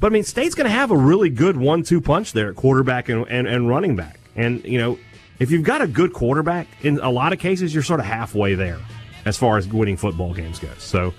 But 0.00 0.08
I 0.08 0.10
mean, 0.10 0.24
State's 0.24 0.54
going 0.54 0.66
to 0.66 0.72
have 0.72 0.90
a 0.90 0.96
really 0.96 1.30
good 1.30 1.56
one-two 1.56 2.00
punch 2.00 2.32
there 2.32 2.48
at 2.50 2.56
quarterback 2.56 3.08
and, 3.08 3.26
and, 3.28 3.46
and 3.46 3.68
running 3.68 3.94
back. 3.94 4.18
And 4.34 4.64
you 4.64 4.78
know, 4.78 4.98
if 5.38 5.50
you've 5.50 5.62
got 5.62 5.82
a 5.82 5.86
good 5.86 6.12
quarterback, 6.12 6.66
in 6.82 6.98
a 6.98 7.10
lot 7.10 7.32
of 7.32 7.38
cases, 7.38 7.72
you're 7.72 7.84
sort 7.84 8.00
of 8.00 8.06
halfway 8.06 8.54
there 8.54 8.80
as 9.24 9.36
far 9.36 9.56
as 9.56 9.66
winning 9.68 9.96
football 9.96 10.34
games 10.34 10.58
goes. 10.58 10.82
So 10.82 11.14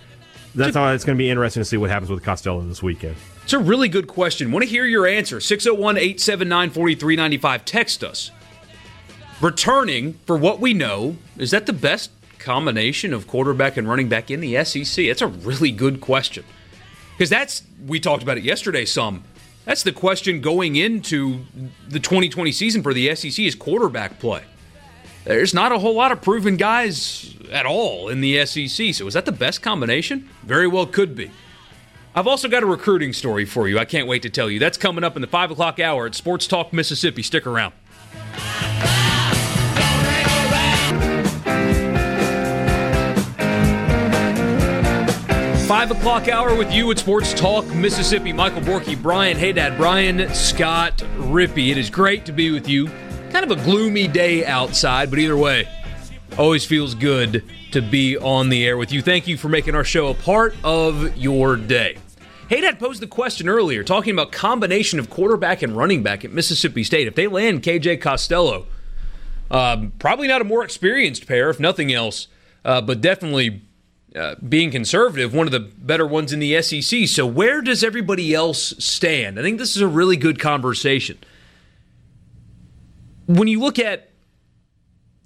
that's 0.54 0.76
how 0.76 0.92
it's 0.92 1.04
going 1.04 1.18
to 1.18 1.22
be 1.22 1.30
interesting 1.30 1.62
to 1.62 1.66
see 1.66 1.78
what 1.78 1.90
happens 1.90 2.10
with 2.10 2.24
Costello 2.24 2.62
this 2.62 2.82
weekend. 2.82 3.16
It's 3.44 3.54
a 3.54 3.60
really 3.60 3.90
good 3.90 4.08
question. 4.08 4.52
Want 4.52 4.64
to 4.64 4.70
hear 4.70 4.86
your 4.86 5.06
answer. 5.06 5.40
601 5.40 5.98
879 5.98 6.70
4395. 6.70 7.66
Text 7.66 8.04
us. 8.04 8.32
Returning, 9.42 10.14
for 10.26 10.38
what 10.38 10.60
we 10.60 10.74
know, 10.74 11.18
is 11.38 11.52
that 11.52 11.66
the 11.66 11.74
best 11.74 12.10
combination 12.40 13.14
of 13.14 13.28
quarterback 13.28 13.76
and 13.76 13.88
running 13.88 14.08
back 14.08 14.32
in 14.32 14.40
the 14.40 14.64
SEC? 14.64 15.08
That's 15.08 15.22
a 15.22 15.28
really 15.28 15.72
good 15.72 16.00
question. 16.00 16.46
Because 17.18 17.30
that's, 17.30 17.64
we 17.86 18.00
talked 18.00 18.24
about 18.24 18.38
it 18.38 18.44
yesterday 18.44 18.86
some. 18.86 19.24
That's 19.66 19.84
the 19.84 19.92
question 19.92 20.42
going 20.42 20.76
into 20.76 21.44
the 21.88 22.00
2020 22.00 22.52
season 22.52 22.84
for 22.84 22.94
the 22.94 23.14
SEC 23.16 23.40
is 23.40 23.56
quarterback 23.56 24.20
play. 24.20 24.44
There's 25.26 25.56
not 25.56 25.72
a 25.72 25.80
whole 25.80 25.96
lot 25.96 26.12
of 26.12 26.22
proven 26.22 26.56
guys 26.56 27.36
at 27.52 27.66
all 27.66 28.10
in 28.10 28.22
the 28.22 28.46
SEC. 28.46 28.94
So 28.94 29.08
is 29.08 29.16
that 29.16 29.26
the 29.26 29.32
best 29.32 29.64
combination? 29.64 30.30
Very 30.44 30.68
well 30.68 30.86
could 30.86 31.16
be. 31.16 31.32
I've 32.14 32.28
also 32.28 32.48
got 32.48 32.62
a 32.62 32.68
recruiting 32.68 33.12
story 33.12 33.44
for 33.44 33.68
you. 33.68 33.80
I 33.80 33.86
can't 33.86 34.08
wait 34.08 34.22
to 34.22 34.30
tell 34.30 34.50
you. 34.50 34.60
That's 34.60 34.78
coming 34.78 35.04
up 35.04 35.16
in 35.16 35.22
the 35.22 35.28
5 35.28 35.52
o'clock 35.52 35.80
hour 35.80 36.06
at 36.06 36.14
Sports 36.14 36.46
Talk 36.46 36.72
Mississippi. 36.72 37.24
Stick 37.24 37.48
around. 37.48 37.74
Five 45.68 45.90
o'clock 45.90 46.28
hour 46.28 46.56
with 46.56 46.72
you 46.72 46.92
at 46.92 47.00
Sports 47.00 47.34
Talk 47.34 47.66
Mississippi. 47.74 48.32
Michael 48.32 48.62
Borky, 48.62 49.02
Brian 49.02 49.36
Haydad, 49.36 49.76
Brian 49.78 50.32
Scott 50.36 50.98
Rippey. 51.18 51.72
It 51.72 51.78
is 51.80 51.90
great 51.90 52.24
to 52.26 52.32
be 52.32 52.52
with 52.52 52.70
you. 52.70 52.88
Kind 53.36 53.52
of 53.52 53.60
a 53.60 53.64
gloomy 53.66 54.08
day 54.08 54.46
outside, 54.46 55.10
but 55.10 55.20
either 55.20 55.36
way, 55.36 55.68
always 56.38 56.64
feels 56.64 56.96
good 56.96 57.44
to 57.74 57.82
be 57.82 58.18
on 58.18 58.48
the 58.48 58.66
air 58.66 58.78
with 58.78 58.94
you. 58.94 59.02
Thank 59.02 59.28
you 59.28 59.36
for 59.36 59.50
making 59.50 59.76
our 59.76 59.84
show 59.84 60.08
a 60.08 60.14
part 60.14 60.56
of 60.64 61.18
your 61.18 61.58
day. 61.58 61.98
Haydad 62.50 62.80
posed 62.80 63.02
the 63.02 63.08
question 63.08 63.50
earlier, 63.50 63.84
talking 63.84 64.14
about 64.14 64.32
combination 64.32 65.00
of 65.00 65.10
quarterback 65.10 65.62
and 65.62 65.76
running 65.76 66.02
back 66.02 66.24
at 66.24 66.32
Mississippi 66.32 66.82
State. 66.82 67.08
If 67.08 67.16
they 67.16 67.28
land 67.28 67.62
KJ 67.62 68.00
Costello, 68.00 68.68
um, 69.52 69.92
probably 70.00 70.30
not 70.30 70.40
a 70.40 70.46
more 70.46 70.64
experienced 70.64 71.28
pair, 71.28 71.50
if 71.50 71.60
nothing 71.60 71.92
else, 71.92 72.30
uh, 72.64 72.80
but 72.80 73.02
definitely 73.02 73.64
uh, 74.16 74.36
being 74.48 74.72
conservative, 74.72 75.34
one 75.34 75.46
of 75.46 75.52
the 75.52 75.60
better 75.60 76.08
ones 76.08 76.32
in 76.32 76.40
the 76.40 76.62
SEC. 76.62 77.06
So 77.10 77.26
where 77.26 77.62
does 77.62 77.84
everybody 77.84 78.34
else 78.34 78.74
stand? 78.80 79.38
I 79.38 79.42
think 79.42 79.58
this 79.58 79.76
is 79.76 79.82
a 79.82 79.90
really 79.90 80.16
good 80.16 80.40
conversation. 80.40 81.18
When 83.28 83.48
you 83.48 83.60
look 83.60 83.80
at 83.80 84.10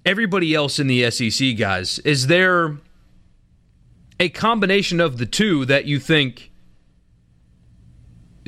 everybody 0.05 0.55
else 0.55 0.79
in 0.79 0.87
the 0.87 1.09
SEC, 1.11 1.57
guys, 1.57 1.99
is 1.99 2.27
there 2.27 2.77
a 4.19 4.29
combination 4.29 4.99
of 4.99 5.17
the 5.17 5.25
two 5.25 5.65
that 5.65 5.85
you 5.85 5.99
think 5.99 6.51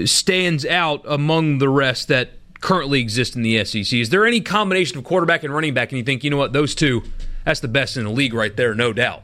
stands 0.05 0.65
out 0.65 1.03
among 1.05 1.57
the 1.57 1.69
rest 1.69 2.07
that 2.07 2.31
currently 2.61 2.99
exist 2.99 3.35
in 3.35 3.41
the 3.41 3.63
SEC? 3.65 3.93
Is 3.93 4.09
there 4.09 4.25
any 4.25 4.41
combination 4.41 4.97
of 4.97 5.03
quarterback 5.03 5.43
and 5.43 5.53
running 5.53 5.73
back, 5.73 5.91
and 5.91 5.97
you 5.97 6.03
think, 6.03 6.23
you 6.23 6.29
know 6.29 6.37
what, 6.37 6.53
those 6.53 6.73
two, 6.75 7.03
that's 7.45 7.59
the 7.59 7.67
best 7.67 7.97
in 7.97 8.03
the 8.05 8.09
league 8.09 8.33
right 8.33 8.55
there, 8.55 8.73
no 8.73 8.93
doubt? 8.93 9.23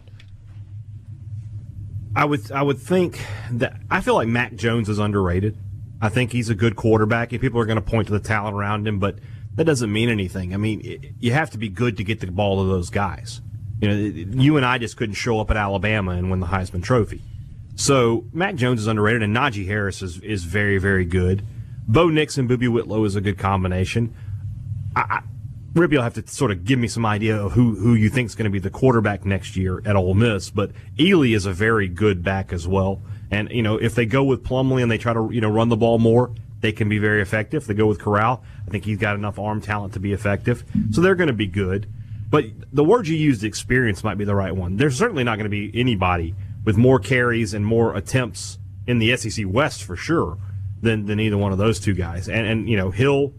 I 2.16 2.26
would 2.26 2.52
I 2.52 2.64
would 2.64 2.80
think 2.80 3.24
that 3.52 3.80
I 3.92 4.02
feel 4.02 4.16
like 4.16 4.28
Mac 4.28 4.56
Jones 4.56 4.90
is 4.90 4.98
underrated. 4.98 5.56
I 6.02 6.10
think 6.10 6.32
he's 6.32 6.50
a 6.50 6.56
good 6.56 6.76
quarterback. 6.76 7.32
and 7.32 7.40
People 7.40 7.60
are 7.60 7.66
going 7.66 7.76
to 7.76 7.82
point 7.82 8.08
to 8.08 8.14
the 8.14 8.20
talent 8.20 8.56
around 8.56 8.88
him, 8.88 8.98
but 8.98 9.20
that 9.58 9.66
doesn't 9.66 9.92
mean 9.92 10.10
anything. 10.10 10.54
I 10.54 10.58
mean, 10.58 10.82
it, 10.86 11.12
you 11.20 11.34
have 11.34 11.50
to 11.52 11.58
be 11.58 11.68
good 11.68 11.98
to 11.98 12.04
get 12.04 12.22
the 12.22 12.28
ball 12.28 12.64
to 12.64 12.70
those 12.70 12.90
guys. 12.90 13.42
You 13.82 13.88
know, 13.90 13.96
you 14.42 14.58
and 14.58 14.66
I 14.66 14.78
just 14.78 14.98
couldn't 14.98 15.16
show 15.16 15.40
up 15.40 15.52
at 15.52 15.58
Alabama 15.58 16.12
and 16.12 16.32
win 16.32 16.40
the 16.40 16.48
Heisman 16.48 16.82
Trophy. 16.82 17.22
So 17.76 18.26
Mac 18.34 18.56
Jones 18.56 18.82
is 18.82 18.88
underrated, 18.88 19.22
and 19.22 19.36
Najee 19.36 19.68
Harris 19.68 20.02
is, 20.02 20.20
is 20.22 20.46
very, 20.46 20.78
very 20.78 21.06
good. 21.06 21.46
Bo 21.88 22.10
Nix 22.10 22.38
and 22.38 22.50
Boobie 22.50 22.72
Whitlow 22.72 23.04
is 23.04 23.16
a 23.16 23.22
good 23.22 23.38
combination. 23.38 24.16
I, 24.96 25.02
I, 25.02 25.22
Rippey 25.74 25.92
will 25.92 26.02
have 26.02 26.16
to 26.16 26.28
sort 26.28 26.52
of 26.52 26.66
give 26.66 26.80
me 26.80 26.88
some 26.88 27.06
idea 27.06 27.38
of 27.38 27.52
who, 27.52 27.76
who 27.76 27.94
you 27.94 28.10
think 28.10 28.28
is 28.28 28.36
going 28.36 28.46
to 28.46 28.52
be 28.52 28.60
the 28.60 28.72
quarterback 28.72 29.26
next 29.26 29.56
year 29.56 29.82
at 29.86 29.96
Ole 29.96 30.16
Miss. 30.16 30.50
But 30.50 30.72
Ealy 30.98 31.36
is 31.36 31.46
a 31.46 31.54
very 31.54 31.88
good 31.88 32.24
back 32.24 32.52
as 32.52 32.68
well. 32.68 33.02
And, 33.30 33.50
you 33.52 33.62
know, 33.62 33.78
if 33.78 33.94
they 33.94 34.06
go 34.06 34.24
with 34.24 34.44
Plumlee 34.44 34.82
and 34.82 34.92
they 34.92 34.98
try 34.98 35.14
to, 35.14 35.30
you 35.32 35.42
know, 35.42 35.50
run 35.50 35.70
the 35.70 35.78
ball 35.78 36.00
more, 36.00 36.34
they 36.62 36.72
can 36.72 36.90
be 36.90 36.98
very 36.98 37.22
effective. 37.22 37.68
They 37.68 37.76
go 37.76 37.86
with 37.86 38.00
Corral. 38.00 38.44
I 38.68 38.72
think 38.72 38.86
he's 38.86 38.98
got 38.98 39.16
enough 39.16 39.40
arm 39.40 39.62
talent 39.62 39.94
to 39.94 40.00
be 40.00 40.12
effective. 40.12 40.64
So 40.92 41.02
they're 41.02 41.16
going 41.16 41.28
to 41.28 41.34
be 41.34 41.48
good. 41.48 41.92
But 42.30 42.46
the 42.74 42.84
word 42.84 43.08
you 43.08 43.16
used, 43.16 43.44
experience, 43.44 44.04
might 44.04 44.18
be 44.18 44.26
the 44.26 44.36
right 44.36 44.54
one. 44.54 44.76
There's 44.76 44.98
certainly 44.98 45.24
not 45.24 45.38
going 45.38 45.46
to 45.46 45.50
be 45.50 45.72
anybody 45.74 46.36
with 46.66 46.76
more 46.76 47.00
carries 47.00 47.54
and 47.54 47.66
more 47.66 47.96
attempts 47.96 48.60
in 48.86 49.00
the 49.00 49.16
SEC 49.16 49.46
West 49.48 49.84
for 49.84 49.96
sure 49.96 50.38
than, 50.82 51.06
than 51.06 51.20
either 51.20 51.38
one 51.38 51.54
of 51.54 51.58
those 51.58 51.80
two 51.80 51.94
guys. 51.94 52.28
And, 52.28 52.46
and 52.46 52.70
you 52.70 52.76
know, 52.76 52.92
Hill, 52.92 53.34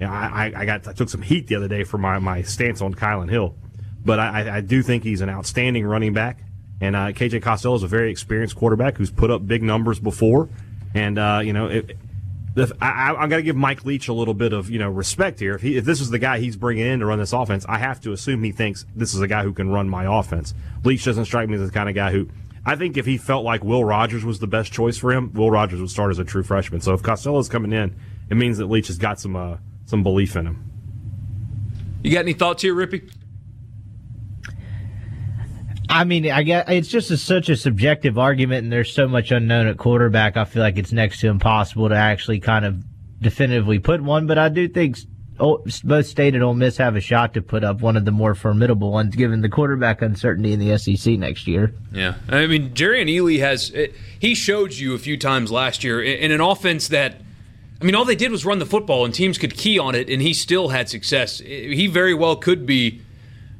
you 0.00 0.06
know, 0.06 0.12
I, 0.12 0.52
I 0.54 0.64
got 0.64 0.86
I 0.86 0.92
took 0.92 1.08
some 1.08 1.22
heat 1.22 1.48
the 1.48 1.56
other 1.56 1.66
day 1.66 1.82
for 1.82 1.98
my, 1.98 2.20
my 2.20 2.42
stance 2.42 2.80
on 2.80 2.94
Kylan 2.94 3.28
Hill. 3.28 3.56
But 4.04 4.20
I, 4.20 4.58
I 4.58 4.60
do 4.60 4.82
think 4.82 5.02
he's 5.02 5.20
an 5.20 5.28
outstanding 5.28 5.84
running 5.84 6.12
back. 6.12 6.38
And 6.80 6.94
uh, 6.94 7.08
KJ 7.08 7.42
Costello 7.42 7.74
is 7.74 7.82
a 7.82 7.88
very 7.88 8.12
experienced 8.12 8.54
quarterback 8.54 8.96
who's 8.96 9.10
put 9.10 9.32
up 9.32 9.44
big 9.44 9.64
numbers 9.64 9.98
before. 9.98 10.48
And, 10.94 11.18
uh, 11.18 11.40
you 11.42 11.52
know, 11.52 11.66
it, 11.66 11.96
I, 12.80 13.14
I, 13.16 13.26
got 13.26 13.36
to 13.36 13.42
give 13.42 13.56
Mike 13.56 13.84
Leach 13.84 14.08
a 14.08 14.12
little 14.12 14.34
bit 14.34 14.52
of 14.52 14.70
you 14.70 14.78
know 14.78 14.90
respect 14.90 15.38
here. 15.40 15.54
If, 15.54 15.62
he, 15.62 15.76
if 15.76 15.84
this 15.84 16.00
is 16.00 16.10
the 16.10 16.18
guy 16.18 16.38
he's 16.38 16.56
bringing 16.56 16.86
in 16.86 17.00
to 17.00 17.06
run 17.06 17.18
this 17.18 17.32
offense, 17.32 17.64
I 17.68 17.78
have 17.78 18.00
to 18.02 18.12
assume 18.12 18.42
he 18.42 18.52
thinks 18.52 18.86
this 18.94 19.14
is 19.14 19.20
a 19.20 19.28
guy 19.28 19.42
who 19.42 19.52
can 19.52 19.70
run 19.70 19.88
my 19.88 20.04
offense. 20.18 20.54
Leach 20.84 21.04
doesn't 21.04 21.26
strike 21.26 21.48
me 21.48 21.56
as 21.56 21.66
the 21.66 21.72
kind 21.72 21.88
of 21.88 21.94
guy 21.94 22.10
who. 22.10 22.28
I 22.64 22.76
think 22.76 22.96
if 22.96 23.06
he 23.06 23.16
felt 23.16 23.44
like 23.44 23.64
Will 23.64 23.84
Rogers 23.84 24.24
was 24.24 24.40
the 24.40 24.46
best 24.46 24.72
choice 24.72 24.98
for 24.98 25.12
him, 25.12 25.32
Will 25.32 25.50
Rogers 25.50 25.80
would 25.80 25.90
start 25.90 26.10
as 26.10 26.18
a 26.18 26.24
true 26.24 26.42
freshman. 26.42 26.82
So 26.82 26.92
if 26.92 27.02
Costello's 27.02 27.48
coming 27.48 27.72
in, 27.72 27.96
it 28.28 28.36
means 28.36 28.58
that 28.58 28.66
Leach 28.66 28.88
has 28.88 28.98
got 28.98 29.18
some 29.18 29.36
uh, 29.36 29.56
some 29.86 30.02
belief 30.02 30.36
in 30.36 30.46
him. 30.46 30.64
You 32.02 32.12
got 32.12 32.20
any 32.20 32.34
thoughts 32.34 32.62
here, 32.62 32.74
Rippey? 32.74 33.10
I 35.88 36.04
mean, 36.04 36.30
I 36.30 36.42
guess 36.42 36.64
it's 36.68 36.88
just 36.88 37.10
a, 37.10 37.16
such 37.16 37.48
a 37.48 37.56
subjective 37.56 38.18
argument, 38.18 38.64
and 38.64 38.72
there's 38.72 38.92
so 38.92 39.08
much 39.08 39.30
unknown 39.30 39.66
at 39.66 39.78
quarterback. 39.78 40.36
I 40.36 40.44
feel 40.44 40.62
like 40.62 40.76
it's 40.76 40.92
next 40.92 41.20
to 41.20 41.28
impossible 41.28 41.88
to 41.88 41.94
actually 41.96 42.40
kind 42.40 42.64
of 42.64 42.84
definitively 43.20 43.78
put 43.78 44.02
one. 44.02 44.26
But 44.26 44.38
I 44.38 44.48
do 44.48 44.68
think 44.68 44.98
both 45.38 46.06
State 46.06 46.34
and 46.34 46.42
Ole 46.42 46.54
Miss 46.54 46.76
have 46.76 46.96
a 46.96 47.00
shot 47.00 47.34
to 47.34 47.42
put 47.42 47.64
up 47.64 47.80
one 47.80 47.96
of 47.96 48.04
the 48.04 48.10
more 48.10 48.34
formidable 48.34 48.90
ones, 48.90 49.14
given 49.14 49.40
the 49.40 49.48
quarterback 49.48 50.02
uncertainty 50.02 50.52
in 50.52 50.58
the 50.58 50.76
SEC 50.76 51.18
next 51.18 51.46
year. 51.46 51.72
Yeah, 51.92 52.14
I 52.28 52.46
mean, 52.46 52.70
Jerrion 52.70 53.08
Ealy 53.08 53.38
has 53.40 53.72
eh, 53.74 53.88
he 54.18 54.34
showed 54.34 54.74
you 54.74 54.94
a 54.94 54.98
few 54.98 55.16
times 55.16 55.50
last 55.50 55.84
year 55.84 56.02
in 56.02 56.32
an 56.32 56.40
offense 56.40 56.88
that. 56.88 57.22
I 57.80 57.84
mean, 57.84 57.94
all 57.94 58.04
they 58.04 58.16
did 58.16 58.32
was 58.32 58.44
run 58.44 58.58
the 58.58 58.66
football, 58.66 59.04
and 59.04 59.14
teams 59.14 59.38
could 59.38 59.56
key 59.56 59.78
on 59.78 59.94
it, 59.94 60.10
and 60.10 60.20
he 60.20 60.34
still 60.34 60.70
had 60.70 60.88
success. 60.88 61.40
Eh, 61.40 61.74
he 61.74 61.86
very 61.86 62.12
well 62.12 62.34
could 62.34 62.66
be 62.66 63.02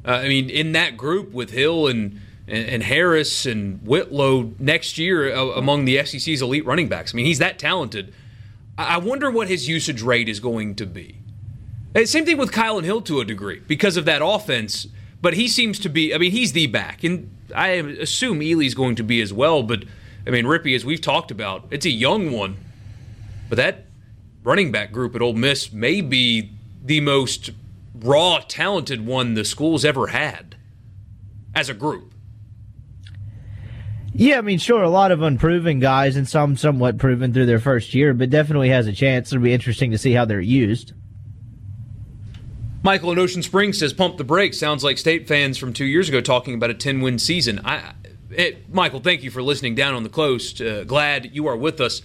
uh, 0.05 0.11
I 0.11 0.27
mean, 0.27 0.49
in 0.49 0.71
that 0.73 0.97
group 0.97 1.31
with 1.31 1.51
Hill 1.51 1.87
and 1.87 2.19
and, 2.47 2.81
Harris 2.81 3.45
and 3.45 3.79
Whitlow 3.85 4.53
next 4.57 4.97
year 4.97 5.35
uh, 5.35 5.49
among 5.49 5.85
the 5.85 6.03
SEC's 6.03 6.41
elite 6.41 6.65
running 6.65 6.89
backs. 6.89 7.13
I 7.13 7.15
mean, 7.15 7.27
he's 7.27 7.37
that 7.37 7.59
talented. 7.59 8.11
I 8.75 8.97
wonder 8.97 9.29
what 9.29 9.49
his 9.49 9.67
usage 9.67 10.01
rate 10.01 10.29
is 10.29 10.39
going 10.39 10.75
to 10.75 10.85
be. 10.85 11.17
Same 12.05 12.25
thing 12.25 12.37
with 12.37 12.51
Kylan 12.51 12.85
Hill 12.85 13.01
to 13.01 13.19
a 13.19 13.25
degree 13.25 13.61
because 13.67 13.97
of 13.97 14.05
that 14.05 14.21
offense. 14.23 14.87
But 15.21 15.33
he 15.33 15.47
seems 15.47 15.79
to 15.79 15.89
be. 15.89 16.13
I 16.13 16.17
mean, 16.17 16.31
he's 16.31 16.53
the 16.53 16.67
back, 16.67 17.03
and 17.03 17.29
I 17.53 17.67
assume 17.67 18.39
Ealy's 18.39 18.73
going 18.73 18.95
to 18.95 19.03
be 19.03 19.21
as 19.21 19.33
well. 19.33 19.63
But 19.63 19.83
I 20.25 20.29
mean, 20.29 20.45
Rippey, 20.45 20.75
as 20.75 20.85
we've 20.85 21.01
talked 21.01 21.29
about, 21.29 21.65
it's 21.71 21.85
a 21.85 21.89
young 21.89 22.31
one, 22.31 22.55
but 23.49 23.57
that 23.57 23.85
running 24.43 24.71
back 24.71 24.93
group 24.93 25.15
at 25.15 25.21
Ole 25.21 25.33
Miss 25.33 25.73
may 25.73 25.99
be 25.99 26.51
the 26.83 27.01
most 27.01 27.51
raw, 28.03 28.39
talented 28.47 29.05
one 29.05 29.33
the 29.33 29.45
school's 29.45 29.85
ever 29.85 30.07
had 30.07 30.55
as 31.55 31.69
a 31.69 31.73
group. 31.73 32.13
Yeah, 34.13 34.39
I 34.39 34.41
mean, 34.41 34.57
sure, 34.57 34.81
a 34.83 34.89
lot 34.89 35.11
of 35.11 35.21
unproven 35.21 35.79
guys 35.79 36.15
and 36.15 36.27
some 36.27 36.57
somewhat 36.57 36.97
proven 36.97 37.33
through 37.33 37.45
their 37.45 37.59
first 37.59 37.93
year, 37.93 38.13
but 38.13 38.29
definitely 38.29 38.69
has 38.69 38.87
a 38.87 38.91
chance. 38.91 39.31
It'll 39.31 39.43
be 39.43 39.53
interesting 39.53 39.91
to 39.91 39.97
see 39.97 40.13
how 40.13 40.25
they're 40.25 40.41
used. 40.41 40.93
Michael 42.81 43.11
in 43.11 43.19
Ocean 43.19 43.43
Springs 43.43 43.77
says, 43.79 43.93
"Pump 43.93 44.17
the 44.17 44.23
brakes." 44.23 44.57
Sounds 44.57 44.83
like 44.83 44.97
state 44.97 45.27
fans 45.27 45.57
from 45.57 45.73
two 45.73 45.85
years 45.85 46.09
ago 46.09 46.21
talking 46.21 46.53
about 46.53 46.69
a 46.69 46.73
ten-win 46.73 47.19
season. 47.19 47.61
I, 47.63 47.93
it, 48.31 48.73
Michael, 48.73 48.99
thank 48.99 49.21
you 49.21 49.31
for 49.31 49.41
listening 49.41 49.75
down 49.75 49.93
on 49.93 50.03
the 50.03 50.09
coast. 50.09 50.61
Uh, 50.61 50.85
glad 50.85 51.33
you 51.33 51.47
are 51.47 51.57
with 51.57 51.79
us. 51.79 52.01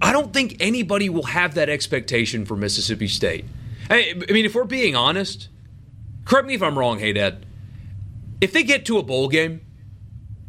I 0.00 0.12
don't 0.12 0.32
think 0.32 0.56
anybody 0.60 1.08
will 1.08 1.24
have 1.24 1.54
that 1.54 1.68
expectation 1.68 2.44
for 2.44 2.56
Mississippi 2.56 3.08
State. 3.08 3.44
I, 3.92 4.14
I 4.28 4.32
mean, 4.32 4.46
if 4.46 4.54
we're 4.54 4.64
being 4.64 4.96
honest, 4.96 5.48
correct 6.24 6.46
me 6.46 6.54
if 6.54 6.62
I'm 6.62 6.78
wrong, 6.78 6.98
Haydad. 6.98 7.42
If 8.40 8.52
they 8.52 8.62
get 8.62 8.86
to 8.86 8.98
a 8.98 9.02
bowl 9.02 9.28
game, 9.28 9.60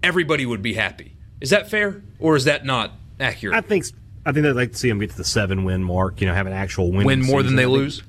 everybody 0.01 0.45
would 0.45 0.61
be 0.61 0.73
happy. 0.73 1.17
Is 1.41 1.49
that 1.49 1.69
fair, 1.69 2.01
or 2.19 2.37
is 2.37 2.45
that 2.45 2.65
not 2.65 2.93
accurate? 3.19 3.57
I 3.57 3.59
think 3.59 3.85
I 4.25 4.31
think 4.31 4.45
they'd 4.45 4.53
like 4.53 4.71
to 4.71 4.77
see 4.77 4.87
them 4.87 4.99
get 4.99 5.09
to 5.11 5.17
the 5.17 5.25
seven 5.25 5.65
win 5.65 5.83
mark. 5.83 6.21
You 6.21 6.27
know, 6.27 6.33
have 6.33 6.47
an 6.47 6.53
actual 6.53 6.89
win. 6.91 7.05
Win 7.05 7.21
more 7.21 7.43
than 7.43 7.57
they 7.57 7.65
lose. 7.65 8.01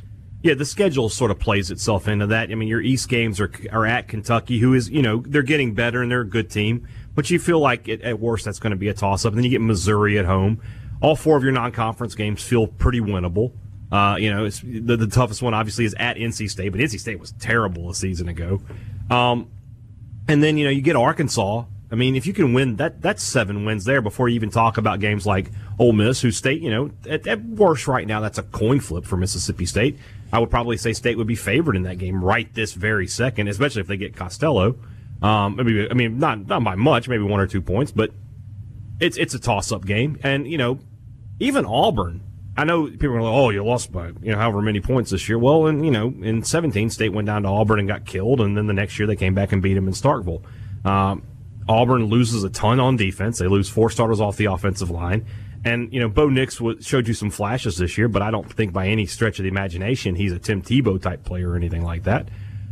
Yeah, 0.43 0.55
the 0.55 0.65
schedule 0.65 1.09
sort 1.09 1.33
of 1.33 1.41
plays 1.41 1.71
itself 1.71 2.07
into 2.07 2.29
that. 2.29 2.51
I 2.53 2.55
mean, 2.55 2.69
your 2.69 2.81
East 2.81 3.09
games 3.09 3.41
are 3.41 3.51
are 3.73 3.87
at 3.87 4.07
Kentucky, 4.07 4.61
who 4.61 4.73
is 4.73 4.89
you 4.89 5.03
know 5.03 5.25
they're 5.27 5.43
getting 5.43 5.75
better 5.75 6.01
and 6.01 6.11
they're 6.13 6.21
a 6.21 6.29
good 6.29 6.49
team, 6.49 6.87
but 7.17 7.29
you 7.29 7.41
feel 7.41 7.59
like 7.59 7.89
it, 7.89 8.03
at 8.03 8.21
worst 8.21 8.45
that's 8.45 8.61
going 8.61 8.71
to 8.71 8.77
be 8.77 8.89
a 8.89 8.95
toss 8.95 9.25
up. 9.25 9.33
And 9.33 9.39
then 9.39 9.45
you 9.45 9.51
get 9.51 9.61
Missouri 9.61 10.17
at 10.17 10.27
home. 10.27 10.63
All 11.01 11.17
four 11.17 11.37
of 11.37 11.43
your 11.43 11.53
non 11.53 11.73
conference 11.73 12.15
games 12.15 12.41
feel 12.41 12.69
pretty 12.69 13.01
winnable. 13.01 13.53
Uh, 13.95 14.17
you 14.17 14.29
know, 14.29 14.49
the, 14.49 14.97
the 14.97 15.07
toughest 15.07 15.41
one 15.41 15.55
obviously 15.55 15.85
is 15.85 15.95
at 16.01 16.17
NC 16.17 16.51
State, 16.51 16.71
but 16.71 16.81
NC 16.81 16.99
State 16.99 17.21
was 17.21 17.31
terrible 17.39 17.91
a 17.91 17.95
season 17.95 18.29
ago. 18.29 18.61
Um, 19.09 19.49
and 20.27 20.43
then 20.43 20.59
you 20.59 20.65
know 20.65 20.71
you 20.71 20.83
get 20.83 20.97
Arkansas. 20.97 21.65
I 21.93 21.95
mean, 21.95 22.17
if 22.17 22.27
you 22.27 22.33
can 22.33 22.55
win 22.55 22.75
that, 22.77 23.01
that's 23.01 23.23
seven 23.23 23.65
wins 23.65 23.85
there 23.85 24.03
before 24.03 24.29
you 24.29 24.35
even 24.35 24.51
talk 24.51 24.79
about 24.79 24.99
games 24.99 25.27
like 25.27 25.53
Ole 25.79 25.93
Miss, 25.93 26.21
who 26.21 26.33
State, 26.33 26.61
you 26.61 26.71
know, 26.71 26.91
at, 27.09 27.25
at 27.29 27.45
worst 27.45 27.87
right 27.87 28.05
now 28.05 28.19
that's 28.19 28.37
a 28.37 28.43
coin 28.43 28.81
flip 28.81 29.05
for 29.05 29.17
Mississippi 29.17 29.65
State. 29.65 29.97
I 30.33 30.41
would 30.41 30.51
probably 30.51 30.77
say 30.77 30.93
State 30.93 31.17
would 31.17 31.29
be 31.29 31.37
favored 31.37 31.77
in 31.77 31.85
that 31.85 31.99
game 31.99 32.25
right 32.25 32.53
this 32.53 32.73
very 32.73 33.07
second, 33.07 33.47
especially 33.47 33.83
if 33.83 33.87
they 33.87 33.97
get 33.97 34.17
Costello. 34.17 34.75
Um, 35.23 35.55
maybe 35.55 35.89
I 35.89 35.95
mean 35.95 36.19
not 36.19 36.49
not 36.49 36.65
by 36.65 36.75
much, 36.75 37.09
maybe 37.09 37.23
one 37.23 37.39
or 37.39 37.47
two 37.47 37.63
points, 37.63 37.93
but 37.93 38.11
it's 38.99 39.17
it's 39.17 39.35
a 39.35 39.39
toss 39.39 39.71
up 39.71 39.87
game, 39.87 40.19
and 40.25 40.51
you 40.51 40.59
know 40.59 40.81
even 41.39 41.65
Auburn 41.65 42.24
I 42.57 42.65
know 42.65 42.87
people 42.87 43.17
are 43.17 43.23
like, 43.23 43.35
"Oh, 43.35 43.51
you 43.51 43.65
lost 43.65 43.91
by 43.91 44.09
you 44.23 44.33
know 44.33 44.39
however 44.39 44.63
many 44.63 44.81
points 44.81 45.11
this 45.11 45.29
year." 45.29 45.39
Well, 45.39 45.67
and 45.67 45.85
you 45.85 45.91
know, 45.91 46.15
in 46.23 46.43
17, 46.43 46.91
State 46.91 47.13
went 47.13 47.27
down 47.27 47.43
to 47.43 47.49
Auburn 47.49 47.81
and 47.81 47.89
got 47.89 48.05
killed, 48.05 48.41
and 48.41 48.57
then 48.57 48.67
the 48.67 48.73
next 48.73 48.99
year 48.99 49.07
they 49.07 49.17
came 49.17 49.35
back 49.35 49.53
and 49.53 49.61
beat 49.61 49.75
them 49.75 49.89
in 49.89 49.95
Starkville. 49.95 50.43
Um, 50.85 51.23
Auburn 51.69 52.05
loses 52.05 52.45
a 52.45 52.51
ton 52.51 52.79
on 52.79 52.97
defense; 52.97 53.39
they 53.39 53.49
lose 53.49 53.69
four 53.69 53.91
starters 53.91 54.21
off 54.21 54.37
the 54.37 54.45
offensive 54.47 54.91
line, 54.91 55.27
and 55.65 55.93
you 55.93 55.99
know, 55.99 56.09
Bo 56.09 56.29
Nix 56.29 56.61
showed 56.81 57.09
you 57.09 57.15
some 57.15 57.31
flashes 57.31 57.79
this 57.79 57.99
year, 57.99 58.07
but 58.07 58.23
I 58.23 58.31
don't 58.31 58.51
think 58.53 58.73
by 58.73 58.87
any 58.87 59.07
stretch 59.07 59.39
of 59.39 59.45
the 59.45 59.49
imagination 59.49 60.15
he's 60.15 60.33
a 60.33 60.39
Tim 60.39 60.63
Tebow 60.63 61.01
type 61.01 61.25
player 61.25 61.51
or 61.51 61.57
anything 61.57 61.83
like 61.83 62.05
that. 62.05 62.29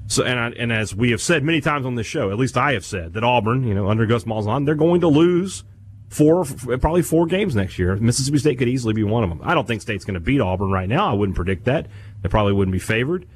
So, 0.07 0.25
and 0.25 0.39
I, 0.39 0.49
and 0.51 0.73
as 0.73 0.95
we 0.95 1.11
have 1.13 1.23
said 1.23 1.43
many 1.43 1.61
times 1.61 1.87
on 1.87 1.95
this 1.95 2.07
show, 2.07 2.31
at 2.31 2.39
least 2.39 2.57
I 2.57 2.73
have 2.75 2.85
said 2.85 3.15
that 3.15 3.25
Auburn, 3.25 3.67
you 3.67 3.75
know, 3.75 3.89
under 3.89 4.05
Gus 4.05 4.25
Malzahn, 4.25 4.67
they're 4.67 4.75
going 4.75 5.01
to 5.01 5.09
lose 5.09 5.65
four, 6.13 6.45
probably 6.45 7.03
four 7.03 7.27
games 7.27 7.57
next 7.57 7.79
year. 7.79 7.97
Mississippi 7.97 8.39
State 8.39 8.59
could 8.59 8.69
easily 8.69 8.93
be 8.93 9.03
one 9.03 9.25
of 9.25 9.31
them. 9.31 9.41
I 9.43 9.55
don't 9.55 9.67
think 9.67 9.81
State's 9.81 10.05
going 10.05 10.15
to 10.15 10.21
beat 10.21 10.41
Auburn 10.41 10.71
right 10.71 10.89
now. 10.89 11.11
I 11.11 11.15
wouldn't 11.15 11.37
predict 11.37 11.65
that. 11.65 11.87
They 12.21 12.29
probably 12.29 12.53
wouldn't 12.53 12.73
be 12.73 12.79
favored, 12.79 13.27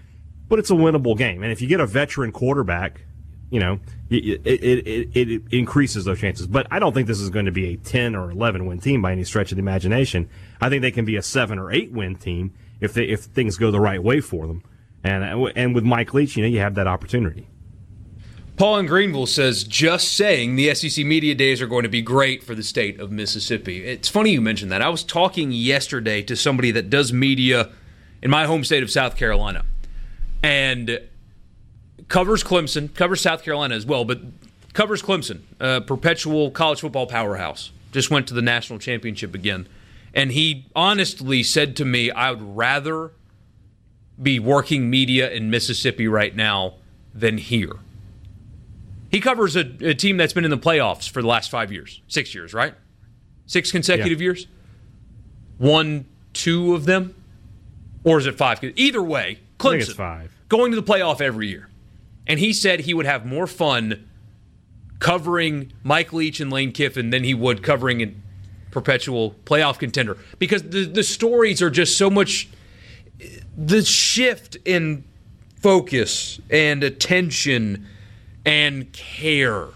but 0.48 0.59
it's 0.59 0.70
a 0.70 0.74
winnable 0.74 1.16
game. 1.16 1.43
And 1.43 1.51
if 1.51 1.62
you 1.62 1.69
get 1.69 1.81
a 1.81 1.86
veteran 1.86 2.32
quarterback, 2.32 3.01
you 3.51 3.61
know, 3.61 3.81
it, 4.11 4.43
it, 4.44 4.86
it, 4.86 5.28
it 5.28 5.43
increases 5.51 6.05
those 6.05 6.20
chances. 6.20 6.47
But 6.47 6.66
I 6.70 6.78
don't 6.78 6.93
think 6.93 7.07
this 7.07 7.20
is 7.20 7.31
going 7.31 7.47
to 7.47 7.53
be 7.53 7.73
a 7.73 7.77
10 7.77 8.15
or 8.15 8.31
11 8.31 8.66
win 8.66 8.78
team 8.78 9.01
by 9.01 9.12
any 9.12 9.24
stretch 9.24 9.53
of 9.53 9.57
the 9.57 9.62
imagination. 9.62 10.28
I 10.61 10.69
think 10.69 10.82
they 10.82 10.90
can 10.90 11.07
be 11.07 11.16
a 11.16 11.23
seven 11.23 11.59
or 11.59 11.73
eight 11.73 11.93
win 11.93 12.16
team 12.16 12.53
if 12.81 12.93
they, 12.93 13.05
if 13.05 13.20
things 13.20 13.57
go 13.57 13.70
the 13.70 13.81
right 13.81 14.03
way 14.03 14.20
for 14.20 14.47
them. 14.47 14.62
And, 15.03 15.24
and 15.57 15.74
with 15.74 15.85
Mike 15.85 16.12
Leach, 16.12 16.36
you 16.36 16.43
know, 16.43 16.48
you 16.48 16.59
have 16.59 16.74
that 16.74 16.86
opportunity. 16.86 17.48
Paul 18.56 18.78
in 18.78 18.86
Greenville 18.86 19.26
says, 19.26 19.64
just 19.64 20.14
saying 20.14 20.56
the 20.56 20.74
SEC 20.74 21.04
Media 21.04 21.34
Days 21.34 21.60
are 21.60 21.66
going 21.66 21.82
to 21.82 21.90
be 21.90 22.00
great 22.00 22.42
for 22.42 22.54
the 22.54 22.62
state 22.62 22.98
of 22.98 23.12
Mississippi. 23.12 23.84
It's 23.84 24.08
funny 24.08 24.30
you 24.30 24.40
mentioned 24.40 24.72
that. 24.72 24.80
I 24.80 24.88
was 24.88 25.04
talking 25.04 25.52
yesterday 25.52 26.22
to 26.22 26.34
somebody 26.34 26.70
that 26.70 26.88
does 26.88 27.12
media 27.12 27.70
in 28.22 28.30
my 28.30 28.46
home 28.46 28.64
state 28.64 28.82
of 28.82 28.90
South 28.90 29.14
Carolina 29.14 29.66
and 30.42 31.00
covers 32.08 32.42
Clemson, 32.42 32.94
covers 32.94 33.20
South 33.20 33.42
Carolina 33.42 33.74
as 33.74 33.84
well, 33.84 34.06
but 34.06 34.22
covers 34.72 35.02
Clemson, 35.02 35.40
a 35.60 35.82
perpetual 35.82 36.50
college 36.50 36.80
football 36.80 37.06
powerhouse. 37.06 37.72
Just 37.92 38.10
went 38.10 38.26
to 38.28 38.34
the 38.34 38.42
national 38.42 38.78
championship 38.78 39.34
again. 39.34 39.68
And 40.14 40.32
he 40.32 40.64
honestly 40.74 41.42
said 41.42 41.76
to 41.76 41.84
me, 41.84 42.10
I 42.10 42.30
would 42.30 42.56
rather 42.56 43.12
be 44.20 44.38
working 44.38 44.88
media 44.88 45.30
in 45.30 45.50
Mississippi 45.50 46.08
right 46.08 46.34
now 46.34 46.76
than 47.14 47.36
here 47.36 47.80
he 49.16 49.20
covers 49.20 49.56
a, 49.56 49.60
a, 49.80 49.94
team 49.94 50.18
that's 50.18 50.34
been 50.34 50.44
in 50.44 50.51
the 50.51 50.59
playoffs 50.59 51.09
for 51.09 51.22
the 51.22 51.26
last 51.26 51.51
five 51.51 51.72
years, 51.72 52.02
six 52.06 52.34
years, 52.34 52.52
right? 52.52 52.74
Six 53.47 53.72
consecutive 53.72 54.20
yeah. 54.20 54.24
years. 54.24 54.47
One, 55.56 56.05
two 56.34 56.74
of 56.74 56.84
them, 56.84 57.14
or 58.05 58.18
is 58.18 58.26
it 58.26 58.36
five? 58.36 58.62
Either 58.62 59.02
way, 59.02 59.38
Clemson 59.59 59.94
five. 59.94 60.36
going 60.51 60.70
to 60.70 60.78
the 60.78 60.82
playoff 60.82 61.22
every 61.22 61.48
year, 61.48 61.70
and 62.26 62.38
he 62.38 62.52
said 62.52 62.80
he 62.80 62.93
would 62.93 63.06
have 63.06 63.24
more 63.24 63.47
fun 63.47 64.06
covering 64.98 65.72
Mike 65.82 66.12
Leach 66.12 66.38
and 66.38 66.52
Lane 66.52 66.72
Kiffin 66.72 67.09
than 67.09 67.24
he 67.24 67.32
would 67.32 67.62
covering 67.62 68.02
a 68.02 68.12
perpetual 68.70 69.34
playoff 69.47 69.78
contender 69.78 70.18
because 70.38 70.62
the 70.62 70.84
the 70.84 71.02
stories 71.02 71.62
are 71.62 71.70
just 71.70 71.97
so 71.97 72.10
much 72.10 72.51
the 73.56 73.82
shift 73.82 74.59
in 74.66 75.05
focus 75.62 76.38
and 76.51 76.84
attention 76.84 77.86
and 78.47 78.90
care 78.93 79.66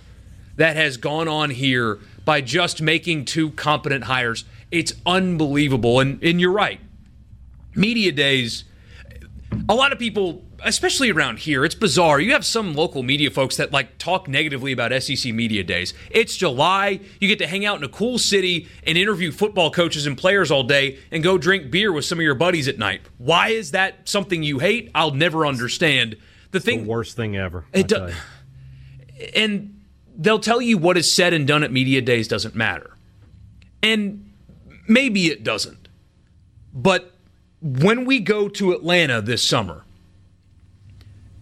that 0.57 0.77
has 0.77 0.97
gone 0.97 1.29
on 1.29 1.51
here 1.51 1.99
by 2.25 2.41
just 2.41 2.81
making 2.81 3.25
two 3.25 3.51
competent 3.51 4.05
hires. 4.05 4.45
It's 4.71 4.93
unbelievable. 5.05 6.01
And, 6.01 6.23
and 6.23 6.41
you're 6.41 6.53
right. 6.53 6.81
Media 7.75 8.13
days, 8.13 8.65
a 9.69 9.75
lot 9.75 9.93
of 9.93 9.99
people, 9.99 10.45
especially 10.63 11.11
around 11.11 11.41
here, 11.41 11.65
it's 11.65 11.75
bizarre. 11.75 12.21
You 12.21 12.33
have 12.33 12.45
some 12.45 12.75
local 12.75 13.03
media 13.03 13.31
folks 13.31 13.57
that 13.57 13.73
like 13.73 13.99
talk 13.99 14.29
negatively 14.29 14.71
about 14.71 14.93
SEC 15.03 15.33
media 15.33 15.65
days. 15.65 15.93
It's 16.11 16.37
July. 16.37 17.01
You 17.21 17.27
get 17.27 17.39
to 17.39 17.47
hang 17.47 17.65
out 17.65 17.79
in 17.79 17.85
a 17.85 17.89
cool 17.89 18.19
city 18.19 18.69
and 18.87 18.97
interview 18.97 19.33
football 19.33 19.71
coaches 19.71 20.07
and 20.07 20.17
players 20.17 20.51
all 20.51 20.63
day 20.63 20.99
and 21.11 21.23
go 21.23 21.39
drink 21.39 21.71
beer 21.71 21.93
with 21.93 22.05
some 22.05 22.19
of 22.19 22.23
your 22.23 22.35
buddies 22.35 22.69
at 22.69 22.79
night. 22.79 23.01
Why 23.19 23.49
is 23.49 23.73
that 23.73 24.09
something 24.09 24.43
you 24.43 24.61
hate? 24.61 24.91
I'll 24.95 25.15
never 25.15 25.47
understand. 25.47 26.17
The 26.53 26.61
thing, 26.61 26.83
the 26.83 26.89
worst 26.89 27.17
thing 27.17 27.37
ever. 27.37 27.65
It 27.73 27.87
does, 27.87 28.13
and 29.35 29.81
they'll 30.17 30.39
tell 30.39 30.61
you 30.61 30.79
what 30.79 30.97
is 30.97 31.13
said 31.13 31.33
and 31.33 31.47
done 31.47 31.63
at 31.63 31.73
media 31.73 32.01
days 32.01 32.29
doesn't 32.29 32.55
matter, 32.55 32.97
and 33.83 34.31
maybe 34.89 35.27
it 35.27 35.43
doesn't, 35.45 35.89
but 36.73 37.15
when 37.63 38.05
we 38.05 38.21
go 38.21 38.49
to 38.49 38.73
Atlanta 38.73 39.21
this 39.21 39.47
summer, 39.47 39.85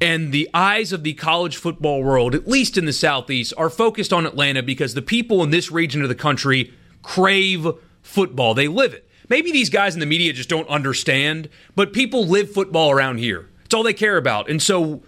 and 0.01 0.31
the 0.33 0.49
eyes 0.55 0.93
of 0.93 1.03
the 1.03 1.15
college 1.15 1.57
football 1.57 2.03
world, 2.03 2.35
at 2.35 2.47
least 2.47 2.79
in 2.79 2.85
the 2.85 2.93
Southeast, 2.93 3.53
are 3.57 3.71
focused 3.71 4.13
on 4.13 4.27
Atlanta 4.27 4.63
because 4.63 4.95
the 4.95 5.03
people 5.03 5.43
in 5.43 5.51
this 5.51 5.73
region 5.73 6.03
of 6.03 6.09
the 6.09 6.15
country 6.15 6.73
crave 7.03 7.67
football. 8.03 8.55
They 8.55 8.69
live 8.69 8.95
it. 8.95 9.09
Maybe 9.29 9.53
these 9.53 9.71
guys 9.71 9.95
in 9.95 10.01
the 10.01 10.07
media 10.07 10.33
just 10.33 10.49
don't 10.49 10.69
understand, 10.69 11.49
but 11.75 11.93
people 11.93 12.27
live 12.27 12.51
football 12.51 12.91
around 12.91 13.19
here. 13.19 13.49
It's 13.65 13.75
all 13.75 13.83
they 13.83 13.93
care 13.93 14.17
about. 14.17 14.49
And 14.49 14.63
so 14.63 15.03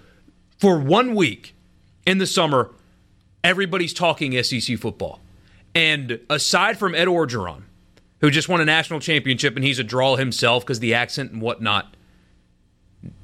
for 0.58 0.78
one 0.78 1.14
week 1.14 1.54
in 2.06 2.18
the 2.18 2.26
summer, 2.26 2.70
everybody's 3.44 3.94
talking 3.94 4.40
SEC 4.42 4.78
football. 4.78 5.20
And 5.74 6.20
aside 6.28 6.78
from 6.78 6.94
Ed 6.94 7.08
Orgeron, 7.08 7.62
who 8.20 8.30
just 8.30 8.48
won 8.48 8.60
a 8.60 8.64
national 8.64 9.00
championship 9.00 9.56
and 9.56 9.64
he's 9.64 9.78
a 9.78 9.84
draw 9.84 10.16
himself 10.16 10.64
because 10.64 10.80
the 10.80 10.94
accent 10.94 11.32
and 11.32 11.40
whatnot, 11.40 11.96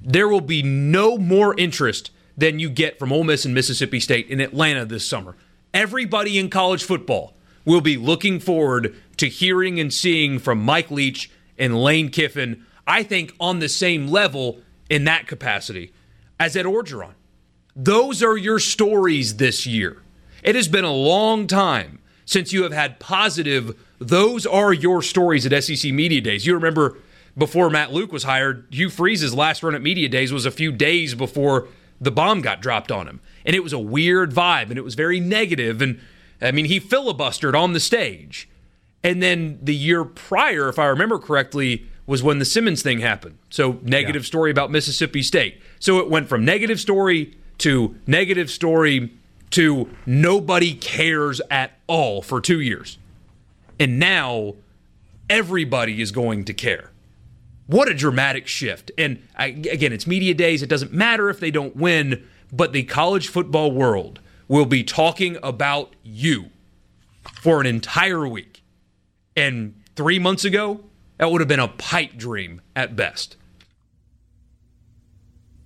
there 0.01 0.29
will 0.29 0.41
be 0.41 0.63
no 0.63 1.19
more 1.19 1.55
interest 1.59 2.11
than 2.37 2.59
you 2.59 2.71
get 2.71 2.99
from 2.99 3.13
Ole 3.13 3.25
Miss 3.25 3.45
and 3.45 3.55
Mississippi 3.55 4.01
State 4.01 4.29
in 4.29 4.41
Atlanta 4.41 4.85
this 4.85 5.09
summer. 5.09 5.37
Everybody 5.75 6.39
in 6.39 6.49
college 6.49 6.85
football 6.85 7.35
will 7.65 7.81
be 7.81 7.97
looking 7.97 8.39
forward 8.39 8.95
to 9.17 9.29
hearing 9.29 9.81
and 9.81 9.93
seeing 9.93 10.39
from 10.39 10.63
Mike 10.63 10.91
Leach 10.91 11.31
and 11.59 11.83
Lane 11.83 12.11
Kiffin, 12.11 12.65
I 12.87 13.03
think 13.03 13.35
on 13.41 13.59
the 13.59 13.69
same 13.69 14.09
level 14.09 14.61
in 14.89 15.05
that 15.05 15.27
capacity 15.27 15.93
as 16.39 16.57
Ed 16.57 16.67
Orgeron. 16.67 17.15
Those 17.77 18.23
are 18.23 18.39
your 18.39 18.59
stories 18.59 19.37
this 19.37 19.67
year. 19.67 20.03
It 20.43 20.55
has 20.55 20.67
been 20.67 20.85
a 20.85 20.93
long 20.93 21.47
time 21.47 21.99
since 22.25 22.53
you 22.53 22.63
have 22.63 22.73
had 22.73 22.99
positive, 22.99 23.79
those 23.99 24.47
are 24.47 24.73
your 24.73 25.03
stories 25.03 25.47
at 25.47 25.63
SEC 25.63 25.93
Media 25.93 26.21
Days. 26.21 26.47
You 26.47 26.55
remember 26.55 26.97
before 27.37 27.69
Matt 27.69 27.93
Luke 27.93 28.13
was 28.13 28.25
hired, 28.25 28.67
Hugh 28.71 28.89
Freeze's 28.89 29.35
last 29.35 29.63
run 29.63 29.75
at 29.75 29.83
Media 29.83 30.09
Days 30.09 30.33
was 30.33 30.47
a 30.47 30.51
few 30.51 30.73
days 30.73 31.15
before 31.15 31.69
the 32.01 32.11
bomb 32.11 32.41
got 32.41 32.63
dropped 32.63 32.91
on 32.91 33.07
him. 33.07 33.21
And 33.45 33.55
it 33.55 33.63
was 33.63 33.73
a 33.73 33.79
weird 33.79 34.33
vibe 34.33 34.71
and 34.71 34.79
it 34.79 34.85
was 34.85 34.95
very 34.95 35.21
negative. 35.21 35.83
And 35.83 36.01
I 36.41 36.53
mean, 36.53 36.65
he 36.65 36.81
filibustered 36.81 37.55
on 37.55 37.75
the 37.75 37.81
stage. 37.81 38.49
And 39.05 39.23
then 39.23 39.59
the 39.63 39.75
year 39.75 40.05
prior, 40.05 40.69
if 40.69 40.79
I 40.79 40.87
remember 40.87 41.19
correctly, 41.19 41.87
was 42.07 42.23
when 42.23 42.39
the 42.39 42.45
Simmons 42.45 42.83
thing 42.83 43.01
happened. 43.01 43.39
So, 43.51 43.79
negative 43.83 44.23
yeah. 44.23 44.27
story 44.27 44.51
about 44.51 44.71
Mississippi 44.71 45.23
State. 45.23 45.61
So, 45.79 45.99
it 45.99 46.11
went 46.11 46.29
from 46.29 46.45
negative 46.45 46.81
story 46.81 47.37
to 47.59 47.97
negative 48.07 48.51
story 48.51 49.13
to 49.51 49.89
nobody 50.05 50.75
cares 50.75 51.41
at 51.51 51.79
all 51.87 52.23
for 52.23 52.41
two 52.41 52.61
years. 52.61 52.99
And 53.79 53.99
now 53.99 54.55
everybody 55.29 56.01
is 56.01 56.13
going 56.13 56.45
to 56.45 56.55
care. 56.55 56.91
What 57.67 57.89
a 57.89 57.95
dramatic 57.95 58.47
shift. 58.47 58.91
And 58.97 59.23
I, 59.37 59.47
again, 59.47 59.93
it's 59.93 60.07
media 60.07 60.35
days. 60.35 60.63
It 60.63 60.69
doesn't 60.69 60.93
matter 60.93 61.29
if 61.31 61.41
they 61.41 61.51
don't 61.51 61.77
win, 61.77 62.27
but 62.53 62.73
the 62.73 62.85
college 62.85 63.29
football 63.29 63.73
world 63.73 64.21
will 64.49 64.67
be 64.67 64.85
talking 64.85 65.37
about 65.43 65.95
you 66.05 66.51
for 67.41 67.61
an 67.61 67.67
entire 67.67 68.27
week. 68.27 68.63
And 69.37 69.75
three 69.97 70.19
months 70.19 70.45
ago, 70.45 70.81
that 71.19 71.31
would 71.31 71.41
have 71.41 71.49
been 71.49 71.61
a 71.61 71.69
pipe 71.69 72.17
dream 72.17 72.61
at 72.75 72.95
best. 72.95 73.37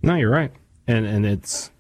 No, 0.03 0.15
you're 0.15 0.31
right. 0.31 0.53
And 0.87 1.05
and 1.05 1.27
it's 1.27 1.71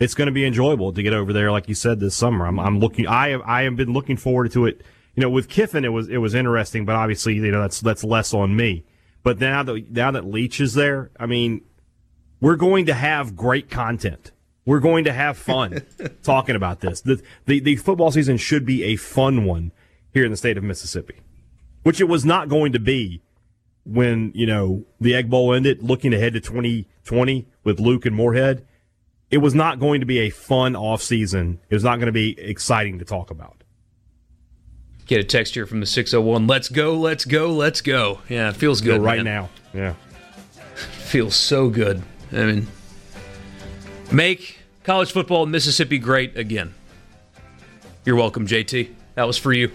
it's 0.00 0.14
going 0.14 0.26
to 0.26 0.32
be 0.32 0.46
enjoyable 0.46 0.92
to 0.94 1.02
get 1.02 1.12
over 1.12 1.32
there, 1.32 1.52
like 1.52 1.68
you 1.68 1.74
said 1.74 2.00
this 2.00 2.16
summer. 2.16 2.46
I'm, 2.46 2.58
I'm 2.58 2.80
looking. 2.80 3.06
I 3.06 3.28
have 3.28 3.42
I 3.42 3.62
have 3.62 3.76
been 3.76 3.92
looking 3.92 4.16
forward 4.16 4.50
to 4.52 4.64
it. 4.66 4.82
You 5.14 5.20
know, 5.20 5.30
with 5.30 5.48
Kiffin, 5.48 5.84
it 5.84 5.90
was 5.90 6.08
it 6.08 6.16
was 6.16 6.34
interesting, 6.34 6.86
but 6.86 6.96
obviously, 6.96 7.34
you 7.34 7.50
know, 7.50 7.60
that's 7.60 7.80
that's 7.80 8.02
less 8.02 8.32
on 8.32 8.56
me. 8.56 8.84
But 9.22 9.38
now 9.38 9.62
that 9.62 9.90
now 9.90 10.10
that 10.10 10.24
Leach 10.24 10.60
is 10.60 10.72
there, 10.72 11.10
I 11.20 11.26
mean, 11.26 11.60
we're 12.40 12.56
going 12.56 12.86
to 12.86 12.94
have 12.94 13.36
great 13.36 13.70
content. 13.70 14.32
We're 14.64 14.80
going 14.80 15.04
to 15.04 15.12
have 15.12 15.36
fun 15.36 15.82
talking 16.22 16.56
about 16.56 16.80
this. 16.80 17.02
The, 17.02 17.22
the 17.44 17.60
the 17.60 17.76
football 17.76 18.10
season 18.10 18.38
should 18.38 18.64
be 18.64 18.82
a 18.84 18.96
fun 18.96 19.44
one 19.44 19.70
here 20.14 20.24
in 20.24 20.30
the 20.30 20.36
state 20.36 20.56
of 20.56 20.64
Mississippi, 20.64 21.16
which 21.82 22.00
it 22.00 22.08
was 22.08 22.24
not 22.24 22.48
going 22.48 22.72
to 22.72 22.80
be 22.80 23.20
when 23.84 24.32
you 24.34 24.46
know 24.46 24.84
the 24.98 25.14
Egg 25.14 25.28
Bowl 25.28 25.52
ended. 25.52 25.82
Looking 25.82 26.14
ahead 26.14 26.32
to 26.32 26.40
2020 26.40 27.46
with 27.64 27.78
Luke 27.78 28.06
and 28.06 28.16
Moorhead 28.16 28.64
it 29.30 29.38
was 29.38 29.54
not 29.54 29.78
going 29.78 30.00
to 30.00 30.06
be 30.06 30.20
a 30.20 30.30
fun 30.30 30.74
off 30.74 31.02
season. 31.02 31.60
It 31.68 31.74
was 31.74 31.84
not 31.84 31.96
going 31.96 32.06
to 32.06 32.12
be 32.12 32.38
exciting 32.38 32.98
to 32.98 33.04
talk 33.04 33.30
about. 33.30 33.62
Get 35.06 35.20
a 35.20 35.24
text 35.24 35.54
here 35.54 35.66
from 35.66 35.80
the 35.80 35.86
601. 35.86 36.46
Let's 36.46 36.68
go, 36.68 36.94
let's 36.94 37.24
go, 37.24 37.50
let's 37.52 37.80
go. 37.80 38.20
Yeah, 38.28 38.50
it 38.50 38.56
feels 38.56 38.80
good. 38.80 38.98
Go 38.98 39.04
right 39.04 39.22
man. 39.22 39.24
now. 39.24 39.50
Yeah. 39.72 39.94
feels 40.74 41.34
so 41.34 41.68
good. 41.68 42.02
I 42.32 42.44
mean, 42.44 42.66
make 44.12 44.58
college 44.84 45.12
football 45.12 45.44
in 45.44 45.50
Mississippi 45.50 45.98
great 45.98 46.36
again. 46.36 46.74
You're 48.04 48.16
welcome, 48.16 48.46
JT. 48.46 48.94
That 49.14 49.24
was 49.24 49.36
for 49.36 49.52
you. 49.52 49.70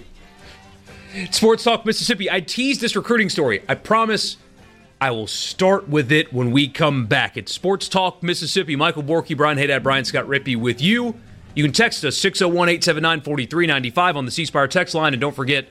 Sports 1.32 1.64
Talk 1.64 1.86
Mississippi. 1.86 2.30
I 2.30 2.42
teased 2.42 2.82
this 2.82 2.96
recruiting 2.96 3.30
story. 3.30 3.64
I 3.70 3.76
promise 3.76 4.38
I 5.02 5.12
will 5.12 5.28
start 5.28 5.90
with 5.90 6.12
it 6.12 6.32
when 6.32 6.52
we 6.52 6.68
come 6.68 7.06
back. 7.06 7.36
It's 7.36 7.54
Sports 7.54 7.90
Talk 7.90 8.24
Mississippi. 8.24 8.76
Michael 8.76 9.04
Borky, 9.04 9.36
Brian 9.36 9.58
Haydad, 9.58 9.84
Brian 9.84 10.06
Scott 10.06 10.26
Rippey 10.26 10.56
with 10.56 10.82
you. 10.82 11.16
You 11.54 11.64
can 11.64 11.74
text 11.74 12.04
us 12.06 12.18
601 12.18 12.70
879 12.70 13.22
4395 13.22 14.18
on 14.18 14.26
the 14.26 14.32
C 14.32 14.46
Spire 14.46 14.68
text 14.68 14.96
line. 14.96 15.14
And 15.14 15.20
don't 15.20 15.36
forget, 15.36 15.68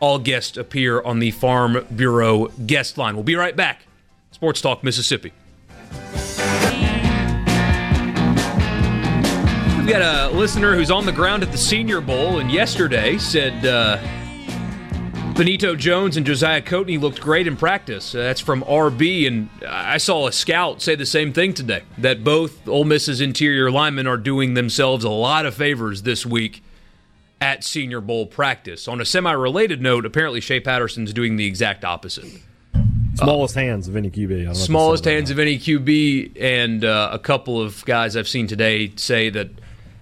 all 0.00 0.18
guests 0.18 0.56
appear 0.56 1.02
on 1.02 1.18
the 1.18 1.30
Farm 1.32 1.86
Bureau 1.94 2.46
guest 2.66 2.98
line. 2.98 3.14
We'll 3.14 3.24
be 3.24 3.34
right 3.34 3.56
back. 3.56 3.86
Sports 4.30 4.60
Talk 4.60 4.82
Mississippi. 4.82 5.32
We've 9.78 9.88
got 9.88 10.02
a 10.02 10.34
listener 10.34 10.74
who's 10.74 10.90
on 10.90 11.06
the 11.06 11.12
ground 11.12 11.42
at 11.42 11.52
the 11.52 11.58
Senior 11.58 12.00
Bowl 12.00 12.40
and 12.40 12.50
yesterday 12.50 13.18
said, 13.18 13.64
uh, 13.64 13.98
Benito 15.36 15.76
Jones 15.76 16.16
and 16.16 16.24
Josiah 16.24 16.62
Coatney 16.62 16.98
looked 16.98 17.20
great 17.20 17.46
in 17.46 17.58
practice. 17.58 18.14
Uh, 18.14 18.22
that's 18.22 18.40
from 18.40 18.62
RB, 18.62 19.26
and 19.26 19.50
I 19.68 19.98
saw 19.98 20.26
a 20.26 20.32
scout 20.32 20.80
say 20.80 20.94
the 20.94 21.04
same 21.04 21.34
thing 21.34 21.52
today 21.52 21.82
that 21.98 22.24
both 22.24 22.66
Ole 22.66 22.84
Miss's 22.84 23.20
interior 23.20 23.70
linemen 23.70 24.06
are 24.06 24.16
doing 24.16 24.54
themselves 24.54 25.04
a 25.04 25.10
lot 25.10 25.44
of 25.44 25.54
favors 25.54 26.02
this 26.02 26.24
week 26.24 26.62
at 27.38 27.64
Senior 27.64 28.00
Bowl 28.00 28.24
practice. 28.24 28.88
On 28.88 28.98
a 28.98 29.04
semi 29.04 29.30
related 29.30 29.82
note, 29.82 30.06
apparently 30.06 30.40
Shea 30.40 30.58
Patterson's 30.58 31.12
doing 31.12 31.36
the 31.36 31.44
exact 31.44 31.84
opposite. 31.84 32.40
Smallest 33.16 33.58
uh, 33.58 33.60
hands 33.60 33.88
of 33.88 33.96
any 33.96 34.10
QB. 34.10 34.56
Smallest 34.56 35.04
hands 35.04 35.30
of 35.30 35.38
any 35.38 35.58
QB, 35.58 36.40
and 36.40 36.82
uh, 36.82 37.10
a 37.12 37.18
couple 37.18 37.60
of 37.60 37.84
guys 37.84 38.16
I've 38.16 38.28
seen 38.28 38.46
today 38.46 38.90
say 38.96 39.28
that 39.28 39.50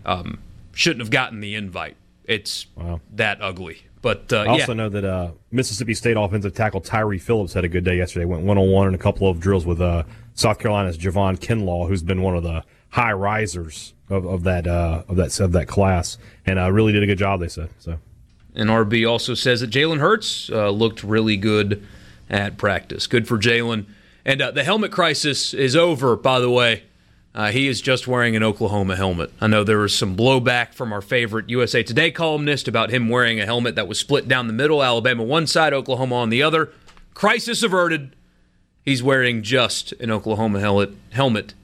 um, 0.06 0.38
shouldn't 0.74 1.00
have 1.00 1.10
gotten 1.10 1.40
the 1.40 1.56
invite. 1.56 1.96
It's 2.24 2.66
wow. 2.76 3.00
that 3.14 3.38
ugly. 3.40 3.82
But 4.04 4.34
uh, 4.34 4.40
I 4.40 4.46
also 4.48 4.72
yeah. 4.72 4.76
know 4.76 4.88
that 4.90 5.04
uh, 5.06 5.30
Mississippi 5.50 5.94
State 5.94 6.18
offensive 6.18 6.52
tackle 6.52 6.82
Tyree 6.82 7.18
Phillips 7.18 7.54
had 7.54 7.64
a 7.64 7.68
good 7.68 7.84
day 7.84 7.96
yesterday. 7.96 8.26
Went 8.26 8.42
one 8.42 8.58
on 8.58 8.70
one 8.70 8.86
in 8.86 8.94
a 8.94 8.98
couple 8.98 9.30
of 9.30 9.40
drills 9.40 9.64
with 9.64 9.80
uh, 9.80 10.02
South 10.34 10.58
Carolina's 10.58 10.98
Javon 10.98 11.38
Kinlaw, 11.38 11.88
who's 11.88 12.02
been 12.02 12.20
one 12.20 12.36
of 12.36 12.42
the 12.42 12.64
high 12.90 13.14
risers 13.14 13.94
of, 14.10 14.26
of 14.26 14.42
that 14.42 14.66
uh, 14.66 15.04
of 15.08 15.16
that 15.16 15.40
of 15.40 15.52
that 15.52 15.68
class, 15.68 16.18
and 16.44 16.58
uh, 16.58 16.70
really 16.70 16.92
did 16.92 17.02
a 17.02 17.06
good 17.06 17.16
job. 17.16 17.40
They 17.40 17.48
said 17.48 17.70
so. 17.78 17.96
And 18.54 18.68
RB 18.68 19.08
also 19.10 19.32
says 19.32 19.62
that 19.62 19.70
Jalen 19.70 20.00
Hurts 20.00 20.50
uh, 20.50 20.68
looked 20.68 21.02
really 21.02 21.38
good 21.38 21.82
at 22.28 22.58
practice. 22.58 23.06
Good 23.06 23.26
for 23.26 23.38
Jalen. 23.38 23.86
And 24.26 24.42
the 24.42 24.64
helmet 24.64 24.92
crisis 24.92 25.54
is 25.54 25.74
over, 25.74 26.14
by 26.14 26.40
the 26.40 26.50
way. 26.50 26.82
Uh, 27.34 27.50
he 27.50 27.66
is 27.66 27.80
just 27.80 28.06
wearing 28.06 28.36
an 28.36 28.44
Oklahoma 28.44 28.94
helmet. 28.94 29.32
I 29.40 29.48
know 29.48 29.64
there 29.64 29.78
was 29.78 29.96
some 29.96 30.16
blowback 30.16 30.72
from 30.72 30.92
our 30.92 31.02
favorite 31.02 31.50
USA 31.50 31.82
Today 31.82 32.12
columnist 32.12 32.68
about 32.68 32.90
him 32.90 33.08
wearing 33.08 33.40
a 33.40 33.44
helmet 33.44 33.74
that 33.74 33.88
was 33.88 33.98
split 33.98 34.28
down 34.28 34.46
the 34.46 34.52
middle, 34.52 34.84
Alabama 34.84 35.24
one 35.24 35.48
side, 35.48 35.72
Oklahoma 35.72 36.14
on 36.14 36.30
the 36.30 36.44
other. 36.44 36.70
Crisis 37.12 37.64
averted. 37.64 38.14
He's 38.84 39.02
wearing 39.02 39.42
just 39.42 39.92
an 39.94 40.12
Oklahoma 40.12 40.60
helmet 40.60 40.90
helmet 41.10 41.54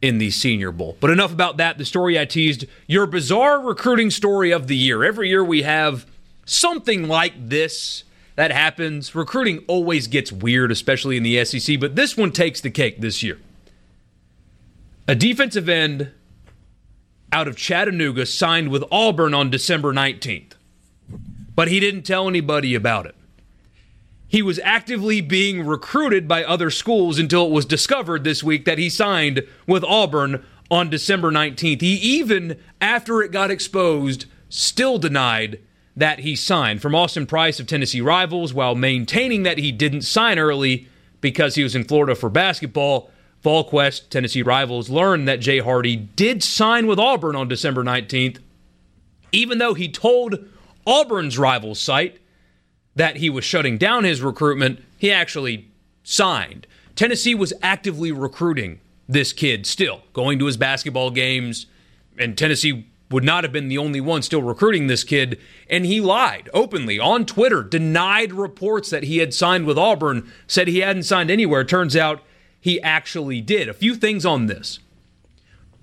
in 0.00 0.18
the 0.18 0.30
Senior 0.30 0.70
Bowl. 0.70 0.96
But 1.00 1.10
enough 1.10 1.32
about 1.32 1.56
that. 1.56 1.78
The 1.78 1.84
story 1.84 2.16
I 2.16 2.24
teased, 2.24 2.66
your 2.86 3.06
bizarre 3.06 3.60
recruiting 3.60 4.10
story 4.10 4.52
of 4.52 4.68
the 4.68 4.76
year. 4.76 5.02
Every 5.02 5.28
year 5.28 5.42
we 5.42 5.62
have 5.62 6.06
something 6.44 7.08
like 7.08 7.48
this 7.48 8.04
that 8.36 8.52
happens. 8.52 9.16
Recruiting 9.16 9.64
always 9.66 10.06
gets 10.06 10.30
weird, 10.30 10.70
especially 10.70 11.16
in 11.16 11.24
the 11.24 11.44
SEC, 11.44 11.80
but 11.80 11.96
this 11.96 12.16
one 12.16 12.30
takes 12.30 12.60
the 12.60 12.70
cake 12.70 13.00
this 13.00 13.24
year. 13.24 13.38
A 15.08 15.14
defensive 15.14 15.70
end 15.70 16.10
out 17.32 17.48
of 17.48 17.56
Chattanooga 17.56 18.26
signed 18.26 18.68
with 18.68 18.84
Auburn 18.92 19.32
on 19.32 19.48
December 19.48 19.94
19th, 19.94 20.52
but 21.54 21.68
he 21.68 21.80
didn't 21.80 22.02
tell 22.02 22.28
anybody 22.28 22.74
about 22.74 23.06
it. 23.06 23.14
He 24.28 24.42
was 24.42 24.60
actively 24.62 25.22
being 25.22 25.66
recruited 25.66 26.28
by 26.28 26.44
other 26.44 26.68
schools 26.68 27.18
until 27.18 27.46
it 27.46 27.52
was 27.52 27.64
discovered 27.64 28.22
this 28.22 28.44
week 28.44 28.66
that 28.66 28.76
he 28.76 28.90
signed 28.90 29.46
with 29.66 29.82
Auburn 29.82 30.44
on 30.70 30.90
December 30.90 31.30
19th. 31.30 31.80
He 31.80 31.94
even, 31.94 32.58
after 32.78 33.22
it 33.22 33.32
got 33.32 33.50
exposed, 33.50 34.26
still 34.50 34.98
denied 34.98 35.58
that 35.96 36.18
he 36.18 36.36
signed 36.36 36.82
from 36.82 36.94
Austin 36.94 37.26
Price 37.26 37.58
of 37.58 37.66
Tennessee 37.66 38.02
Rivals 38.02 38.52
while 38.52 38.74
maintaining 38.74 39.42
that 39.44 39.56
he 39.56 39.72
didn't 39.72 40.02
sign 40.02 40.38
early 40.38 40.86
because 41.22 41.54
he 41.54 41.62
was 41.62 41.74
in 41.74 41.84
Florida 41.84 42.14
for 42.14 42.28
basketball. 42.28 43.10
VolQuest, 43.44 44.08
Tennessee 44.08 44.42
Rivals, 44.42 44.90
learned 44.90 45.28
that 45.28 45.40
Jay 45.40 45.58
Hardy 45.58 45.96
did 45.96 46.42
sign 46.42 46.86
with 46.86 46.98
Auburn 46.98 47.36
on 47.36 47.48
December 47.48 47.84
19th, 47.84 48.38
even 49.32 49.58
though 49.58 49.74
he 49.74 49.88
told 49.88 50.38
Auburn's 50.86 51.38
Rivals 51.38 51.80
site 51.80 52.18
that 52.96 53.16
he 53.16 53.30
was 53.30 53.44
shutting 53.44 53.78
down 53.78 54.04
his 54.04 54.22
recruitment, 54.22 54.82
he 54.96 55.12
actually 55.12 55.68
signed. 56.02 56.66
Tennessee 56.96 57.34
was 57.34 57.52
actively 57.62 58.10
recruiting 58.10 58.80
this 59.08 59.32
kid 59.32 59.66
still, 59.66 60.02
going 60.12 60.38
to 60.38 60.46
his 60.46 60.56
basketball 60.56 61.10
games, 61.10 61.66
and 62.18 62.36
Tennessee 62.36 62.86
would 63.10 63.24
not 63.24 63.44
have 63.44 63.52
been 63.52 63.68
the 63.68 63.78
only 63.78 64.00
one 64.00 64.22
still 64.22 64.42
recruiting 64.42 64.86
this 64.86 65.04
kid. 65.04 65.38
And 65.70 65.86
he 65.86 66.00
lied 66.00 66.50
openly 66.52 66.98
on 66.98 67.24
Twitter, 67.24 67.62
denied 67.62 68.32
reports 68.32 68.90
that 68.90 69.04
he 69.04 69.18
had 69.18 69.32
signed 69.32 69.66
with 69.66 69.78
Auburn, 69.78 70.30
said 70.46 70.68
he 70.68 70.80
hadn't 70.80 71.04
signed 71.04 71.30
anywhere. 71.30 71.64
Turns 71.64 71.96
out 71.96 72.22
he 72.68 72.80
actually 72.82 73.40
did. 73.40 73.66
A 73.66 73.72
few 73.72 73.94
things 73.94 74.26
on 74.26 74.44
this. 74.44 74.78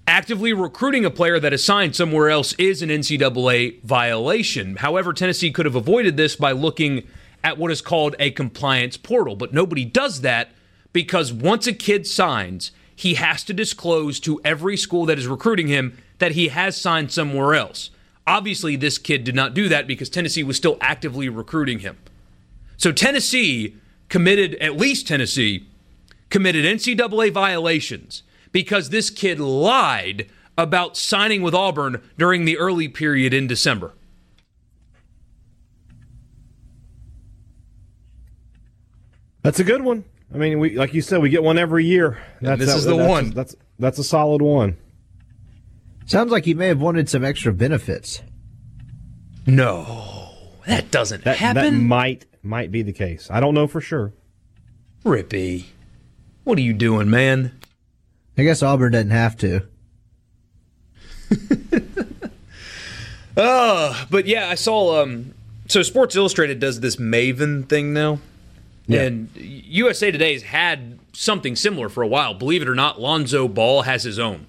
Actively 0.07 0.53
recruiting 0.53 1.03
a 1.03 1.09
player 1.09 1.39
that 1.39 1.51
is 1.51 1.65
signed 1.65 1.95
somewhere 1.95 2.29
else 2.29 2.53
is 2.59 2.83
an 2.83 2.89
NCAA 2.89 3.81
violation. 3.81 4.75
However, 4.75 5.11
Tennessee 5.11 5.51
could 5.51 5.65
have 5.65 5.73
avoided 5.73 6.15
this 6.15 6.35
by 6.35 6.51
looking 6.51 7.07
at 7.43 7.57
what 7.57 7.71
is 7.71 7.81
called 7.81 8.15
a 8.19 8.29
compliance 8.29 8.97
portal, 8.97 9.35
but 9.35 9.51
nobody 9.51 9.83
does 9.83 10.21
that 10.21 10.51
because 10.93 11.33
once 11.33 11.65
a 11.65 11.73
kid 11.73 12.05
signs, 12.05 12.71
he 12.95 13.15
has 13.15 13.43
to 13.45 13.53
disclose 13.53 14.19
to 14.19 14.39
every 14.45 14.77
school 14.77 15.07
that 15.07 15.17
is 15.17 15.25
recruiting 15.25 15.67
him 15.67 15.97
that 16.19 16.33
he 16.33 16.49
has 16.49 16.79
signed 16.79 17.11
somewhere 17.11 17.55
else. 17.55 17.89
Obviously, 18.27 18.75
this 18.75 18.99
kid 18.99 19.23
did 19.23 19.33
not 19.33 19.55
do 19.55 19.67
that 19.69 19.87
because 19.87 20.07
Tennessee 20.07 20.43
was 20.43 20.55
still 20.55 20.77
actively 20.81 21.29
recruiting 21.29 21.79
him. 21.79 21.97
So, 22.77 22.91
Tennessee 22.91 23.75
committed, 24.07 24.53
at 24.55 24.77
least 24.77 25.07
Tennessee, 25.07 25.65
committed 26.35 26.65
NCAA 26.65 27.31
violations 27.31 28.21
because 28.51 28.89
this 28.89 29.09
kid 29.09 29.39
lied 29.39 30.29
about 30.57 30.97
signing 30.97 31.41
with 31.41 31.55
Auburn 31.55 32.01
during 32.17 32.43
the 32.43 32.57
early 32.57 32.89
period 32.89 33.33
in 33.33 33.47
December. 33.47 33.93
That's 39.43 39.61
a 39.61 39.63
good 39.63 39.81
one. 39.81 40.03
I 40.33 40.37
mean, 40.37 40.59
we 40.59 40.75
like 40.77 40.93
you 40.93 41.01
said, 41.01 41.21
we 41.21 41.29
get 41.29 41.41
one 41.41 41.57
every 41.57 41.85
year. 41.85 42.21
That's, 42.41 42.59
this 42.59 42.75
is 42.75 42.83
the 42.83 42.97
that's 42.97 43.09
one. 43.09 43.25
A, 43.27 43.29
that's 43.29 43.55
that's 43.79 43.99
a 43.99 44.03
solid 44.03 44.41
one. 44.41 44.75
Sounds 46.05 46.33
like 46.33 46.43
he 46.43 46.53
may 46.53 46.67
have 46.67 46.81
wanted 46.81 47.07
some 47.07 47.23
extra 47.23 47.53
benefits. 47.53 48.21
No, 49.47 50.33
that 50.67 50.91
doesn't 50.91 51.23
that, 51.23 51.37
happen. 51.37 51.63
That 51.63 51.71
might 51.71 52.25
might 52.43 52.71
be 52.71 52.81
the 52.81 52.91
case. 52.91 53.29
I 53.31 53.39
don't 53.39 53.53
know 53.53 53.67
for 53.67 53.79
sure. 53.79 54.11
Rippey, 55.05 55.67
what 56.45 56.57
are 56.57 56.61
you 56.61 56.73
doing, 56.73 57.09
man? 57.09 57.51
I 58.37 58.43
guess 58.43 58.63
Auburn 58.63 58.93
doesn't 58.93 59.11
have 59.11 59.35
to. 59.37 59.61
uh, 63.37 64.05
but 64.09 64.27
yeah, 64.27 64.47
I 64.47 64.55
saw. 64.55 65.01
Um, 65.01 65.33
so 65.67 65.81
Sports 65.81 66.15
Illustrated 66.15 66.59
does 66.59 66.79
this 66.79 66.95
Maven 66.97 67.67
thing 67.67 67.91
now, 67.93 68.19
yeah. 68.87 69.01
and 69.01 69.29
USA 69.35 70.11
Today's 70.11 70.43
had 70.43 70.99
something 71.13 71.55
similar 71.55 71.89
for 71.89 72.03
a 72.03 72.07
while. 72.07 72.33
Believe 72.33 72.61
it 72.61 72.69
or 72.69 72.75
not, 72.75 73.01
Lonzo 73.01 73.47
Ball 73.47 73.81
has 73.81 74.03
his 74.03 74.19
own, 74.19 74.45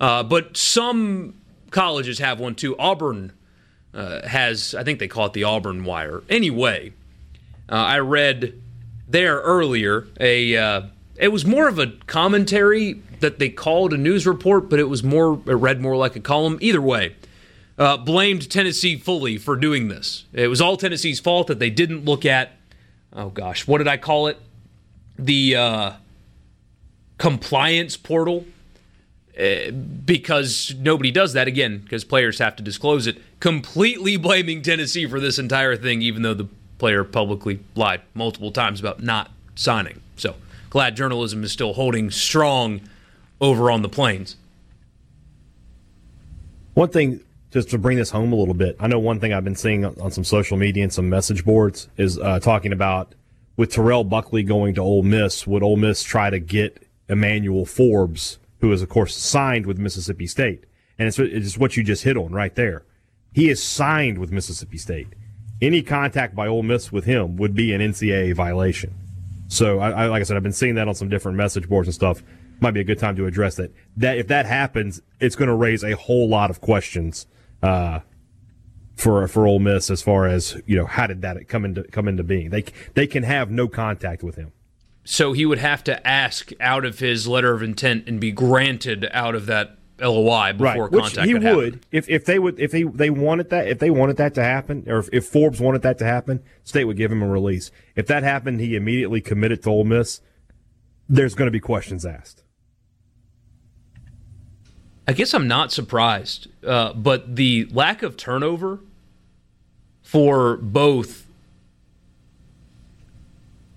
uh, 0.00 0.22
but 0.24 0.56
some 0.56 1.34
colleges 1.70 2.18
have 2.18 2.40
one 2.40 2.54
too. 2.56 2.76
Auburn 2.76 3.32
uh, 3.92 4.26
has, 4.26 4.74
I 4.74 4.82
think 4.82 4.98
they 4.98 5.08
call 5.08 5.26
it 5.26 5.32
the 5.32 5.44
Auburn 5.44 5.84
Wire. 5.84 6.22
Anyway, 6.28 6.92
uh, 7.68 7.74
I 7.74 7.98
read 8.00 8.60
there 9.06 9.36
earlier 9.36 10.08
a 10.18 10.56
uh, 10.56 10.82
it 11.16 11.28
was 11.28 11.44
more 11.44 11.68
of 11.68 11.78
a 11.78 11.88
commentary 12.06 13.00
that 13.20 13.38
they 13.38 13.48
called 13.48 13.92
a 13.92 13.96
news 13.96 14.26
report, 14.26 14.68
but 14.68 14.78
it 14.78 14.88
was 14.88 15.02
more 15.02 15.40
it 15.46 15.54
read 15.54 15.80
more 15.80 15.96
like 15.96 16.16
a 16.16 16.20
column. 16.20 16.58
Either 16.60 16.80
way, 16.80 17.14
uh, 17.78 17.96
blamed 17.96 18.50
Tennessee 18.50 18.96
fully 18.96 19.38
for 19.38 19.56
doing 19.56 19.88
this. 19.88 20.24
It 20.32 20.48
was 20.48 20.60
all 20.60 20.76
Tennessee's 20.76 21.20
fault 21.20 21.46
that 21.46 21.58
they 21.58 21.70
didn't 21.70 22.04
look 22.04 22.24
at. 22.24 22.52
Oh 23.12 23.30
gosh, 23.30 23.66
what 23.66 23.78
did 23.78 23.88
I 23.88 23.96
call 23.96 24.26
it? 24.26 24.38
The 25.18 25.56
uh, 25.56 25.92
compliance 27.18 27.96
portal. 27.96 28.46
Uh, 29.36 29.72
because 29.72 30.72
nobody 30.78 31.10
does 31.10 31.32
that 31.32 31.48
again, 31.48 31.78
because 31.78 32.04
players 32.04 32.38
have 32.38 32.54
to 32.54 32.62
disclose 32.62 33.08
it. 33.08 33.20
Completely 33.40 34.16
blaming 34.16 34.62
Tennessee 34.62 35.08
for 35.08 35.18
this 35.18 35.40
entire 35.40 35.76
thing, 35.76 36.02
even 36.02 36.22
though 36.22 36.34
the 36.34 36.46
player 36.78 37.02
publicly 37.02 37.58
lied 37.74 38.02
multiple 38.14 38.52
times 38.52 38.78
about 38.78 39.02
not 39.02 39.32
signing. 39.56 40.00
Glad 40.74 40.96
journalism 40.96 41.44
is 41.44 41.52
still 41.52 41.72
holding 41.72 42.10
strong 42.10 42.80
over 43.40 43.70
on 43.70 43.82
the 43.82 43.88
plains. 43.88 44.34
One 46.72 46.88
thing, 46.88 47.20
just 47.52 47.70
to 47.70 47.78
bring 47.78 47.96
this 47.96 48.10
home 48.10 48.32
a 48.32 48.34
little 48.34 48.54
bit, 48.54 48.74
I 48.80 48.88
know 48.88 48.98
one 48.98 49.20
thing 49.20 49.32
I've 49.32 49.44
been 49.44 49.54
seeing 49.54 49.84
on 49.84 50.10
some 50.10 50.24
social 50.24 50.56
media 50.56 50.82
and 50.82 50.92
some 50.92 51.08
message 51.08 51.44
boards 51.44 51.88
is 51.96 52.18
uh, 52.18 52.40
talking 52.40 52.72
about 52.72 53.14
with 53.56 53.70
Terrell 53.70 54.02
Buckley 54.02 54.42
going 54.42 54.74
to 54.74 54.80
Ole 54.80 55.04
Miss, 55.04 55.46
would 55.46 55.62
Ole 55.62 55.76
Miss 55.76 56.02
try 56.02 56.28
to 56.28 56.40
get 56.40 56.84
Emmanuel 57.08 57.66
Forbes, 57.66 58.40
who 58.58 58.72
is, 58.72 58.82
of 58.82 58.88
course, 58.88 59.14
signed 59.14 59.66
with 59.66 59.78
Mississippi 59.78 60.26
State? 60.26 60.64
And 60.98 61.06
it's, 61.06 61.20
it's 61.20 61.56
what 61.56 61.76
you 61.76 61.84
just 61.84 62.02
hit 62.02 62.16
on 62.16 62.32
right 62.32 62.56
there. 62.56 62.82
He 63.32 63.48
is 63.48 63.62
signed 63.62 64.18
with 64.18 64.32
Mississippi 64.32 64.78
State. 64.78 65.06
Any 65.62 65.82
contact 65.82 66.34
by 66.34 66.48
Ole 66.48 66.64
Miss 66.64 66.90
with 66.90 67.04
him 67.04 67.36
would 67.36 67.54
be 67.54 67.72
an 67.72 67.80
NCAA 67.80 68.34
violation. 68.34 68.92
So, 69.54 69.78
I, 69.78 69.90
I, 69.90 70.06
like 70.06 70.20
I 70.20 70.24
said, 70.24 70.36
I've 70.36 70.42
been 70.42 70.52
seeing 70.52 70.74
that 70.74 70.88
on 70.88 70.94
some 70.94 71.08
different 71.08 71.36
message 71.36 71.68
boards 71.68 71.86
and 71.86 71.94
stuff 71.94 72.22
might 72.60 72.72
be 72.72 72.80
a 72.80 72.84
good 72.84 72.98
time 72.98 73.14
to 73.16 73.26
address 73.26 73.54
that. 73.56 73.72
That 73.96 74.18
if 74.18 74.28
that 74.28 74.46
happens, 74.46 75.00
it's 75.20 75.36
going 75.36 75.48
to 75.48 75.54
raise 75.54 75.84
a 75.84 75.92
whole 75.92 76.28
lot 76.28 76.50
of 76.50 76.60
questions 76.60 77.26
uh, 77.62 78.00
for 78.96 79.26
for 79.28 79.46
Ole 79.46 79.58
Miss 79.60 79.90
as 79.90 80.02
far 80.02 80.26
as 80.26 80.60
you 80.66 80.76
know 80.76 80.86
how 80.86 81.06
did 81.06 81.22
that 81.22 81.48
come 81.48 81.64
into 81.64 81.84
come 81.84 82.08
into 82.08 82.22
being? 82.22 82.50
They 82.50 82.64
they 82.94 83.06
can 83.06 83.22
have 83.22 83.50
no 83.50 83.68
contact 83.68 84.22
with 84.22 84.36
him. 84.36 84.52
So 85.04 85.32
he 85.32 85.44
would 85.44 85.58
have 85.58 85.84
to 85.84 86.06
ask 86.06 86.50
out 86.60 86.84
of 86.84 86.98
his 86.98 87.28
letter 87.28 87.52
of 87.52 87.62
intent 87.62 88.08
and 88.08 88.18
be 88.18 88.32
granted 88.32 89.06
out 89.12 89.34
of 89.34 89.46
that 89.46 89.78
LOI 90.00 90.52
before 90.52 90.88
right. 90.88 91.02
contact. 91.02 91.16
Which 91.16 91.42
he 91.42 91.54
would 91.54 91.86
if 91.92 92.08
if 92.08 92.24
they 92.24 92.38
would 92.38 92.58
if 92.58 92.72
they 92.72 92.82
they 92.82 93.10
wanted 93.10 93.50
that 93.50 93.68
if 93.68 93.78
they 93.78 93.90
wanted 93.90 94.16
that 94.16 94.34
to 94.34 94.42
happen 94.42 94.84
or 94.88 94.98
if, 94.98 95.08
if 95.12 95.26
Forbes 95.26 95.60
wanted 95.60 95.82
that 95.82 95.98
to 95.98 96.04
happen, 96.04 96.42
State 96.64 96.84
would 96.84 96.96
give 96.96 97.12
him 97.12 97.22
a 97.22 97.28
release. 97.28 97.70
If 97.94 98.06
that 98.08 98.22
happened, 98.22 98.60
he 98.60 98.74
immediately 98.74 99.20
committed 99.20 99.62
to 99.62 99.70
Ole 99.70 99.84
Miss. 99.84 100.20
There's 101.08 101.34
going 101.34 101.46
to 101.46 101.52
be 101.52 101.60
questions 101.60 102.04
asked. 102.04 102.42
I 105.06 105.12
guess 105.12 105.34
I'm 105.34 105.46
not 105.46 105.70
surprised, 105.70 106.48
uh, 106.66 106.94
but 106.94 107.36
the 107.36 107.68
lack 107.70 108.02
of 108.02 108.16
turnover 108.16 108.80
for 110.02 110.56
both 110.56 111.26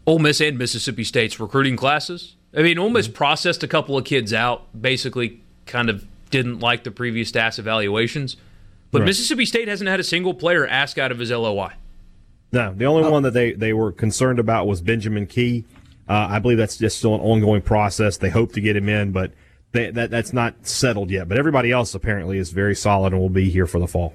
Ole 0.06 0.20
Miss 0.20 0.40
and 0.40 0.58
Mississippi 0.58 1.04
State's 1.04 1.38
recruiting 1.40 1.76
classes. 1.76 2.36
I 2.56 2.62
mean, 2.62 2.80
Ole 2.80 2.90
Miss 2.90 3.10
processed 3.10 3.62
a 3.62 3.68
couple 3.68 3.98
of 3.98 4.06
kids 4.06 4.34
out, 4.34 4.82
basically 4.82 5.42
kind 5.68 5.90
of 5.90 6.06
didn't 6.30 6.60
like 6.60 6.84
the 6.84 6.92
previous 6.92 7.30
staff's 7.30 7.60
evaluations. 7.60 8.38
But 8.92 9.00
right. 9.00 9.06
Mississippi 9.08 9.46
State 9.46 9.68
hasn't 9.68 9.90
had 9.90 10.00
a 10.00 10.04
single 10.04 10.34
player 10.34 10.66
ask 10.66 10.98
out 10.98 11.12
of 11.12 11.20
his 11.20 11.32
LOI. 11.32 11.74
No, 12.52 12.74
the 12.74 12.86
only 12.86 13.04
oh. 13.04 13.12
one 13.12 13.24
that 13.24 13.34
they, 13.34 13.52
they 13.52 13.74
were 13.74 13.92
concerned 13.92 14.40
about 14.40 14.68
was 14.68 14.82
Benjamin 14.82 15.28
Key. 15.28 15.66
Uh, 16.08 16.28
I 16.30 16.40
believe 16.40 16.58
that's 16.58 16.78
just 16.78 16.98
still 16.98 17.16
an 17.16 17.22
ongoing 17.22 17.62
process. 17.62 18.18
They 18.18 18.30
hope 18.30 18.54
to 18.54 18.62
get 18.62 18.76
him 18.76 18.90
in, 18.90 19.12
but– 19.12 19.32
they, 19.72 19.92
that 19.92 20.10
that's 20.10 20.34
not 20.34 20.66
settled 20.66 21.12
yet. 21.12 21.28
But 21.28 21.38
everybody 21.38 21.72
else 21.72 21.94
apparently 21.94 22.38
is 22.38 22.52
very 22.52 22.76
solid 22.76 23.14
and 23.14 23.22
will 23.22 23.30
be 23.30 23.50
here 23.50 23.68
for 23.68 23.80
the 23.80 23.88
fall. 23.88 24.14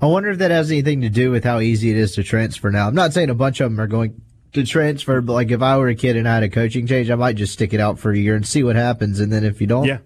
I 0.00 0.06
wonder 0.06 0.30
if 0.30 0.38
that 0.38 0.50
has 0.50 0.70
anything 0.70 1.00
to 1.00 1.08
do 1.08 1.30
with 1.30 1.44
how 1.44 1.60
easy 1.60 1.90
it 1.90 1.96
is 1.96 2.12
to 2.16 2.22
transfer 2.22 2.70
now. 2.70 2.86
I'm 2.86 2.94
not 2.94 3.14
saying 3.14 3.30
a 3.30 3.34
bunch 3.34 3.60
of 3.60 3.70
them 3.70 3.80
are 3.80 3.86
going 3.86 4.20
to 4.54 4.64
transfer, 4.64 5.20
but 5.20 5.32
like 5.34 5.50
if 5.50 5.62
I 5.62 5.76
were 5.78 5.88
a 5.88 5.94
kid 5.94 6.16
and 6.16 6.28
I 6.28 6.34
had 6.34 6.42
a 6.42 6.48
coaching 6.48 6.86
change, 6.86 7.10
I 7.10 7.14
might 7.14 7.36
just 7.36 7.52
stick 7.52 7.72
it 7.74 7.80
out 7.80 7.98
for 7.98 8.10
a 8.12 8.18
year 8.18 8.34
and 8.34 8.46
see 8.46 8.62
what 8.62 8.76
happens. 8.76 9.20
And 9.20 9.32
then 9.32 9.44
if 9.44 9.60
you 9.60 9.66
don't, 9.66 9.84
Yeah, 9.84 9.98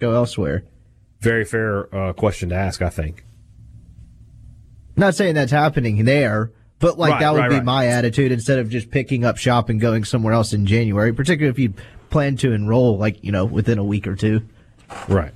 go 0.00 0.12
elsewhere. 0.14 0.64
very 1.20 1.44
fair 1.44 1.94
uh, 1.94 2.12
question 2.12 2.50
to 2.50 2.54
ask. 2.54 2.82
I 2.82 2.90
think. 2.90 3.24
Not 4.96 5.14
saying 5.14 5.34
that's 5.34 5.52
happening 5.52 6.04
there, 6.04 6.52
but 6.78 6.98
like 6.98 7.12
Right, 7.12 7.20
that 7.20 7.32
would 7.32 7.38
right, 7.40 7.48
be 7.50 7.54
right. 7.56 7.64
my 7.64 7.86
attitude 7.86 8.30
instead 8.32 8.58
of 8.58 8.68
just 8.68 8.90
picking 8.90 9.24
up 9.24 9.38
shop 9.38 9.68
and 9.68 9.80
going 9.80 10.04
somewhere 10.04 10.34
else 10.34 10.52
in 10.52 10.66
January, 10.66 11.12
particularly 11.12 11.50
if 11.50 11.58
you 11.58 11.72
plan 12.10 12.36
to 12.38 12.52
enroll 12.52 12.98
like, 12.98 13.22
you 13.24 13.32
know, 13.32 13.44
within 13.46 13.78
a 13.78 13.84
week 13.84 14.06
or 14.06 14.14
two. 14.16 14.42
Right. 15.08 15.32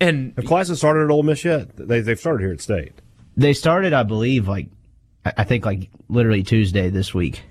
And 0.00 0.32
Have 0.36 0.46
classes 0.46 0.78
started 0.78 1.04
at 1.04 1.10
Ole 1.10 1.22
Miss 1.22 1.44
yet? 1.44 1.76
They 1.76 2.00
they've 2.00 2.18
started 2.18 2.42
here 2.44 2.52
at 2.52 2.60
State. 2.60 2.92
They 3.36 3.52
started, 3.52 3.92
I 3.92 4.02
believe, 4.04 4.48
like 4.48 4.68
I 5.26 5.32
I 5.38 5.44
think 5.44 5.66
like 5.66 5.90
literally 6.08 6.42
Tuesday 6.42 6.88
this 6.90 7.12
week. 7.12 7.42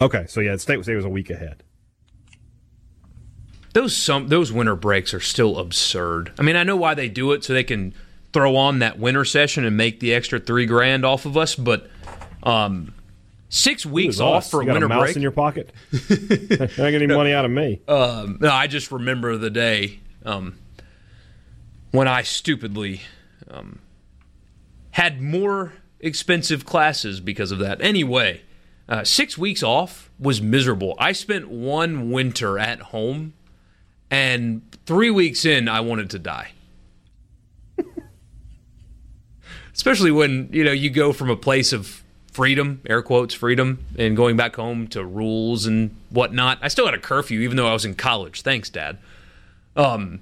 Okay, 0.00 0.26
so 0.28 0.40
yeah, 0.40 0.56
State 0.56 0.82
State 0.82 0.96
was 0.96 1.04
a 1.04 1.08
week 1.08 1.30
ahead. 1.30 1.62
those 3.72 3.96
some 3.96 4.28
those 4.28 4.52
winter 4.52 4.76
breaks 4.76 5.14
are 5.14 5.20
still 5.20 5.58
absurd. 5.58 6.32
I 6.38 6.42
mean, 6.42 6.56
I 6.56 6.64
know 6.64 6.76
why 6.76 6.94
they 6.94 7.08
do 7.08 7.32
it 7.32 7.44
so 7.44 7.52
they 7.52 7.64
can 7.64 7.94
throw 8.32 8.56
on 8.56 8.78
that 8.80 8.98
winter 8.98 9.24
session 9.24 9.64
and 9.64 9.76
make 9.76 10.00
the 10.00 10.14
extra 10.14 10.40
three 10.40 10.66
grand 10.66 11.04
off 11.04 11.26
of 11.26 11.36
us, 11.36 11.54
but 11.54 11.88
um, 12.42 12.94
six 13.48 13.84
weeks 13.84 14.20
off 14.20 14.44
us? 14.44 14.50
for 14.50 14.62
you 14.62 14.62
a 14.62 14.66
got 14.66 14.72
winter 14.74 14.86
a 14.86 14.88
mouse 14.88 15.02
break. 15.04 15.16
in 15.16 15.22
your 15.22 15.30
pocket. 15.30 15.72
Not 15.92 16.08
getting 16.68 16.94
any 16.94 17.06
money 17.06 17.32
out 17.32 17.44
of 17.44 17.50
me. 17.50 17.80
Um, 17.86 18.38
no, 18.40 18.50
I 18.50 18.66
just 18.66 18.90
remember 18.90 19.36
the 19.36 19.50
day 19.50 20.00
um, 20.24 20.58
when 21.90 22.08
I 22.08 22.22
stupidly 22.22 23.02
um, 23.50 23.80
had 24.92 25.20
more 25.20 25.74
expensive 26.00 26.64
classes 26.64 27.20
because 27.20 27.52
of 27.52 27.58
that. 27.60 27.80
Anyway, 27.82 28.42
uh, 28.88 29.04
six 29.04 29.38
weeks 29.38 29.62
off 29.62 30.10
was 30.18 30.42
miserable. 30.42 30.94
I 30.98 31.12
spent 31.12 31.48
one 31.48 32.10
winter 32.10 32.58
at 32.58 32.80
home, 32.80 33.34
and 34.10 34.62
three 34.86 35.10
weeks 35.10 35.44
in, 35.44 35.68
I 35.68 35.80
wanted 35.80 36.10
to 36.10 36.18
die. 36.18 36.52
Especially 39.74 40.10
when 40.10 40.48
you 40.52 40.64
know 40.64 40.72
you 40.72 40.90
go 40.90 41.12
from 41.12 41.30
a 41.30 41.36
place 41.36 41.72
of 41.72 42.02
freedom, 42.32 42.80
air 42.86 43.02
quotes 43.02 43.34
freedom, 43.34 43.84
and 43.98 44.16
going 44.16 44.36
back 44.36 44.56
home 44.56 44.88
to 44.88 45.04
rules 45.04 45.66
and 45.66 45.94
whatnot. 46.10 46.58
I 46.62 46.68
still 46.68 46.86
had 46.86 46.94
a 46.94 46.98
curfew, 46.98 47.40
even 47.40 47.56
though 47.56 47.68
I 47.68 47.72
was 47.72 47.84
in 47.84 47.94
college. 47.94 48.42
Thanks, 48.42 48.70
Dad. 48.70 48.98
Um, 49.76 50.20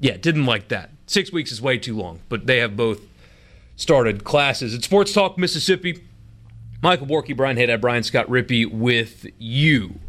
yeah, 0.00 0.16
didn't 0.16 0.46
like 0.46 0.68
that. 0.68 0.90
Six 1.06 1.32
weeks 1.32 1.52
is 1.52 1.62
way 1.62 1.78
too 1.78 1.96
long, 1.96 2.20
but 2.28 2.46
they 2.46 2.58
have 2.58 2.76
both 2.76 3.00
started 3.76 4.24
classes 4.24 4.74
at 4.74 4.82
Sports 4.82 5.12
Talk 5.12 5.38
Mississippi. 5.38 6.02
Michael 6.82 7.06
Borky, 7.06 7.36
Brian 7.36 7.56
Haydad, 7.56 7.80
Brian 7.80 8.02
Scott 8.02 8.26
Rippey 8.28 8.70
with 8.70 9.26
you. 9.38 10.00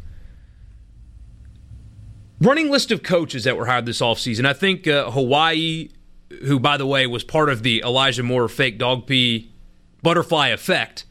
Running 2.40 2.70
list 2.70 2.92
of 2.92 3.02
coaches 3.02 3.46
that 3.46 3.58
were 3.58 3.66
hired 3.66 3.86
this 3.86 4.02
offseason. 4.02 4.46
I 4.46 4.54
think 4.54 4.88
uh, 4.88 5.10
Hawaii, 5.10 5.90
who, 6.46 6.60
by 6.60 6.78
the 6.78 6.86
way, 6.86 7.08
was 7.08 7.24
part 7.24 7.50
of 7.50 7.64
the 7.64 7.82
Elijah 7.84 8.24
Moore 8.24 8.48
fake 8.48 8.78
dog 8.78 9.08
pee 9.08 9.52
butterfly 10.04 10.50
effect. 10.50 11.06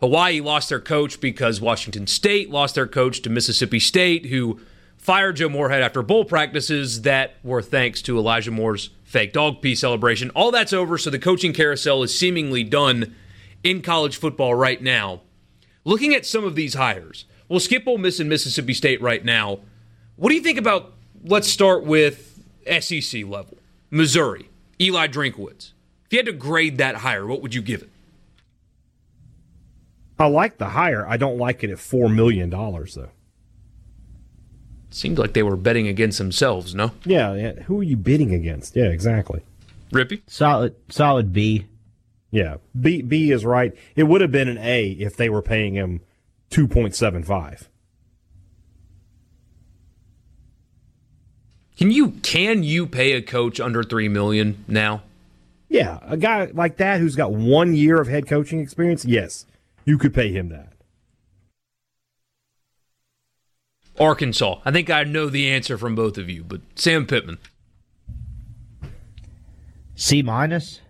Hawaii 0.00 0.40
lost 0.40 0.68
their 0.68 0.80
coach 0.80 1.20
because 1.20 1.60
Washington 1.60 2.06
State 2.06 2.50
lost 2.50 2.76
their 2.76 2.86
coach 2.86 3.22
to 3.22 3.30
Mississippi 3.30 3.80
State, 3.80 4.26
who 4.26 4.60
fired 4.96 5.36
Joe 5.36 5.48
Moorhead 5.48 5.82
after 5.82 6.02
bowl 6.02 6.24
practices 6.24 7.02
that 7.02 7.34
were 7.42 7.62
thanks 7.62 8.00
to 8.02 8.16
Elijah 8.16 8.52
Moore's 8.52 8.90
fake 9.02 9.32
dog 9.32 9.60
pee 9.60 9.74
celebration. 9.74 10.30
All 10.30 10.52
that's 10.52 10.72
over, 10.72 10.96
so 10.96 11.10
the 11.10 11.18
coaching 11.18 11.52
carousel 11.52 12.04
is 12.04 12.16
seemingly 12.16 12.62
done 12.62 13.16
in 13.62 13.82
college 13.82 14.16
football 14.16 14.54
right 14.54 14.82
now. 14.82 15.22
Looking 15.84 16.14
at 16.14 16.26
some 16.26 16.44
of 16.44 16.54
these 16.54 16.74
hires, 16.74 17.24
we'll 17.48 17.60
skip 17.60 17.86
Ole 17.86 17.98
Miss 17.98 18.20
and 18.20 18.28
Mississippi 18.28 18.74
State 18.74 19.00
right 19.00 19.24
now. 19.24 19.60
What 20.16 20.30
do 20.30 20.34
you 20.34 20.42
think 20.42 20.58
about? 20.58 20.92
Let's 21.24 21.48
start 21.48 21.84
with 21.84 22.44
SEC 22.80 23.24
level, 23.24 23.58
Missouri, 23.90 24.48
Eli 24.80 25.08
Drinkwitz. 25.08 25.72
If 26.06 26.12
you 26.12 26.18
had 26.18 26.26
to 26.26 26.32
grade 26.32 26.78
that 26.78 26.96
hire, 26.96 27.26
what 27.26 27.42
would 27.42 27.54
you 27.54 27.62
give 27.62 27.82
it? 27.82 27.90
I 30.18 30.26
like 30.26 30.58
the 30.58 30.70
hire. 30.70 31.06
I 31.06 31.16
don't 31.16 31.38
like 31.38 31.62
it 31.62 31.70
at 31.70 31.78
four 31.78 32.08
million 32.08 32.50
dollars 32.50 32.94
though. 32.94 33.10
Seemed 34.90 35.18
like 35.18 35.34
they 35.34 35.42
were 35.42 35.56
betting 35.56 35.86
against 35.86 36.18
themselves, 36.18 36.74
no? 36.74 36.92
Yeah, 37.04 37.34
yeah. 37.34 37.52
Who 37.64 37.78
are 37.80 37.84
you 37.84 37.96
bidding 37.96 38.32
against? 38.34 38.74
Yeah, 38.74 38.86
exactly. 38.86 39.42
Rippey? 39.92 40.22
Solid 40.26 40.74
solid 40.88 41.32
B. 41.32 41.66
Yeah, 42.30 42.56
B 42.78 43.00
B 43.02 43.30
is 43.30 43.44
right. 43.44 43.74
It 43.96 44.04
would 44.04 44.20
have 44.20 44.30
been 44.32 44.48
an 44.48 44.58
A 44.58 44.90
if 44.90 45.16
they 45.16 45.30
were 45.30 45.42
paying 45.42 45.74
him 45.74 46.00
two 46.50 46.68
point 46.68 46.94
seven 46.94 47.22
five. 47.22 47.68
Can 51.78 51.90
you 51.90 52.10
can 52.22 52.62
you 52.62 52.86
pay 52.86 53.12
a 53.12 53.22
coach 53.22 53.60
under 53.60 53.82
three 53.82 54.08
million 54.08 54.64
now? 54.68 55.02
Yeah, 55.68 55.98
a 56.02 56.16
guy 56.16 56.50
like 56.52 56.76
that 56.78 57.00
who's 57.00 57.14
got 57.14 57.32
one 57.32 57.74
year 57.74 58.00
of 58.00 58.08
head 58.08 58.26
coaching 58.26 58.60
experience. 58.60 59.04
Yes, 59.04 59.46
you 59.84 59.96
could 59.96 60.12
pay 60.12 60.32
him 60.32 60.48
that. 60.48 60.72
Arkansas. 63.98 64.60
I 64.64 64.70
think 64.70 64.90
I 64.90 65.04
know 65.04 65.28
the 65.28 65.50
answer 65.50 65.78
from 65.78 65.94
both 65.94 66.18
of 66.18 66.28
you, 66.28 66.44
but 66.44 66.60
Sam 66.74 67.06
Pittman. 67.06 67.38
C 69.94 70.22
minus. 70.22 70.80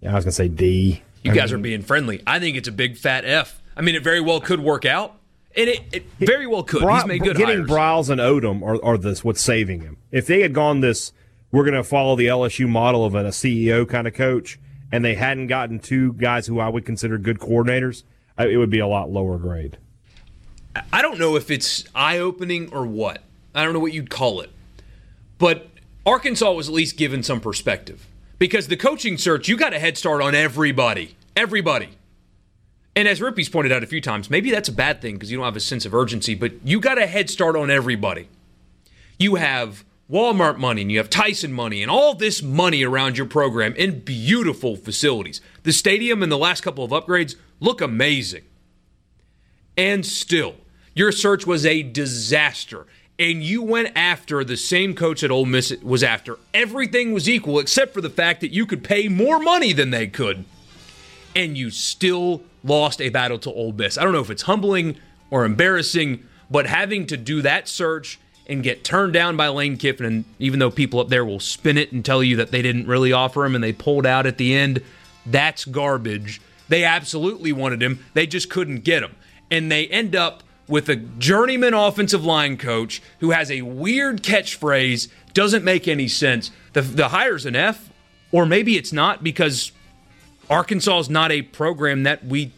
Yeah, 0.00 0.12
I 0.12 0.14
was 0.14 0.24
gonna 0.24 0.32
say 0.32 0.48
D. 0.48 1.02
You 1.22 1.32
guys 1.32 1.52
are 1.52 1.58
being 1.58 1.82
friendly. 1.82 2.22
I 2.26 2.38
think 2.38 2.56
it's 2.56 2.68
a 2.68 2.72
big 2.72 2.96
fat 2.96 3.24
F. 3.24 3.60
I 3.76 3.82
mean, 3.82 3.94
it 3.94 4.02
very 4.02 4.20
well 4.20 4.40
could 4.40 4.60
work 4.60 4.84
out, 4.84 5.18
and 5.56 5.68
it, 5.68 5.82
it 5.92 6.04
very 6.18 6.46
well 6.46 6.62
could. 6.62 6.82
He's 6.88 7.06
made 7.06 7.22
good 7.22 7.36
getting 7.36 7.66
hires. 7.66 7.70
Briles 7.70 8.10
and 8.10 8.20
Odom 8.20 8.62
are, 8.62 8.82
are 8.84 8.96
this 8.96 9.22
what's 9.24 9.40
saving 9.40 9.80
him. 9.82 9.96
If 10.10 10.26
they 10.26 10.40
had 10.40 10.54
gone 10.54 10.80
this, 10.80 11.12
we're 11.50 11.64
going 11.64 11.74
to 11.74 11.84
follow 11.84 12.16
the 12.16 12.26
LSU 12.26 12.68
model 12.68 13.04
of 13.04 13.14
a 13.14 13.24
CEO 13.24 13.88
kind 13.88 14.06
of 14.06 14.14
coach, 14.14 14.58
and 14.92 15.04
they 15.04 15.14
hadn't 15.14 15.46
gotten 15.46 15.78
two 15.78 16.12
guys 16.14 16.46
who 16.46 16.60
I 16.60 16.68
would 16.68 16.84
consider 16.84 17.18
good 17.18 17.38
coordinators, 17.38 18.04
it 18.38 18.56
would 18.56 18.70
be 18.70 18.78
a 18.78 18.86
lot 18.86 19.10
lower 19.10 19.38
grade. 19.38 19.78
I 20.92 21.02
don't 21.02 21.18
know 21.18 21.36
if 21.36 21.50
it's 21.50 21.84
eye 21.94 22.18
opening 22.18 22.72
or 22.72 22.86
what. 22.86 23.22
I 23.54 23.64
don't 23.64 23.72
know 23.72 23.80
what 23.80 23.92
you'd 23.92 24.10
call 24.10 24.40
it. 24.40 24.50
But 25.38 25.68
Arkansas 26.06 26.52
was 26.52 26.68
at 26.68 26.74
least 26.74 26.96
given 26.96 27.22
some 27.22 27.40
perspective. 27.40 28.06
Because 28.38 28.68
the 28.68 28.76
coaching 28.76 29.18
search, 29.18 29.48
you 29.48 29.56
got 29.56 29.74
a 29.74 29.78
head 29.78 29.98
start 29.98 30.22
on 30.22 30.34
everybody. 30.34 31.16
Everybody. 31.36 31.90
And 32.94 33.06
as 33.06 33.20
Rippey's 33.20 33.48
pointed 33.48 33.72
out 33.72 33.82
a 33.82 33.86
few 33.86 34.00
times, 34.00 34.28
maybe 34.30 34.50
that's 34.50 34.68
a 34.68 34.72
bad 34.72 35.00
thing 35.00 35.14
because 35.14 35.30
you 35.30 35.36
don't 35.36 35.44
have 35.44 35.56
a 35.56 35.60
sense 35.60 35.86
of 35.86 35.94
urgency, 35.94 36.34
but 36.34 36.52
you 36.64 36.80
got 36.80 36.98
a 36.98 37.06
head 37.06 37.30
start 37.30 37.56
on 37.56 37.70
everybody. 37.70 38.28
You 39.18 39.36
have 39.36 39.84
Walmart 40.10 40.58
money 40.58 40.82
and 40.82 40.90
you 40.90 40.98
have 40.98 41.10
Tyson 41.10 41.52
money 41.52 41.82
and 41.82 41.90
all 41.90 42.14
this 42.14 42.42
money 42.42 42.82
around 42.82 43.16
your 43.16 43.26
program 43.26 43.74
in 43.74 44.00
beautiful 44.00 44.74
facilities. 44.74 45.40
The 45.64 45.72
stadium 45.72 46.22
and 46.22 46.32
the 46.32 46.38
last 46.38 46.62
couple 46.62 46.84
of 46.84 46.90
upgrades 46.90 47.36
look 47.60 47.80
amazing. 47.80 48.44
And 49.76 50.04
still, 50.04 50.54
your 50.94 51.12
search 51.12 51.46
was 51.46 51.64
a 51.64 51.82
disaster. 51.84 52.86
And 53.18 53.42
you 53.42 53.62
went 53.62 53.90
after 53.96 54.44
the 54.44 54.56
same 54.56 54.94
coach 54.94 55.22
that 55.22 55.30
Ole 55.30 55.44
Miss 55.44 55.72
was 55.82 56.04
after. 56.04 56.38
Everything 56.54 57.12
was 57.12 57.28
equal 57.28 57.58
except 57.58 57.92
for 57.92 58.00
the 58.00 58.10
fact 58.10 58.40
that 58.42 58.52
you 58.52 58.64
could 58.64 58.84
pay 58.84 59.08
more 59.08 59.40
money 59.40 59.72
than 59.72 59.90
they 59.90 60.06
could. 60.06 60.44
And 61.34 61.58
you 61.58 61.70
still 61.70 62.42
lost 62.62 63.00
a 63.00 63.08
battle 63.08 63.38
to 63.40 63.52
Ole 63.52 63.72
Miss. 63.72 63.98
I 63.98 64.04
don't 64.04 64.12
know 64.12 64.20
if 64.20 64.30
it's 64.30 64.42
humbling 64.42 64.98
or 65.30 65.44
embarrassing, 65.44 66.24
but 66.48 66.66
having 66.66 67.06
to 67.08 67.16
do 67.16 67.42
that 67.42 67.68
search 67.68 68.20
and 68.46 68.62
get 68.62 68.84
turned 68.84 69.12
down 69.12 69.36
by 69.36 69.48
Lane 69.48 69.76
Kiffin, 69.76 70.06
and 70.06 70.24
even 70.38 70.58
though 70.58 70.70
people 70.70 71.00
up 71.00 71.08
there 71.08 71.24
will 71.24 71.40
spin 71.40 71.76
it 71.76 71.92
and 71.92 72.04
tell 72.04 72.22
you 72.22 72.36
that 72.36 72.50
they 72.50 72.62
didn't 72.62 72.86
really 72.86 73.12
offer 73.12 73.44
him 73.44 73.54
and 73.54 73.62
they 73.62 73.72
pulled 73.72 74.06
out 74.06 74.26
at 74.26 74.38
the 74.38 74.54
end, 74.54 74.82
that's 75.26 75.64
garbage. 75.64 76.40
They 76.68 76.84
absolutely 76.84 77.52
wanted 77.52 77.82
him, 77.82 78.04
they 78.14 78.26
just 78.26 78.48
couldn't 78.48 78.84
get 78.84 79.02
him. 79.02 79.14
And 79.50 79.70
they 79.70 79.86
end 79.88 80.14
up 80.14 80.42
with 80.68 80.88
a 80.88 80.96
journeyman 80.96 81.74
offensive 81.74 82.24
line 82.24 82.56
coach 82.56 83.02
who 83.20 83.30
has 83.30 83.50
a 83.50 83.62
weird 83.62 84.22
catchphrase, 84.22 85.08
doesn't 85.32 85.64
make 85.64 85.88
any 85.88 86.06
sense. 86.06 86.50
The, 86.74 86.82
the 86.82 87.08
hire's 87.08 87.46
an 87.46 87.56
F, 87.56 87.90
or 88.30 88.44
maybe 88.44 88.76
it's 88.76 88.92
not 88.92 89.24
because 89.24 89.72
Arkansas 90.50 90.98
is 91.00 91.10
not 91.10 91.32
a 91.32 91.42
program 91.42 92.02
that 92.02 92.24
we 92.24 92.52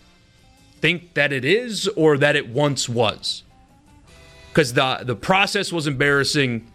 think 0.80 1.14
that 1.14 1.32
it 1.32 1.44
is 1.44 1.88
or 1.88 2.18
that 2.18 2.36
it 2.36 2.48
once 2.48 2.88
was. 2.88 3.44
Because 4.48 4.72
the, 4.72 5.00
the 5.02 5.14
process 5.14 5.72
was 5.72 5.86
embarrassing. 5.86 6.66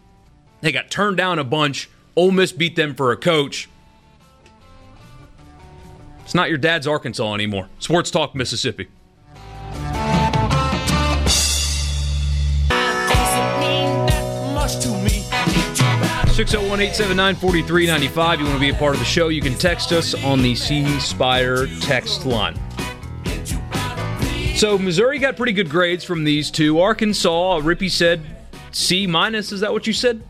They 0.62 0.72
got 0.72 0.90
turned 0.90 1.18
down 1.18 1.38
a 1.38 1.44
bunch. 1.44 1.90
Ole 2.16 2.30
Miss 2.30 2.52
beat 2.52 2.76
them 2.76 2.94
for 2.94 3.12
a 3.12 3.16
coach. 3.16 3.68
It's 6.24 6.34
not 6.34 6.48
your 6.48 6.58
dad's 6.58 6.86
Arkansas 6.86 7.34
anymore. 7.34 7.68
Sports 7.78 8.10
Talk 8.10 8.34
Mississippi. 8.34 8.88
601 16.36 16.80
879 16.80 17.34
4395. 17.36 18.40
You 18.40 18.44
want 18.44 18.56
to 18.56 18.60
be 18.60 18.68
a 18.68 18.74
part 18.74 18.92
of 18.92 18.98
the 18.98 19.06
show, 19.06 19.28
you 19.28 19.40
can 19.40 19.54
text 19.54 19.90
us 19.90 20.12
on 20.22 20.42
the 20.42 20.54
C 20.54 20.86
Spire 21.00 21.66
text 21.80 22.26
line. 22.26 22.60
So, 24.54 24.76
Missouri 24.76 25.18
got 25.18 25.38
pretty 25.38 25.54
good 25.54 25.70
grades 25.70 26.04
from 26.04 26.24
these 26.24 26.50
two. 26.50 26.78
Arkansas, 26.78 27.60
Rippey 27.60 27.90
said 27.90 28.20
C 28.70 29.06
minus. 29.06 29.50
Is 29.50 29.60
that 29.60 29.72
what 29.72 29.86
you 29.86 29.94
said? 29.94 30.22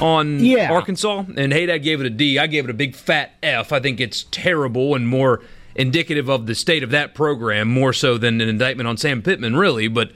On 0.00 0.38
Yeah. 0.38 0.72
Arkansas? 0.72 1.24
And 1.36 1.52
Haydad 1.52 1.82
gave 1.82 2.00
it 2.00 2.06
a 2.06 2.10
D. 2.10 2.38
I 2.38 2.46
gave 2.46 2.66
it 2.66 2.70
a 2.70 2.74
big 2.74 2.94
fat 2.94 3.32
F. 3.42 3.72
I 3.72 3.80
think 3.80 4.00
it's 4.00 4.26
terrible 4.30 4.94
and 4.94 5.08
more 5.08 5.42
indicative 5.74 6.28
of 6.28 6.46
the 6.46 6.54
state 6.54 6.84
of 6.84 6.90
that 6.90 7.16
program, 7.16 7.66
more 7.66 7.92
so 7.92 8.16
than 8.16 8.40
an 8.40 8.48
indictment 8.48 8.86
on 8.86 8.96
Sam 8.96 9.22
Pittman, 9.22 9.56
really. 9.56 9.88
But 9.88 10.12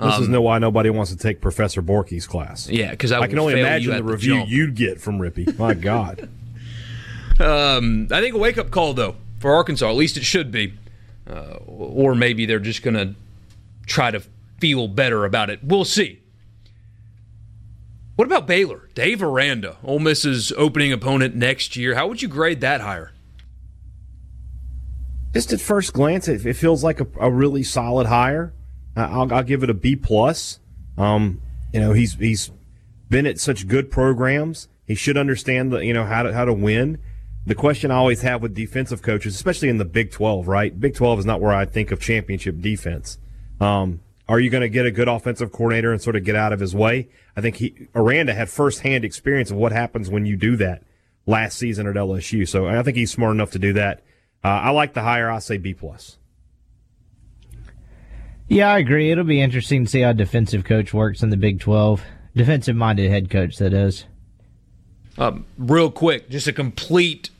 This 0.00 0.20
is 0.20 0.28
no 0.28 0.40
why 0.40 0.58
nobody 0.58 0.90
wants 0.90 1.10
to 1.10 1.16
take 1.16 1.40
Professor 1.40 1.82
Borky's 1.82 2.26
class. 2.26 2.68
yeah, 2.68 2.92
because 2.92 3.10
I, 3.10 3.20
I 3.20 3.26
can 3.26 3.38
only 3.38 3.58
imagine 3.58 3.96
the 3.96 4.04
review 4.04 4.36
jump. 4.38 4.48
you'd 4.48 4.74
get 4.76 5.00
from 5.00 5.18
Rippey. 5.18 5.58
My 5.58 5.74
God. 5.74 6.28
Um, 7.40 8.06
I 8.12 8.20
think 8.20 8.34
a 8.34 8.38
wake 8.38 8.58
up 8.58 8.70
call 8.70 8.94
though 8.94 9.16
for 9.40 9.52
Arkansas. 9.54 9.88
At 9.88 9.96
least 9.96 10.16
it 10.16 10.24
should 10.24 10.52
be, 10.52 10.74
uh, 11.28 11.56
or 11.66 12.14
maybe 12.14 12.46
they're 12.46 12.58
just 12.60 12.82
going 12.82 12.94
to 12.94 13.14
try 13.86 14.10
to 14.12 14.22
feel 14.60 14.86
better 14.86 15.24
about 15.24 15.50
it. 15.50 15.60
We'll 15.64 15.84
see. 15.84 16.20
What 18.16 18.26
about 18.26 18.46
Baylor? 18.48 18.88
Dave 18.94 19.22
Aranda, 19.22 19.76
Ole 19.84 20.00
Miss's 20.00 20.52
opening 20.52 20.92
opponent 20.92 21.36
next 21.36 21.76
year. 21.76 21.94
How 21.94 22.06
would 22.08 22.20
you 22.20 22.28
grade 22.28 22.60
that 22.60 22.80
hire? 22.80 23.12
Just 25.34 25.52
at 25.52 25.60
first 25.60 25.92
glance, 25.92 26.26
it, 26.26 26.44
it 26.44 26.54
feels 26.54 26.82
like 26.82 27.00
a, 27.00 27.06
a 27.20 27.30
really 27.30 27.62
solid 27.62 28.06
hire. 28.08 28.52
I'll, 29.00 29.32
I'll 29.32 29.42
give 29.42 29.62
it 29.62 29.70
a 29.70 29.74
B 29.74 29.96
plus. 29.96 30.60
Um, 30.96 31.40
you 31.72 31.80
know, 31.80 31.92
he's 31.92 32.14
he's 32.14 32.50
been 33.08 33.26
at 33.26 33.38
such 33.38 33.68
good 33.68 33.90
programs. 33.90 34.68
He 34.86 34.94
should 34.94 35.16
understand 35.16 35.72
the 35.72 35.84
you 35.84 35.92
know 35.92 36.04
how 36.04 36.22
to 36.22 36.32
how 36.32 36.44
to 36.44 36.52
win. 36.52 36.98
The 37.46 37.54
question 37.54 37.90
I 37.90 37.96
always 37.96 38.22
have 38.22 38.42
with 38.42 38.54
defensive 38.54 39.00
coaches, 39.00 39.34
especially 39.34 39.68
in 39.68 39.78
the 39.78 39.84
Big 39.84 40.10
Twelve, 40.10 40.48
right? 40.48 40.78
Big 40.78 40.94
Twelve 40.94 41.18
is 41.18 41.26
not 41.26 41.40
where 41.40 41.52
I 41.52 41.64
think 41.64 41.90
of 41.90 42.00
championship 42.00 42.60
defense. 42.60 43.18
Um, 43.60 44.00
are 44.28 44.38
you 44.38 44.50
going 44.50 44.60
to 44.60 44.68
get 44.68 44.84
a 44.84 44.90
good 44.90 45.08
offensive 45.08 45.52
coordinator 45.52 45.90
and 45.90 46.02
sort 46.02 46.14
of 46.14 46.24
get 46.24 46.36
out 46.36 46.52
of 46.52 46.60
his 46.60 46.74
way? 46.74 47.08
I 47.36 47.40
think 47.40 47.56
he 47.56 47.88
Aranda 47.94 48.34
had 48.34 48.50
firsthand 48.50 49.04
experience 49.04 49.50
of 49.50 49.56
what 49.56 49.72
happens 49.72 50.10
when 50.10 50.26
you 50.26 50.36
do 50.36 50.56
that 50.56 50.82
last 51.26 51.58
season 51.58 51.86
at 51.86 51.94
LSU. 51.94 52.46
So 52.46 52.66
I 52.66 52.82
think 52.82 52.96
he's 52.96 53.10
smart 53.10 53.34
enough 53.34 53.52
to 53.52 53.58
do 53.58 53.72
that. 53.74 54.02
Uh, 54.44 54.48
I 54.48 54.70
like 54.70 54.94
the 54.94 55.02
hire. 55.02 55.30
I 55.30 55.38
say 55.38 55.56
B 55.56 55.74
plus. 55.74 56.18
Yeah, 58.48 58.70
I 58.72 58.78
agree. 58.78 59.10
It'll 59.10 59.24
be 59.24 59.40
interesting 59.40 59.84
to 59.84 59.90
see 59.90 60.00
how 60.00 60.12
defensive 60.12 60.64
coach 60.64 60.94
works 60.94 61.22
in 61.22 61.30
the 61.30 61.36
Big 61.36 61.60
12. 61.60 62.02
Defensive 62.34 62.76
minded 62.76 63.10
head 63.10 63.30
coach, 63.30 63.58
that 63.58 63.72
is. 63.72 64.04
Um, 65.18 65.44
real 65.58 65.90
quick, 65.90 66.30
just 66.30 66.46
a 66.46 66.52
complete 66.52 67.30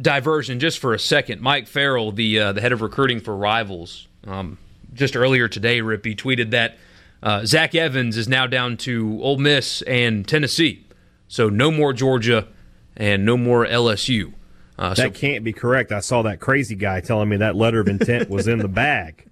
diversion, 0.00 0.60
just 0.60 0.78
for 0.78 0.94
a 0.94 0.98
second. 0.98 1.40
Mike 1.40 1.66
Farrell, 1.66 2.12
the 2.12 2.38
uh, 2.38 2.52
the 2.52 2.60
head 2.60 2.72
of 2.72 2.82
recruiting 2.82 3.20
for 3.20 3.34
Rivals, 3.34 4.06
um, 4.26 4.58
just 4.92 5.16
earlier 5.16 5.48
today, 5.48 5.80
Rippey 5.80 6.14
tweeted 6.14 6.50
that 6.50 6.76
uh, 7.22 7.46
Zach 7.46 7.74
Evans 7.74 8.16
is 8.16 8.28
now 8.28 8.46
down 8.46 8.76
to 8.78 9.18
Ole 9.22 9.38
Miss 9.38 9.80
and 9.82 10.28
Tennessee, 10.28 10.86
so 11.26 11.48
no 11.48 11.70
more 11.70 11.94
Georgia 11.94 12.48
and 12.96 13.24
no 13.24 13.38
more 13.38 13.64
LSU. 13.64 14.34
Uh, 14.78 14.94
so 14.94 15.04
That 15.04 15.14
can't 15.14 15.44
be 15.44 15.52
correct. 15.52 15.92
I 15.92 16.00
saw 16.00 16.22
that 16.22 16.40
crazy 16.40 16.74
guy 16.74 17.00
telling 17.00 17.28
me 17.28 17.38
that 17.38 17.56
letter 17.56 17.80
of 17.80 17.88
intent 17.88 18.28
was 18.28 18.46
in 18.46 18.58
the 18.58 18.68
bag. 18.68 19.26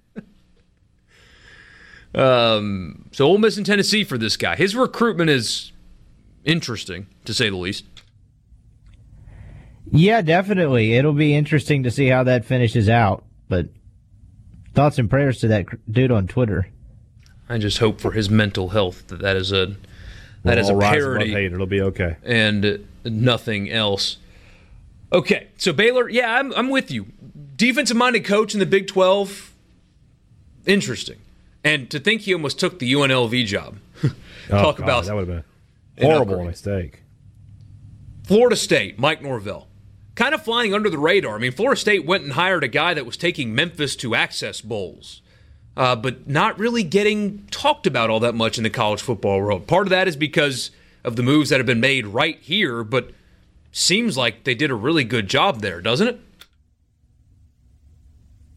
Um, 2.13 3.05
so 3.11 3.25
Ole 3.25 3.37
Miss 3.37 3.57
and 3.57 3.65
Tennessee 3.65 4.03
for 4.03 4.17
this 4.17 4.37
guy. 4.37 4.55
His 4.55 4.75
recruitment 4.75 5.29
is 5.29 5.71
interesting, 6.43 7.07
to 7.25 7.33
say 7.33 7.49
the 7.49 7.55
least. 7.55 7.85
Yeah, 9.91 10.21
definitely. 10.21 10.93
It'll 10.93 11.13
be 11.13 11.33
interesting 11.35 11.83
to 11.83 11.91
see 11.91 12.07
how 12.07 12.23
that 12.23 12.45
finishes 12.45 12.89
out. 12.89 13.23
But 13.49 13.67
thoughts 14.73 14.97
and 14.97 15.09
prayers 15.09 15.39
to 15.39 15.47
that 15.49 15.65
dude 15.91 16.11
on 16.11 16.27
Twitter. 16.27 16.69
I 17.49 17.57
just 17.57 17.79
hope 17.79 17.99
for 17.99 18.11
his 18.11 18.29
mental 18.29 18.69
health 18.69 19.07
that 19.07 19.19
that 19.19 19.35
is 19.35 19.51
a 19.51 19.75
that 20.43 20.57
is 20.57 20.69
All 20.69 20.75
a 20.75 20.79
rise 20.79 21.03
above 21.03 21.17
parody 21.17 21.33
hate. 21.33 21.51
It'll 21.51 21.65
be 21.65 21.81
okay. 21.81 22.15
and 22.23 22.87
nothing 23.03 23.69
else. 23.69 24.17
Okay, 25.13 25.47
so 25.57 25.73
Baylor, 25.73 26.07
yeah, 26.09 26.39
I'm 26.39 26.53
I'm 26.53 26.69
with 26.69 26.89
you. 26.91 27.07
Defensive 27.57 27.97
minded 27.97 28.23
coach 28.23 28.53
in 28.53 28.61
the 28.61 28.65
Big 28.65 28.87
Twelve, 28.87 29.53
interesting. 30.65 31.17
And 31.63 31.89
to 31.91 31.99
think 31.99 32.21
he 32.21 32.33
almost 32.33 32.59
took 32.59 32.79
the 32.79 32.91
UNLV 32.93 33.45
job. 33.45 33.77
Talk 34.01 34.11
Oh, 34.49 34.71
God, 34.73 34.79
about 34.79 35.05
that 35.05 35.15
would 35.15 35.27
have 35.27 35.43
been 35.97 36.05
horrible 36.09 36.43
mistake. 36.43 37.03
Florida 38.23 38.55
State, 38.55 38.97
Mike 38.97 39.21
Norvell. 39.21 39.67
Kind 40.15 40.33
of 40.33 40.43
flying 40.43 40.73
under 40.73 40.89
the 40.89 40.97
radar. 40.97 41.35
I 41.35 41.39
mean, 41.39 41.51
Florida 41.51 41.79
State 41.79 42.05
went 42.05 42.23
and 42.23 42.33
hired 42.33 42.63
a 42.63 42.67
guy 42.67 42.93
that 42.93 43.05
was 43.05 43.17
taking 43.17 43.55
Memphis 43.55 43.95
to 43.97 44.13
access 44.15 44.61
bowls, 44.61 45.21
uh, 45.77 45.95
but 45.95 46.27
not 46.27 46.59
really 46.59 46.83
getting 46.83 47.45
talked 47.51 47.87
about 47.87 48.09
all 48.09 48.19
that 48.19 48.35
much 48.35 48.57
in 48.57 48.63
the 48.63 48.69
college 48.69 49.01
football 49.01 49.39
world. 49.39 49.67
Part 49.67 49.87
of 49.87 49.89
that 49.91 50.07
is 50.07 50.15
because 50.15 50.71
of 51.03 51.15
the 51.15 51.23
moves 51.23 51.49
that 51.49 51.59
have 51.59 51.65
been 51.65 51.79
made 51.79 52.05
right 52.07 52.37
here, 52.41 52.83
but 52.83 53.11
seems 53.71 54.17
like 54.17 54.43
they 54.43 54.53
did 54.55 54.69
a 54.69 54.75
really 54.75 55.03
good 55.03 55.27
job 55.29 55.61
there, 55.61 55.81
doesn't 55.81 56.07
it? 56.07 56.19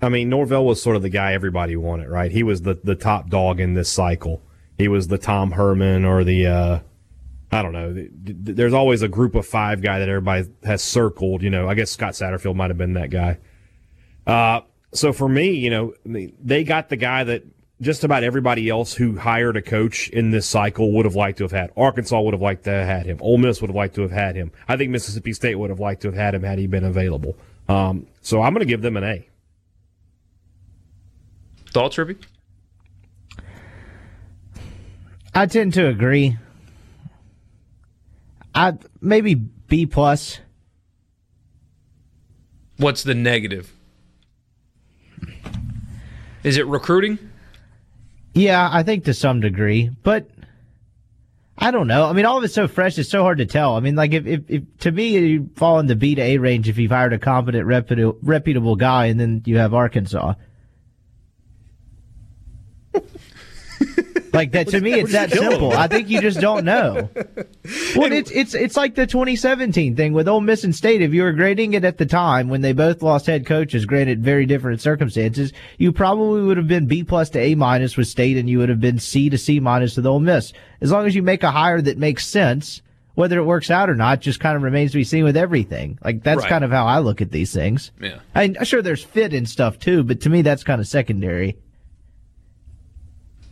I 0.05 0.09
mean, 0.09 0.29
Norvell 0.29 0.65
was 0.65 0.83
sort 0.83 0.97
of 0.97 1.03
the 1.03 1.09
guy 1.09 1.33
everybody 1.33 1.77
wanted, 1.77 2.09
right? 2.09 2.31
He 2.31 2.43
was 2.43 2.63
the, 2.63 2.79
the 2.85 2.95
top 2.95 3.29
dog 3.31 3.59
in 3.61 3.75
this 3.75 3.89
cycle. 3.89 4.43
He 4.79 4.89
was 4.89 5.09
the 5.09 5.19
Tom 5.19 5.53
Herman 5.53 6.05
or 6.05 6.25
the, 6.25 6.47
uh, 6.47 6.79
I 7.51 7.63
don't 7.63 7.73
know. 7.73 7.93
th- 7.95 8.11
th- 8.25 8.57
There's 8.57 8.75
always 8.75 9.03
a 9.03 9.09
group 9.09 9.35
of 9.35 9.47
five 9.47 9.81
guy 9.83 9.99
that 10.01 10.09
everybody 10.09 10.49
has 10.65 10.83
circled. 10.83 11.43
You 11.43 11.51
know, 11.51 11.69
I 11.69 11.75
guess 11.75 11.91
Scott 11.91 12.15
Satterfield 12.15 12.57
might 12.57 12.71
have 12.71 12.79
been 12.79 12.95
that 12.95 13.11
guy. 13.11 13.39
Uh, 14.27 14.61
so 14.93 15.13
for 15.13 15.29
me, 15.29 15.51
you 15.51 15.71
know, 15.71 15.95
they 16.05 16.65
got 16.65 16.89
the 16.89 16.97
guy 16.97 17.25
that 17.25 17.45
just 17.81 18.05
about 18.05 18.23
everybody 18.23 18.69
else 18.69 18.95
who 18.95 19.17
hired 19.19 19.57
a 19.57 19.63
coach 19.63 20.09
in 20.09 20.31
this 20.31 20.47
cycle 20.47 20.93
would 20.93 21.05
have 21.05 21.17
liked 21.17 21.39
to 21.39 21.45
have 21.45 21.51
had. 21.53 21.71
Arkansas 21.77 22.21
would 22.21 22.33
have 22.33 22.41
liked 22.41 22.65
to 22.65 22.71
have 22.71 22.87
had 22.87 23.07
him. 23.07 23.19
Ole 23.21 23.39
Miss 23.39 23.61
would 23.61 23.69
have 23.69 23.77
liked 23.77 23.97
to 23.97 24.03
have 24.03 24.13
had 24.13 24.37
him. 24.37 24.53
I 24.69 24.77
think 24.77 24.91
Mississippi 24.91 25.33
State 25.33 25.57
would 25.57 25.71
have 25.71 25.81
liked 25.81 26.03
to 26.03 26.09
have 26.09 26.15
had 26.15 26.35
him 26.35 26.43
had 26.43 26.59
he 26.59 26.67
been 26.67 26.85
available. 26.85 27.37
Um, 27.69 28.07
so 28.23 28.43
I'm 28.43 28.53
going 28.55 28.61
to 28.67 28.71
give 28.71 28.83
them 28.83 28.97
an 28.97 29.05
A. 29.05 29.29
Thoughts, 31.75 31.99
Ruby? 31.99 32.17
I 35.35 35.47
tend 35.47 35.75
to 35.75 35.89
agree. 35.89 36.39
I 38.55 38.75
maybe 39.01 39.35
B 39.35 39.85
plus. 39.85 40.39
What's 42.77 43.03
the 43.03 43.15
negative? 43.17 43.75
Is 46.45 46.57
it 46.59 46.67
recruiting? 46.69 47.19
Yeah, 48.35 48.69
I 48.73 48.85
think 48.85 49.05
to 49.07 49.15
some 49.15 49.41
degree, 49.41 49.91
but 50.05 50.31
I 51.59 51.73
don't 51.73 51.89
know. 51.89 52.07
I 52.07 52.13
mean, 52.13 52.25
all 52.25 52.39
of 52.39 52.45
it's 52.45 52.55
so 52.55 52.69
fresh; 52.69 52.97
it's 52.99 53.11
so 53.11 53.23
hard 53.23 53.39
to 53.39 53.47
tell. 53.47 53.77
I 53.77 53.81
mean, 53.81 53.97
like 53.97 54.13
if, 54.13 54.27
if, 54.27 54.43
if 54.49 54.63
to 54.81 54.93
me 54.93 55.19
you 55.19 55.51
fall 55.57 55.81
in 55.81 55.87
the 55.87 55.97
B 55.97 56.15
to 56.15 56.23
A 56.23 56.39
range 56.39 56.69
if 56.69 56.79
you've 56.79 56.93
hired 56.93 57.13
a 57.13 57.19
competent, 57.19 57.67
reputable, 57.67 58.17
reputable 58.23 58.77
guy, 58.77 59.07
and 59.07 59.19
then 59.19 59.43
you 59.45 59.59
have 59.59 59.75
Arkansas. 59.75 60.35
Like 64.35 64.53
that 64.53 64.69
to 64.69 64.81
me, 64.81 64.93
it's 64.95 65.13
that 65.13 65.31
simple. 65.31 65.73
I 65.73 65.87
think 65.89 66.09
you 66.11 66.21
just 66.21 66.41
don't 66.41 66.65
know. 66.65 67.09
Well, 67.97 68.13
it's 68.13 68.31
it's 68.31 68.55
it's 68.55 68.77
like 68.77 68.95
the 68.95 69.07
2017 69.07 69.97
thing 69.97 70.13
with 70.13 70.29
Ole 70.29 70.43
Miss 70.43 70.65
and 70.65 70.75
State. 70.75 71.01
If 71.01 71.15
you 71.15 71.23
were 71.23 71.33
grading 71.33 71.73
it 71.73 71.83
at 71.85 71.97
the 71.97 72.05
time 72.05 72.49
when 72.51 72.61
they 72.61 72.73
both 72.75 73.03
lost 73.03 73.25
head 73.25 73.47
coaches, 73.47 73.87
granted 73.87 74.23
very 74.23 74.45
different 74.45 74.83
circumstances, 74.83 75.53
you 75.79 75.91
probably 75.91 76.43
would 76.43 76.59
have 76.59 76.69
been 76.69 76.87
B 76.87 77.03
plus 77.05 77.31
to 77.31 77.39
A 77.41 77.55
minus 77.55 77.97
with 77.97 78.07
State, 78.07 78.37
and 78.37 78.51
you 78.51 78.59
would 78.59 78.69
have 78.69 78.81
been 78.81 78.99
C 78.99 79.31
to 79.31 79.39
C 79.39 79.61
minus 79.61 79.97
with 79.97 80.05
Ole 80.07 80.21
Miss. 80.21 80.53
As 80.83 80.93
long 80.93 81.07
as 81.07 81.15
you 81.15 81.23
make 81.23 81.43
a 81.43 81.51
hire 81.51 81.81
that 81.81 81.97
makes 81.97 82.27
sense, 82.27 82.83
whether 83.15 83.39
it 83.39 83.45
works 83.45 83.71
out 83.71 83.89
or 83.89 83.95
not, 83.95 84.21
just 84.21 84.41
kind 84.41 84.57
of 84.57 84.63
remains 84.63 84.91
to 84.93 84.99
be 84.99 85.05
seen 85.05 85.25
with 85.25 85.37
everything. 85.37 85.99
Like 86.05 86.23
that's 86.23 86.41
Right. 86.43 86.49
kind 86.51 86.65
of 86.65 86.71
how 86.71 86.85
I 86.85 86.99
look 86.99 87.23
at 87.23 87.31
these 87.31 87.55
things. 87.55 87.93
Yeah. 87.99 88.19
I 88.35 88.49
mean, 88.49 88.57
uh, 88.59 88.65
sure, 88.65 88.83
there's 88.83 89.03
fit 89.05 89.33
and 89.33 89.49
stuff 89.49 89.79
too, 89.79 90.03
but 90.03 90.21
to 90.23 90.29
me, 90.29 90.43
that's 90.43 90.65
kind 90.65 90.81
of 90.83 90.87
secondary. 90.87 91.57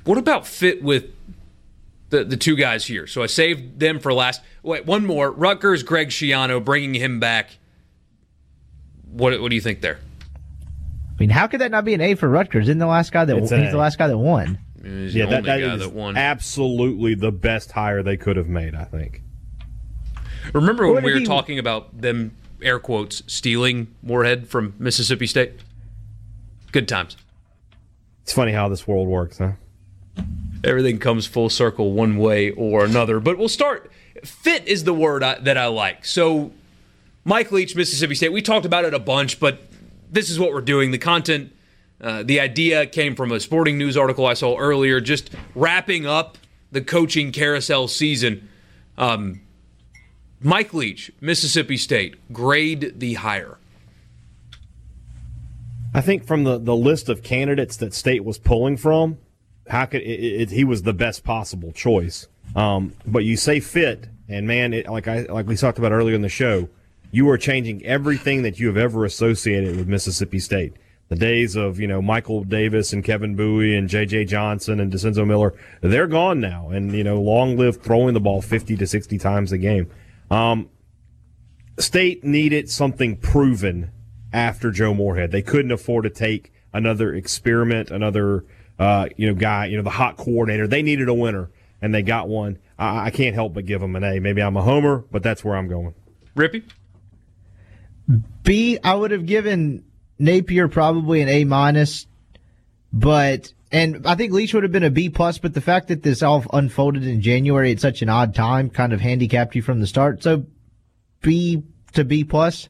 What 0.04 0.18
about 0.18 0.46
fit 0.46 0.82
with 0.82 1.06
the 2.10 2.24
the 2.24 2.36
two 2.36 2.56
guys 2.56 2.86
here? 2.86 3.06
So 3.06 3.22
I 3.22 3.26
saved 3.26 3.78
them 3.80 3.98
for 4.00 4.12
last. 4.12 4.42
Wait, 4.62 4.84
one 4.86 5.06
more. 5.06 5.30
Rutgers, 5.30 5.82
Greg 5.82 6.08
Schiano, 6.08 6.64
bringing 6.64 6.94
him 6.94 7.20
back. 7.20 7.50
What 9.10 9.40
what 9.40 9.48
do 9.50 9.54
you 9.54 9.60
think 9.60 9.80
there? 9.80 9.98
I 11.10 11.14
mean, 11.20 11.30
how 11.30 11.46
could 11.46 11.60
that 11.60 11.70
not 11.70 11.84
be 11.84 11.94
an 11.94 12.00
A 12.00 12.14
for 12.14 12.28
Rutgers? 12.28 12.64
Isn't 12.68 12.78
the 12.78 12.86
last 12.86 13.12
guy 13.12 13.24
that 13.24 13.38
he's 13.38 13.50
the 13.50 13.76
last 13.76 13.98
guy 13.98 14.08
that 14.08 14.18
won? 14.18 14.58
He's 14.82 15.14
Yeah, 15.14 15.26
the 15.26 15.30
that, 15.30 15.36
only 15.38 15.50
that 15.50 15.60
guy 15.60 15.74
is 15.74 15.80
that 15.80 15.92
won. 15.92 16.16
absolutely 16.16 17.14
the 17.14 17.30
best 17.30 17.70
hire 17.70 18.02
they 18.02 18.16
could 18.16 18.36
have 18.36 18.48
made, 18.48 18.74
I 18.74 18.82
think. 18.84 19.22
Remember 20.52 20.86
when 20.86 20.94
What 20.94 21.04
we 21.04 21.12
were 21.12 21.18
he- 21.20 21.24
talking 21.26 21.58
about 21.60 22.00
them 22.00 22.32
air 22.60 22.80
quotes 22.80 23.22
stealing 23.28 23.94
Moorhead 24.02 24.48
from 24.48 24.74
Mississippi 24.80 25.28
State? 25.28 25.52
Good 26.72 26.88
times. 26.88 27.16
It's 28.22 28.32
funny 28.32 28.50
how 28.52 28.68
this 28.68 28.88
world 28.88 29.06
works, 29.06 29.38
huh? 29.38 29.52
Everything 30.64 30.98
comes 30.98 31.26
full 31.26 31.50
circle 31.50 31.92
one 31.92 32.16
way 32.16 32.50
or 32.50 32.84
another. 32.84 33.18
But 33.20 33.38
we'll 33.38 33.48
start. 33.48 33.90
fit 34.24 34.66
is 34.66 34.84
the 34.84 34.94
word 34.94 35.22
I, 35.22 35.38
that 35.40 35.58
I 35.58 35.66
like. 35.66 36.04
So, 36.04 36.52
Mike 37.24 37.50
Leach, 37.50 37.74
Mississippi 37.74 38.14
State. 38.14 38.32
We 38.32 38.42
talked 38.42 38.66
about 38.66 38.84
it 38.84 38.94
a 38.94 38.98
bunch, 38.98 39.40
but 39.40 39.60
this 40.10 40.30
is 40.30 40.38
what 40.38 40.52
we're 40.52 40.60
doing. 40.60 40.90
The 40.90 40.98
content, 40.98 41.52
uh, 42.00 42.22
the 42.22 42.40
idea 42.40 42.86
came 42.86 43.14
from 43.16 43.32
a 43.32 43.40
sporting 43.40 43.78
news 43.78 43.96
article 43.96 44.26
I 44.26 44.34
saw 44.34 44.56
earlier, 44.56 45.00
just 45.00 45.30
wrapping 45.54 46.06
up 46.06 46.38
the 46.70 46.80
coaching 46.80 47.32
carousel 47.32 47.88
season. 47.88 48.48
Um, 48.98 49.40
Mike 50.40 50.74
Leach, 50.74 51.12
Mississippi 51.20 51.76
State, 51.76 52.32
grade 52.32 52.94
the 52.96 53.14
hire. 53.14 53.58
I 55.94 56.00
think 56.00 56.24
from 56.24 56.44
the, 56.44 56.58
the 56.58 56.74
list 56.74 57.08
of 57.08 57.22
candidates 57.22 57.76
that 57.76 57.94
State 57.94 58.24
was 58.24 58.38
pulling 58.38 58.76
from, 58.76 59.18
how 59.72 59.86
could 59.86 60.02
it, 60.02 60.42
it, 60.42 60.50
he 60.50 60.64
was 60.64 60.82
the 60.82 60.92
best 60.92 61.24
possible 61.24 61.72
choice. 61.72 62.28
Um, 62.54 62.92
but 63.06 63.24
you 63.24 63.38
say 63.38 63.58
fit, 63.58 64.06
and 64.28 64.46
man, 64.46 64.74
it, 64.74 64.86
like 64.86 65.08
I 65.08 65.22
like 65.22 65.46
we 65.46 65.56
talked 65.56 65.78
about 65.78 65.92
earlier 65.92 66.14
in 66.14 66.20
the 66.20 66.28
show, 66.28 66.68
you 67.10 67.26
are 67.30 67.38
changing 67.38 67.82
everything 67.82 68.42
that 68.42 68.60
you 68.60 68.66
have 68.66 68.76
ever 68.76 69.06
associated 69.06 69.76
with 69.76 69.88
Mississippi 69.88 70.40
State. 70.40 70.74
The 71.08 71.16
days 71.16 71.56
of 71.56 71.80
you 71.80 71.86
know 71.86 72.02
Michael 72.02 72.44
Davis 72.44 72.92
and 72.92 73.02
Kevin 73.02 73.34
Bowie 73.34 73.74
and 73.74 73.88
J.J. 73.88 74.26
Johnson 74.26 74.78
and 74.78 74.92
DeCenzo 74.92 75.26
Miller, 75.26 75.54
they're 75.80 76.06
gone 76.06 76.38
now, 76.38 76.68
and 76.68 76.92
you 76.92 77.02
know 77.02 77.18
long 77.18 77.56
live 77.56 77.80
throwing 77.80 78.12
the 78.12 78.20
ball 78.20 78.42
fifty 78.42 78.76
to 78.76 78.86
sixty 78.86 79.16
times 79.16 79.52
a 79.52 79.58
game. 79.58 79.90
Um, 80.30 80.68
State 81.78 82.24
needed 82.24 82.68
something 82.68 83.16
proven 83.16 83.90
after 84.34 84.70
Joe 84.70 84.92
Moorhead. 84.92 85.30
They 85.30 85.40
couldn't 85.40 85.72
afford 85.72 86.04
to 86.04 86.10
take 86.10 86.52
another 86.74 87.14
experiment, 87.14 87.90
another 87.90 88.44
uh, 88.78 89.08
you 89.16 89.26
know 89.26 89.34
guy, 89.34 89.66
you 89.66 89.76
know 89.76 89.82
the 89.82 89.90
hot 89.90 90.16
coordinator. 90.16 90.66
They 90.66 90.82
needed 90.82 91.08
a 91.08 91.14
winner, 91.14 91.50
and 91.80 91.94
they 91.94 92.02
got 92.02 92.28
one. 92.28 92.58
I, 92.78 93.06
I 93.06 93.10
can't 93.10 93.34
help 93.34 93.54
but 93.54 93.66
give 93.66 93.80
them 93.80 93.96
an 93.96 94.04
A. 94.04 94.20
Maybe 94.20 94.42
I'm 94.42 94.56
a 94.56 94.62
homer, 94.62 95.04
but 95.10 95.22
that's 95.22 95.44
where 95.44 95.56
I'm 95.56 95.68
going. 95.68 95.94
Rippey. 96.36 96.64
B. 98.42 98.78
I 98.82 98.94
would 98.94 99.10
have 99.10 99.26
given 99.26 99.84
Napier 100.18 100.68
probably 100.68 101.20
an 101.20 101.28
A 101.28 101.44
minus, 101.44 102.06
but 102.92 103.52
and 103.70 104.06
I 104.06 104.14
think 104.16 104.32
Leach 104.32 104.52
would 104.54 104.64
have 104.64 104.72
been 104.72 104.82
a 104.82 104.90
B 104.90 105.08
plus. 105.08 105.38
But 105.38 105.54
the 105.54 105.60
fact 105.60 105.88
that 105.88 106.02
this 106.02 106.22
all 106.22 106.44
unfolded 106.52 107.06
in 107.06 107.20
January 107.22 107.72
at 107.72 107.80
such 107.80 108.02
an 108.02 108.08
odd 108.08 108.34
time 108.34 108.70
kind 108.70 108.92
of 108.92 109.00
handicapped 109.00 109.54
you 109.54 109.62
from 109.62 109.80
the 109.80 109.86
start. 109.86 110.22
So 110.22 110.44
B 111.22 111.62
to 111.92 112.04
B 112.04 112.24
plus. 112.24 112.68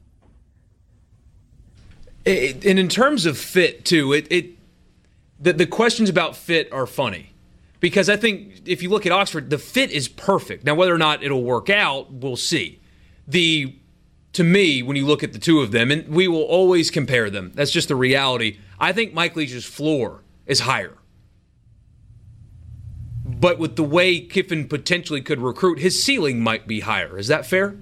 It, 2.25 2.65
and 2.65 2.79
in 2.79 2.87
terms 2.87 3.25
of 3.25 3.37
fit 3.37 3.83
too, 3.83 4.13
it, 4.13 4.27
it 4.31 4.45
the, 5.43 5.53
the 5.53 5.67
questions 5.67 6.09
about 6.09 6.35
fit 6.35 6.71
are 6.71 6.87
funny 6.87 7.33
because 7.79 8.09
I 8.09 8.15
think 8.15 8.61
if 8.65 8.81
you 8.81 8.89
look 8.89 9.05
at 9.05 9.11
Oxford, 9.11 9.49
the 9.49 9.57
fit 9.57 9.91
is 9.91 10.07
perfect. 10.07 10.63
Now, 10.63 10.73
whether 10.73 10.95
or 10.95 10.97
not 10.97 11.21
it'll 11.21 11.43
work 11.43 11.69
out, 11.69 12.11
we'll 12.11 12.37
see. 12.37 12.81
The 13.27 13.75
to 14.31 14.43
me, 14.43 14.81
when 14.81 14.97
you 14.97 15.05
look 15.05 15.21
at 15.21 15.33
the 15.33 15.39
two 15.39 15.59
of 15.59 15.71
them, 15.71 15.91
and 15.91 16.07
we 16.07 16.27
will 16.27 16.41
always 16.41 16.89
compare 16.89 17.29
them. 17.29 17.51
That's 17.53 17.71
just 17.71 17.89
the 17.89 17.95
reality. 17.95 18.57
I 18.79 18.91
think 18.91 19.13
Mike 19.13 19.35
Leach's 19.35 19.65
floor 19.65 20.23
is 20.47 20.61
higher. 20.61 20.97
But 23.25 23.59
with 23.59 23.75
the 23.75 23.83
way 23.83 24.21
Kiffin 24.21 24.67
potentially 24.67 25.21
could 25.21 25.39
recruit, 25.39 25.79
his 25.79 26.03
ceiling 26.03 26.41
might 26.41 26.67
be 26.67 26.79
higher. 26.79 27.17
Is 27.17 27.27
that 27.27 27.45
fair? 27.45 27.75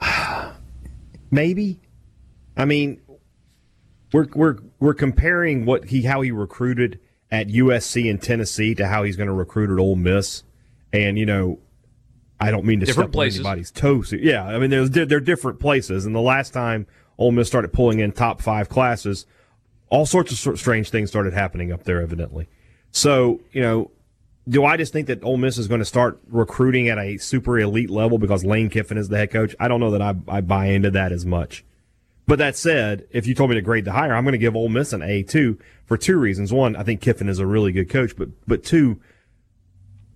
Maybe. 1.30 1.80
I 2.56 2.64
mean, 2.64 3.00
we're 4.14 4.28
we're 4.32 4.56
we're 4.78 4.94
comparing 4.94 5.66
what 5.66 5.86
he 5.86 6.02
how 6.02 6.20
he 6.20 6.30
recruited 6.30 7.00
at 7.32 7.48
USC 7.48 8.08
and 8.08 8.22
Tennessee 8.22 8.72
to 8.76 8.86
how 8.86 9.02
he's 9.02 9.16
going 9.16 9.26
to 9.26 9.32
recruit 9.34 9.70
at 9.70 9.80
Ole 9.80 9.96
Miss, 9.96 10.44
and 10.92 11.18
you 11.18 11.26
know, 11.26 11.58
I 12.38 12.52
don't 12.52 12.64
mean 12.64 12.78
to 12.78 12.86
different 12.86 13.08
step 13.08 13.12
places. 13.12 13.40
on 13.40 13.46
anybody's 13.46 13.72
toes. 13.72 14.12
Yeah, 14.12 14.46
I 14.46 14.60
mean, 14.60 14.70
there's 14.70 14.90
they're 14.90 15.18
different 15.18 15.58
places, 15.58 16.06
and 16.06 16.14
the 16.14 16.20
last 16.20 16.52
time 16.52 16.86
Ole 17.18 17.32
Miss 17.32 17.48
started 17.48 17.72
pulling 17.72 17.98
in 17.98 18.12
top 18.12 18.40
five 18.40 18.68
classes, 18.68 19.26
all 19.88 20.06
sorts 20.06 20.46
of 20.46 20.60
strange 20.60 20.90
things 20.90 21.10
started 21.10 21.32
happening 21.32 21.72
up 21.72 21.82
there, 21.82 22.00
evidently. 22.00 22.48
So 22.92 23.40
you 23.50 23.62
know, 23.62 23.90
do 24.48 24.64
I 24.64 24.76
just 24.76 24.92
think 24.92 25.08
that 25.08 25.24
Ole 25.24 25.38
Miss 25.38 25.58
is 25.58 25.66
going 25.66 25.80
to 25.80 25.84
start 25.84 26.20
recruiting 26.28 26.88
at 26.88 26.98
a 26.98 27.16
super 27.18 27.58
elite 27.58 27.90
level 27.90 28.18
because 28.18 28.44
Lane 28.44 28.70
Kiffin 28.70 28.96
is 28.96 29.08
the 29.08 29.16
head 29.16 29.32
coach? 29.32 29.56
I 29.58 29.66
don't 29.66 29.80
know 29.80 29.90
that 29.90 30.02
I, 30.02 30.14
I 30.28 30.40
buy 30.40 30.66
into 30.66 30.92
that 30.92 31.10
as 31.10 31.26
much. 31.26 31.64
But 32.26 32.38
that 32.38 32.56
said, 32.56 33.06
if 33.10 33.26
you 33.26 33.34
told 33.34 33.50
me 33.50 33.56
to 33.56 33.62
grade 33.62 33.84
the 33.84 33.92
higher, 33.92 34.14
I'm 34.14 34.24
going 34.24 34.32
to 34.32 34.38
give 34.38 34.56
Ole 34.56 34.70
Miss 34.70 34.92
an 34.92 35.02
A 35.02 35.22
too 35.22 35.58
for 35.84 35.96
two 35.96 36.16
reasons. 36.18 36.52
One, 36.52 36.74
I 36.74 36.82
think 36.82 37.00
Kiffin 37.00 37.28
is 37.28 37.38
a 37.38 37.46
really 37.46 37.72
good 37.72 37.90
coach, 37.90 38.16
but 38.16 38.28
but 38.46 38.64
two, 38.64 39.00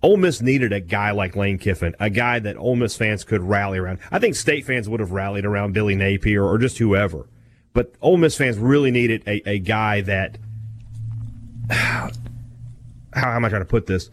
Ole 0.01 0.17
Miss 0.17 0.41
needed 0.41 0.73
a 0.73 0.79
guy 0.79 1.11
like 1.11 1.35
Lane 1.35 1.59
Kiffin, 1.59 1.95
a 1.99 2.09
guy 2.09 2.39
that 2.39 2.57
Ole 2.57 2.75
Miss 2.75 2.95
fans 2.95 3.23
could 3.23 3.43
rally 3.43 3.77
around. 3.77 3.99
I 4.11 4.17
think 4.17 4.35
State 4.35 4.65
fans 4.65 4.89
would 4.89 4.99
have 4.99 5.11
rallied 5.11 5.45
around 5.45 5.73
Billy 5.73 5.95
Napier 5.95 6.43
or 6.43 6.57
just 6.57 6.79
whoever, 6.79 7.29
but 7.73 7.93
Ole 8.01 8.17
Miss 8.17 8.35
fans 8.35 8.57
really 8.57 8.91
needed 8.91 9.23
a, 9.27 9.47
a 9.47 9.59
guy 9.59 10.01
that. 10.01 10.37
How, 13.11 13.31
how 13.31 13.35
am 13.35 13.43
I 13.43 13.49
trying 13.49 13.63
to 13.63 13.67
put 13.67 13.87
this? 13.87 14.11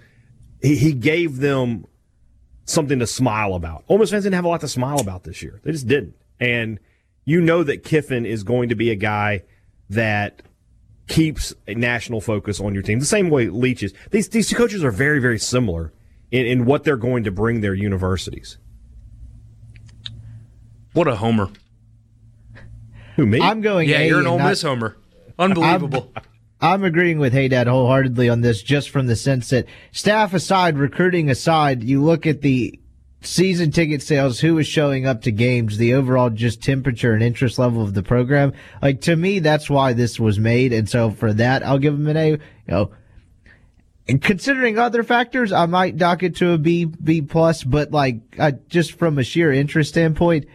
He, 0.62 0.74
he 0.74 0.94
gave 0.94 1.36
them 1.36 1.84
something 2.64 2.98
to 2.98 3.06
smile 3.06 3.52
about. 3.52 3.84
Ole 3.88 3.98
Miss 3.98 4.10
fans 4.10 4.24
didn't 4.24 4.36
have 4.36 4.46
a 4.46 4.48
lot 4.48 4.62
to 4.62 4.68
smile 4.68 4.98
about 4.98 5.24
this 5.24 5.42
year. 5.42 5.60
They 5.62 5.72
just 5.72 5.86
didn't, 5.86 6.16
and 6.40 6.80
you 7.26 7.42
know 7.42 7.62
that 7.62 7.84
Kiffin 7.84 8.24
is 8.24 8.42
going 8.42 8.70
to 8.70 8.74
be 8.74 8.90
a 8.90 8.94
guy 8.94 9.42
that 9.90 10.40
keeps 11.08 11.52
a 11.66 11.74
national 11.74 12.22
focus 12.22 12.60
on 12.60 12.72
your 12.72 12.82
team. 12.82 13.00
The 13.00 13.04
same 13.04 13.28
way 13.28 13.48
Leach 13.48 13.82
is. 13.82 13.92
These 14.10 14.30
these 14.30 14.48
two 14.48 14.56
coaches 14.56 14.82
are 14.82 14.90
very 14.90 15.18
very 15.18 15.38
similar 15.38 15.92
in, 16.30 16.46
in 16.46 16.64
what 16.64 16.84
they're 16.84 16.96
going 16.96 17.24
to 17.24 17.30
bring 17.30 17.60
their 17.60 17.74
universities. 17.74 18.56
What 20.94 21.06
a 21.08 21.16
homer! 21.16 21.50
Who 23.16 23.26
me? 23.26 23.40
I'm 23.40 23.60
going. 23.60 23.88
Yeah, 23.88 23.98
A 23.98 24.08
you're 24.08 24.20
an 24.20 24.26
and 24.26 24.40
Ole 24.40 24.48
Miss 24.48 24.62
homer. 24.62 24.96
Unbelievable. 25.38 26.12
I'm 26.58 26.84
agreeing 26.84 27.18
with 27.18 27.34
Haydad 27.34 27.66
wholeheartedly 27.66 28.30
on 28.30 28.40
this, 28.40 28.62
just 28.62 28.88
from 28.88 29.08
the 29.08 29.16
sense 29.16 29.50
that 29.50 29.66
staff 29.92 30.32
aside, 30.32 30.78
recruiting 30.78 31.28
aside, 31.28 31.84
you 31.84 32.02
look 32.02 32.26
at 32.26 32.40
the 32.40 32.80
season 33.26 33.70
ticket 33.70 34.02
sales, 34.02 34.40
who 34.40 34.58
is 34.58 34.66
showing 34.66 35.06
up 35.06 35.22
to 35.22 35.32
games, 35.32 35.78
the 35.78 35.94
overall 35.94 36.30
just 36.30 36.62
temperature 36.62 37.12
and 37.12 37.22
interest 37.22 37.58
level 37.58 37.82
of 37.82 37.94
the 37.94 38.02
program. 38.02 38.52
Like 38.80 39.00
to 39.02 39.16
me, 39.16 39.38
that's 39.40 39.68
why 39.68 39.92
this 39.92 40.18
was 40.18 40.38
made, 40.38 40.72
and 40.72 40.88
so 40.88 41.10
for 41.10 41.32
that, 41.34 41.62
I'll 41.62 41.78
give 41.78 41.94
them 41.94 42.08
an 42.08 42.16
A. 42.16 42.30
You 42.30 42.40
know, 42.66 42.90
and 44.08 44.22
considering 44.22 44.78
other 44.78 45.02
factors, 45.02 45.52
I 45.52 45.66
might 45.66 45.96
dock 45.96 46.22
it 46.22 46.36
to 46.36 46.50
a 46.50 46.58
B, 46.58 46.84
B 46.84 47.22
plus, 47.22 47.64
but 47.64 47.90
like 47.90 48.20
uh, 48.38 48.52
just 48.68 48.92
from 48.92 49.18
a 49.18 49.24
sheer 49.24 49.52
interest 49.52 49.90
standpoint, 49.90 50.46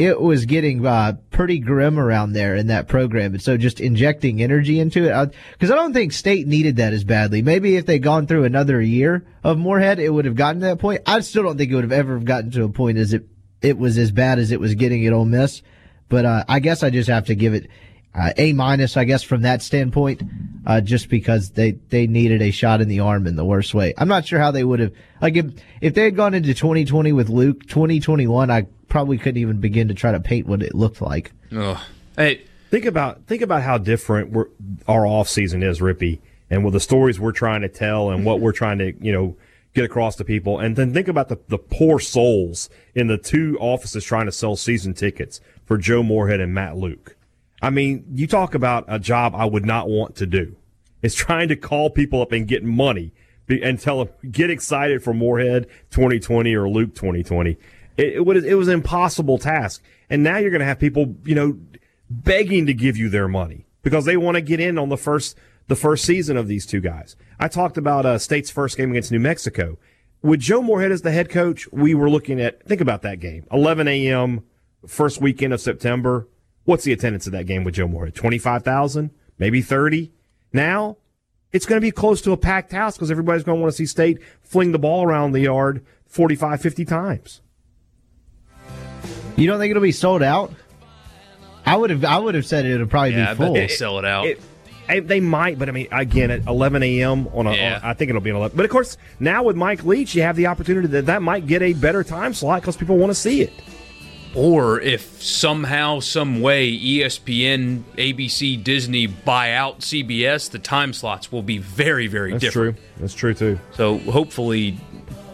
it 0.00 0.18
was 0.18 0.46
getting 0.46 0.86
uh, 0.86 1.12
pretty 1.30 1.58
grim 1.58 2.00
around 2.00 2.32
there 2.32 2.56
in 2.56 2.68
that 2.68 2.88
program. 2.88 3.34
And 3.34 3.42
so 3.42 3.58
just 3.58 3.80
injecting 3.80 4.40
energy 4.40 4.80
into 4.80 5.04
it, 5.04 5.34
because 5.52 5.70
I 5.70 5.74
don't 5.74 5.92
think 5.92 6.12
State 6.12 6.46
needed 6.46 6.76
that 6.76 6.94
as 6.94 7.04
badly. 7.04 7.42
Maybe 7.42 7.76
if 7.76 7.84
they'd 7.84 7.98
gone 7.98 8.26
through 8.26 8.44
another 8.44 8.80
year 8.80 9.26
of 9.44 9.58
Moorhead, 9.58 9.98
it 9.98 10.08
would 10.08 10.24
have 10.24 10.36
gotten 10.36 10.62
to 10.62 10.68
that 10.68 10.78
point. 10.78 11.02
I 11.04 11.20
still 11.20 11.42
don't 11.42 11.58
think 11.58 11.70
it 11.70 11.74
would 11.74 11.84
have 11.84 11.92
ever 11.92 12.18
gotten 12.18 12.50
to 12.52 12.64
a 12.64 12.70
point 12.70 12.96
as 12.96 13.12
it, 13.12 13.26
it 13.60 13.76
was 13.76 13.98
as 13.98 14.10
bad 14.10 14.38
as 14.38 14.52
it 14.52 14.58
was 14.58 14.74
getting 14.74 15.06
at 15.06 15.12
Ole 15.12 15.26
Miss. 15.26 15.60
But 16.08 16.24
uh, 16.24 16.44
I 16.48 16.60
guess 16.60 16.82
I 16.82 16.88
just 16.88 17.10
have 17.10 17.26
to 17.26 17.34
give 17.34 17.52
it 17.52 17.68
uh, 18.14 18.32
A 18.38 18.54
minus, 18.54 18.96
I 18.96 19.04
guess, 19.04 19.22
from 19.22 19.42
that 19.42 19.60
standpoint, 19.60 20.22
uh, 20.64 20.80
just 20.80 21.10
because 21.10 21.50
they, 21.50 21.72
they 21.72 22.06
needed 22.06 22.40
a 22.40 22.52
shot 22.52 22.80
in 22.80 22.88
the 22.88 23.00
arm 23.00 23.26
in 23.26 23.36
the 23.36 23.44
worst 23.44 23.74
way. 23.74 23.92
I'm 23.98 24.08
not 24.08 24.26
sure 24.26 24.40
how 24.40 24.50
they 24.50 24.64
would 24.64 24.80
have, 24.80 24.92
like, 25.20 25.36
if, 25.36 25.46
if 25.82 25.92
they 25.92 26.04
had 26.04 26.16
gone 26.16 26.32
into 26.32 26.54
2020 26.54 27.12
with 27.12 27.28
Luke, 27.28 27.66
2021, 27.66 28.50
I 28.50 28.66
probably 28.90 29.16
couldn't 29.16 29.40
even 29.40 29.58
begin 29.58 29.88
to 29.88 29.94
try 29.94 30.12
to 30.12 30.20
paint 30.20 30.46
what 30.46 30.62
it 30.62 30.74
looked 30.74 31.00
like. 31.00 31.32
Ugh. 31.52 31.78
Hey, 32.16 32.42
Think 32.70 32.84
about 32.84 33.26
think 33.26 33.42
about 33.42 33.62
how 33.62 33.78
different 33.78 34.30
we're, 34.30 34.46
our 34.86 35.04
off 35.04 35.28
season 35.28 35.62
is, 35.64 35.80
Rippey, 35.80 36.20
and 36.48 36.64
with 36.64 36.72
the 36.72 36.80
stories 36.80 37.18
we're 37.18 37.32
trying 37.32 37.62
to 37.62 37.68
tell 37.68 38.10
and 38.10 38.24
what 38.24 38.36
mm-hmm. 38.36 38.44
we're 38.44 38.52
trying 38.52 38.78
to 38.78 38.94
you 39.04 39.12
know 39.12 39.36
get 39.74 39.84
across 39.84 40.14
to 40.16 40.24
people, 40.24 40.60
and 40.60 40.76
then 40.76 40.94
think 40.94 41.08
about 41.08 41.28
the 41.28 41.38
the 41.48 41.58
poor 41.58 41.98
souls 41.98 42.70
in 42.94 43.08
the 43.08 43.18
two 43.18 43.58
offices 43.60 44.04
trying 44.04 44.26
to 44.26 44.32
sell 44.32 44.54
season 44.54 44.94
tickets 44.94 45.40
for 45.64 45.78
Joe 45.78 46.04
Moorhead 46.04 46.38
and 46.38 46.54
Matt 46.54 46.76
Luke. 46.76 47.16
I 47.60 47.70
mean, 47.70 48.04
you 48.14 48.28
talk 48.28 48.54
about 48.54 48.84
a 48.86 49.00
job 49.00 49.34
I 49.34 49.46
would 49.46 49.66
not 49.66 49.88
want 49.88 50.14
to 50.16 50.26
do. 50.26 50.54
It's 51.02 51.14
trying 51.16 51.48
to 51.48 51.56
call 51.56 51.90
people 51.90 52.22
up 52.22 52.30
and 52.30 52.46
get 52.46 52.62
money 52.62 53.12
and 53.48 53.80
tell 53.80 54.04
them 54.04 54.14
get 54.30 54.48
excited 54.48 55.02
for 55.02 55.12
Moorhead 55.12 55.66
2020 55.90 56.54
or 56.54 56.68
Luke 56.68 56.94
2020. 56.94 57.56
It, 57.96 58.14
it 58.14 58.26
was 58.26 58.44
it 58.44 58.54
was 58.54 58.68
an 58.68 58.74
impossible 58.74 59.38
task, 59.38 59.82
and 60.08 60.22
now 60.22 60.38
you're 60.38 60.50
going 60.50 60.60
to 60.60 60.66
have 60.66 60.78
people, 60.78 61.14
you 61.24 61.34
know, 61.34 61.58
begging 62.08 62.66
to 62.66 62.74
give 62.74 62.96
you 62.96 63.08
their 63.08 63.28
money 63.28 63.66
because 63.82 64.04
they 64.04 64.16
want 64.16 64.36
to 64.36 64.40
get 64.40 64.60
in 64.60 64.78
on 64.78 64.88
the 64.88 64.96
first 64.96 65.36
the 65.68 65.76
first 65.76 66.04
season 66.04 66.36
of 66.36 66.48
these 66.48 66.66
two 66.66 66.80
guys. 66.80 67.16
I 67.38 67.48
talked 67.48 67.78
about 67.78 68.04
uh, 68.04 68.18
State's 68.18 68.50
first 68.50 68.76
game 68.76 68.90
against 68.90 69.12
New 69.12 69.20
Mexico. 69.20 69.78
With 70.22 70.40
Joe 70.40 70.60
Moorhead 70.60 70.92
as 70.92 71.00
the 71.00 71.12
head 71.12 71.30
coach, 71.30 71.70
we 71.72 71.94
were 71.94 72.10
looking 72.10 72.40
at 72.40 72.66
think 72.66 72.80
about 72.80 73.02
that 73.02 73.20
game, 73.20 73.46
11 73.52 73.88
a.m. 73.88 74.44
first 74.86 75.20
weekend 75.20 75.54
of 75.54 75.60
September. 75.60 76.28
What's 76.64 76.84
the 76.84 76.92
attendance 76.92 77.26
of 77.26 77.32
that 77.32 77.46
game 77.46 77.64
with 77.64 77.74
Joe 77.74 77.88
Moorhead? 77.88 78.14
25,000, 78.14 79.10
maybe 79.38 79.62
30. 79.62 80.12
Now 80.52 80.98
it's 81.52 81.66
going 81.66 81.80
to 81.80 81.84
be 81.84 81.90
close 81.90 82.20
to 82.22 82.32
a 82.32 82.36
packed 82.36 82.72
house 82.72 82.96
because 82.96 83.10
everybody's 83.10 83.44
going 83.44 83.58
to 83.58 83.62
want 83.62 83.72
to 83.72 83.76
see 83.76 83.86
State 83.86 84.18
fling 84.42 84.72
the 84.72 84.78
ball 84.78 85.04
around 85.04 85.32
the 85.32 85.40
yard 85.40 85.84
45, 86.06 86.60
50 86.60 86.84
times. 86.84 87.40
You 89.40 89.46
don't 89.46 89.58
think 89.58 89.70
it'll 89.70 89.82
be 89.82 89.92
sold 89.92 90.22
out? 90.22 90.52
I 91.64 91.76
would 91.76 91.90
have. 91.90 92.04
I 92.04 92.18
would 92.18 92.34
have 92.34 92.46
said 92.46 92.64
it 92.66 92.78
would 92.78 92.90
probably 92.90 93.12
Yeah, 93.12 93.32
be 93.34 93.38
bet 93.38 93.46
full. 93.46 93.54
they 93.54 93.68
sell 93.68 93.98
it 93.98 94.04
out. 94.04 94.26
It, 94.26 94.40
I- 94.88 95.00
they 95.00 95.20
might, 95.20 95.58
but 95.58 95.68
I 95.68 95.72
mean, 95.72 95.88
again, 95.92 96.30
at 96.30 96.46
11 96.46 96.82
a.m. 96.82 97.28
on 97.28 97.46
a, 97.46 97.54
Yeah. 97.54 97.76
on- 97.76 97.90
I 97.90 97.94
think 97.94 98.08
it'll 98.10 98.20
be 98.20 98.30
an 98.30 98.36
11. 98.36 98.56
But 98.56 98.64
of 98.64 98.70
course, 98.70 98.96
now 99.18 99.42
with 99.44 99.56
Mike 99.56 99.84
Leach, 99.84 100.14
you 100.14 100.22
have 100.22 100.36
the 100.36 100.46
opportunity 100.48 100.88
that 100.88 101.06
that 101.06 101.22
might 101.22 101.46
get 101.46 101.62
a 101.62 101.72
better 101.74 102.02
time 102.04 102.34
slot 102.34 102.60
because 102.62 102.76
people 102.76 102.96
want 102.96 103.10
to 103.10 103.14
see 103.14 103.40
it. 103.42 103.52
Or 104.34 104.80
if 104.80 105.22
somehow, 105.22 105.98
some 106.00 106.40
way, 106.40 106.68
ESPN, 106.70 107.82
ABC, 107.98 108.62
Disney 108.62 109.06
buy 109.06 109.52
out 109.52 109.80
CBS, 109.80 110.48
the 110.50 110.58
time 110.60 110.92
slots 110.92 111.32
will 111.32 111.42
be 111.42 111.58
very, 111.58 112.06
very 112.06 112.32
That's 112.32 112.42
different. 112.44 112.76
true. 112.76 112.84
That's 113.00 113.14
true 113.14 113.34
too. 113.34 113.58
So 113.74 113.98
hopefully 113.98 114.78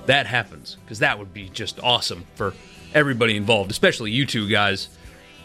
that 0.06 0.26
happens 0.26 0.76
because 0.84 1.00
that 1.00 1.18
would 1.18 1.34
be 1.34 1.48
just 1.50 1.78
awesome 1.82 2.24
for 2.36 2.54
everybody 2.96 3.36
involved, 3.36 3.70
especially 3.70 4.10
you 4.10 4.26
two 4.26 4.48
guys, 4.48 4.88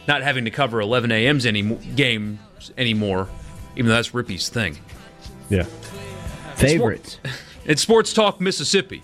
not 0.07 0.23
having 0.23 0.45
to 0.45 0.51
cover 0.51 0.79
11 0.81 1.11
a.m.s 1.11 1.45
any 1.45 1.61
games 1.61 2.39
anymore, 2.77 3.27
even 3.75 3.89
though 3.89 3.95
that's 3.95 4.13
Rippey's 4.13 4.49
thing. 4.49 4.77
Yeah. 5.49 5.65
Favorites. 6.55 7.19
It's 7.63 7.83
Sports 7.83 8.11
Talk 8.11 8.41
Mississippi. 8.41 9.03